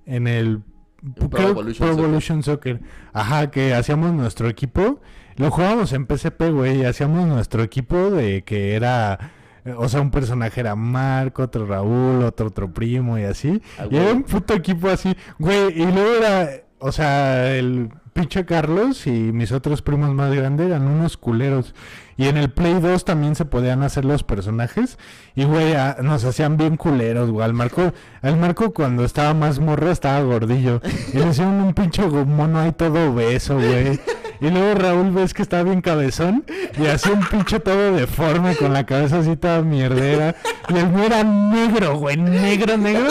en 0.06 0.28
el 0.28 0.60
Pro 1.30 1.48
Evolution 1.48 1.86
Pro 1.86 1.88
Soccer. 1.88 2.04
Evolution 2.04 2.42
Soccer. 2.42 2.80
Ajá, 3.12 3.50
que 3.50 3.74
hacíamos 3.74 4.12
nuestro 4.12 4.48
equipo. 4.48 5.00
Lo 5.36 5.50
jugábamos 5.50 5.92
en 5.92 6.06
PSP, 6.06 6.50
güey, 6.50 6.84
hacíamos 6.84 7.26
nuestro 7.26 7.62
equipo 7.62 8.10
de 8.10 8.42
que 8.42 8.74
era... 8.74 9.32
O 9.76 9.88
sea, 9.88 10.02
un 10.02 10.10
personaje 10.10 10.60
era 10.60 10.76
Marco, 10.76 11.42
otro 11.42 11.66
Raúl, 11.66 12.22
otro 12.22 12.48
otro 12.48 12.72
primo 12.72 13.18
y 13.18 13.22
así. 13.22 13.62
Ah, 13.78 13.86
y 13.90 13.96
era 13.96 14.12
un 14.12 14.22
puto 14.22 14.52
equipo 14.52 14.90
así, 14.90 15.16
güey. 15.38 15.72
Y 15.80 15.86
luego 15.86 16.16
era, 16.18 16.50
o 16.78 16.92
sea, 16.92 17.56
el 17.56 17.88
pinche 18.12 18.44
Carlos 18.44 19.06
y 19.06 19.10
mis 19.10 19.52
otros 19.52 19.80
primos 19.80 20.12
más 20.14 20.34
grandes 20.34 20.66
eran 20.66 20.86
unos 20.86 21.16
culeros. 21.16 21.74
Y 22.16 22.28
en 22.28 22.36
el 22.36 22.50
Play 22.50 22.74
2 22.80 23.04
también 23.04 23.34
se 23.34 23.44
podían 23.44 23.82
hacer 23.82 24.04
los 24.04 24.22
personajes. 24.22 24.98
Y, 25.34 25.44
güey, 25.44 25.74
a- 25.74 25.96
nos 26.02 26.24
hacían 26.24 26.56
bien 26.56 26.76
culeros, 26.76 27.30
güey. 27.30 27.44
Al 27.44 27.54
Marco, 27.54 27.92
al 28.22 28.36
Marco 28.36 28.72
cuando 28.72 29.04
estaba 29.04 29.34
más 29.34 29.58
morro 29.58 29.90
estaba 29.90 30.20
gordillo. 30.20 30.80
Y 31.12 31.18
le 31.18 31.28
hicieron 31.28 31.54
un 31.54 31.74
pinche 31.74 32.02
mono 32.06 32.60
ahí 32.60 32.72
todo 32.72 33.10
obeso, 33.12 33.54
güey. 33.56 34.00
Y 34.40 34.50
luego 34.50 34.74
Raúl 34.74 35.10
ves 35.12 35.32
que 35.34 35.42
estaba 35.42 35.62
bien 35.64 35.80
cabezón. 35.80 36.44
Y 36.78 36.86
hacía 36.86 37.12
un 37.12 37.24
pinche 37.26 37.60
todo 37.60 37.92
deforme 37.96 38.54
con 38.56 38.72
la 38.72 38.84
cabeza 38.86 39.18
así 39.18 39.36
toda 39.36 39.62
mierdera. 39.62 40.36
Y 40.68 40.76
el 40.78 40.88
mío 40.88 41.04
era 41.04 41.24
negro, 41.24 41.96
güey. 41.98 42.16
Negro, 42.16 42.76
negro. 42.76 43.08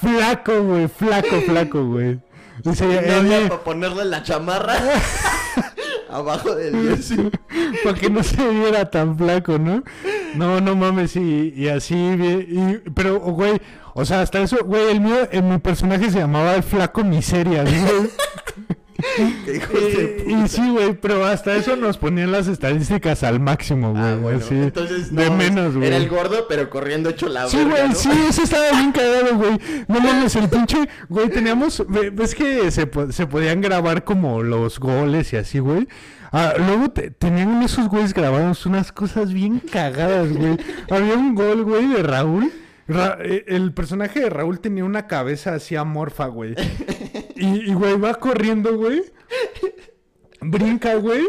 Flaco, 0.00 0.62
güey. 0.62 0.88
Flaco, 0.88 1.40
flaco, 1.46 1.84
güey. 1.84 2.18
Y 2.62 2.68
no 2.68 2.92
él 2.92 3.10
había 3.14 3.48
para 3.48 3.64
ponerle 3.64 4.04
la 4.04 4.22
chamarra 4.22 4.74
abajo 6.10 6.54
del 6.54 6.74
jersey. 6.88 7.30
para 7.82 7.98
que 7.98 8.10
no 8.10 8.22
se 8.22 8.48
viera 8.48 8.90
tan 8.90 9.16
flaco, 9.16 9.58
¿no? 9.58 9.82
No, 10.34 10.60
no 10.60 10.74
mames, 10.76 11.16
y, 11.16 11.52
y 11.56 11.68
así, 11.68 11.94
y- 11.94 12.82
pero, 12.94 13.18
güey, 13.20 13.60
o 13.94 14.04
sea, 14.04 14.20
hasta 14.22 14.40
eso, 14.40 14.58
güey, 14.64 14.90
el 14.90 15.00
mío, 15.00 15.28
en 15.30 15.48
mi 15.48 15.58
personaje 15.58 16.10
se 16.10 16.18
llamaba 16.18 16.54
el 16.54 16.62
flaco 16.62 17.04
miseria, 17.04 17.62
güey. 17.62 18.10
De 19.46 20.24
Y, 20.26 20.48
sí, 20.48 20.70
güey, 20.70 20.94
pero 20.94 21.24
hasta 21.24 21.54
eso 21.54 21.76
nos 21.76 21.98
ponían 21.98 22.32
las 22.32 22.48
estadísticas 22.48 23.22
al 23.22 23.40
máximo, 23.40 23.92
güey. 23.92 24.02
Ah, 24.04 24.16
bueno. 24.20 24.38
así, 24.38 24.54
Entonces, 24.54 25.14
de 25.14 25.30
no, 25.30 25.36
menos, 25.36 25.74
güey. 25.76 25.86
Era 25.88 25.96
el 25.96 26.08
gordo, 26.08 26.46
pero 26.48 26.68
corriendo 26.70 27.10
hecho 27.10 27.28
la 27.28 27.46
Sí, 27.48 27.58
güey, 27.62 27.88
¿no? 27.88 27.94
sí, 27.94 28.08
eso 28.28 28.42
estaba 28.42 28.70
bien 28.72 28.92
cagado, 28.92 29.36
güey. 29.36 29.58
No 29.88 30.00
mames, 30.00 30.34
el 30.36 30.48
pinche, 30.48 30.88
güey, 31.08 31.28
teníamos, 31.30 31.84
ve- 31.88 32.10
ves 32.10 32.34
que 32.34 32.70
se, 32.70 32.88
se 33.10 33.26
podían 33.26 33.60
grabar 33.60 34.04
como 34.04 34.42
los 34.42 34.78
goles 34.80 35.32
y 35.32 35.36
así, 35.36 35.58
güey. 35.58 35.86
Ah, 36.32 36.54
luego 36.58 36.90
te- 36.90 37.10
tenían 37.10 37.62
esos 37.62 37.88
güeyes 37.88 38.12
grabados 38.12 38.66
unas 38.66 38.90
cosas 38.90 39.32
bien 39.32 39.60
cagadas, 39.60 40.32
güey. 40.32 40.56
Había 40.90 41.14
un 41.14 41.34
gol, 41.34 41.62
güey, 41.64 41.86
de 41.88 42.02
Raúl. 42.02 42.50
Ra- 42.88 43.18
eh, 43.22 43.44
el 43.48 43.72
personaje 43.72 44.20
de 44.20 44.30
Raúl 44.30 44.60
tenía 44.60 44.84
una 44.84 45.06
cabeza 45.06 45.54
así 45.54 45.76
amorfa, 45.76 46.26
güey. 46.26 46.54
Y, 47.36 47.70
y, 47.70 47.74
güey, 47.74 47.98
va 47.98 48.14
corriendo, 48.14 48.76
güey. 48.76 49.02
Brinca, 50.40 50.94
güey. 50.96 51.24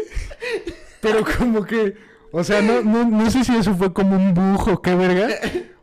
Pero 1.00 1.24
como 1.38 1.64
que, 1.64 1.94
o 2.32 2.42
sea, 2.44 2.60
no, 2.60 2.82
no, 2.82 3.04
no 3.04 3.30
sé 3.30 3.44
si 3.44 3.56
eso 3.56 3.74
fue 3.74 3.92
como 3.92 4.16
un 4.16 4.34
bujo, 4.34 4.82
qué 4.82 4.94
verga. 4.94 5.28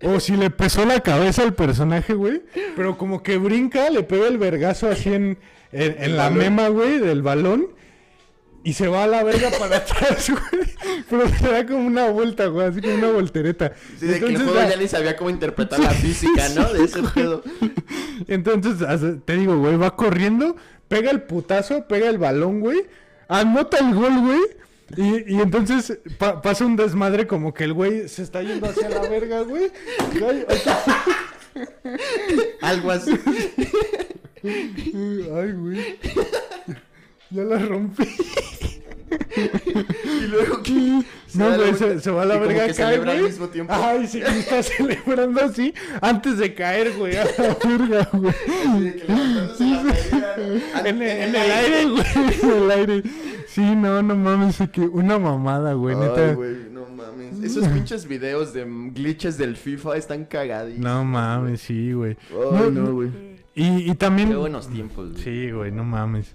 O 0.03 0.19
si 0.19 0.35
le 0.35 0.49
pesó 0.49 0.85
la 0.85 0.99
cabeza 0.99 1.43
al 1.43 1.53
personaje, 1.53 2.13
güey. 2.13 2.41
Pero 2.75 2.97
como 2.97 3.23
que 3.23 3.37
brinca, 3.37 3.89
le 3.89 4.03
pega 4.03 4.27
el 4.27 4.37
vergazo 4.37 4.89
así 4.89 5.13
en, 5.13 5.37
en, 5.71 5.95
en 5.97 6.17
la 6.17 6.23
balón. 6.23 6.37
mema, 6.39 6.67
güey, 6.67 6.99
del 6.99 7.21
balón. 7.21 7.67
Y 8.65 8.73
se 8.73 8.87
va 8.87 9.03
a 9.03 9.07
la 9.07 9.23
verga 9.23 9.49
para 9.59 9.77
atrás, 9.77 10.29
güey. 10.29 11.03
Pero 11.09 11.27
se 11.29 11.47
da 11.49 11.65
como 11.65 11.85
una 11.85 12.09
vuelta, 12.09 12.45
güey, 12.47 12.67
así 12.67 12.81
como 12.81 12.93
una 12.95 13.11
voltereta. 13.11 13.73
Sí, 13.99 14.05
de 14.07 14.19
que 14.19 14.25
el 14.25 14.31
Entonces, 14.31 14.43
juego 14.53 14.59
la- 14.67 14.69
ya 14.75 14.81
ni 14.81 14.87
sabía 14.87 15.15
cómo 15.17 15.29
interpretar 15.29 15.79
la 15.79 15.89
física, 15.91 16.47
¿no? 16.55 16.71
De 16.73 16.85
ese 16.85 17.03
pedo. 17.13 17.43
Entonces, 18.27 18.77
te 19.25 19.35
digo, 19.35 19.57
güey, 19.57 19.75
va 19.75 19.95
corriendo, 19.95 20.55
pega 20.87 21.11
el 21.11 21.23
putazo, 21.23 21.87
pega 21.87 22.09
el 22.09 22.17
balón, 22.17 22.61
güey, 22.61 22.85
anota 23.27 23.77
el 23.79 23.93
gol, 23.93 24.19
güey. 24.21 24.39
Y, 24.95 25.33
y 25.37 25.41
entonces 25.41 25.97
pa- 26.19 26.41
pasa 26.41 26.65
un 26.65 26.75
desmadre 26.75 27.25
como 27.25 27.51
que 27.53 27.63
el 27.63 27.73
güey 27.73 28.07
se 28.07 28.21
está 28.21 28.43
yendo 28.43 28.67
hacia 28.67 28.89
la 28.89 29.01
verga, 29.01 29.41
güey. 29.41 29.71
Ay, 30.29 30.45
ay, 30.47 30.61
Algo 32.61 32.91
así. 32.91 33.11
Ay, 34.43 35.51
güey. 35.53 35.99
Ya 37.33 37.43
la 37.43 37.59
rompí. 37.59 38.03
Y 39.35 40.27
luego 40.27 40.63
que 40.63 40.71
No, 41.35 41.55
güey, 41.55 41.73
se, 41.75 41.99
se 41.99 42.09
va 42.11 42.23
a 42.23 42.25
la 42.25 42.35
y 42.35 42.37
como 42.39 42.47
verga, 42.49 42.67
que 42.67 42.73
cae, 42.73 42.85
celebra 42.91 43.11
al 43.11 43.17
güey. 43.19 43.29
mismo 43.31 43.47
tiempo. 43.47 43.73
Ay, 43.75 44.07
sí, 44.07 44.19
y 44.19 44.21
está 44.39 44.63
celebrando 44.63 45.41
así 45.41 45.73
antes 46.01 46.37
de 46.39 46.53
caer, 46.55 46.93
güey, 46.97 47.15
a 47.17 47.25
la 47.25 47.57
verga, 47.63 48.09
güey. 48.13 48.33
¿no? 49.07 50.85
En, 50.85 51.01
el- 51.01 51.01
en 51.01 51.35
el 51.35 51.51
aire, 51.51 51.85
güey, 51.89 52.03
en 52.41 52.63
el 52.63 52.71
aire. 52.71 53.03
Sí, 53.47 53.61
no, 53.75 54.01
no 54.01 54.15
mames, 54.15 54.59
es 54.61 54.69
que 54.71 54.81
una 54.81 55.19
mamada, 55.19 55.73
güey, 55.73 55.95
neta. 55.95 56.29
Ay, 56.29 56.35
güey, 56.35 56.55
no 56.71 56.85
mames. 56.87 57.39
Esos 57.43 57.67
pinches 57.67 58.07
videos 58.07 58.51
de 58.53 58.65
glitches 58.93 59.37
del 59.37 59.57
FIFA 59.57 59.97
están 59.97 60.25
cagadísimos. 60.25 60.83
No 60.85 61.03
mames, 61.05 61.61
sí, 61.61 61.93
güey. 61.93 62.17
Ay, 62.31 62.71
no, 62.71 62.93
güey. 62.93 63.09
Y, 63.55 63.91
y 63.91 63.95
también... 63.95 64.29
Qué 64.29 64.35
buenos 64.35 64.67
tiempos, 64.69 65.11
güey. 65.11 65.23
Sí, 65.23 65.51
güey, 65.51 65.71
no 65.71 65.83
mames. 65.83 66.33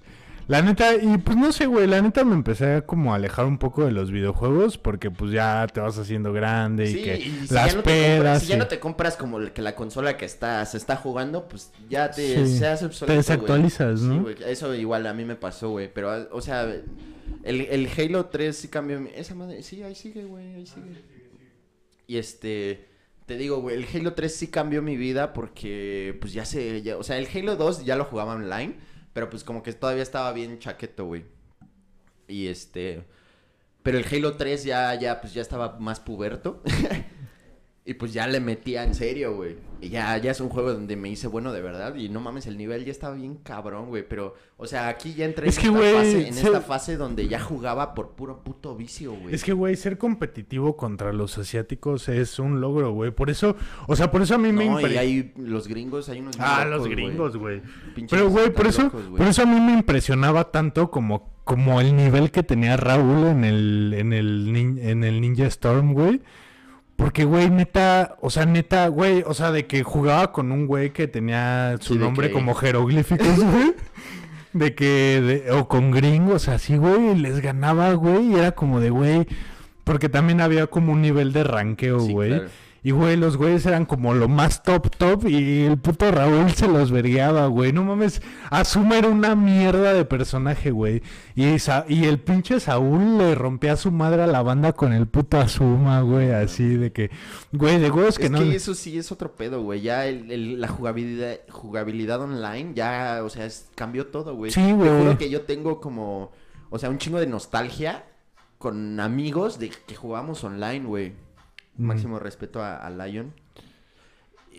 La 0.48 0.62
neta, 0.62 0.94
y 0.94 1.18
pues 1.18 1.36
no 1.36 1.52
sé, 1.52 1.66
güey, 1.66 1.86
la 1.86 2.00
neta 2.00 2.24
me 2.24 2.32
empecé 2.34 2.76
a 2.76 2.80
como 2.86 3.12
alejar 3.14 3.44
un 3.44 3.58
poco 3.58 3.84
de 3.84 3.92
los 3.92 4.10
videojuegos 4.10 4.78
porque 4.78 5.10
pues 5.10 5.30
ya 5.30 5.66
te 5.66 5.78
vas 5.80 5.98
haciendo 5.98 6.32
grande 6.32 6.90
y 6.90 7.02
que 7.02 7.16
y 7.18 7.46
si 7.46 7.54
las 7.54 7.70
ya 7.72 7.76
no 7.76 7.82
te 7.82 7.90
compras- 7.90 8.22
pedas. 8.22 8.42
si 8.42 8.48
ya 8.48 8.56
no 8.56 8.66
te 8.66 8.80
compras 8.80 9.16
como 9.16 9.38
el 9.38 9.52
que 9.52 9.60
la 9.60 9.74
consola 9.74 10.16
que 10.16 10.24
está, 10.24 10.64
se 10.64 10.78
está 10.78 10.96
jugando, 10.96 11.46
pues 11.48 11.70
ya 11.90 12.10
te 12.10 12.46
Sí, 12.46 12.56
se 12.58 12.66
hace 12.66 12.80
te 12.84 12.86
obsoleto, 12.86 13.06
güey. 13.12 13.16
desactualizas, 13.18 14.00
¿no? 14.00 14.14
Sí, 14.14 14.18
güey, 14.20 14.36
eso 14.46 14.74
igual 14.74 15.06
a 15.06 15.12
mí 15.12 15.26
me 15.26 15.36
pasó, 15.36 15.68
güey. 15.68 15.92
Pero, 15.92 16.28
o 16.32 16.40
sea, 16.40 16.62
el, 16.64 17.60
el 17.60 17.88
Halo 17.98 18.24
3 18.26 18.56
sí 18.56 18.68
cambió. 18.68 19.00
mi- 19.00 19.10
Esa 19.14 19.34
madre, 19.34 19.62
sí, 19.62 19.82
ahí 19.82 19.94
sigue, 19.94 20.24
güey, 20.24 20.54
ahí 20.54 20.66
sigue. 20.66 21.02
Y 22.06 22.16
este. 22.16 22.86
Te 23.26 23.36
digo, 23.36 23.60
güey, 23.60 23.76
el 23.76 23.84
Halo 23.94 24.14
3 24.14 24.34
sí 24.34 24.46
cambió 24.46 24.80
mi 24.80 24.96
vida 24.96 25.34
porque, 25.34 26.16
pues 26.22 26.32
ya 26.32 26.46
sé, 26.46 26.80
ya- 26.80 26.96
o 26.96 27.02
sea, 27.02 27.18
el 27.18 27.28
Halo 27.34 27.56
2 27.56 27.84
ya 27.84 27.96
lo 27.96 28.06
jugaba 28.06 28.32
online, 28.32 28.76
pero 29.12 29.30
pues 29.30 29.44
como 29.44 29.62
que 29.62 29.72
todavía 29.72 30.02
estaba 30.02 30.32
bien 30.32 30.58
chaqueto, 30.58 31.06
güey. 31.06 31.24
Y 32.26 32.48
este, 32.48 33.04
pero 33.82 33.98
el 33.98 34.04
Halo 34.04 34.36
3 34.36 34.64
ya, 34.64 34.94
ya, 34.94 35.20
pues 35.20 35.34
ya 35.34 35.42
estaba 35.42 35.78
más 35.78 36.00
puberto. 36.00 36.62
y 37.88 37.94
pues 37.94 38.12
ya 38.12 38.26
le 38.26 38.38
metía 38.38 38.84
en 38.84 38.94
serio, 38.94 39.34
güey. 39.34 39.56
Y 39.80 39.88
ya, 39.88 40.18
ya 40.18 40.32
es 40.32 40.42
un 40.42 40.50
juego 40.50 40.74
donde 40.74 40.94
me 40.94 41.08
hice 41.08 41.26
bueno 41.26 41.54
de 41.54 41.62
verdad. 41.62 41.94
Y 41.94 42.10
no 42.10 42.20
mames, 42.20 42.46
el 42.46 42.58
nivel 42.58 42.84
ya 42.84 42.90
estaba 42.90 43.14
bien 43.14 43.36
cabrón, 43.36 43.86
güey. 43.86 44.06
Pero, 44.06 44.34
o 44.58 44.66
sea, 44.66 44.88
aquí 44.88 45.14
ya 45.14 45.24
entré 45.24 45.48
Es 45.48 45.56
en, 45.56 45.62
que, 45.62 45.68
esta, 45.68 45.78
güey, 45.78 45.94
fase, 45.94 46.28
en 46.28 46.34
esta 46.34 46.60
fase 46.60 46.96
donde 46.98 47.28
ya 47.28 47.40
jugaba 47.40 47.94
por 47.94 48.10
puro 48.10 48.44
puto 48.44 48.76
vicio, 48.76 49.14
güey. 49.14 49.34
Es 49.34 49.42
que, 49.42 49.54
güey, 49.54 49.74
ser 49.74 49.96
competitivo 49.96 50.76
contra 50.76 51.14
los 51.14 51.38
asiáticos 51.38 52.10
es 52.10 52.38
un 52.38 52.60
logro, 52.60 52.92
güey. 52.92 53.10
Por 53.10 53.30
eso, 53.30 53.56
o 53.86 53.96
sea, 53.96 54.10
por 54.10 54.20
eso 54.20 54.34
a 54.34 54.38
mí 54.38 54.52
me 54.52 54.66
y 54.66 54.96
hay 54.98 55.32
los 55.38 55.66
gringos, 55.66 56.10
hay 56.10 56.20
unos 56.20 56.36
Ah, 56.38 56.66
locos, 56.66 56.88
los 56.88 56.88
gringos, 56.88 57.36
güey. 57.38 57.62
Pero, 58.10 58.28
güey, 58.28 58.52
por 58.52 58.66
eso, 58.66 58.82
locos, 58.82 59.00
por 59.16 59.26
eso 59.26 59.44
a 59.44 59.46
mí 59.46 59.58
me 59.58 59.72
impresionaba 59.72 60.50
tanto 60.50 60.90
como, 60.90 61.30
como 61.44 61.80
el 61.80 61.96
nivel 61.96 62.32
que 62.32 62.42
tenía 62.42 62.76
Raúl 62.76 63.28
en 63.28 63.44
el, 63.44 63.94
en 63.96 64.12
el, 64.12 64.78
en 64.78 65.04
el 65.04 65.22
Ninja 65.22 65.46
Storm, 65.46 65.94
güey. 65.94 66.20
Porque, 66.98 67.24
güey, 67.24 67.48
neta, 67.48 68.16
o 68.20 68.28
sea, 68.28 68.44
neta, 68.44 68.88
güey, 68.88 69.22
o 69.24 69.32
sea, 69.32 69.52
de 69.52 69.66
que 69.66 69.84
jugaba 69.84 70.32
con 70.32 70.50
un 70.50 70.66
güey 70.66 70.90
que 70.92 71.06
tenía 71.06 71.76
su 71.80 71.94
Sí, 71.94 71.98
nombre 72.00 72.26
que- 72.26 72.32
como 72.34 72.54
jeroglíficos, 72.54 73.26
güey. 73.38 73.74
De 74.52 74.74
que, 74.74 75.20
de- 75.46 75.52
o 75.52 75.68
con 75.68 75.92
gringos, 75.92 76.48
así, 76.48 76.76
güey, 76.76 77.14
les 77.14 77.40
ganaba, 77.40 77.92
güey, 77.92 78.32
y 78.32 78.34
era 78.34 78.50
como 78.52 78.80
de, 78.80 78.90
güey, 78.90 79.26
porque 79.84 80.08
también 80.08 80.40
había 80.40 80.66
como 80.66 80.92
un 80.92 81.00
nivel 81.00 81.32
de 81.32 81.44
ranqueo, 81.44 82.00
Sí, 82.00 82.12
güey. 82.12 82.30
claro. 82.30 82.48
Y, 82.82 82.92
güey, 82.92 83.16
los 83.16 83.36
güeyes 83.36 83.66
eran 83.66 83.84
como 83.86 84.14
lo 84.14 84.28
más 84.28 84.62
top, 84.62 84.88
top. 84.96 85.26
Y 85.28 85.64
el 85.64 85.78
puto 85.78 86.10
Raúl 86.12 86.50
se 86.52 86.68
los 86.68 86.90
vergueaba, 86.92 87.46
güey. 87.48 87.72
No 87.72 87.82
mames. 87.84 88.22
Asuma 88.50 88.98
era 88.98 89.08
una 89.08 89.34
mierda 89.34 89.92
de 89.92 90.04
personaje, 90.04 90.70
güey. 90.70 91.02
Y, 91.34 91.58
Sa- 91.58 91.84
y 91.88 92.04
el 92.04 92.20
pinche 92.20 92.60
Saúl 92.60 93.18
le 93.18 93.34
rompía 93.34 93.72
a 93.72 93.76
su 93.76 93.90
madre 93.90 94.22
a 94.22 94.26
la 94.28 94.42
banda 94.42 94.72
con 94.74 94.92
el 94.92 95.08
puto 95.08 95.38
Asuma, 95.40 96.00
güey. 96.02 96.30
Así 96.30 96.76
de 96.76 96.92
que, 96.92 97.10
güey, 97.52 97.78
de 97.80 97.90
huevos 97.90 98.16
que 98.16 98.26
es 98.26 98.30
no. 98.30 98.38
que 98.38 98.54
eso 98.54 98.74
sí 98.74 98.96
es 98.96 99.10
otro 99.10 99.32
pedo, 99.34 99.60
güey. 99.62 99.80
Ya 99.80 100.06
el, 100.06 100.30
el- 100.30 100.60
la 100.60 100.68
jugabilidad, 100.68 101.40
jugabilidad 101.50 102.20
online 102.22 102.72
ya, 102.74 103.22
o 103.24 103.28
sea, 103.28 103.44
es- 103.46 103.68
cambió 103.74 104.06
todo, 104.06 104.34
güey. 104.36 104.52
Sí, 104.52 104.60
Te 104.62 104.72
güey. 104.72 104.88
juro 104.88 105.18
que 105.18 105.28
yo 105.30 105.42
tengo 105.42 105.80
como, 105.80 106.30
o 106.70 106.78
sea, 106.78 106.90
un 106.90 106.98
chingo 106.98 107.18
de 107.18 107.26
nostalgia 107.26 108.04
con 108.58 108.98
amigos 109.00 109.58
de 109.58 109.70
que 109.70 109.94
jugamos 109.96 110.42
online, 110.44 110.84
güey. 110.86 111.12
Mm. 111.78 111.86
Máximo 111.86 112.18
respeto 112.18 112.62
a, 112.62 112.76
a 112.76 112.90
Lion. 112.90 113.32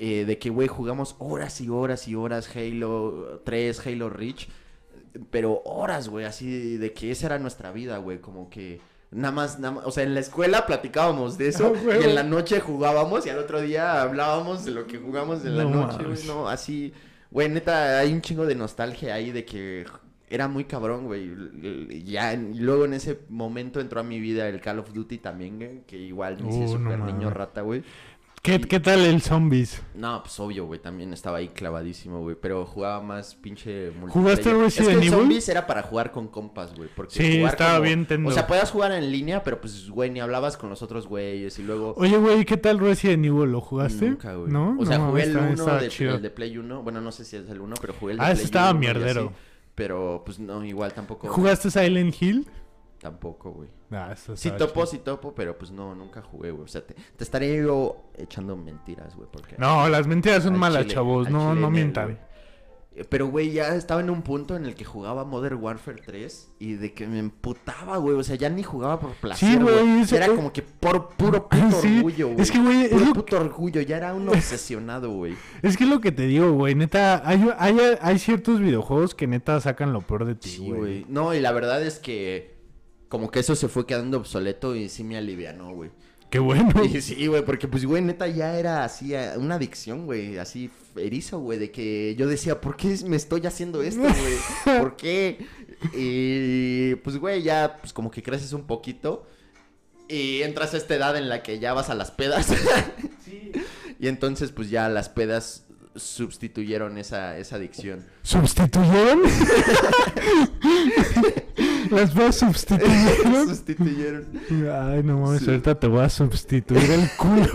Eh, 0.01 0.23
de 0.25 0.39
que, 0.39 0.49
güey, 0.49 0.69
jugamos 0.69 1.15
horas 1.19 1.59
y 1.59 1.69
horas 1.69 2.07
y 2.07 2.15
horas 2.15 2.49
Halo 2.55 3.41
3, 3.43 3.85
Halo 3.85 4.09
Reach. 4.09 4.47
Pero 5.29 5.61
horas, 5.65 6.07
güey, 6.07 6.25
así 6.25 6.77
de 6.77 6.93
que 6.93 7.11
esa 7.11 7.27
era 7.27 7.39
nuestra 7.39 7.71
vida, 7.71 7.97
güey. 7.97 8.19
Como 8.19 8.49
que 8.49 8.79
nada 9.11 9.33
más, 9.33 9.59
nada 9.59 9.75
más, 9.75 9.85
o 9.85 9.91
sea, 9.91 10.03
en 10.03 10.13
la 10.13 10.21
escuela 10.21 10.65
platicábamos 10.65 11.37
de 11.37 11.49
eso. 11.49 11.73
Y 12.01 12.03
en 12.03 12.15
la 12.15 12.23
noche 12.23 12.59
jugábamos 12.61 13.25
y 13.25 13.29
al 13.29 13.39
otro 13.39 13.59
día 13.59 14.01
hablábamos 14.01 14.63
de 14.63 14.71
lo 14.71 14.87
que 14.87 14.97
jugamos 14.99 15.43
en 15.43 15.57
la 15.57 15.63
No 15.63 15.87
noche, 15.87 16.03
güey. 16.03 16.23
No, 16.27 16.47
así, 16.47 16.93
güey, 17.29 17.49
neta, 17.49 17.99
hay 17.99 18.13
un 18.13 18.21
chingo 18.21 18.45
de 18.45 18.55
nostalgia 18.55 19.15
ahí 19.15 19.31
de 19.31 19.43
que 19.43 19.85
era 20.29 20.47
muy 20.47 20.65
cabrón, 20.65 21.05
güey. 21.05 21.31
Ya, 22.05 22.33
en- 22.33 22.53
y 22.55 22.59
luego 22.59 22.85
en 22.85 22.93
ese 22.93 23.19
momento 23.29 23.79
entró 23.79 23.99
a 23.99 24.03
mi 24.03 24.19
vida 24.19 24.47
el 24.47 24.61
Call 24.61 24.79
of 24.79 24.93
Duty 24.93 25.17
también, 25.17 25.57
güey, 25.57 25.81
que 25.87 25.97
igual 25.97 26.37
me 26.41 26.49
hice 26.49 26.57
Uh, 26.59 26.77
no 26.79 26.91
súper 26.91 26.99
niño 26.99 27.29
rata, 27.29 27.61
güey. 27.61 27.83
¿Qué, 28.41 28.57
¿Qué 28.61 28.79
tal 28.79 29.01
el 29.01 29.21
Zombies? 29.21 29.81
No, 29.95 30.21
pues 30.23 30.39
obvio, 30.39 30.65
güey, 30.65 30.79
también 30.79 31.11
estaba 31.11 31.39
ahí 31.39 31.49
clavadísimo, 31.49 32.21
güey, 32.21 32.37
pero 32.41 32.65
jugaba 32.65 33.01
más 33.01 33.35
pinche 33.35 33.91
¿Jugaste 34.07 34.53
multiplayer. 34.53 34.57
Resident 34.63 34.89
es 34.91 34.97
que 34.97 35.05
el? 35.07 35.11
Zombies 35.11 35.49
era 35.49 35.67
para 35.67 35.81
jugar 35.83 36.11
con 36.13 36.29
compas, 36.29 36.73
güey, 36.73 36.87
porque 36.95 37.15
Sí, 37.15 37.43
estaba 37.43 37.71
como- 37.73 37.83
bien 37.83 38.05
tendo. 38.05 38.29
O 38.29 38.31
sea, 38.31 38.47
podías 38.47 38.71
jugar 38.71 38.93
en 38.93 39.11
línea, 39.11 39.43
pero 39.43 39.59
pues, 39.59 39.89
güey, 39.89 40.09
ni 40.09 40.21
hablabas 40.21 40.55
con 40.55 40.69
los 40.69 40.81
otros 40.81 41.05
güeyes 41.05 41.59
y 41.59 41.63
luego... 41.63 41.93
Oye, 41.97 42.15
güey, 42.17 42.45
¿qué 42.45 42.55
tal 42.55 42.79
Resident 42.79 43.25
Evil? 43.25 43.51
¿Lo 43.51 43.59
jugaste? 43.59 44.09
Nunca, 44.09 44.33
güey. 44.35 44.49
¿No? 44.49 44.77
O 44.79 44.85
sea, 44.85 44.99
No, 44.99 45.07
jugué 45.09 45.23
el 45.23 45.29
estaba- 45.31 45.45
1 45.47 45.53
estaba 45.55 45.81
de, 45.81 45.87
el 46.15 46.21
de 46.21 46.29
Play 46.29 46.57
1, 46.57 46.81
bueno, 46.81 47.01
no 47.01 47.11
sé 47.11 47.25
si 47.25 47.35
es 47.35 47.49
el 47.49 47.59
1, 47.59 47.75
pero 47.81 47.93
jugué 47.99 48.13
el 48.13 48.19
de 48.19 48.23
Ah, 48.23 48.27
Play 48.27 48.35
ese 48.37 48.45
estaba 48.45 48.69
1 48.71 48.77
y 48.77 48.79
mierdero. 48.79 49.33
Pero 49.79 50.23
pues 50.25 50.39
no, 50.39 50.61
igual 50.65 50.91
tampoco... 50.91 51.29
¿Jugaste 51.29 51.71
Silent 51.71 52.21
Hill? 52.21 52.45
Tampoco, 52.99 53.51
güey. 53.51 53.69
Ah, 53.91 54.09
eso 54.11 54.35
Sí 54.35 54.51
topo, 54.51 54.85
sí 54.85 54.97
topo, 54.97 55.33
pero 55.33 55.57
pues 55.57 55.71
no, 55.71 55.95
nunca 55.95 56.21
jugué, 56.21 56.51
güey. 56.51 56.65
O 56.65 56.67
sea, 56.67 56.85
te, 56.85 56.95
te 56.95 57.23
estaría 57.23 57.55
yo 57.63 58.11
echando 58.17 58.57
mentiras, 58.57 59.15
güey, 59.15 59.29
porque... 59.31 59.55
No, 59.57 59.87
las 59.87 60.05
mentiras 60.05 60.43
son 60.43 60.55
Al 60.55 60.59
malas, 60.59 60.81
chile, 60.81 60.95
chavos. 60.95 61.29
No, 61.29 61.51
chile 61.51 61.61
no 61.61 61.69
mientan. 61.69 62.19
Eh, 62.99 63.05
Pero, 63.07 63.27
güey, 63.27 63.51
ya 63.51 63.75
estaba 63.75 64.01
en 64.01 64.09
un 64.09 64.21
punto 64.21 64.55
en 64.57 64.65
el 64.65 64.75
que 64.75 64.83
jugaba 64.83 65.23
Modern 65.23 65.55
Warfare 65.61 66.01
3 66.05 66.51
y 66.59 66.73
de 66.73 66.93
que 66.93 67.07
me 67.07 67.19
emputaba, 67.19 67.97
güey. 67.97 68.17
O 68.17 68.23
sea, 68.23 68.35
ya 68.35 68.49
ni 68.49 68.61
jugaba 68.61 68.99
por 68.99 69.11
placer, 69.13 69.49
Sí, 69.49 69.57
güey, 69.57 70.03
Era 70.11 70.27
como 70.27 70.51
que 70.51 70.61
por 70.61 71.09
puro 71.09 71.47
puto 71.49 71.81
Sí, 71.81 71.97
orgullo, 71.97 72.27
güey. 72.27 72.41
es 72.41 72.51
que, 72.51 72.59
güey, 72.59 72.81
es 72.85 73.07
lo 73.07 73.13
puto 73.13 73.37
orgullo. 73.39 73.81
Ya 73.81 73.97
era 73.97 74.13
un 74.13 74.27
obsesionado, 74.29 75.11
güey. 75.11 75.35
Es 75.61 75.77
que 75.77 75.85
es 75.85 75.89
lo 75.89 76.01
que 76.01 76.11
te 76.11 76.23
digo, 76.27 76.51
güey. 76.51 76.75
Neta, 76.75 77.21
hay, 77.27 77.49
hay, 77.57 77.77
hay 78.01 78.19
ciertos 78.19 78.59
videojuegos 78.59 79.15
que 79.15 79.27
neta 79.27 79.59
sacan 79.61 79.93
lo 79.93 80.01
peor 80.01 80.25
de 80.25 80.35
ti, 80.35 80.49
Sí, 80.49 80.69
güey. 80.69 81.05
No, 81.07 81.33
y 81.33 81.39
la 81.39 81.51
verdad 81.53 81.81
es 81.81 81.99
que 81.99 82.57
como 83.07 83.31
que 83.31 83.39
eso 83.39 83.55
se 83.55 83.69
fue 83.69 83.85
quedando 83.87 84.17
obsoleto 84.17 84.75
y 84.75 84.89
sí 84.89 85.03
me 85.03 85.17
alivianó, 85.17 85.73
güey. 85.73 85.89
Qué 86.29 86.39
bueno. 86.39 86.83
Y 86.83 87.01
sí, 87.01 87.27
güey, 87.27 87.43
porque 87.43 87.67
pues, 87.67 87.85
güey, 87.85 88.01
neta 88.01 88.27
ya 88.27 88.57
era 88.57 88.83
así, 88.83 89.13
eh, 89.13 89.33
una 89.37 89.55
adicción, 89.55 90.05
güey, 90.05 90.37
así 90.37 90.69
erizo, 90.95 91.39
güey, 91.39 91.59
de 91.59 91.71
que 91.71 92.15
yo 92.17 92.27
decía, 92.27 92.61
¿por 92.61 92.75
qué 92.75 92.97
me 93.05 93.15
estoy 93.15 93.45
haciendo 93.45 93.81
esto, 93.81 94.01
güey? 94.65 94.79
¿Por 94.79 94.95
qué? 94.95 95.45
Y 95.93 96.95
pues, 96.95 97.17
güey, 97.17 97.41
ya, 97.41 97.77
pues 97.79 97.93
como 97.93 98.11
que 98.11 98.21
creces 98.21 98.53
un 98.53 98.63
poquito 98.65 99.25
y 100.07 100.41
entras 100.41 100.73
a 100.73 100.77
esta 100.77 100.95
edad 100.95 101.15
en 101.17 101.29
la 101.29 101.43
que 101.43 101.59
ya 101.59 101.73
vas 101.73 101.89
a 101.89 101.95
las 101.95 102.11
pedas. 102.11 102.47
Y 104.01 104.07
entonces, 104.07 104.53
pues 104.53 104.69
ya 104.69 104.87
las 104.87 105.09
pedas 105.09 105.65
sustituyeron 105.93 106.97
esa, 106.97 107.37
esa 107.37 107.57
adicción. 107.57 108.05
¿Sustituyeron? 108.21 109.23
¿Las 111.91 112.13
vas 112.13 112.35
sustituyeron? 112.37 113.47
sustituyeron. 113.49 114.25
Ay, 114.49 115.03
no 115.03 115.19
mames, 115.19 115.41
Sí. 115.41 115.49
ahorita 115.49 115.79
te 115.79 115.87
voy 115.87 116.01
a 116.03 116.09
sustituir 116.09 116.89
el 116.91 117.09
culo. 117.17 117.47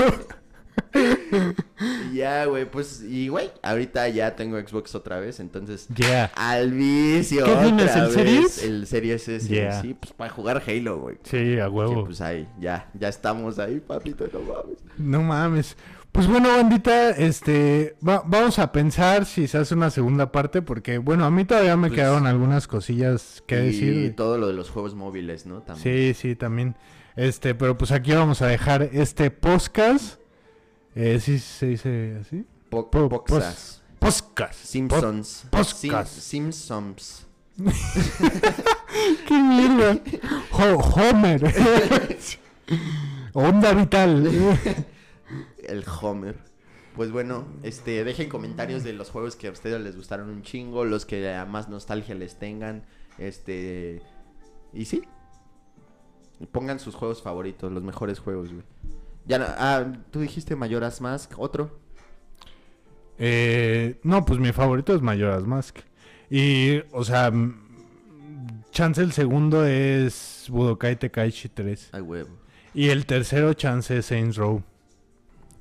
Ya, 2.12 2.45
güey, 2.47 2.64
pues, 2.70 3.03
y 3.03 3.28
güey, 3.28 3.51
ahorita 3.62 4.09
ya 4.09 4.37
tengo 4.37 4.59
Xbox 4.61 4.95
otra 4.95 5.18
vez, 5.18 5.41
entonces... 5.41 5.87
Ya. 5.95 6.26
Al 6.37 6.72
vicio. 6.72 7.45
¿Qué 7.45 7.51
otra 7.51 7.66
el 7.66 7.74
vez. 7.74 8.12
Series? 8.14 8.62
El 8.62 8.87
Series 8.87 9.28
S. 9.28 9.49
Yeah. 9.49 9.80
Sí, 9.82 9.95
pues 9.95 10.12
para 10.12 10.30
jugar 10.30 10.62
Halo, 10.66 10.99
güey. 11.01 11.16
Sí, 11.24 11.59
a 11.59 11.68
huevo. 11.68 12.05
pues 12.05 12.20
ahí, 12.20 12.49
ya, 12.61 12.89
ya 12.95 13.09
estamos 13.09 13.59
ahí, 13.59 13.80
papito, 13.80 14.26
no 14.32 14.41
mames. 14.41 14.78
No 14.99 15.22
mames. 15.22 15.76
Pues 16.14 16.28
bueno, 16.28 16.48
bandita, 16.50 17.10
este, 17.10 17.96
va- 18.06 18.22
vamos 18.24 18.60
a 18.60 18.70
pensar 18.70 19.26
si 19.26 19.48
se 19.48 19.58
hace 19.58 19.74
una 19.74 19.90
segunda 19.90 20.30
parte, 20.30 20.62
porque 20.62 20.98
bueno, 20.98 21.24
a 21.24 21.30
mí 21.32 21.44
todavía 21.44 21.76
me 21.76 21.88
Pues- 21.88 21.98
quedaron 21.98 22.28
algunas 22.28 22.68
cosillas 22.68 23.42
que 23.48 23.56
y 23.56 23.66
decir. 23.66 24.14
todo 24.16 24.38
lo 24.38 24.46
de 24.46 24.52
los 24.52 24.70
juegos 24.70 24.94
móviles, 24.94 25.44
¿no? 25.44 25.62
También. 25.62 25.82
Sí, 25.82 26.14
sí, 26.14 26.36
también. 26.36 26.76
Este, 27.16 27.56
pero 27.56 27.76
pues 27.76 27.90
aquí 27.90 28.12
vamos 28.12 28.42
a 28.42 28.46
dejar 28.46 28.82
este 28.92 29.32
podcast. 29.32 30.20
Eh, 30.94 31.18
¿Sí 31.20 31.40
se 31.40 31.66
dice 31.66 32.18
así? 32.20 32.44
Po- 32.70 32.88
Po- 32.92 33.08
Poxas. 33.08 33.82
Podcast. 33.98 34.54
Simpsons. 34.54 35.46
podcast. 35.50 36.12
Sim- 36.16 36.52
Simpsons. 36.52 37.26
¡Qué 39.26 39.34
mierda! 39.34 39.98
Ho- 40.52 40.78
Homer. 40.78 41.42
Onda 43.32 43.72
vital. 43.72 44.30
El 45.68 45.84
Homer. 46.00 46.36
Pues 46.96 47.10
bueno, 47.10 47.46
este, 47.62 48.04
dejen 48.04 48.28
comentarios 48.28 48.84
de 48.84 48.92
los 48.92 49.10
juegos 49.10 49.34
que 49.36 49.48
a 49.48 49.50
ustedes 49.50 49.80
les 49.80 49.96
gustaron 49.96 50.28
un 50.30 50.42
chingo, 50.42 50.84
los 50.84 51.04
que 51.04 51.32
a 51.34 51.44
más 51.44 51.68
nostalgia 51.68 52.14
les 52.14 52.38
tengan, 52.38 52.84
este, 53.18 54.00
y 54.72 54.84
sí, 54.84 55.02
pongan 56.52 56.78
sus 56.78 56.94
juegos 56.94 57.20
favoritos, 57.22 57.72
los 57.72 57.82
mejores 57.82 58.20
juegos, 58.20 58.52
güey. 58.52 58.64
Ya, 59.26 59.38
no- 59.38 59.46
ah, 59.48 59.92
tú 60.12 60.20
dijiste 60.20 60.54
Mayoras 60.54 61.00
Mask, 61.00 61.32
otro. 61.38 61.80
Eh, 63.18 63.98
no, 64.02 64.24
pues 64.24 64.38
mi 64.38 64.52
favorito 64.52 64.94
es 64.94 65.02
Majora's 65.02 65.46
Mask. 65.46 65.78
Y, 66.30 66.80
o 66.92 67.04
sea, 67.04 67.32
chance 68.70 69.00
el 69.00 69.12
segundo 69.12 69.64
es 69.64 70.46
Budokai 70.50 70.96
Tenkaichi 70.98 71.48
3. 71.48 71.90
Ay, 71.92 72.00
huevo. 72.02 72.30
Y 72.74 72.88
el 72.88 73.06
tercero 73.06 73.52
chance 73.54 73.96
es 73.98 74.06
Saints 74.06 74.36
Row. 74.36 74.62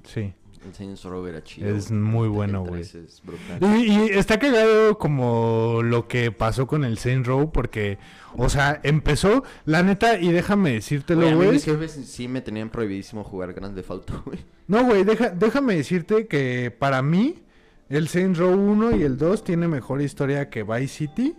Sí, 0.04 0.34
El 0.66 0.74
Saints 0.74 1.04
Row 1.04 1.26
era 1.28 1.44
chido. 1.44 1.76
es 1.76 1.92
muy 1.92 2.28
bueno, 2.30 2.62
güey. 2.66 2.82
3 2.84 2.96
es 2.96 3.22
brutal. 3.24 3.60
Y, 3.78 3.92
y 3.92 4.00
está 4.12 4.40
cagado 4.40 4.98
como 4.98 5.82
lo 5.84 6.08
que 6.08 6.32
pasó 6.32 6.68
con 6.68 6.84
el 6.86 6.98
Saints 6.98 7.28
Row 7.28 7.52
porque, 7.52 7.98
o 8.38 8.48
sea, 8.50 8.80
empezó, 8.84 9.44
la 9.66 9.84
neta, 9.84 10.18
y 10.20 10.32
déjame 10.32 10.74
decírtelo, 10.74 11.36
güey. 11.36 11.52
mis 11.52 11.66
jefes 11.66 11.92
sí 12.06 12.28
me 12.28 12.42
tenían 12.42 12.70
prohibidísimo 12.70 13.24
jugar 13.24 13.54
Grand 13.54 13.76
Theft 13.76 13.92
Auto, 13.92 14.24
güey. 14.26 14.40
No, 14.68 14.84
güey, 14.86 15.04
deja- 15.04 15.30
déjame 15.32 15.76
decirte 15.76 16.28
que 16.28 16.72
para 16.72 17.02
mí 17.02 17.44
el 17.90 18.08
Saints 18.08 18.40
Row 18.40 18.54
1 18.54 18.96
y 18.96 19.04
el 19.04 19.18
2 19.18 19.44
tiene 19.44 19.68
mejor 19.68 20.02
historia 20.02 20.50
que 20.50 20.64
Vice 20.64 20.88
City 20.88 21.36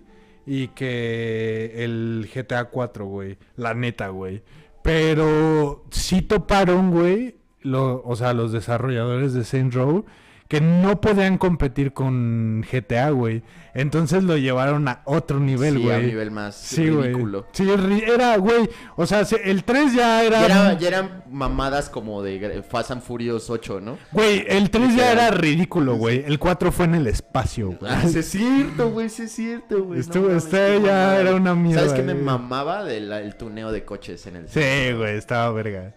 y 0.46 0.68
que 0.68 1.72
el 1.82 2.28
GTA 2.32 2.66
4, 2.66 3.06
güey. 3.06 3.38
La 3.56 3.72
neta, 3.72 4.08
güey. 4.08 4.42
Pero 4.82 5.86
sí 5.90 6.20
toparon, 6.20 6.90
güey, 6.90 7.36
lo- 7.64 8.02
o 8.04 8.14
sea, 8.14 8.32
los 8.34 8.52
desarrolladores 8.52 9.34
de 9.34 9.42
Saints 9.42 9.74
Row 9.74 10.04
que 10.46 10.60
no 10.60 11.00
podían 11.00 11.38
competir 11.38 11.94
con 11.94 12.62
GTA, 12.70 13.08
güey. 13.10 13.42
Entonces 13.72 14.22
lo 14.22 14.36
llevaron 14.36 14.86
a 14.88 15.00
otro 15.06 15.40
nivel, 15.40 15.76
sí, 15.76 15.80
a 15.80 15.86
un 15.86 15.86
güey. 15.86 16.06
nivel 16.06 16.30
más 16.30 16.54
Sí, 16.54 16.90
güey. 16.90 17.04
ridículo. 17.08 17.46
Sí, 17.52 17.66
era, 18.06 18.36
güey. 18.36 18.68
O 18.96 19.06
sea, 19.06 19.24
se- 19.24 19.50
el 19.50 19.64
3 19.64 19.94
ya 19.94 20.22
era... 20.22 20.40
Ya, 20.40 20.46
era- 20.46 20.78
ya 20.78 20.88
eran 20.88 21.24
mamadas 21.30 21.88
como 21.88 22.22
de 22.22 22.62
Fast 22.62 22.90
and 22.90 23.00
Furious 23.02 23.48
8, 23.48 23.80
¿no? 23.80 23.96
Güey, 24.12 24.44
el 24.46 24.68
3 24.70 24.94
ya 24.94 25.12
era 25.12 25.30
ridículo, 25.30 25.96
güey. 25.96 26.22
El 26.26 26.38
4 26.38 26.70
fue 26.70 26.84
en 26.84 26.96
el 26.96 27.06
espacio, 27.06 27.72
güey. 27.80 27.90
Ah, 27.90 28.02
sí 28.06 28.18
es 28.18 28.28
cierto, 28.28 28.90
güey, 28.90 29.08
sí 29.08 29.22
es 29.22 29.32
cierto, 29.32 29.82
güey. 29.82 29.98
Esta 30.00 30.20
qué 30.20 30.80
ya 30.84 31.20
era 31.20 31.34
una 31.34 31.54
mierda, 31.54 31.80
¿Sabes 31.86 31.94
qué 31.94 32.02
me 32.02 32.12
güey. 32.12 32.24
mamaba 32.24 32.84
del 32.84 33.10
el 33.10 33.34
tuneo 33.36 33.72
de 33.72 33.84
coches 33.86 34.26
en 34.26 34.36
el 34.36 34.48
Sí, 34.50 34.60
güey, 34.94 35.16
estaba 35.16 35.50
verga. 35.52 35.94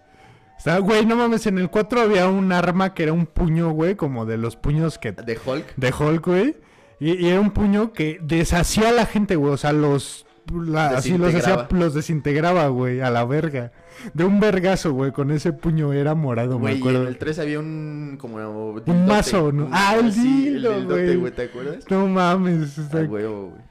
Estaba, 0.68 0.80
güey, 0.86 1.05
no 1.05 1.15
mames, 1.15 1.45
en 1.47 1.57
el 1.57 1.70
4 1.70 2.01
había 2.01 2.28
un 2.28 2.51
arma 2.51 2.93
que 2.93 3.03
era 3.03 3.13
un 3.13 3.26
puño, 3.26 3.70
güey, 3.72 3.95
como 3.95 4.26
de 4.26 4.38
los 4.38 4.55
puños 4.55 4.97
que... 4.97 5.11
De 5.13 5.38
Hulk. 5.43 5.76
De 5.76 5.93
Hulk, 5.97 6.26
güey. 6.28 6.55
Y, 6.99 7.13
y 7.26 7.30
era 7.30 7.39
un 7.39 7.51
puño 7.51 7.93
que 7.93 8.20
deshacía 8.22 8.89
a 8.89 8.91
la 8.91 9.05
gente, 9.05 9.36
güey. 9.36 9.53
O 9.53 9.57
sea, 9.57 9.72
los... 9.74 10.26
la- 10.51 10.89
así 10.89 11.18
los 11.18 11.28
hacía, 11.28 11.39
Desintegraba. 11.39 11.68
los 11.72 11.93
desintegraba, 11.93 12.68
güey, 12.70 13.01
a 13.01 13.09
la 13.09 13.24
verga. 13.26 13.72
De 14.13 14.24
un 14.26 14.39
vergazo, 14.39 14.91
güey, 14.93 15.11
con 15.11 15.32
ese 15.32 15.53
puño 15.53 15.91
era 15.93 16.13
morado, 16.15 16.57
Güey, 16.59 16.74
me 16.74 16.78
y 16.78 16.82
acuerdo. 16.82 17.01
en 17.03 17.07
el 17.07 17.18
3 17.18 17.39
había 17.39 17.59
un 17.59 18.18
como 18.20 18.38
dildote, 18.39 18.93
mazo, 18.93 19.51
¿no? 19.51 19.65
un- 19.65 19.72
Ah, 19.74 19.95
el 19.99 20.13
dildo, 20.13 20.86
güey. 20.86 21.32
¿te 21.32 21.43
acuerdas? 21.43 21.84
No 21.89 22.07
mames. 22.07 22.78
está- 22.78 22.99
Ah, 22.99 23.03
güey, 23.03 23.26
güey. 23.26 23.66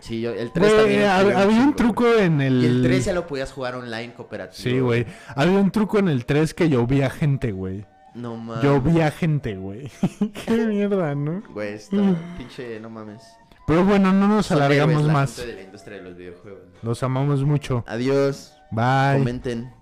Sí, 0.00 0.20
yo, 0.20 0.32
el 0.32 0.50
3 0.52 0.68
Güey, 0.72 0.82
jugué 0.82 1.06
había 1.06 1.44
un 1.44 1.50
chingo, 1.50 1.76
truco 1.76 2.04
güey. 2.04 2.24
en 2.24 2.40
el... 2.40 2.62
Y 2.62 2.66
el 2.66 2.82
3 2.82 3.04
ya 3.04 3.12
lo 3.12 3.26
podías 3.26 3.52
jugar 3.52 3.74
online 3.74 4.12
cooperativo. 4.14 4.62
Sí, 4.62 4.80
güey. 4.80 5.06
Había 5.36 5.58
un 5.58 5.70
truco 5.70 5.98
en 5.98 6.08
el 6.08 6.24
3 6.24 6.54
que 6.54 6.68
llovía 6.68 7.10
gente, 7.10 7.52
güey. 7.52 7.84
No 8.14 8.36
mames. 8.36 8.64
Llovía 8.64 9.10
gente, 9.10 9.56
güey. 9.56 9.90
Qué 10.46 10.52
mierda, 10.66 11.14
¿no? 11.14 11.42
Güey, 11.52 11.74
está 11.74 11.96
pinche, 12.36 12.80
no 12.80 12.90
mames. 12.90 13.22
Pero 13.66 13.84
bueno, 13.84 14.12
no 14.12 14.26
nos 14.26 14.46
Son 14.46 14.56
alargamos 14.56 14.94
héroes 14.94 15.06
la 15.06 15.12
más. 15.12 15.36
gente 15.36 15.50
de 15.52 15.56
la 15.58 15.62
industria 15.62 15.96
de 15.98 16.02
los 16.02 16.16
videojuegos. 16.16 16.62
Los 16.82 17.02
amamos 17.04 17.44
mucho. 17.44 17.84
Adiós. 17.86 18.54
Bye. 18.72 19.18
Comenten. 19.18 19.72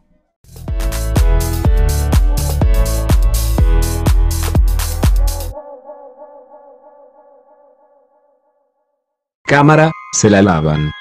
Cámara, 9.49 9.93
se 10.13 10.29
la 10.29 10.43
lavan. 10.43 10.93